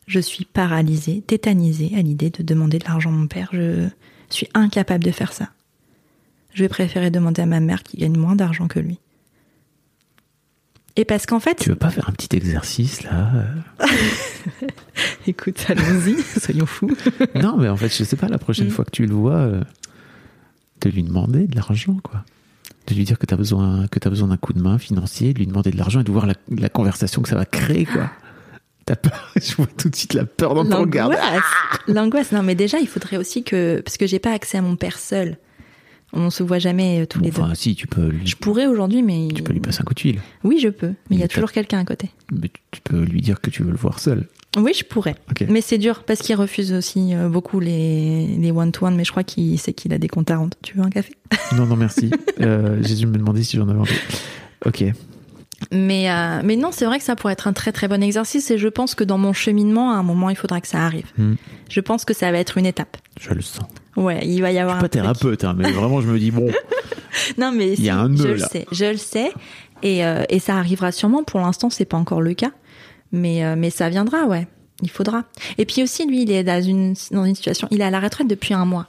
Je 0.07 0.19
suis 0.19 0.45
paralysée, 0.45 1.21
tétanisée 1.25 1.91
à 1.97 2.01
l'idée 2.01 2.29
de 2.29 2.43
demander 2.43 2.79
de 2.79 2.85
l'argent 2.85 3.09
à 3.09 3.13
mon 3.13 3.27
père. 3.27 3.49
Je 3.53 3.89
suis 4.29 4.47
incapable 4.53 5.03
de 5.03 5.11
faire 5.11 5.33
ça. 5.33 5.49
Je 6.53 6.63
vais 6.63 6.69
préférer 6.69 7.11
demander 7.11 7.41
à 7.41 7.45
ma 7.45 7.59
mère 7.59 7.83
qui 7.83 7.97
gagne 7.97 8.17
moins 8.17 8.35
d'argent 8.35 8.67
que 8.67 8.79
lui. 8.79 8.99
Et 10.95 11.03
parce 11.03 11.25
qu'en 11.25 11.41
fait, 11.41 11.55
Tu 11.59 11.69
veux 11.69 11.75
pas 11.75 11.89
faire 11.89 12.07
un 12.07 12.13
petit 12.13 12.33
exercice 12.37 13.03
là 13.03 13.29
euh 13.35 13.85
écoute, 15.27 15.65
allons-y, 15.67 16.21
soyons 16.39 16.65
fous. 16.65 16.95
Non, 17.35 17.57
mais 17.57 17.67
en 17.67 17.75
fait, 17.75 17.89
je 17.89 18.03
sais 18.05 18.15
pas, 18.15 18.29
la 18.29 18.37
prochaine 18.37 18.67
Mm. 18.67 18.71
fois 18.71 18.85
que 18.85 18.91
tu 18.91 19.05
le 19.05 19.13
vois, 19.13 19.33
euh, 19.35 19.61
de 20.81 20.89
lui 20.89 21.03
demander 21.03 21.47
de 21.47 21.55
l'argent, 21.55 21.97
quoi. 22.01 22.23
De 22.87 22.93
lui 22.93 23.03
dire 23.03 23.17
que 23.19 23.25
t'as 23.25 23.35
besoin, 23.35 23.87
que 23.87 23.99
t'as 23.99 24.09
besoin 24.09 24.29
d'un 24.29 24.37
coup 24.37 24.53
de 24.53 24.61
main 24.61 24.77
financier, 24.77 25.33
de 25.33 25.39
lui 25.39 25.47
demander 25.47 25.71
de 25.71 25.77
l'argent 25.77 25.99
et 25.99 26.03
de 26.05 26.11
voir 26.11 26.27
la, 26.27 26.35
la 26.49 26.69
conversation 26.69 27.21
que 27.21 27.27
ça 27.27 27.35
va 27.35 27.45
créer, 27.45 27.85
quoi. 27.85 28.09
T'as 28.85 28.95
peur, 28.95 29.31
je 29.35 29.55
vois 29.55 29.65
tout 29.77 29.89
de 29.89 29.95
suite 29.95 30.13
la 30.13 30.25
peur 30.25 30.53
dans 30.53 30.63
ton 30.65 30.81
regard. 30.81 31.09
L'angoisse. 31.87 32.31
Non, 32.31 32.43
mais 32.43 32.55
déjà, 32.55 32.79
il 32.79 32.87
faudrait 32.87 33.17
aussi 33.17 33.43
que, 33.43 33.81
parce 33.81 33.97
que 33.97 34.05
j'ai 34.07 34.19
pas 34.19 34.31
accès 34.31 34.57
à 34.57 34.61
mon 34.61 34.75
père 34.75 34.99
seul. 34.99 35.37
On 36.13 36.29
se 36.29 36.43
voit 36.43 36.59
jamais 36.59 37.01
euh, 37.01 37.05
tous 37.05 37.17
Bon, 37.19 37.25
les 37.25 37.31
deux. 37.31 37.41
enfin, 37.41 37.55
si, 37.55 37.75
tu 37.75 37.87
peux 37.87 38.07
lui, 38.07 38.25
Je 38.25 38.35
pourrais 38.35 38.67
aujourd'hui, 38.67 39.01
mais 39.01 39.27
tu 39.35 39.41
peux 39.43 39.51
lui 39.53 39.59
passer 39.59 39.81
un 39.81 39.85
coup 39.85 39.95
de 39.95 39.99
fil. 39.99 40.21
oui, 40.43 40.59
je 40.61 40.69
peux. 40.69 40.93
Mais 41.09 41.17
il 41.17 41.19
y 41.19 41.23
a 41.23 41.27
toujours 41.27 41.51
quelqu'un 41.51 41.79
à 41.79 41.83
côté. 41.83 42.09
Mais 42.31 42.49
tu- 42.71 42.81
peux 42.81 43.01
lui 43.03 43.21
dire 43.21 43.41
que 43.41 43.49
tu 43.49 43.63
veux 43.63 43.71
le 43.71 43.77
voir 43.77 43.99
seul. 43.99 44.27
Oui, 44.57 44.71
je 44.77 44.83
pourrais. 44.85 45.15
Ok. 45.31 45.43
Mais 45.49 45.59
c'est 45.61 45.77
dur 45.79 46.03
parce 46.03 46.21
qu'il 46.21 46.35
refuse 46.35 46.71
aussi 46.71 47.13
euh, 47.15 47.27
beaucoup 47.27 47.59
les 47.59 48.27
les 48.37 48.51
one 48.51 48.71
to 48.71 48.85
one. 48.85 48.95
Mais 48.95 49.03
je 49.03 49.11
crois 49.11 49.23
qu'il 49.23 49.59
sait 49.59 49.73
qu'il 49.73 49.91
a 49.93 49.97
des 49.97 50.07
comptes 50.07 50.29
à 50.31 50.37
rendre. 50.37 50.55
Tu 50.63 50.77
veux 50.77 50.83
un 50.83 50.89
café? 50.89 51.13
Non, 51.57 51.65
non, 51.65 51.75
merci. 51.75 52.11
euh, 52.39 52.77
J'ai 52.83 52.95
dû 52.95 53.07
me 53.07 53.17
demander 53.17 53.43
si 53.43 53.57
j'en 53.57 53.67
avais 53.67 53.79
envie. 53.79 53.95
Ok. 54.65 54.85
Mais 55.71 56.11
euh, 56.11 56.41
mais 56.43 56.55
non, 56.57 56.69
c'est 56.71 56.85
vrai 56.85 56.97
que 56.99 57.03
ça 57.05 57.15
pourrait 57.15 57.33
être 57.33 57.47
un 57.47 57.53
très 57.53 57.71
très 57.71 57.87
bon 57.87 58.03
exercice. 58.03 58.51
Et 58.51 58.57
je 58.57 58.67
pense 58.67 58.93
que 58.95 59.03
dans 59.03 59.17
mon 59.17 59.33
cheminement, 59.33 59.91
à 59.91 59.95
un 59.95 60.03
moment, 60.03 60.29
il 60.29 60.35
faudra 60.35 60.59
que 60.61 60.67
ça 60.67 60.85
arrive. 60.85 61.05
Hmm. 61.17 61.35
Je 61.69 61.79
pense 61.79 62.05
que 62.05 62.13
ça 62.13 62.31
va 62.31 62.37
être 62.39 62.57
une 62.57 62.65
étape. 62.65 62.97
Je 63.19 63.31
le 63.33 63.41
sens. 63.41 63.65
Ouais, 63.95 64.19
il 64.25 64.41
va 64.41 64.51
y 64.51 64.55
Je 64.55 64.59
avoir 64.59 64.75
suis 64.77 64.81
pas 64.81 64.89
thérapeute, 64.89 65.43
hein, 65.45 65.55
mais 65.57 65.71
vraiment, 65.71 66.01
je 66.01 66.07
me 66.07 66.19
dis, 66.19 66.31
bon, 66.31 66.51
Non, 67.37 67.51
mais 67.55 67.73
Il 67.73 67.83
y 67.83 67.89
a 67.89 67.97
un 67.97 68.09
nœud, 68.09 68.17
je 68.17 68.27
là. 68.27 68.33
le 68.33 68.39
sais, 68.39 68.65
je 68.71 68.85
le 68.85 68.97
sais, 68.97 69.31
et, 69.83 70.05
euh, 70.05 70.23
et 70.29 70.39
ça 70.39 70.55
arrivera 70.57 70.91
sûrement. 70.91 71.23
Pour 71.23 71.39
l'instant, 71.39 71.69
c'est 71.69 71.85
pas 71.85 71.97
encore 71.97 72.21
le 72.21 72.33
cas, 72.33 72.51
mais 73.13 73.45
euh, 73.45 73.55
mais 73.57 73.69
ça 73.69 73.87
viendra, 73.89 74.25
ouais. 74.25 74.47
Il 74.81 74.89
faudra. 74.89 75.23
Et 75.57 75.65
puis 75.65 75.81
aussi, 75.81 76.05
lui, 76.05 76.23
il 76.23 76.31
est 76.31 76.43
dans 76.43 76.61
une 76.61 76.93
dans 77.11 77.23
une 77.23 77.35
situation. 77.35 77.69
Il 77.71 77.79
est 77.79 77.85
à 77.85 77.89
la 77.89 78.01
retraite 78.01 78.27
depuis 78.27 78.53
un 78.53 78.65
mois, 78.65 78.87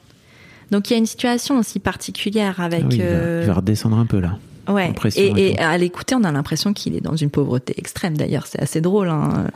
donc 0.72 0.90
il 0.90 0.94
y 0.94 0.96
a 0.96 0.98
une 0.98 1.06
situation 1.06 1.56
aussi 1.60 1.78
particulière 1.78 2.60
avec. 2.60 2.82
Ah 2.82 2.86
oui, 2.90 2.96
il, 2.96 3.02
va, 3.02 3.08
euh, 3.08 3.40
il 3.44 3.46
va 3.46 3.54
redescendre 3.54 3.96
un 3.96 4.06
peu 4.06 4.18
là. 4.18 4.38
Ouais. 4.68 4.92
Et, 5.16 5.58
à 5.58 5.76
l'écouter, 5.78 6.14
on 6.14 6.24
a 6.24 6.32
l'impression 6.32 6.72
qu'il 6.72 6.96
est 6.96 7.00
dans 7.00 7.16
une 7.16 7.30
pauvreté 7.30 7.74
extrême. 7.78 8.16
D'ailleurs, 8.16 8.46
c'est 8.46 8.60
assez 8.60 8.80
drôle, 8.80 9.08
hein. 9.08 9.48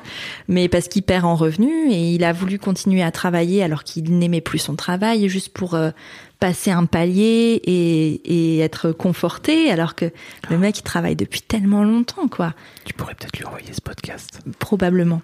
mais 0.48 0.68
parce 0.68 0.88
qu'il 0.88 1.02
perd 1.02 1.24
en 1.24 1.36
revenus 1.36 1.92
et 1.92 2.14
il 2.14 2.24
a 2.24 2.32
voulu 2.32 2.58
continuer 2.58 3.02
à 3.02 3.10
travailler 3.10 3.62
alors 3.62 3.84
qu'il 3.84 4.18
n'aimait 4.18 4.40
plus 4.40 4.58
son 4.58 4.76
travail, 4.76 5.28
juste 5.28 5.50
pour 5.50 5.74
euh, 5.74 5.90
passer 6.38 6.70
un 6.70 6.86
palier 6.86 7.60
et, 7.64 8.56
et 8.56 8.58
être 8.60 8.92
conforté, 8.92 9.70
alors 9.70 9.94
que 9.94 10.06
le 10.48 10.58
mec 10.58 10.78
il 10.78 10.82
travaille 10.82 11.16
depuis 11.16 11.42
tellement 11.42 11.84
longtemps, 11.84 12.28
quoi. 12.28 12.54
Tu 12.84 12.94
pourrais 12.94 13.14
peut-être 13.14 13.36
lui 13.38 13.44
envoyer 13.44 13.72
ce 13.72 13.80
podcast. 13.80 14.40
Probablement. 14.58 15.22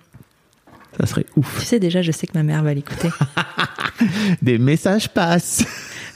Ça 1.01 1.07
serait 1.07 1.27
ouf. 1.37 1.59
Tu 1.61 1.67
sais 1.67 1.81
déjà, 1.81 2.03
je 2.03 2.13
sais 2.13 2.27
que 2.27 2.33
ma 2.35 2.43
mère 2.43 2.63
va 2.63 2.73
l'écouter 2.73 3.09
Des 4.43 4.59
messages 4.59 5.09
passent. 5.13 5.65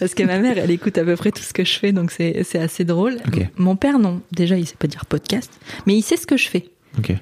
Parce 0.01 0.15
que 0.15 0.23
ma 0.25 0.39
mère 0.41 0.59
elle 0.59 0.71
écoute 0.73 0.99
à 0.99 1.05
peu 1.05 1.15
près 1.17 1.31
tout 1.31 1.43
ce 1.43 1.53
que 1.53 1.65
je 1.65 1.79
fais, 1.79 1.93
donc 1.93 2.11
c'est 2.11 2.43
c'est 2.45 2.59
assez 2.59 2.85
drôle. 2.85 3.19
Mon 3.57 3.77
père 3.77 3.99
non, 4.01 4.21
déjà 4.33 4.57
il 4.59 4.67
sait 4.67 4.77
pas 4.77 4.89
dire 4.89 5.07
podcast, 5.07 5.51
mais 5.87 5.95
il 5.97 6.03
sait 6.03 6.17
ce 6.17 6.27
que 6.27 6.37
je 6.37 6.49
fais 6.49 6.69
Ok. 6.99 7.13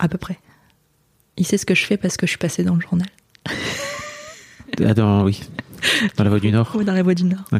à 0.00 0.08
peu 0.08 0.18
près. 0.18 0.38
Il 1.36 1.46
sait 1.46 1.56
ce 1.58 1.64
que 1.66 1.74
je 1.76 1.84
fais 1.84 1.96
parce 1.96 2.16
que 2.16 2.26
je 2.26 2.30
suis 2.30 2.38
passée 2.38 2.64
dans 2.64 2.74
le 2.74 2.80
journal. 2.80 3.06
Attends, 4.84 5.22
oui. 5.24 5.40
Dans 6.16 6.24
la 6.24 6.30
voie 6.30 6.40
du 6.40 6.50
Nord. 6.50 6.72
Ou 6.74 6.82
dans 6.82 6.92
la 6.94 7.02
voie 7.04 7.14
du 7.14 7.24
Nord. 7.24 7.44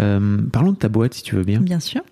Euh, 0.00 0.38
parlons 0.52 0.72
de 0.72 0.76
ta 0.76 0.88
boîte, 0.88 1.14
si 1.14 1.22
tu 1.24 1.34
veux 1.34 1.42
bien. 1.42 1.60
Bien 1.60 1.80
sûr. 1.80 2.02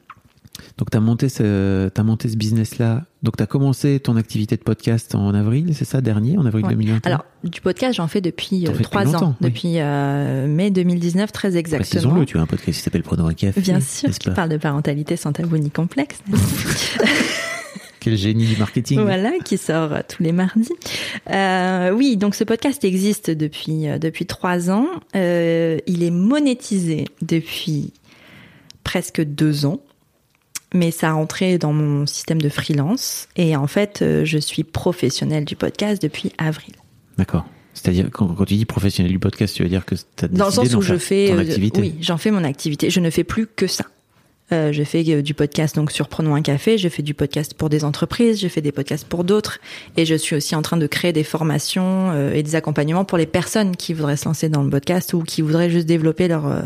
Donc, 0.78 0.90
tu 0.90 0.96
as 0.96 1.00
monté 1.00 1.28
ce, 1.28 1.88
t'as 1.88 2.02
monté 2.02 2.28
ce 2.28 2.36
business-là. 2.36 3.04
Donc, 3.22 3.36
tu 3.36 3.42
as 3.42 3.46
commencé 3.46 3.98
ton 4.00 4.16
activité 4.16 4.56
de 4.56 4.62
podcast 4.62 5.14
en 5.14 5.34
avril, 5.34 5.70
c'est 5.74 5.84
ça, 5.84 6.00
dernier, 6.00 6.36
en 6.38 6.46
avril 6.46 6.64
Ouais. 6.64 6.70
2021 6.72 7.10
Alors, 7.10 7.24
du 7.44 7.60
podcast, 7.60 7.94
j'en 7.94 8.08
fais 8.08 8.20
depuis 8.20 8.66
euh, 8.66 8.72
trois 8.82 9.16
ans, 9.16 9.34
oui. 9.40 9.48
depuis 9.48 9.72
euh, 9.80 10.46
mai 10.46 10.70
2019, 10.70 11.32
très 11.32 11.56
exactement. 11.56 11.90
Précisons-le, 11.90 12.26
tu 12.26 12.38
as 12.38 12.42
un 12.42 12.46
podcast 12.46 12.78
qui 12.78 12.84
s'appelle 12.84 13.02
Prenons 13.02 13.26
un 13.26 13.34
café. 13.34 13.60
Bien 13.60 13.80
sûr, 13.80 14.10
qui 14.10 14.30
parle 14.30 14.48
de 14.50 14.56
parentalité 14.58 15.16
sans 15.16 15.32
tabou 15.32 15.56
ni 15.58 15.70
complexe. 15.70 16.18
Quel 18.00 18.16
génie 18.16 18.46
du 18.46 18.56
marketing. 18.56 19.00
voilà, 19.00 19.32
qui 19.44 19.58
sort 19.58 19.92
euh, 19.92 20.00
tous 20.08 20.22
les 20.22 20.30
mardis. 20.30 20.68
Euh, 21.30 21.90
oui, 21.90 22.16
donc 22.16 22.36
ce 22.36 22.44
podcast 22.44 22.84
existe 22.84 23.30
depuis 23.30 23.86
depuis 24.00 24.26
trois 24.26 24.70
ans. 24.70 24.86
Euh, 25.16 25.78
il 25.88 26.04
est 26.04 26.10
monétisé 26.12 27.06
depuis 27.22 27.92
presque 28.84 29.22
deux 29.24 29.66
ans. 29.66 29.80
Mais 30.76 30.90
ça 30.90 31.10
a 31.10 31.14
entré 31.14 31.58
dans 31.58 31.72
mon 31.72 32.06
système 32.06 32.40
de 32.40 32.48
freelance. 32.48 33.28
Et 33.36 33.56
en 33.56 33.66
fait, 33.66 34.02
euh, 34.02 34.24
je 34.24 34.38
suis 34.38 34.62
professionnelle 34.62 35.44
du 35.44 35.56
podcast 35.56 36.02
depuis 36.02 36.32
avril. 36.38 36.74
D'accord. 37.16 37.46
C'est-à-dire, 37.72 38.08
quand, 38.10 38.26
quand 38.28 38.44
tu 38.44 38.54
dis 38.56 38.64
professionnel 38.66 39.10
du 39.10 39.18
podcast, 39.18 39.54
tu 39.54 39.62
veux 39.62 39.68
dire 39.68 39.84
que 39.84 39.94
tu 39.94 40.24
as 40.24 40.28
Dans 40.28 40.46
le 40.46 40.52
sens 40.52 40.74
où 40.74 40.82
je 40.82 40.96
fais, 40.96 41.28
ton 41.28 41.36
euh, 41.36 41.40
activité? 41.40 41.80
oui, 41.80 41.94
j'en 42.00 42.18
fais 42.18 42.30
mon 42.30 42.44
activité. 42.44 42.90
Je 42.90 43.00
ne 43.00 43.10
fais 43.10 43.24
plus 43.24 43.46
que 43.46 43.66
ça. 43.66 43.86
Euh, 44.52 44.70
je 44.70 44.84
fais 44.84 45.02
du 45.22 45.34
podcast 45.34 45.74
donc 45.74 45.90
sur 45.90 46.08
Prenons 46.08 46.34
un 46.34 46.42
café. 46.42 46.78
Je 46.78 46.88
fais 46.88 47.02
du 47.02 47.14
podcast 47.14 47.54
pour 47.54 47.68
des 47.68 47.84
entreprises. 47.84 48.40
Je 48.40 48.48
fais 48.48 48.60
des 48.60 48.72
podcasts 48.72 49.06
pour 49.06 49.24
d'autres. 49.24 49.58
Et 49.96 50.04
je 50.04 50.14
suis 50.14 50.36
aussi 50.36 50.54
en 50.54 50.62
train 50.62 50.76
de 50.76 50.86
créer 50.86 51.12
des 51.12 51.24
formations 51.24 52.10
euh, 52.12 52.32
et 52.32 52.42
des 52.42 52.54
accompagnements 52.54 53.04
pour 53.04 53.18
les 53.18 53.26
personnes 53.26 53.76
qui 53.76 53.92
voudraient 53.92 54.16
se 54.16 54.26
lancer 54.26 54.48
dans 54.48 54.62
le 54.62 54.70
podcast 54.70 55.14
ou 55.14 55.22
qui 55.22 55.42
voudraient 55.42 55.70
juste 55.70 55.86
développer 55.86 56.28
leur 56.28 56.46
euh, 56.46 56.62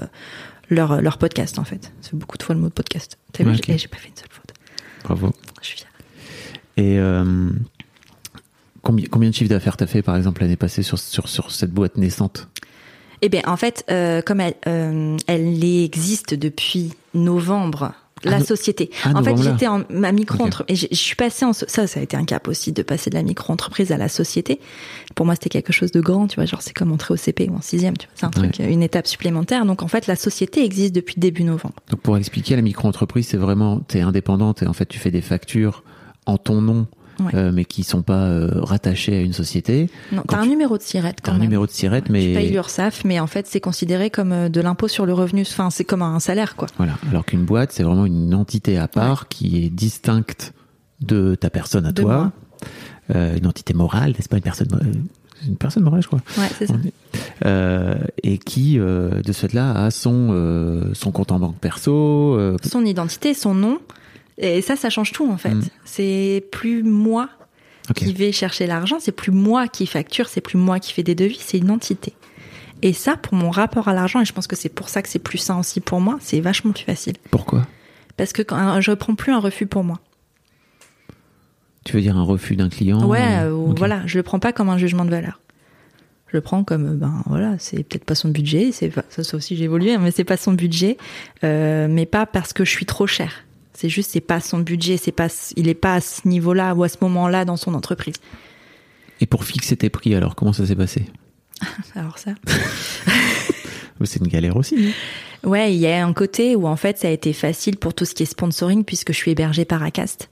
leur 0.71 1.03
leur 1.03 1.19
podcast 1.19 1.59
en 1.59 1.65
fait. 1.65 1.93
C'est 2.01 2.15
beaucoup 2.15 2.39
de 2.39 2.43
fois 2.43 2.55
le 2.55 2.61
mot 2.61 2.71
podcast. 2.71 3.19
T'as 3.33 3.45
vu, 3.45 3.51
Ouais, 3.51 3.57
j'ai- 3.57 3.89
pas 3.89 3.97
fait 3.99 4.09
une 4.09 4.17
seule 4.17 4.29
faute. 4.31 4.55
Bravo. 5.05 5.33
Je 5.61 5.67
suis 5.67 5.77
fière. 5.79 5.91
Et 6.77 6.99
euh, 6.99 7.51
combien, 8.83 9.07
combien 9.11 9.29
de 9.31 9.35
chiffres 9.35 9.51
d'affaires 9.51 9.77
t'as 9.77 9.87
fait, 9.87 10.03
par 10.03 10.17
exemple, 10.17 10.41
l'année 10.43 10.57
passée 10.57 10.83
sur, 10.83 10.99
sur, 10.99 11.29
sur 11.29 11.51
cette 11.51 11.73
boîte 11.73 11.97
naissante? 11.97 12.49
Eh 13.23 13.29
bien, 13.29 13.43
en 13.47 13.57
fait, 13.57 13.85
euh, 13.91 14.23
comme 14.23 14.41
elle, 14.41 14.55
euh, 14.67 15.17
elle 15.27 15.63
existe 15.63 16.33
depuis 16.35 16.95
novembre, 17.13 17.93
la 18.25 18.39
no- 18.39 18.45
société. 18.45 18.91
ah, 19.05 19.13
en 19.15 19.23
fait, 19.23 19.37
j'étais 19.37 19.67
en 19.67 19.83
ma 19.91 20.13
micro-entreprise. 20.13 20.85
Et 20.85 20.95
je 20.95 21.01
suis 21.01 21.17
passée 21.17 21.45
en... 21.45 21.53
Ça, 21.53 21.87
ça 21.87 22.01
a 22.01 22.03
été 22.03 22.17
un 22.17 22.25
cap 22.25 22.49
aussi 22.49 22.73
de 22.73 22.83
passer 22.83 23.11
de 23.11 23.15
la 23.15 23.23
micro-entreprise 23.23 23.93
à 23.93 23.97
la 23.97 24.09
société. 24.09 24.61
Pour 25.15 25.27
moi, 25.27 25.35
c'était 25.35 25.49
quelque 25.49 25.73
chose 25.73 25.91
de 25.93 26.01
grand, 26.01 26.27
tu 26.27 26.37
vois. 26.37 26.45
Genre, 26.45 26.63
c'est 26.63 26.75
comme 26.75 26.93
entrer 26.93 27.15
au 27.15 27.17
CP 27.17 27.49
ou 27.51 27.57
en 27.57 27.61
sixième, 27.61 27.97
tu 27.97 28.07
vois. 28.07 28.15
C'est 28.15 28.27
un 28.27 28.31
truc, 28.31 28.59
une 28.59 28.83
étape 28.83 29.07
supplémentaire. 29.07 29.65
Donc, 29.65 29.83
en 29.83 29.89
fait, 29.89 30.07
la 30.07 30.17
société 30.17 30.65
existe 30.65 30.95
depuis 30.95 31.15
début 31.19 31.45
novembre. 31.45 31.75
Donc, 31.91 32.01
pour 32.01 32.17
expliquer, 32.17 32.57
la 32.57 32.63
micro-entreprise, 32.63 33.27
c'est 33.29 33.37
vraiment, 33.37 33.81
t'es 33.81 34.01
indépendante 34.01 34.63
et 34.63 34.67
en 34.67 34.73
fait, 34.73 34.87
tu 34.87 34.99
fais 34.99 35.11
des 35.11 35.23
factures 35.23 35.83
en 36.27 36.37
ton 36.37 36.61
nom, 36.61 36.87
Ouais. 37.21 37.31
euh, 37.35 37.51
mais 37.53 37.65
qui 37.65 37.83
sont 37.83 38.03
pas 38.03 38.25
euh, 38.25 38.49
rattachés 38.63 39.17
à 39.17 39.21
une 39.21 39.33
société. 39.33 39.91
Non, 40.13 40.23
t'as 40.27 40.39
un 40.39 40.43
tu- 40.45 40.49
numéro 40.49 40.77
de 40.79 40.83
SIRET 40.83 41.15
quand 41.23 41.31
un 41.33 41.35
même. 41.35 41.43
numéro 41.43 41.67
de 41.67 41.71
SIRET, 41.71 42.03
Tu 42.03 42.13
mais 42.13 42.33
payes 42.35 42.51
l'URSSAF, 42.51 43.05
mais 43.05 43.21
en 43.21 43.27
fait, 43.27 43.47
c'est 43.47 43.61
considéré 43.61 44.11
comme 44.11 44.33
euh, 44.33 44.49
de 44.49 44.61
l'impôt 44.61 44.89
sur 44.89 45.07
le 45.07 45.13
revenu. 45.13 45.43
Enfin, 45.43 45.71
c'est 45.71 45.85
comme 45.85 46.03
un 46.03 46.19
salaire, 46.21 46.57
quoi. 46.57 46.69
voilà. 46.79 46.95
Alors 47.11 47.25
qu'une 47.25 47.45
boîte, 47.45 47.73
c'est 47.73 47.83
vraiment 47.83 48.07
une 48.07 48.35
entité 48.35 48.79
à 48.79 48.89
part 48.89 49.29
qui 49.29 49.65
est 49.65 49.71
distincte 49.71 50.53
de 51.01 51.35
ta 51.35 51.51
personne 51.51 51.87
à 51.87 51.93
De 51.93 52.03
toi, 52.03 52.15
moi. 52.17 52.33
Euh, 53.17 53.37
une 53.37 53.47
entité 53.47 53.75
morale, 53.75 54.13
n'est-ce 54.13 54.29
pas? 54.29 54.37
Une 54.37 54.43
personne, 54.43 54.69
une 55.47 55.57
personne 55.57 55.83
morale, 55.83 56.03
je 56.03 56.07
crois. 56.07 56.21
Ouais, 56.39 56.49
c'est 56.59 56.67
ça. 56.67 56.75
Euh, 57.47 57.95
et 58.23 58.39
qui, 58.39 58.79
euh, 58.79 59.21
de 59.23 59.33
ce 59.33 59.47
fait-là, 59.47 59.73
a 59.73 59.91
son 59.91 60.29
euh, 60.31 60.91
son 60.93 61.11
compte 61.11 61.33
en 61.33 61.39
banque 61.41 61.57
perso. 61.59 62.39
Son 62.63 62.85
identité, 62.85 63.35
son 63.35 63.55
nom. 63.55 63.79
Et 64.41 64.63
ça, 64.63 64.75
ça 64.75 64.91
change 64.91 65.13
tout, 65.13 65.31
en 65.31 65.37
fait. 65.37 65.55
Mm. 65.55 65.65
C'est 65.85 66.45
plus 66.51 66.83
moi 66.83 67.29
qui 67.95 68.13
vais 68.13 68.33
chercher 68.33 68.67
l'argent, 68.67 68.99
c'est 69.01 69.13
plus 69.13 69.33
moi 69.33 69.67
qui 69.69 69.87
facture, 69.87 70.29
c'est 70.29 70.41
plus 70.41 70.59
moi 70.59 70.79
qui 70.79 70.93
fais 70.93 71.03
des 71.03 71.15
devis, 71.15 71.41
c'est 71.41 71.59
une 71.59 71.71
entité. 71.71 72.15
Et 72.83 72.93
ça, 72.93 73.17
pour 73.17 73.35
mon 73.35 73.51
rapport 73.51 73.89
à 73.89 73.95
l'argent, 73.95 74.21
et 74.21 74.25
je 74.25 74.33
pense 74.33 74.47
que 74.47 74.57
c'est 74.57 74.69
pour 74.69 74.89
ça 74.89 75.03
que 75.03 75.09
c'est 75.09 75.19
plus 75.19 75.39
sain 75.39 75.59
aussi 75.59 75.81
pour 75.81 76.01
moi, 76.01 76.17
c'est 76.21 76.41
vachement 76.41 76.73
plus 76.73 76.85
facile. 76.85 77.15
Pourquoi? 77.31 77.67
Parce 78.17 78.33
que 78.33 78.43
quand, 78.43 78.81
je 78.81 78.93
prends 78.93 79.15
plus 79.15 79.33
un 79.33 79.41
refus 79.41 79.67
pour 79.67 79.85
moi. 79.85 79.99
Tu 81.85 81.97
veux 81.97 82.03
dire 82.03 82.17
un 82.17 82.23
refus 82.23 82.57
d'un 82.57 82.69
client 82.69 83.05
Ouais, 83.07 83.21
euh, 83.21 83.51
euh, 83.51 83.75
voilà, 83.77 84.03
je 84.07 84.19
le 84.19 84.23
prends 84.23 84.39
pas 84.39 84.53
comme 84.53 84.69
un 84.69 84.79
jugement 84.79 85.05
de 85.05 85.11
valeur. 85.11 85.41
Je 86.29 86.37
le 86.37 86.43
prends 86.43 86.63
comme, 86.63 86.87
euh, 86.87 86.95
ben 86.95 87.23
voilà, 87.27 87.57
c'est 87.59 87.83
peut-être 87.83 88.05
pas 88.05 88.15
son 88.15 88.29
budget, 88.29 88.71
c'est 88.73 88.93
ça, 89.09 89.25
ça 89.25 89.37
aussi 89.37 89.57
j'ai 89.57 89.65
évolué, 89.65 89.95
hein, 89.95 90.01
mais 90.01 90.11
c'est 90.11 90.25
pas 90.25 90.37
son 90.37 90.53
budget, 90.53 90.97
euh, 91.43 91.89
mais 91.91 92.07
pas 92.07 92.25
parce 92.25 92.53
que 92.53 92.65
je 92.65 92.71
suis 92.71 92.87
trop 92.87 93.07
cher. 93.07 93.45
C'est 93.81 93.89
juste, 93.89 94.11
c'est 94.11 94.21
pas 94.21 94.41
son 94.41 94.59
budget, 94.59 94.99
c'est 94.99 95.11
pas, 95.11 95.29
il 95.57 95.67
est 95.67 95.73
pas 95.75 95.95
à 95.95 96.01
ce 96.03 96.29
niveau-là 96.29 96.75
ou 96.75 96.85
à 96.85 96.89
ce 96.91 96.99
moment-là 97.01 97.47
dans 97.47 97.57
son 97.57 97.73
entreprise. 97.73 98.17
Et 99.23 99.27
pour 99.27 99.43
fixer 99.43 99.75
tes 99.75 99.89
prix, 99.89 100.15
alors 100.15 100.35
comment 100.35 100.53
ça 100.53 100.67
s'est 100.67 100.77
passé? 100.77 101.07
Alors 101.95 102.19
ça. 102.19 102.33
C'est 104.05 104.21
une 104.21 104.29
galère 104.29 104.57
aussi. 104.57 104.93
Ouais, 105.45 105.75
il 105.75 105.79
y 105.79 105.87
a 105.87 106.07
un 106.07 106.13
côté 106.13 106.57
où 106.57 106.67
en 106.67 106.77
fait 106.77 106.99
ça 106.99 107.09
a 107.09 107.11
été 107.11 107.33
facile 107.33 107.79
pour 107.79 107.95
tout 107.95 108.05
ce 108.05 108.15
qui 108.15 108.25
est 108.25 108.27
sponsoring 108.27 108.85
puisque 108.85 109.13
je 109.13 109.17
suis 109.17 109.31
hébergée 109.31 109.65
par 109.65 109.83
Acast. 109.83 110.29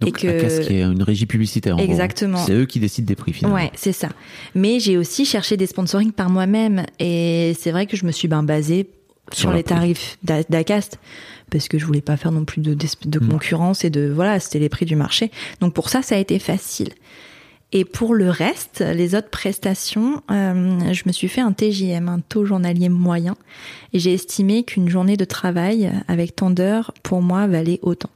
Donc, 0.00 0.10
Et 0.10 0.28
que- 0.28 0.28
ACAS 0.28 0.66
qui 0.66 0.74
est 0.74 0.82
une 0.82 1.02
régie 1.02 1.26
publicitaire. 1.26 1.76
en. 1.76 1.78
Exactement. 1.80 2.38
C'est 2.44 2.52
eux 2.52 2.66
qui 2.66 2.78
décident 2.78 3.06
des 3.06 3.16
prix 3.16 3.32
finalement. 3.32 3.56
Ouais, 3.56 3.72
c'est 3.74 3.92
ça. 3.92 4.10
Mais 4.54 4.78
j'ai 4.78 4.96
aussi 4.96 5.24
cherché 5.24 5.56
des 5.56 5.66
sponsorings 5.66 6.12
par 6.12 6.30
moi-même 6.30 6.86
et 7.00 7.56
c'est 7.58 7.72
vrai 7.72 7.86
que 7.86 7.96
je 7.96 8.06
me 8.06 8.12
suis 8.12 8.28
ben 8.28 8.44
basée 8.44 8.88
Sur 9.32 9.52
les 9.52 9.62
tarifs 9.64 10.18
d'A- 10.22 10.44
d'Acast 10.48 10.98
parce 11.50 11.68
que 11.68 11.78
je 11.78 11.86
voulais 11.86 12.00
pas 12.00 12.16
faire 12.16 12.32
non 12.32 12.44
plus 12.44 12.60
de, 12.60 12.74
Mm. 12.74 13.28
concurrence 13.28 13.84
et 13.84 13.90
de 13.90 14.10
voilà, 14.12 14.40
c'était 14.40 14.58
les 14.58 14.68
prix 14.68 14.84
du 14.86 14.96
marché. 14.96 15.30
Donc 15.60 15.74
pour 15.74 15.88
ça, 15.88 16.02
ça 16.02 16.14
a 16.16 16.18
été 16.18 16.38
facile. 16.38 16.90
Et 17.72 17.84
pour 17.84 18.14
le 18.14 18.30
reste, 18.30 18.80
les 18.94 19.14
autres 19.16 19.28
prestations, 19.30 20.22
euh, 20.30 20.92
je 20.92 21.02
me 21.06 21.12
suis 21.12 21.26
fait 21.28 21.40
un 21.40 21.52
TJM, 21.52 22.08
un 22.08 22.20
taux 22.20 22.44
journalier 22.44 22.88
moyen, 22.88 23.36
et 23.92 23.98
j'ai 23.98 24.14
estimé 24.14 24.62
qu'une 24.62 24.88
journée 24.88 25.16
de 25.16 25.24
travail 25.24 25.90
avec 26.06 26.36
tant 26.36 26.50
d'heures, 26.50 26.92
pour 27.02 27.22
moi, 27.22 27.46
valait 27.48 27.80
autant. 27.82 28.10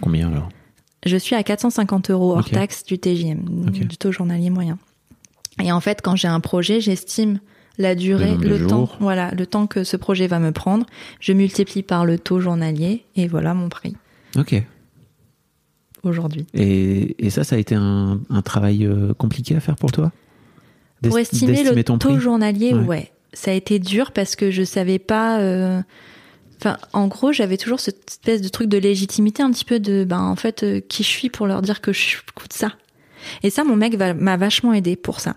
Combien 0.00 0.28
alors? 0.28 0.48
Je 1.04 1.16
suis 1.16 1.34
à 1.34 1.42
450 1.42 2.10
euros 2.10 2.36
hors 2.36 2.48
taxe 2.48 2.84
du 2.84 2.96
TJM, 2.98 3.70
du 3.70 3.96
taux 3.96 4.12
journalier 4.12 4.50
moyen. 4.50 4.78
Et 5.62 5.72
en 5.72 5.80
fait, 5.80 6.00
quand 6.00 6.14
j'ai 6.14 6.28
un 6.28 6.40
projet, 6.40 6.80
j'estime 6.80 7.40
la 7.78 7.94
durée, 7.94 8.36
le 8.36 8.66
temps, 8.66 8.88
voilà, 9.00 9.30
le 9.32 9.46
temps 9.46 9.66
que 9.66 9.82
ce 9.84 9.96
projet 9.96 10.26
va 10.26 10.38
me 10.38 10.52
prendre. 10.52 10.86
Je 11.20 11.32
multiplie 11.32 11.82
par 11.82 12.04
le 12.04 12.18
taux 12.18 12.40
journalier 12.40 13.04
et 13.16 13.26
voilà 13.28 13.54
mon 13.54 13.68
prix 13.68 13.96
Ok. 14.36 14.62
aujourd'hui. 16.02 16.46
Et, 16.54 17.24
et 17.24 17.30
ça, 17.30 17.44
ça 17.44 17.56
a 17.56 17.58
été 17.58 17.74
un, 17.74 18.20
un 18.28 18.42
travail 18.42 18.84
euh, 18.86 19.14
compliqué 19.14 19.54
à 19.56 19.60
faire 19.60 19.76
pour 19.76 19.92
toi? 19.92 20.12
Pour 21.02 21.18
estimer 21.18 21.64
le 21.64 21.82
ton 21.82 21.98
taux 21.98 22.10
prix? 22.10 22.20
journalier, 22.20 22.72
Ouais. 22.74 22.84
ouais. 22.86 23.12
ça 23.32 23.50
a 23.50 23.54
été 23.54 23.78
dur 23.78 24.12
parce 24.12 24.36
que 24.36 24.50
je 24.50 24.62
savais 24.62 24.98
pas. 24.98 25.40
euh, 25.40 25.80
Enfin, 26.58 26.76
en 26.92 27.08
gros, 27.08 27.32
j'avais 27.32 27.56
toujours 27.56 27.80
cette 27.80 28.08
espèce 28.08 28.40
de 28.40 28.48
truc 28.48 28.68
de 28.68 28.78
légitimité, 28.78 29.42
un 29.42 29.50
petit 29.50 29.64
peu 29.64 29.80
de, 29.80 30.04
ben, 30.04 30.20
en 30.20 30.36
fait, 30.36 30.62
euh, 30.62 30.78
qui 30.80 31.02
je 31.02 31.08
suis 31.08 31.28
pour 31.28 31.48
leur 31.48 31.60
dire 31.60 31.80
que 31.80 31.92
je 31.92 32.18
coûte 32.36 32.52
ça. 32.52 32.74
Et 33.42 33.50
ça, 33.50 33.64
mon 33.64 33.74
mec 33.74 33.96
va- 33.96 34.14
m'a 34.14 34.36
vachement 34.36 34.72
aidé 34.72 34.94
pour 34.94 35.18
ça, 35.18 35.34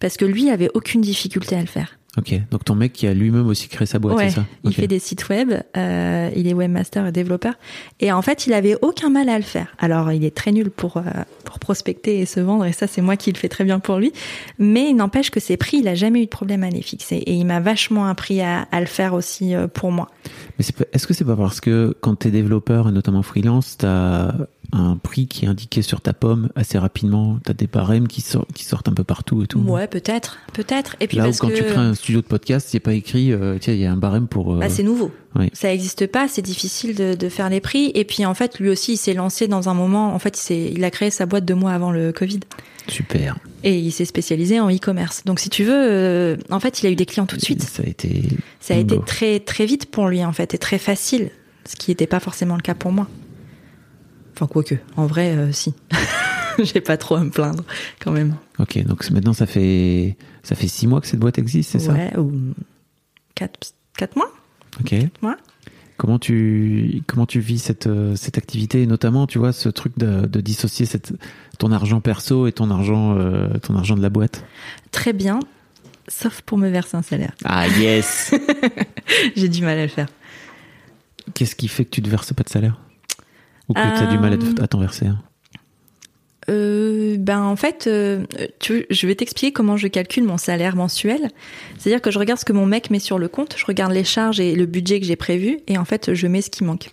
parce 0.00 0.16
que 0.16 0.24
lui 0.24 0.44
il 0.44 0.50
avait 0.50 0.70
aucune 0.74 1.00
difficulté 1.00 1.56
à 1.56 1.60
le 1.60 1.66
faire. 1.66 1.98
Ok. 2.16 2.34
Donc 2.50 2.64
ton 2.64 2.74
mec 2.74 2.92
qui 2.92 3.06
a 3.06 3.14
lui-même 3.14 3.46
aussi 3.46 3.68
créé 3.68 3.86
sa 3.86 3.98
boîte, 3.98 4.16
ouais, 4.16 4.30
c'est 4.30 4.36
ça 4.36 4.46
il 4.64 4.74
fait 4.74 4.88
des 4.88 4.98
sites 4.98 5.28
web, 5.28 5.52
euh, 5.76 6.30
il 6.34 6.48
est 6.48 6.54
webmaster 6.54 7.06
et 7.06 7.12
développeur, 7.12 7.54
et 8.00 8.10
en 8.10 8.22
fait, 8.22 8.46
il 8.46 8.54
avait 8.54 8.76
aucun 8.82 9.08
mal 9.08 9.28
à 9.28 9.36
le 9.36 9.44
faire. 9.44 9.68
Alors, 9.78 10.10
il 10.10 10.24
est 10.24 10.34
très 10.34 10.50
nul 10.50 10.70
pour 10.70 10.96
euh, 10.96 11.02
pour 11.44 11.58
prospecter 11.58 12.18
et 12.18 12.26
se 12.26 12.40
vendre, 12.40 12.64
et 12.64 12.72
ça, 12.72 12.86
c'est 12.86 13.02
moi 13.02 13.16
qui 13.16 13.30
le 13.30 13.38
fais 13.38 13.48
très 13.48 13.62
bien 13.62 13.78
pour 13.78 13.98
lui. 13.98 14.12
Mais 14.58 14.88
il 14.88 14.96
n'empêche 14.96 15.30
que 15.30 15.38
ses 15.38 15.56
prix, 15.56 15.78
il 15.78 15.88
a 15.88 15.94
jamais 15.94 16.22
eu 16.22 16.24
de 16.24 16.30
problème 16.30 16.64
à 16.64 16.70
les 16.70 16.82
fixer, 16.82 17.16
et 17.16 17.34
il 17.34 17.44
m'a 17.44 17.60
vachement 17.60 18.06
appris 18.06 18.40
à, 18.40 18.62
à 18.62 18.80
le 18.80 18.86
faire 18.86 19.14
aussi 19.14 19.54
euh, 19.54 19.68
pour 19.68 19.92
moi. 19.92 20.10
Mais 20.58 20.64
est-ce 20.92 21.06
que 21.06 21.14
c'est 21.14 21.24
pas 21.24 21.36
parce 21.36 21.60
que 21.60 21.96
quand 22.00 22.16
t'es 22.16 22.30
développeur 22.30 22.88
et 22.88 22.92
notamment 22.92 23.22
freelance, 23.22 23.76
t'as 23.78 24.32
un 24.72 24.96
prix 24.96 25.26
qui 25.26 25.44
est 25.44 25.48
indiqué 25.48 25.80
sur 25.82 26.00
ta 26.00 26.12
pomme 26.12 26.50
assez 26.54 26.78
rapidement, 26.78 27.38
t'as 27.42 27.54
des 27.54 27.66
barèmes 27.66 28.06
qui, 28.06 28.20
sort- 28.20 28.46
qui 28.54 28.64
sortent 28.64 28.88
un 28.88 28.92
peu 28.92 29.04
partout 29.04 29.42
et 29.42 29.46
tout 29.46 29.60
Ouais, 29.60 29.86
peut-être, 29.86 30.38
peut-être. 30.52 30.96
Et 31.00 31.06
puis 31.06 31.16
Là 31.16 31.28
où 31.28 31.32
quand 31.32 31.48
que 31.48 31.54
tu 31.54 31.64
crées 31.64 31.76
un 31.76 31.94
studio 31.94 32.20
de 32.20 32.26
podcast, 32.26 32.72
il 32.72 32.76
n'y 32.76 32.82
a 32.82 32.84
pas 32.84 32.92
écrit, 32.94 33.32
euh, 33.32 33.56
tiens, 33.58 33.72
il 33.72 33.80
y 33.80 33.86
a 33.86 33.92
un 33.92 33.96
barème 33.96 34.26
pour. 34.28 34.54
euh, 34.54 34.58
bah, 34.58 34.68
c'est 34.68 34.82
nouveau. 34.82 35.10
oui. 35.36 35.48
Ça 35.54 35.72
existe 35.72 36.06
pas, 36.06 36.28
c'est 36.28 36.42
difficile 36.42 36.94
de, 36.94 37.14
de 37.14 37.28
faire 37.30 37.48
les 37.48 37.60
prix. 37.60 37.90
Et 37.94 38.04
puis 38.04 38.26
en 38.26 38.34
fait, 38.34 38.58
lui 38.58 38.68
aussi, 38.68 38.92
il 38.92 38.96
s'est 38.98 39.14
lancé 39.14 39.48
dans 39.48 39.68
un 39.70 39.74
moment. 39.74 40.14
En 40.14 40.18
fait, 40.18 40.50
il, 40.50 40.84
a 40.84 40.90
créé 40.90 41.10
sa 41.10 41.24
boîte 41.24 41.44
deux 41.46 41.54
mois 41.54 41.72
avant 41.72 41.90
le 41.90 42.12
Covid. 42.12 42.40
Super. 42.88 43.36
Et 43.64 43.78
il 43.78 43.90
s'est 43.90 44.04
spécialisé 44.04 44.60
en 44.60 44.70
e-commerce. 44.70 45.22
Donc 45.24 45.40
si 45.40 45.48
tu 45.50 45.64
veux, 45.64 45.72
euh, 45.74 46.36
en 46.50 46.60
fait, 46.60 46.82
il 46.82 46.86
a 46.86 46.90
eu 46.90 46.94
des 46.96 47.06
clients 47.06 47.26
tout 47.26 47.36
de 47.36 47.42
suite. 47.42 47.62
Ça 47.62 47.82
a 47.82 47.86
été. 47.86 48.22
Ça 48.60 48.74
a 48.74 48.76
été 48.76 48.98
très 49.06 49.40
très 49.40 49.64
vite 49.66 49.86
pour 49.90 50.08
lui 50.08 50.22
en 50.24 50.32
fait 50.32 50.52
et 50.54 50.58
très 50.58 50.78
facile, 50.78 51.30
ce 51.66 51.74
qui 51.74 51.90
n'était 51.90 52.06
pas 52.06 52.20
forcément 52.20 52.54
le 52.56 52.60
cas 52.62 52.74
pour 52.74 52.92
moi. 52.92 53.08
Enfin 54.38 54.46
quoique, 54.46 54.76
en 54.96 55.06
vrai, 55.06 55.36
euh, 55.36 55.50
si. 55.50 55.74
J'ai 56.60 56.80
pas 56.80 56.96
trop 56.96 57.16
à 57.16 57.24
me 57.24 57.30
plaindre 57.30 57.64
quand 58.00 58.12
même. 58.12 58.36
Ok, 58.60 58.78
donc 58.84 59.10
maintenant 59.10 59.32
ça 59.32 59.46
fait 59.46 60.16
ça 60.44 60.54
fait 60.54 60.68
six 60.68 60.86
mois 60.86 61.00
que 61.00 61.08
cette 61.08 61.18
boîte 61.18 61.38
existe, 61.38 61.72
c'est 61.72 61.80
ça? 61.80 61.92
Ouais, 61.92 62.16
ou 62.16 62.30
quatre, 63.34 63.72
quatre 63.96 64.14
mois. 64.14 64.30
Ok. 64.78 64.94
mois. 65.22 65.36
Comment 65.96 66.20
tu 66.20 67.02
comment 67.08 67.26
tu 67.26 67.40
vis 67.40 67.58
cette 67.58 67.88
euh, 67.88 68.14
cette 68.14 68.38
activité 68.38 68.82
et 68.82 68.86
notamment 68.86 69.26
tu 69.26 69.38
vois 69.38 69.52
ce 69.52 69.68
truc 69.68 69.98
de, 69.98 70.26
de 70.26 70.40
dissocier 70.40 70.86
cette 70.86 71.12
ton 71.58 71.72
argent 71.72 72.00
perso 72.00 72.46
et 72.46 72.52
ton 72.52 72.70
argent 72.70 73.18
euh, 73.18 73.48
ton 73.60 73.74
argent 73.74 73.96
de 73.96 74.02
la 74.02 74.10
boîte? 74.10 74.44
Très 74.92 75.12
bien, 75.12 75.40
sauf 76.06 76.42
pour 76.42 76.58
me 76.58 76.68
verser 76.68 76.96
un 76.96 77.02
salaire. 77.02 77.32
Ah 77.44 77.66
yes. 77.66 78.32
J'ai 79.34 79.48
du 79.48 79.62
mal 79.62 79.78
à 79.78 79.82
le 79.82 79.88
faire. 79.88 80.06
Qu'est-ce 81.34 81.56
qui 81.56 81.66
fait 81.66 81.84
que 81.84 81.90
tu 81.90 82.02
te 82.02 82.08
verses 82.08 82.32
pas 82.32 82.44
de 82.44 82.48
salaire? 82.48 82.78
Ou 83.68 83.74
que 83.74 83.80
tu 83.80 84.02
as 84.02 84.06
du 84.06 84.18
mal 84.18 84.32
à, 84.32 84.36
te- 84.38 84.44
Euh, 84.46 84.64
à 84.64 84.68
t'en 84.68 84.78
verser 84.80 85.06
hein 85.06 85.18
Euh, 86.50 87.16
ben 87.18 87.42
en 87.42 87.56
fait, 87.56 87.86
euh, 87.86 88.24
tu, 88.58 88.86
je 88.88 89.06
vais 89.06 89.14
t'expliquer 89.14 89.52
comment 89.52 89.76
je 89.76 89.86
calcule 89.88 90.24
mon 90.24 90.38
salaire 90.38 90.76
mensuel. 90.76 91.30
C'est-à-dire 91.78 92.00
que 92.00 92.10
je 92.10 92.18
regarde 92.18 92.40
ce 92.40 92.46
que 92.46 92.54
mon 92.54 92.64
mec 92.64 92.90
met 92.90 93.00
sur 93.00 93.18
le 93.18 93.28
compte, 93.28 93.54
je 93.58 93.66
regarde 93.66 93.92
les 93.92 94.04
charges 94.04 94.40
et 94.40 94.54
le 94.54 94.64
budget 94.64 94.98
que 95.00 95.04
j'ai 95.06 95.16
prévu, 95.16 95.58
et 95.66 95.76
en 95.76 95.84
fait, 95.84 96.14
je 96.14 96.26
mets 96.26 96.40
ce 96.40 96.48
qui 96.48 96.64
manque. 96.64 96.90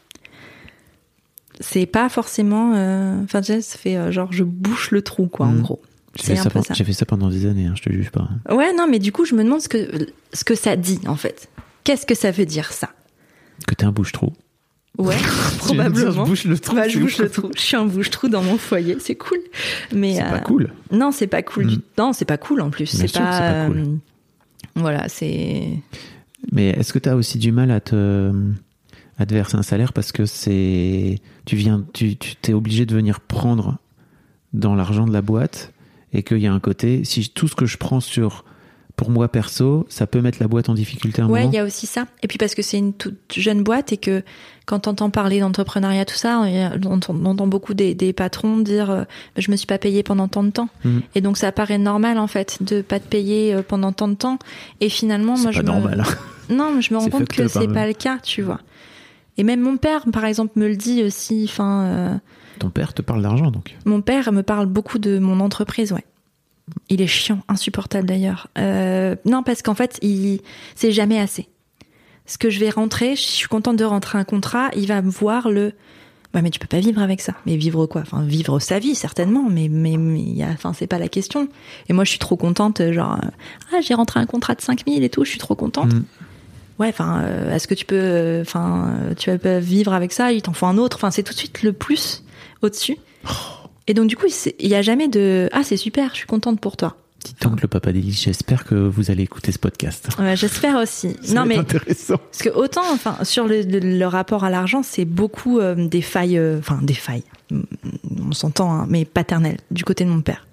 C'est 1.61 1.85
pas 1.85 2.09
forcément, 2.09 2.73
euh, 2.75 3.23
enfin, 3.23 3.41
ça 3.41 3.61
fait 3.61 3.95
euh, 3.95 4.11
genre 4.11 4.33
je 4.33 4.43
bouche 4.43 4.91
le 4.91 5.01
trou, 5.01 5.27
quoi, 5.27 5.45
en 5.47 5.53
Mhm. 5.53 5.61
gros. 5.61 5.81
Fait, 6.17 6.35
j'ai 6.73 6.83
fait 6.85 6.93
ça 6.93 7.05
pendant 7.05 7.29
des 7.29 7.45
années, 7.45 7.65
hein, 7.65 7.73
je 7.75 7.81
te 7.83 7.91
juge 7.91 8.09
pas. 8.09 8.27
hein. 8.49 8.55
Ouais, 8.55 8.73
non, 8.73 8.87
mais 8.89 8.99
du 8.99 9.11
coup, 9.11 9.25
je 9.25 9.35
me 9.35 9.43
demande 9.43 9.61
ce 9.61 9.67
que 9.69 10.07
ce 10.33 10.43
que 10.45 10.55
ça 10.55 10.75
dit 10.77 10.99
en 11.07 11.15
fait. 11.17 11.49
Qu'est-ce 11.83 12.05
que 12.05 12.15
ça 12.15 12.31
veut 12.31 12.45
dire 12.45 12.71
ça? 12.73 12.89
Que 13.67 13.75
t'es 13.75 13.83
un 13.85 13.91
bouche-trou. 13.91 14.31
Ouais, 14.97 15.15
dire, 15.17 15.57
probablement. 15.59 16.11
je 16.25 16.29
bouche 16.29 16.43
le 16.45 16.57
trou. 16.59 16.75
Bah, 16.75 16.87
je 16.87 16.99
bouche 16.99 17.17
le 17.17 17.29
trou. 17.29 17.49
Je 17.55 17.61
suis 17.61 17.75
un 17.75 17.85
bouche-trou 17.85 18.29
dans 18.29 18.41
mon 18.43 18.57
foyer, 18.57 18.97
c'est 18.99 19.15
cool. 19.15 19.39
Mais 19.93 20.15
C'est 20.15 20.23
euh, 20.23 20.29
pas 20.29 20.39
cool. 20.39 20.71
Non, 20.91 21.11
c'est 21.11 21.27
pas 21.27 21.43
cool 21.43 21.67
du 21.67 21.75
Mm. 21.77 21.81
Non, 21.97 22.13
c'est 22.13 22.25
pas 22.25 22.37
cool 22.37 22.61
en 22.61 22.69
plus. 22.69 22.85
C'est 22.87 23.11
pas. 23.11 23.65
cool. 23.67 23.77
euh, 23.77 23.95
Voilà, 24.75 25.07
c'est. 25.09 25.69
Mais 26.51 26.69
est-ce 26.69 26.93
que 26.93 26.99
tu 26.99 27.09
as 27.09 27.15
aussi 27.15 27.37
du 27.39 27.51
mal 27.51 27.71
à 27.71 27.79
te, 27.81 28.31
à 29.17 29.25
te 29.25 29.33
verser 29.33 29.57
un 29.57 29.63
salaire 29.63 29.93
parce 29.93 30.11
que 30.11 30.25
c'est 30.25 31.19
tu 31.45 31.55
viens 31.55 31.83
tu 31.93 32.15
tu 32.17 32.35
t'es 32.35 32.53
obligé 32.53 32.85
de 32.85 32.93
venir 32.93 33.19
prendre 33.19 33.77
dans 34.53 34.75
l'argent 34.75 35.05
de 35.07 35.13
la 35.13 35.21
boîte 35.21 35.73
et 36.13 36.21
qu'il 36.23 36.37
y 36.37 36.47
a 36.47 36.53
un 36.53 36.59
côté 36.59 37.03
si 37.03 37.27
tout 37.29 37.47
ce 37.47 37.55
que 37.55 37.65
je 37.65 37.77
prends 37.77 37.99
sur 37.99 38.45
pour 38.95 39.09
moi 39.09 39.27
perso 39.27 39.85
ça 39.89 40.07
peut 40.07 40.21
mettre 40.21 40.37
la 40.39 40.47
boîte 40.47 40.69
en 40.69 40.73
difficulté 40.73 41.21
un 41.21 41.29
Ouais, 41.29 41.45
il 41.45 41.53
y 41.53 41.57
a 41.57 41.63
aussi 41.63 41.85
ça. 41.85 42.05
Et 42.23 42.27
puis 42.27 42.37
parce 42.37 42.55
que 42.55 42.61
c'est 42.61 42.77
une 42.77 42.93
toute 42.93 43.33
jeune 43.35 43.63
boîte 43.63 43.91
et 43.91 43.97
que 43.97 44.23
quand 44.65 44.79
t'entends 44.79 45.09
parler 45.09 45.39
d'entrepreneuriat, 45.41 46.05
tout 46.05 46.15
ça, 46.15 46.41
on 46.41 46.91
entend, 46.91 47.15
on 47.15 47.25
entend 47.25 47.47
beaucoup 47.47 47.73
des, 47.73 47.93
des 47.93 48.13
patrons 48.13 48.57
dire 48.57 48.89
euh, 48.89 49.03
je 49.37 49.51
me 49.51 49.55
suis 49.55 49.67
pas 49.67 49.77
payé 49.77 50.01
pendant 50.01 50.27
tant 50.27 50.43
de 50.43 50.49
temps. 50.49 50.69
Mhm. 50.83 51.01
Et 51.15 51.21
donc 51.21 51.37
ça 51.37 51.51
paraît 51.51 51.77
normal 51.77 52.17
en 52.17 52.27
fait 52.27 52.57
de 52.61 52.81
pas 52.81 52.99
te 52.99 53.07
payer 53.07 53.53
euh, 53.53 53.61
pendant 53.61 53.91
tant 53.91 54.07
de 54.07 54.15
temps. 54.15 54.39
Et 54.81 54.89
finalement, 54.89 55.37
moi 55.37 55.51
je 55.51 55.61
pas 55.61 55.63
me 55.63 55.79
normal 55.79 56.01
hein. 56.01 56.15
non, 56.53 56.71
mais 56.73 56.81
je 56.81 56.93
me 56.93 56.99
rends 56.99 57.09
compte 57.09 57.27
que 57.27 57.47
c'est 57.47 57.67
hein, 57.67 57.73
pas 57.73 57.87
le 57.87 57.93
cas, 57.93 58.17
tu 58.21 58.41
vois. 58.41 58.59
Et 59.37 59.43
même 59.43 59.61
mon 59.61 59.77
père, 59.77 60.05
par 60.11 60.25
exemple, 60.25 60.57
me 60.57 60.67
le 60.67 60.75
dit 60.75 61.03
aussi. 61.03 61.45
Enfin, 61.47 61.83
euh, 61.83 62.15
Ton 62.59 62.69
père 62.69 62.93
te 62.93 63.01
parle 63.01 63.21
d'argent 63.21 63.51
donc 63.51 63.75
Mon 63.85 64.01
père 64.01 64.31
me 64.31 64.43
parle 64.43 64.65
beaucoup 64.65 64.99
de 64.99 65.19
mon 65.19 65.39
entreprise, 65.39 65.91
ouais. 65.91 66.05
Il 66.89 67.01
est 67.01 67.07
chiant, 67.07 67.39
insupportable 67.47 68.07
d'ailleurs. 68.07 68.47
Euh, 68.57 69.15
non, 69.25 69.43
parce 69.43 69.61
qu'en 69.61 69.75
fait, 69.75 69.99
il 70.01 70.41
c'est 70.75 70.91
jamais 70.91 71.19
assez. 71.19 71.47
Ce 72.25 72.37
que 72.37 72.49
je 72.49 72.59
vais 72.59 72.71
rentrer, 72.71 73.15
je 73.15 73.21
suis 73.21 73.47
contente 73.47 73.77
de 73.77 73.83
rentrer 73.83 74.17
un 74.17 74.23
contrat, 74.23 74.69
il 74.75 74.87
va 74.87 75.01
me 75.01 75.11
voir 75.11 75.49
le. 75.49 75.73
Ouais, 76.33 76.41
mais 76.41 76.49
tu 76.49 76.59
peux 76.59 76.67
pas 76.67 76.79
vivre 76.79 77.01
avec 77.01 77.21
ça. 77.21 77.33
Mais 77.45 77.55
vivre 77.55 77.85
quoi? 77.85 78.01
Enfin, 78.01 78.23
vivre 78.23 78.59
sa 78.59 78.79
vie 78.79 78.95
certainement, 78.95 79.47
mais 79.49 79.69
mais 79.69 79.95
mais 79.97 80.19
il 80.19 80.37
y 80.37 80.43
a, 80.43 80.49
enfin, 80.49 80.73
c'est 80.73 80.87
pas 80.87 80.99
la 80.99 81.07
question. 81.07 81.47
Et 81.87 81.93
moi, 81.93 82.03
je 82.03 82.09
suis 82.09 82.19
trop 82.19 82.35
contente, 82.35 82.81
genre, 82.91 83.19
euh, 83.23 83.27
ah, 83.73 83.81
j'ai 83.81 83.93
rentré 83.93 84.19
un 84.19 84.25
contrat 84.25 84.55
de 84.55 84.61
5000 84.61 85.03
et 85.03 85.09
tout, 85.09 85.23
je 85.23 85.29
suis 85.29 85.39
trop 85.39 85.55
contente. 85.55 85.93
Mm. 85.93 86.03
Ouais, 86.77 86.89
enfin, 86.89 87.21
euh, 87.21 87.55
est-ce 87.55 87.67
que 87.67 87.73
tu 87.73 87.85
peux, 87.85 88.39
enfin, 88.41 88.95
euh, 88.99 89.13
tu 89.13 89.31
vas 89.31 89.59
vivre 89.59 89.93
avec 89.93 90.11
ça 90.11 90.33
Il 90.33 90.41
t'en 90.41 90.53
faut 90.53 90.65
un 90.65 90.77
autre. 90.77 90.97
Enfin, 90.97 91.09
c'est 91.09 91.23
tout 91.23 91.33
de 91.33 91.37
suite 91.37 91.63
le 91.63 91.71
plus 91.71 92.23
au-dessus. 92.61 92.97
Et 93.87 93.93
donc 93.93 94.07
du 94.07 94.15
coup, 94.17 94.25
il 94.59 94.67
y 94.67 94.75
a 94.75 94.81
jamais 94.81 95.07
de, 95.07 95.49
ah, 95.51 95.63
c'est 95.63 95.77
super, 95.77 96.09
je 96.11 96.15
suis 96.17 96.25
contente 96.27 96.59
pour 96.59 96.75
toi. 96.77 96.97
Dis 97.23 97.35
donc 97.41 97.61
le 97.61 97.67
papa 97.67 97.91
d'Élise, 97.91 98.19
j'espère 98.21 98.65
que 98.65 98.75
vous 98.75 99.09
allez 99.09 99.23
écouter 99.23 99.51
ce 99.51 99.57
podcast. 99.57 100.09
Ouais, 100.19 100.35
J'espère 100.35 100.75
aussi. 100.77 101.15
Non 101.33 101.45
mais 101.45 101.57
intéressant. 101.57 102.17
Parce 102.17 102.43
que 102.43 102.49
autant, 102.49 102.83
enfin, 102.91 103.17
sur 103.23 103.47
le, 103.47 103.61
le- 103.63 103.79
le 103.79 104.05
rapport 104.07 104.43
à 104.43 104.49
l'argent, 104.51 104.83
c'est 104.83 105.05
beaucoup 105.05 105.59
euh, 105.59 105.87
des 105.87 106.01
failles, 106.03 106.37
euh, 106.37 106.59
enfin 106.59 106.79
des 106.83 106.93
failles, 106.93 107.23
Mm, 107.51 107.61
on 108.29 108.31
s'entend, 108.31 108.71
hein, 108.73 108.85
mais 108.89 109.05
paternelles, 109.05 109.59
du 109.69 109.83
côté 109.83 110.03
de 110.03 110.09
mon 110.09 110.21
père. 110.21 110.47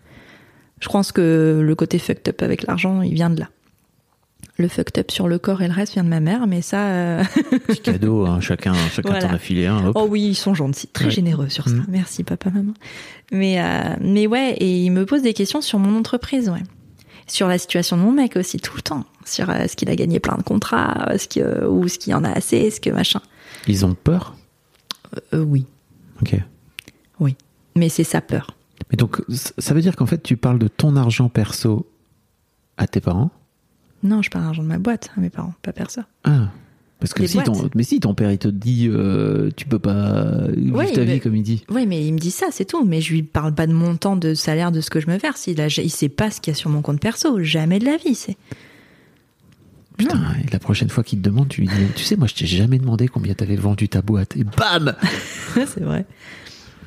Je 0.81 0.89
pense 0.89 1.11
que 1.13 1.61
le 1.65 1.75
côté 1.75 1.99
fucked 1.99 2.29
up 2.29 2.43
avec 2.43 2.67
l'argent, 2.67 3.01
il 3.01 3.15
vient 3.15 3.31
de 3.31 3.41
là. 3.41 3.49
Le 4.63 4.69
fucked 4.69 4.97
up 4.97 5.11
sur 5.11 5.27
le 5.27 5.41
corps 5.41 5.61
et 5.63 5.67
le 5.67 5.75
reste 5.75 5.95
vient 5.95 6.05
de 6.05 6.09
ma 6.09 6.21
mère, 6.21 6.47
mais 6.47 6.63
ça... 6.63 6.87
euh, 6.87 7.25
Petit 7.67 7.81
cadeau, 7.81 8.27
hein, 8.27 8.41
chacun, 8.41 8.75
chacun 8.95 9.11
Voilà. 9.11 9.27
t'en 9.27 9.35
a 9.35 9.39
filé 9.39 9.67
un. 9.67 9.87
hop. 9.87 9.97
oh 9.99 10.07
oui, 10.09 10.23
ils 10.23 10.35
sont 10.37 10.55
gentils, 10.55 10.87
très 10.87 11.07
Ouais. 11.07 11.11
généreux 11.11 11.49
sur 11.49 11.65
ça. 11.69 11.75
Mm. 11.75 11.87
Merci 11.89 12.23
papa, 12.23 12.49
maman. 12.51 12.73
Mais, 13.33 13.61
euh, 13.61 13.97
mais 14.01 14.29
ouais, 14.29 14.53
et 14.59 14.85
il 14.85 14.91
me 14.91 15.05
pose 15.05 15.23
des 15.23 15.35
questions 15.35 15.61
sur 15.63 15.81
mon 15.81 15.99
entreprise, 15.99 16.49
ouais. 16.49 16.63
Sur 17.27 17.49
la 17.49 17.59
situation 17.59 17.97
de 17.97 18.03
mon 18.03 18.13
mec 18.13 18.37
aussi, 18.37 18.59
tout 18.61 18.77
le 18.77 18.83
temps. 18.83 19.05
Sur 19.25 19.51
euh, 19.51 19.55
est-ce 19.55 19.75
qu'il 19.77 19.91
a 19.91 19.97
gagné 19.97 20.21
plein 20.21 20.37
de 20.37 20.45
contrats, 20.45 21.09
est-ce 21.11 21.27
que, 21.27 21.41
euh, 21.41 21.69
ou 21.69 21.87
est-ce 21.87 21.99
qu'il 21.99 22.13
y 22.13 22.15
en 22.15 22.23
a 22.23 22.31
assez, 22.31 22.59
est-ce 22.59 22.81
que 22.81 22.91
machin. 22.91 23.21
Ils 23.67 23.85
ont 23.85 23.95
peur? 23.95 24.37
Euh, 25.35 25.43
oui. 25.43 25.67
Ok. 26.21 26.37
Oui, 27.19 27.35
mais 27.75 27.89
c'est 27.89 28.05
sa 28.05 28.21
peur. 28.21 28.55
Mais 28.93 28.97
donc, 28.97 29.21
ça 29.59 29.75
veut 29.75 29.81
dire 29.81 29.97
qu'en 29.97 30.07
fait, 30.07 30.23
tu 30.23 30.37
parles 30.37 30.61
de 30.61 30.69
ton 30.69 30.95
argent 30.95 31.29
perso 31.29 31.85
à 32.77 32.87
tes 32.87 33.01
parents? 33.01 33.33
Non, 34.03 34.23
je 34.23 34.31
parle 34.31 34.45
d'argent 34.45 34.63
de 34.63 34.69
ma 34.69 34.79
boîte 34.79 35.11
à 35.17 35.21
mes 35.21 35.31
parents, 35.31 35.55
pas 35.63 35.73
perso. 35.73 36.01
Ah. 36.25 36.49
Parce 36.99 37.15
que 37.15 37.27
si 37.27 37.39
ton, 37.43 37.69
mais 37.75 37.83
si 37.83 37.99
ton 37.99 38.15
père 38.15 38.31
il 38.31 38.39
te 38.39 38.47
dit 38.47 38.87
euh, 38.89 39.51
tu 39.57 39.67
peux 39.67 39.81
pas 39.81 40.47
vivre 40.57 40.85
ta 40.93 41.01
mais- 41.05 41.15
vie 41.15 41.21
comme 41.21 41.35
il 41.35 41.43
dit. 41.43 41.65
Oui, 41.69 41.85
mais 41.85 42.07
il 42.07 42.13
me 42.15 42.19
dit 42.19 42.31
ça, 42.31 42.47
c'est 42.53 42.65
tout. 42.65 42.85
Mais 42.85 43.01
je 43.01 43.13
lui 43.13 43.25
parle 43.25 43.55
pas 43.55 43.67
de 43.67 43.73
montant 43.73 44.15
de 44.15 44.35
salaire 44.35 44.71
de 44.71 44.81
ce 44.81 44.89
que 44.89 45.01
je 45.01 45.09
me 45.09 45.17
verse. 45.19 45.49
Il, 45.49 45.61
a, 45.61 45.67
il 45.67 45.91
sait 45.91 46.09
pas 46.09 46.31
ce 46.31 46.41
qu'il 46.41 46.53
y 46.53 46.55
a 46.55 46.59
sur 46.59 46.71
mon 46.71 46.81
compte 46.81 47.01
perso. 47.01 47.43
Jamais 47.43 47.81
de 47.81 47.87
la 47.87 47.97
vie, 47.97 48.15
c'est. 48.15 48.37
Putain, 49.97 50.17
Non. 50.17 50.25
et 50.47 50.51
la 50.53 50.59
prochaine 50.61 50.89
fois 50.89 51.03
qu'il 51.05 51.19
te 51.21 51.25
demande, 51.29 51.49
tu 51.49 51.63
lui 51.63 51.69
dis 51.69 51.75
tu 51.97 52.03
sais 52.05 52.17
moi 52.17 52.27
je 52.27 52.35
t'ai 52.35 52.47
jamais 52.47 52.79
demandé 52.79 53.09
combien 53.09 53.35
t'avais 53.35 53.57
vendu 53.57 53.89
ta 53.89 54.01
boîte 54.01 54.37
et 54.37 54.45
bam 54.45 54.95
c'est 55.55 55.81
vrai. 55.83 56.07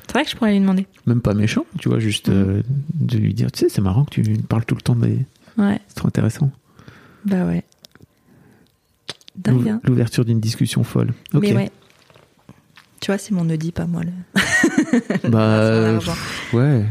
C'est 0.06 0.12
vrai 0.12 0.24
que 0.24 0.30
je 0.30 0.36
pourrais 0.36 0.52
lui 0.52 0.60
demander. 0.60 0.86
Même 1.06 1.20
pas 1.20 1.34
méchant, 1.34 1.64
tu 1.78 1.88
vois, 1.88 1.98
juste 1.98 2.30
euh, 2.30 2.62
de 2.94 3.18
lui 3.18 3.32
dire 3.34 3.52
tu 3.52 3.60
sais 3.60 3.68
c'est 3.68 3.80
marrant 3.82 4.04
que 4.04 4.10
tu 4.10 4.22
parles 4.48 4.64
tout 4.64 4.74
le 4.74 4.80
temps 4.80 4.96
des 4.96 5.18
Ouais, 5.58 5.78
c'est 5.88 5.94
trop 5.94 6.08
intéressant. 6.08 6.50
Bah 7.26 7.44
ouais. 7.44 7.64
L'ouverture 9.84 10.24
d'une 10.24 10.40
discussion 10.40 10.82
folle. 10.82 11.12
Ok. 11.34 11.42
Mais 11.42 11.54
ouais. 11.54 11.70
Tu 13.00 13.10
vois, 13.10 13.18
c'est 13.18 13.32
mon 13.32 13.44
ne 13.44 13.56
dit 13.56 13.72
pas 13.72 13.86
moi. 13.86 14.02
Le... 14.02 15.28
Bah 15.28 15.98
ouais. 16.54 16.84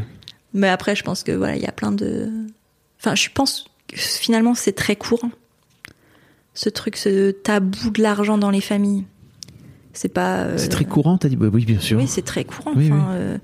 Mais 0.54 0.68
après, 0.68 0.94
je 0.94 1.02
pense 1.02 1.22
que 1.22 1.32
voilà, 1.32 1.56
il 1.56 1.62
y 1.62 1.66
a 1.66 1.72
plein 1.72 1.92
de. 1.92 2.30
Enfin, 3.00 3.14
je 3.14 3.28
pense 3.34 3.66
que 3.88 3.96
finalement, 3.98 4.54
c'est 4.54 4.72
très 4.72 4.96
courant. 4.96 5.30
Ce 6.54 6.68
truc, 6.70 6.96
ce 6.96 7.32
tabou 7.32 7.90
de 7.90 8.00
l'argent 8.00 8.38
dans 8.38 8.50
les 8.50 8.60
familles. 8.62 9.04
C'est 9.92 10.08
pas. 10.08 10.44
euh, 10.44 10.58
C'est 10.58 10.68
très 10.68 10.84
courant, 10.84 11.18
t'as 11.18 11.28
dit? 11.28 11.36
Bah 11.36 11.48
oui 11.52 11.64
bien 11.64 11.80
sûr. 11.80 11.98
Oui, 11.98 12.06
c'est 12.06 12.24
très 12.24 12.44
courant. 12.44 12.72
Oui, 12.76 12.90
enfin, 12.92 13.06
oui. 13.10 13.16
euh, 13.16 13.38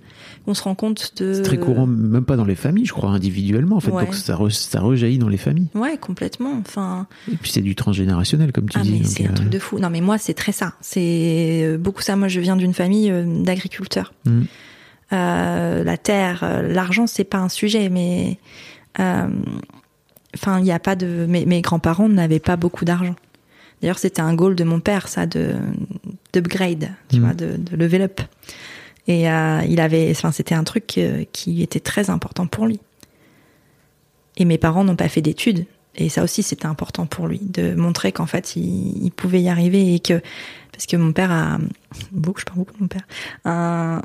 on 0.46 0.54
se 0.54 0.62
rend 0.62 0.74
compte 0.74 1.12
de. 1.22 1.34
C'est 1.34 1.42
très 1.42 1.56
courant, 1.58 1.86
même 1.86 2.24
pas 2.24 2.36
dans 2.36 2.44
les 2.44 2.54
familles, 2.54 2.86
je 2.86 2.92
crois, 2.92 3.10
individuellement 3.10 3.76
en 3.76 3.80
fait. 3.80 3.90
Ouais. 3.92 4.04
Donc 4.04 4.14
ça, 4.14 4.34
re- 4.36 4.50
ça 4.50 4.80
rejaillit 4.80 5.18
dans 5.18 5.28
les 5.28 5.36
familles. 5.36 5.68
Ouais, 5.74 5.96
complètement. 5.98 6.54
Enfin, 6.60 7.06
Et 7.32 7.36
puis 7.36 7.50
c'est 7.52 7.60
du 7.60 7.74
transgénérationnel, 7.74 8.50
comme 8.52 8.68
tu 8.68 8.78
ah, 8.78 8.82
dis. 8.82 9.04
c'est 9.04 9.26
un 9.26 9.30
euh, 9.30 9.34
truc 9.34 9.48
de 9.50 9.58
fou. 9.58 9.78
Non, 9.78 9.88
mais 9.90 10.00
moi, 10.00 10.18
c'est 10.18 10.34
très 10.34 10.52
ça. 10.52 10.74
C'est 10.80 11.62
euh, 11.64 11.78
beaucoup 11.78 12.02
ça. 12.02 12.16
Moi, 12.16 12.28
je 12.28 12.40
viens 12.40 12.56
d'une 12.56 12.74
famille 12.74 13.10
euh, 13.10 13.24
d'agriculteurs. 13.44 14.12
Mm. 14.24 14.40
Euh, 15.12 15.84
la 15.84 15.96
terre, 15.98 16.62
l'argent, 16.68 17.06
c'est 17.06 17.24
pas 17.24 17.38
un 17.38 17.48
sujet, 17.50 17.88
mais 17.90 18.38
enfin, 18.98 20.58
il 20.58 20.64
n'y 20.64 20.72
a 20.72 20.78
pas 20.78 20.96
de. 20.96 21.26
Mes, 21.28 21.44
mes 21.46 21.60
grands-parents 21.60 22.08
n'avaient 22.08 22.38
pas 22.40 22.56
beaucoup 22.56 22.84
d'argent. 22.84 23.14
D'ailleurs, 23.80 23.98
c'était 23.98 24.22
un 24.22 24.32
goal 24.34 24.54
de 24.54 24.64
mon 24.64 24.80
père, 24.80 25.08
ça, 25.08 25.26
de 25.26 25.54
d'upgrade, 26.32 26.90
tu 27.10 27.16
Mm. 27.18 27.20
vois, 27.20 27.34
de, 27.34 27.56
de 27.58 27.76
level 27.76 28.02
up. 28.02 28.20
Et 29.08 29.28
euh, 29.30 29.60
il 29.68 29.80
avait, 29.80 30.10
enfin, 30.10 30.30
c'était 30.32 30.54
un 30.54 30.64
truc 30.64 30.96
euh, 30.98 31.24
qui 31.32 31.62
était 31.62 31.80
très 31.80 32.08
important 32.10 32.46
pour 32.46 32.66
lui. 32.66 32.78
Et 34.36 34.44
mes 34.44 34.58
parents 34.58 34.84
n'ont 34.84 34.96
pas 34.96 35.08
fait 35.08 35.22
d'études. 35.22 35.66
Et 35.96 36.08
ça 36.08 36.22
aussi, 36.22 36.42
c'était 36.42 36.66
important 36.66 37.04
pour 37.04 37.26
lui, 37.28 37.38
de 37.42 37.74
montrer 37.74 38.12
qu'en 38.12 38.24
fait, 38.26 38.56
il, 38.56 39.04
il 39.04 39.10
pouvait 39.10 39.42
y 39.42 39.50
arriver 39.50 39.94
et 39.94 40.00
que, 40.00 40.22
parce 40.72 40.86
que 40.86 40.96
mon 40.96 41.12
père 41.12 41.30
a, 41.30 41.58
beaucoup, 42.12 42.40
je 42.40 42.46
parle 42.46 42.60
beaucoup 42.60 42.72
de 42.72 42.80
mon 42.80 42.88
père, 42.88 43.02
un, 43.44 44.00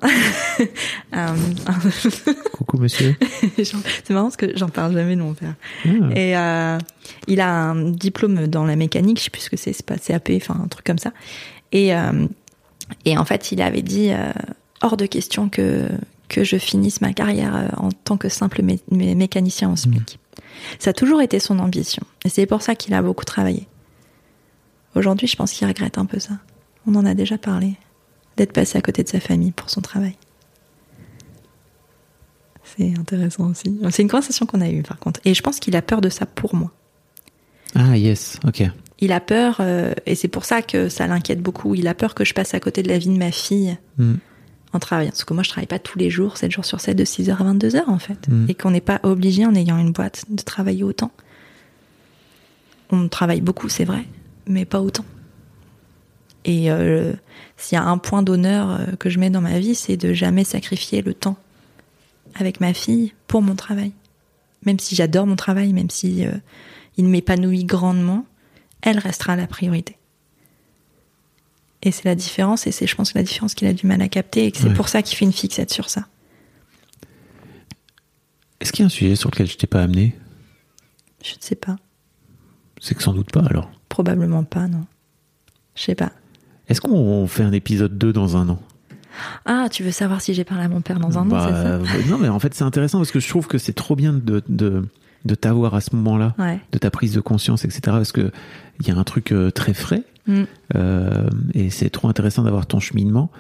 un- 1.13 1.35
un- 1.65 2.33
Coucou 2.51 2.77
monsieur. 2.77 3.15
c'est 3.63 4.09
marrant 4.09 4.25
parce 4.25 4.35
que 4.35 4.57
j'en 4.57 4.67
parle 4.67 4.91
jamais 4.93 5.15
de 5.15 5.21
mon 5.21 5.33
père. 5.33 5.53
Ah. 5.85 5.89
Et 6.13 6.35
euh, 6.37 6.77
il 7.27 7.39
a 7.39 7.49
un 7.53 7.91
diplôme 7.91 8.47
dans 8.47 8.65
la 8.65 8.75
mécanique, 8.75 9.19
je 9.19 9.23
sais 9.25 9.29
plus 9.29 9.43
ce 9.43 9.49
que 9.49 9.55
c'est, 9.57 9.71
c'est 9.71 9.85
pas 9.85 9.97
CAP, 9.97 10.29
enfin 10.35 10.59
un 10.61 10.67
truc 10.67 10.85
comme 10.85 10.97
ça. 10.99 11.13
Et, 11.71 11.95
euh, 11.95 12.27
et 13.05 13.17
en 13.17 13.23
fait, 13.23 13.53
il 13.53 13.61
avait 13.61 13.81
dit 13.81 14.09
euh, 14.11 14.33
hors 14.82 14.97
de 14.97 15.05
question 15.05 15.49
que, 15.49 15.88
que 16.30 16.43
je 16.43 16.57
finisse 16.57 17.01
ma 17.01 17.13
carrière 17.13 17.55
euh, 17.55 17.67
en 17.78 17.89
tant 17.91 18.17
que 18.17 18.30
simple 18.30 18.61
mé- 18.61 18.80
mé- 18.91 19.15
mécanicien 19.15 19.69
en 19.69 19.75
SMIC. 19.75 20.19
Ça 20.80 20.89
a 20.89 20.93
toujours 20.93 21.21
été 21.21 21.39
son 21.39 21.59
ambition. 21.59 22.03
Et 22.25 22.30
c'est 22.30 22.45
pour 22.45 22.61
ça 22.61 22.75
qu'il 22.75 22.93
a 22.93 23.01
beaucoup 23.01 23.25
travaillé. 23.25 23.67
Aujourd'hui, 24.95 25.28
je 25.28 25.36
pense 25.36 25.51
qu'il 25.51 25.67
regrette 25.67 25.97
un 25.97 26.05
peu 26.05 26.19
ça. 26.19 26.34
On 26.88 26.95
en 26.95 27.05
a 27.05 27.13
déjà 27.13 27.38
parlé. 27.38 27.73
D'être 28.38 28.53
passé 28.53 28.78
à 28.78 28.82
côté 28.82 29.03
de 29.03 29.09
sa 29.09 29.19
famille 29.19 29.51
pour 29.51 29.69
son 29.69 29.82
travail. 29.82 30.15
C'est 32.63 32.93
intéressant 32.97 33.49
aussi. 33.49 33.80
C'est 33.91 34.01
une 34.03 34.09
conversation 34.09 34.45
qu'on 34.45 34.61
a 34.61 34.69
eue 34.69 34.84
par 34.84 34.99
contre. 34.99 35.19
Et 35.25 35.34
je 35.34 35.41
pense 35.41 35.59
qu'il 35.59 35.75
a 35.75 35.82
peur 35.82 36.01
de 36.01 36.09
ça 36.09 36.25
pour 36.25 36.53
moi. 36.55 36.71
Ah 37.75 37.97
yes, 37.97 38.39
ok. 38.45 38.63
Il 38.99 39.11
a 39.11 39.19
peur, 39.19 39.57
euh, 39.59 39.93
et 40.05 40.15
c'est 40.15 40.28
pour 40.28 40.43
ça 40.45 40.61
que 40.61 40.89
ça 40.89 41.05
l'inquiète 41.07 41.41
beaucoup, 41.41 41.75
il 41.75 41.88
a 41.88 41.93
peur 41.93 42.15
que 42.15 42.25
je 42.25 42.34
passe 42.34 42.53
à 42.53 42.59
côté 42.59 42.82
de 42.84 42.89
la 42.89 42.97
vie 42.97 43.09
de 43.09 43.17
ma 43.17 43.32
fille 43.32 43.78
Mm. 43.97 44.15
En 44.78 44.80
travaillant. 44.80 45.09
Parce 45.11 45.25
que 45.25 45.34
moi, 45.34 45.43
je 45.43 45.49
travaille 45.49 45.67
pas 45.67 45.80
tous 45.80 45.99
les 45.99 46.09
jours, 46.09 46.38
7 46.38 46.51
jours 46.51 46.65
sur 46.65 46.80
7, 46.80 46.95
de 46.95 47.03
6h 47.03 47.32
à 47.32 47.53
22h 47.53 47.84
en 47.88 47.99
fait. 47.99 48.28
Mm. 48.30 48.45
Et 48.49 48.53
qu'on 48.53 48.71
n'est 48.71 48.82
pas 48.82 48.99
obligé, 49.03 49.45
en 49.45 49.53
ayant 49.55 49.78
une 49.78 49.91
boîte, 49.91 50.25
de 50.30 50.41
travailler 50.41 50.84
autant. 50.84 51.11
On 52.89 53.09
travaille 53.09 53.41
beaucoup, 53.41 53.67
c'est 53.67 53.84
vrai, 53.84 54.05
mais 54.47 54.65
pas 54.65 54.82
autant. 54.82 55.05
Et 56.45 56.71
euh, 56.71 57.13
s'il 57.57 57.75
y 57.75 57.80
a 57.80 57.84
un 57.84 57.97
point 57.97 58.23
d'honneur 58.23 58.71
euh, 58.71 58.86
que 58.97 59.09
je 59.09 59.19
mets 59.19 59.30
dans 59.30 59.41
ma 59.41 59.59
vie, 59.59 59.75
c'est 59.75 59.97
de 59.97 60.13
jamais 60.13 60.45
sacrifier 60.45 61.01
le 61.01 61.13
temps 61.13 61.38
avec 62.36 62.61
ma 62.61 62.73
fille 62.73 63.13
pour 63.28 63.41
mon 63.41 63.55
travail. 63.55 63.91
Même 64.66 64.79
si 64.79 64.95
j'adore 64.95 65.28
mon 65.28 65.36
travail, 65.36 65.74
même 65.74 65.89
si 65.89 66.25
euh, 66.25 66.32
il 66.95 67.05
m'épanouit 67.05 67.66
grandement, 67.66 68.25
elle 68.82 68.99
restera 68.99 69.36
la 69.36 69.47
priorité. 69.47 69.97
Et 71.88 71.92
c'est 71.92 72.04
la 72.04 72.16
différence, 72.16 72.68
et 72.68 72.72
c'est, 72.74 72.86
je 72.86 72.96
pense, 72.96 73.14
la 73.14 73.24
différence 73.24 73.54
qu'il 73.54 73.66
a 73.66 73.72
du 73.72 73.88
mal 73.88 74.01
à 74.01 74.09
capter, 74.09 74.46
et 74.46 74.51
que 74.51 74.58
c'est 74.58 74.68
Ouais. 74.68 74.74
pour 74.74 74.89
ça 74.89 75.01
qu'il 75.01 75.18
fait 75.18 75.24
une 75.24 75.32
fixette 75.32 75.72
sur 75.72 75.89
ça. 75.89 76.05
Est-ce 78.59 78.72
qu'il 78.74 78.82
y 78.82 78.84
a 78.84 78.88
un 78.88 78.89
sujet 78.89 79.16
sur 79.16 79.30
lequel 79.32 79.47
je 79.47 79.55
t'ai 79.58 79.68
pas 79.68 79.82
amené? 79.82 80.16
Je 81.24 81.32
ne 81.32 81.38
sais 81.39 81.55
pas. 81.55 81.78
C'est 82.82 82.96
que 82.96 83.01
sans 83.04 83.14
doute 83.14 83.32
pas 83.32 83.43
alors. 83.50 83.72
Probablement 83.88 84.43
pas, 84.43 84.68
non. 84.68 84.86
Je 85.76 85.84
sais 85.84 85.96
pas. 85.96 86.12
Est-ce 86.68 86.82
qu'on 86.82 87.26
fait 87.28 87.43
un 87.43 87.54
épisode 87.54 87.97
2 87.97 88.12
dans 88.12 88.36
un 88.36 88.50
an? 88.50 88.59
Ah, 89.46 89.68
tu 89.72 89.84
veux 89.84 89.92
savoir 89.92 90.20
si 90.22 90.34
j'ai 90.34 90.43
parlé 90.43 90.66
à 90.66 90.68
mon 90.68 90.82
père 90.82 91.00
dans 91.00 91.18
un 91.18 91.22
an, 91.22 91.26
Bah, 91.26 91.46
c'est 91.47 91.54
ça? 91.54 91.68
euh, 92.00 92.04
Non 92.09 92.18
mais 92.18 92.28
en 92.28 92.38
fait 92.39 92.54
c'est 92.54 92.64
intéressant 92.66 93.00
parce 93.00 93.12
que 93.12 93.20
je 93.20 93.28
trouve 93.30 93.47
que 93.47 93.58
c'est 93.58 93.74
trop 93.74 93.96
bien 93.96 94.14
de, 94.14 94.43
de, 94.50 94.86
de 95.26 95.36
t'avoir 95.36 95.74
à 95.74 95.82
ce 95.82 95.96
moment-là, 95.96 96.36
Ouais. 96.38 96.59
de 96.72 96.78
ta 96.78 96.92
prise 96.92 97.14
de 97.14 97.22
conscience, 97.22 97.64
etc. 97.66 97.80
Parce 97.86 98.12
que 98.12 98.32
il 98.82 98.88
y 98.88 98.92
a 98.92 98.96
un 98.97 99.04
truc 99.04 99.32
euh, 99.32 99.50
très 99.50 99.74
frais 99.74 100.04
Mm. 100.28 100.43
euh, 100.75 101.29
et 101.54 101.70
c'est 101.70 101.89
trop 101.89 102.08
intéressant 102.08 102.43
d'avoir 102.43 102.66
ton 102.66 102.79
cheminement. 102.79 103.32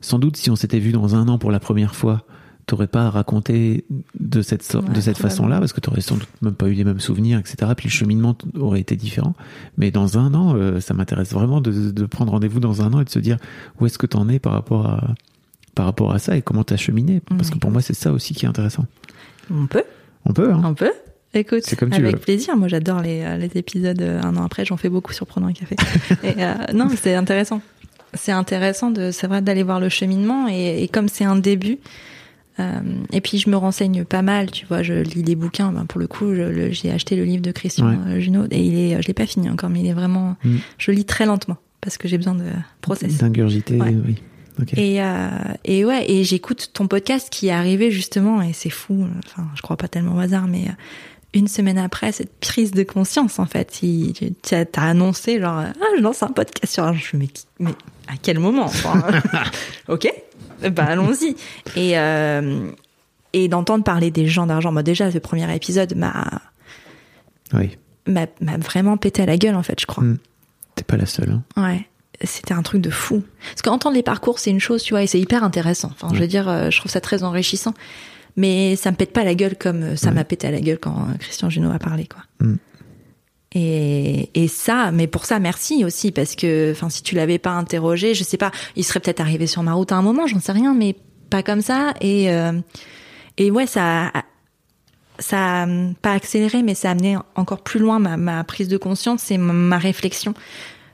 Sans 0.00 0.18
doute 0.18 0.36
si 0.36 0.50
on 0.50 0.56
s'était 0.56 0.78
vu 0.78 0.92
dans 0.92 1.14
un 1.14 1.28
an 1.28 1.38
pour 1.38 1.50
la 1.50 1.60
première 1.60 1.94
fois, 1.94 2.24
t'aurais 2.66 2.86
pas 2.86 3.06
à 3.06 3.10
raconter 3.10 3.84
de 4.18 4.42
cette 4.42 4.62
sorte, 4.62 4.88
de 4.88 4.94
Ouais, 4.94 5.00
cette 5.00 5.18
façon-là 5.18 5.58
parce 5.58 5.72
que 5.72 5.80
t'aurais 5.80 6.00
sans 6.00 6.16
doute 6.16 6.28
même 6.42 6.54
pas 6.54 6.68
eu 6.68 6.72
les 6.72 6.84
mêmes 6.84 7.00
souvenirs, 7.00 7.38
etc. 7.38 7.72
Puis 7.76 7.86
le 7.88 7.90
cheminement 7.92 8.36
aurait 8.58 8.80
été 8.80 8.96
différent. 8.96 9.34
Mais 9.76 9.90
dans 9.90 10.18
un 10.18 10.34
an, 10.34 10.54
euh, 10.56 10.80
ça 10.80 10.94
m'intéresse 10.94 11.32
vraiment 11.32 11.60
de, 11.60 11.90
de 11.90 12.06
prendre 12.06 12.32
rendez-vous 12.32 12.60
dans 12.60 12.82
un 12.82 12.92
an 12.92 13.00
et 13.00 13.04
de 13.04 13.10
se 13.10 13.18
dire 13.18 13.36
où 13.80 13.86
est-ce 13.86 13.98
que 13.98 14.06
t'en 14.06 14.28
es 14.28 14.38
par 14.38 14.52
rapport 14.52 14.86
à 14.86 15.14
par 15.74 15.86
rapport 15.86 16.12
à 16.12 16.18
ça 16.20 16.36
et 16.36 16.42
comment 16.42 16.62
t'as 16.64 16.76
cheminé. 16.76 17.20
Parce 17.20 17.50
que 17.50 17.58
pour 17.58 17.70
moi, 17.70 17.82
c'est 17.82 17.94
ça 17.94 18.12
aussi 18.12 18.32
qui 18.32 18.44
est 18.44 18.48
intéressant. 18.48 18.86
On 19.50 19.66
peut, 19.66 19.82
On 20.24 20.32
peut, 20.32 20.52
hein 20.52 20.62
on 20.64 20.74
peut. 20.74 20.92
Écoute, 21.34 21.74
comme 21.76 21.90
tu 21.90 21.96
avec 22.00 22.14
veux. 22.16 22.20
plaisir. 22.20 22.56
Moi, 22.56 22.68
j'adore 22.68 23.00
les, 23.00 23.22
euh, 23.22 23.36
les 23.36 23.50
épisodes 23.56 24.00
euh, 24.00 24.20
un 24.22 24.36
an 24.36 24.44
après. 24.44 24.64
J'en 24.64 24.76
fais 24.76 24.88
beaucoup 24.88 25.12
sur 25.12 25.26
Prenons 25.26 25.48
un 25.48 25.52
café. 25.52 25.76
et, 26.22 26.34
euh, 26.44 26.54
non, 26.72 26.88
c'est 27.00 27.14
intéressant. 27.14 27.60
C'est 28.14 28.32
intéressant 28.32 28.90
de, 28.90 29.10
c'est 29.10 29.26
vrai, 29.26 29.42
d'aller 29.42 29.62
voir 29.64 29.80
le 29.80 29.88
cheminement. 29.88 30.46
Et, 30.48 30.82
et 30.82 30.88
comme 30.88 31.08
c'est 31.08 31.24
un 31.24 31.36
début, 31.36 31.78
euh, 32.60 32.80
et 33.12 33.20
puis 33.20 33.38
je 33.38 33.50
me 33.50 33.56
renseigne 33.56 34.04
pas 34.04 34.22
mal. 34.22 34.50
Tu 34.50 34.66
vois, 34.66 34.82
je 34.82 34.94
lis 34.94 35.22
des 35.24 35.34
bouquins. 35.34 35.72
Ben, 35.72 35.84
pour 35.86 35.98
le 36.00 36.06
coup, 36.06 36.32
j'ai 36.70 36.90
acheté 36.92 37.16
le 37.16 37.24
livre 37.24 37.42
de 37.42 37.50
Christian 37.50 37.88
Ouais. 38.06 38.20
Junot 38.20 38.46
et 38.50 38.60
il 38.64 38.78
est, 38.78 39.02
je 39.02 39.06
l'ai 39.08 39.14
pas 39.14 39.26
fini 39.26 39.50
encore, 39.50 39.70
mais 39.70 39.80
il 39.80 39.86
est 39.88 39.92
vraiment. 39.94 40.36
Mm. 40.44 40.56
Je 40.78 40.90
lis 40.92 41.04
très 41.04 41.26
lentement 41.26 41.56
parce 41.80 41.98
que 41.98 42.06
j'ai 42.06 42.16
besoin 42.16 42.34
de 42.36 42.44
process. 42.80 43.18
D'ingurgiter, 43.18 43.76
Ouais. 43.80 43.94
oui. 44.06 44.16
Ok. 44.62 44.78
Et, 44.78 45.02
euh, 45.02 45.28
et 45.64 45.84
ouais, 45.84 46.08
et 46.08 46.22
j'écoute 46.22 46.70
ton 46.72 46.86
podcast 46.86 47.28
qui 47.28 47.48
est 47.48 47.50
arrivé 47.50 47.90
justement, 47.90 48.40
et 48.40 48.52
c'est 48.52 48.70
fou, 48.70 49.04
enfin, 49.26 49.48
je 49.56 49.62
crois 49.62 49.76
pas 49.76 49.88
tellement 49.88 50.14
au 50.14 50.20
hasard, 50.20 50.46
mais 50.46 50.66
euh, 50.68 50.72
une 51.34 51.48
semaine 51.48 51.78
après 51.78 52.12
cette 52.12 52.32
prise 52.40 52.70
de 52.72 52.82
conscience, 52.82 53.38
en 53.38 53.46
fait, 53.46 53.70
tu 53.80 54.54
as, 54.54 54.82
annoncé, 54.82 55.40
genre, 55.40 55.58
ah, 55.58 55.72
je 55.96 56.02
lance 56.02 56.22
un 56.22 56.28
podcast 56.28 56.72
sur. 56.72 56.92
Je 56.94 57.16
me 57.16 57.22
dis, 57.26 57.32
mais, 57.58 57.70
mais 57.70 57.74
à 58.08 58.16
quel 58.20 58.38
moment? 58.38 58.64
Enfin, 58.64 59.02
Ok, 59.88 60.08
bah 60.70 60.84
allons-y. 60.88 61.36
Et, 61.76 61.98
euh, 61.98 62.70
et 63.32 63.48
d'entendre 63.48 63.84
parler 63.84 64.10
des 64.10 64.26
gens 64.26 64.46
d'argent, 64.46 64.72
moi 64.72 64.82
déjà, 64.82 65.10
ce 65.10 65.18
premier 65.18 65.52
épisode 65.54 65.94
m'a 65.96 66.40
Oui. 67.52 67.76
m'a 68.06 68.26
vraiment 68.58 68.96
pété 68.96 69.22
à 69.22 69.26
la 69.26 69.36
gueule, 69.36 69.54
en 69.56 69.62
fait, 69.62 69.80
je 69.80 69.86
crois. 69.86 70.04
Mm. 70.04 70.18
T'es 70.76 70.84
pas 70.84 70.96
la 70.96 71.06
seule. 71.06 71.40
hein. 71.56 71.62
Ouais. 71.62 71.88
C'était 72.22 72.54
un 72.54 72.62
truc 72.62 72.80
de 72.80 72.90
fou. 72.90 73.22
Parce 73.50 73.62
qu'entendre 73.62 73.96
les 73.96 74.02
parcours, 74.04 74.38
c'est 74.38 74.50
une 74.50 74.60
chose, 74.60 74.82
tu 74.84 74.92
vois, 74.94 75.02
et 75.02 75.06
c'est 75.08 75.18
hyper 75.20 75.42
intéressant. 75.42 75.90
Enfin, 75.92 76.14
je 76.14 76.20
veux 76.20 76.26
dire, 76.28 76.48
euh, 76.48 76.70
je 76.70 76.78
trouve 76.78 76.90
ça 76.90 77.00
très 77.00 77.22
enrichissant. 77.24 77.74
Mais 78.36 78.74
ça 78.76 78.90
me 78.90 78.96
pète 78.96 79.12
pas 79.12 79.22
la 79.24 79.34
gueule 79.34 79.56
comme 79.56 79.82
euh, 79.82 79.96
ça 79.96 80.08
Ouais. 80.08 80.14
m'a 80.14 80.24
pété 80.24 80.46
à 80.46 80.50
la 80.50 80.60
gueule 80.60 80.78
quand 80.80 80.96
euh, 81.08 81.14
Christian 81.20 81.50
Junot 81.50 81.70
a 81.72 81.78
parlé, 81.78 82.06
quoi. 82.06 82.22
Mm. 82.40 82.56
Et, 83.56 84.30
et 84.34 84.48
ça, 84.48 84.90
mais 84.90 85.06
pour 85.06 85.24
ça, 85.24 85.38
merci 85.38 85.84
aussi, 85.84 86.10
parce 86.10 86.34
que, 86.34 86.72
enfin, 86.72 86.90
si 86.90 87.02
tu 87.04 87.14
l'avais 87.14 87.38
pas 87.38 87.52
interrogé, 87.52 88.12
je 88.14 88.24
sais 88.24 88.36
pas, 88.36 88.50
il 88.74 88.82
serait 88.82 88.98
peut-être 88.98 89.20
arrivé 89.20 89.46
sur 89.46 89.62
ma 89.62 89.74
route 89.74 89.92
à 89.92 89.96
un 89.96 90.02
moment, 90.02 90.26
j'en 90.26 90.40
sais 90.40 90.50
rien, 90.50 90.74
mais 90.74 90.96
pas 91.30 91.44
comme 91.44 91.60
ça. 91.60 91.94
Et, 92.00 92.32
euh, 92.32 92.52
et 93.38 93.52
ouais, 93.52 93.68
ça, 93.68 94.10
ça 95.20 95.66
pas 96.02 96.12
accéléré, 96.12 96.64
mais 96.64 96.74
ça 96.74 96.88
a 96.88 96.90
amené 96.92 97.16
encore 97.36 97.62
plus 97.62 97.78
loin 97.78 98.00
ma, 98.00 98.16
ma 98.16 98.42
prise 98.42 98.66
de 98.66 98.76
conscience 98.76 99.30
et 99.30 99.38
ma, 99.38 99.78
réflexion 99.78 100.34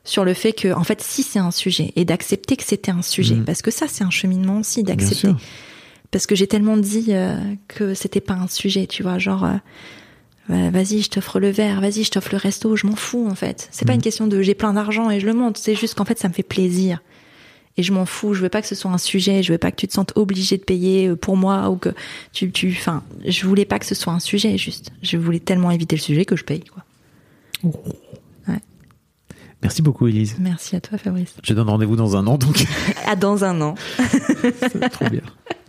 sur 0.04 0.26
le 0.26 0.34
fait 0.34 0.52
que, 0.52 0.72
en 0.74 0.84
fait, 0.84 1.00
si 1.00 1.22
c'est 1.22 1.38
un 1.38 1.50
sujet, 1.50 1.92
et 1.96 2.04
d'accepter 2.04 2.56
que 2.56 2.64
c'était 2.64 2.90
un 2.90 3.00
sujet, 3.02 3.36
Mhm. 3.36 3.44
parce 3.46 3.62
que 3.62 3.70
ça, 3.70 3.86
c'est 3.88 4.04
un 4.04 4.10
cheminement 4.10 4.58
aussi, 4.58 4.82
d'accepter. 4.82 5.32
Parce 6.10 6.26
que 6.26 6.34
j'ai 6.34 6.46
tellement 6.46 6.76
dit 6.76 7.06
euh, 7.10 7.36
que 7.68 7.94
c'était 7.94 8.20
pas 8.20 8.34
un 8.34 8.48
sujet, 8.48 8.86
tu 8.86 9.02
vois, 9.02 9.18
genre 9.18 9.44
euh, 10.50 10.70
vas-y, 10.70 11.02
je 11.02 11.10
t'offre 11.10 11.38
le 11.38 11.50
verre, 11.50 11.80
vas-y, 11.80 12.02
je 12.04 12.10
t'offre 12.10 12.30
le 12.32 12.38
resto, 12.38 12.74
je 12.76 12.86
m'en 12.86 12.96
fous 12.96 13.26
en 13.30 13.34
fait. 13.34 13.68
C'est 13.70 13.84
pas 13.84 13.92
Mhm. 13.92 13.96
une 13.98 14.02
question 14.02 14.26
de 14.26 14.42
j'ai 14.42 14.54
plein 14.54 14.72
d'argent 14.72 15.08
et 15.10 15.20
je 15.20 15.26
le 15.26 15.34
monte, 15.34 15.58
c'est 15.58 15.74
juste 15.74 15.94
qu'en 15.94 16.04
fait 16.04 16.18
ça 16.18 16.28
me 16.28 16.32
fait 16.34 16.42
plaisir. 16.42 17.00
Et 17.76 17.84
je 17.84 17.92
m'en 17.92 18.04
fous, 18.04 18.34
je 18.34 18.42
veux 18.42 18.48
pas 18.48 18.60
que 18.60 18.66
ce 18.66 18.74
soit 18.74 18.90
un 18.90 18.98
sujet, 18.98 19.44
je 19.44 19.52
veux 19.52 19.58
pas 19.58 19.70
que 19.70 19.76
tu 19.76 19.86
te 19.86 19.92
sentes 19.92 20.12
obligé 20.16 20.58
de 20.58 20.64
payer 20.64 21.06
euh, 21.08 21.14
pour 21.16 21.36
moi 21.36 21.70
ou 21.70 21.76
que 21.76 21.90
tu 22.32 22.50
tu 22.50 22.74
enfin, 22.76 23.04
je 23.24 23.46
voulais 23.46 23.64
pas 23.64 23.78
que 23.78 23.86
ce 23.86 23.94
soit 23.94 24.12
un 24.12 24.18
sujet 24.18 24.58
juste. 24.58 24.90
Je 25.02 25.16
voulais 25.16 25.38
tellement 25.38 25.70
éviter 25.70 25.94
le 25.96 26.02
sujet 26.02 26.24
que 26.24 26.34
je 26.36 26.44
paye 26.44 26.64
quoi. 26.64 26.84
Merci 29.62 29.82
beaucoup, 29.82 30.06
Elise. 30.06 30.36
Merci 30.40 30.74
à 30.74 30.80
toi 30.80 30.96
Fabrice. 30.96 31.34
Je 31.44 31.52
donne 31.52 31.68
rendez-vous 31.68 31.94
dans 31.96 32.16
un 32.16 32.26
an, 32.26 32.38
donc 32.38 32.64
À 33.06 33.14
dans 33.24 33.44
un 33.44 33.60
an. 33.60 33.74
c'est 33.98 34.88
trop 34.88 35.08
bien. 35.10 35.20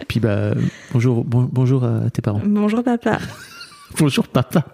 Puis 0.07 0.19
bah, 0.19 0.51
bonjour, 0.93 1.23
bon- 1.23 1.49
bonjour 1.51 1.83
à 1.83 2.09
tes 2.09 2.21
parents. 2.21 2.41
Bonjour 2.45 2.83
papa. 2.83 3.19
Bonjour 3.99 4.25
papa. 4.27 4.63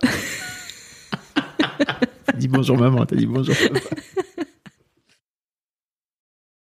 T'as 2.25 2.33
dit 2.37 2.47
bonjour 2.47 2.77
maman, 2.77 3.03
t'as 3.05 3.15
dit 3.15 3.25
bonjour 3.25 3.55
papa. 3.73 3.79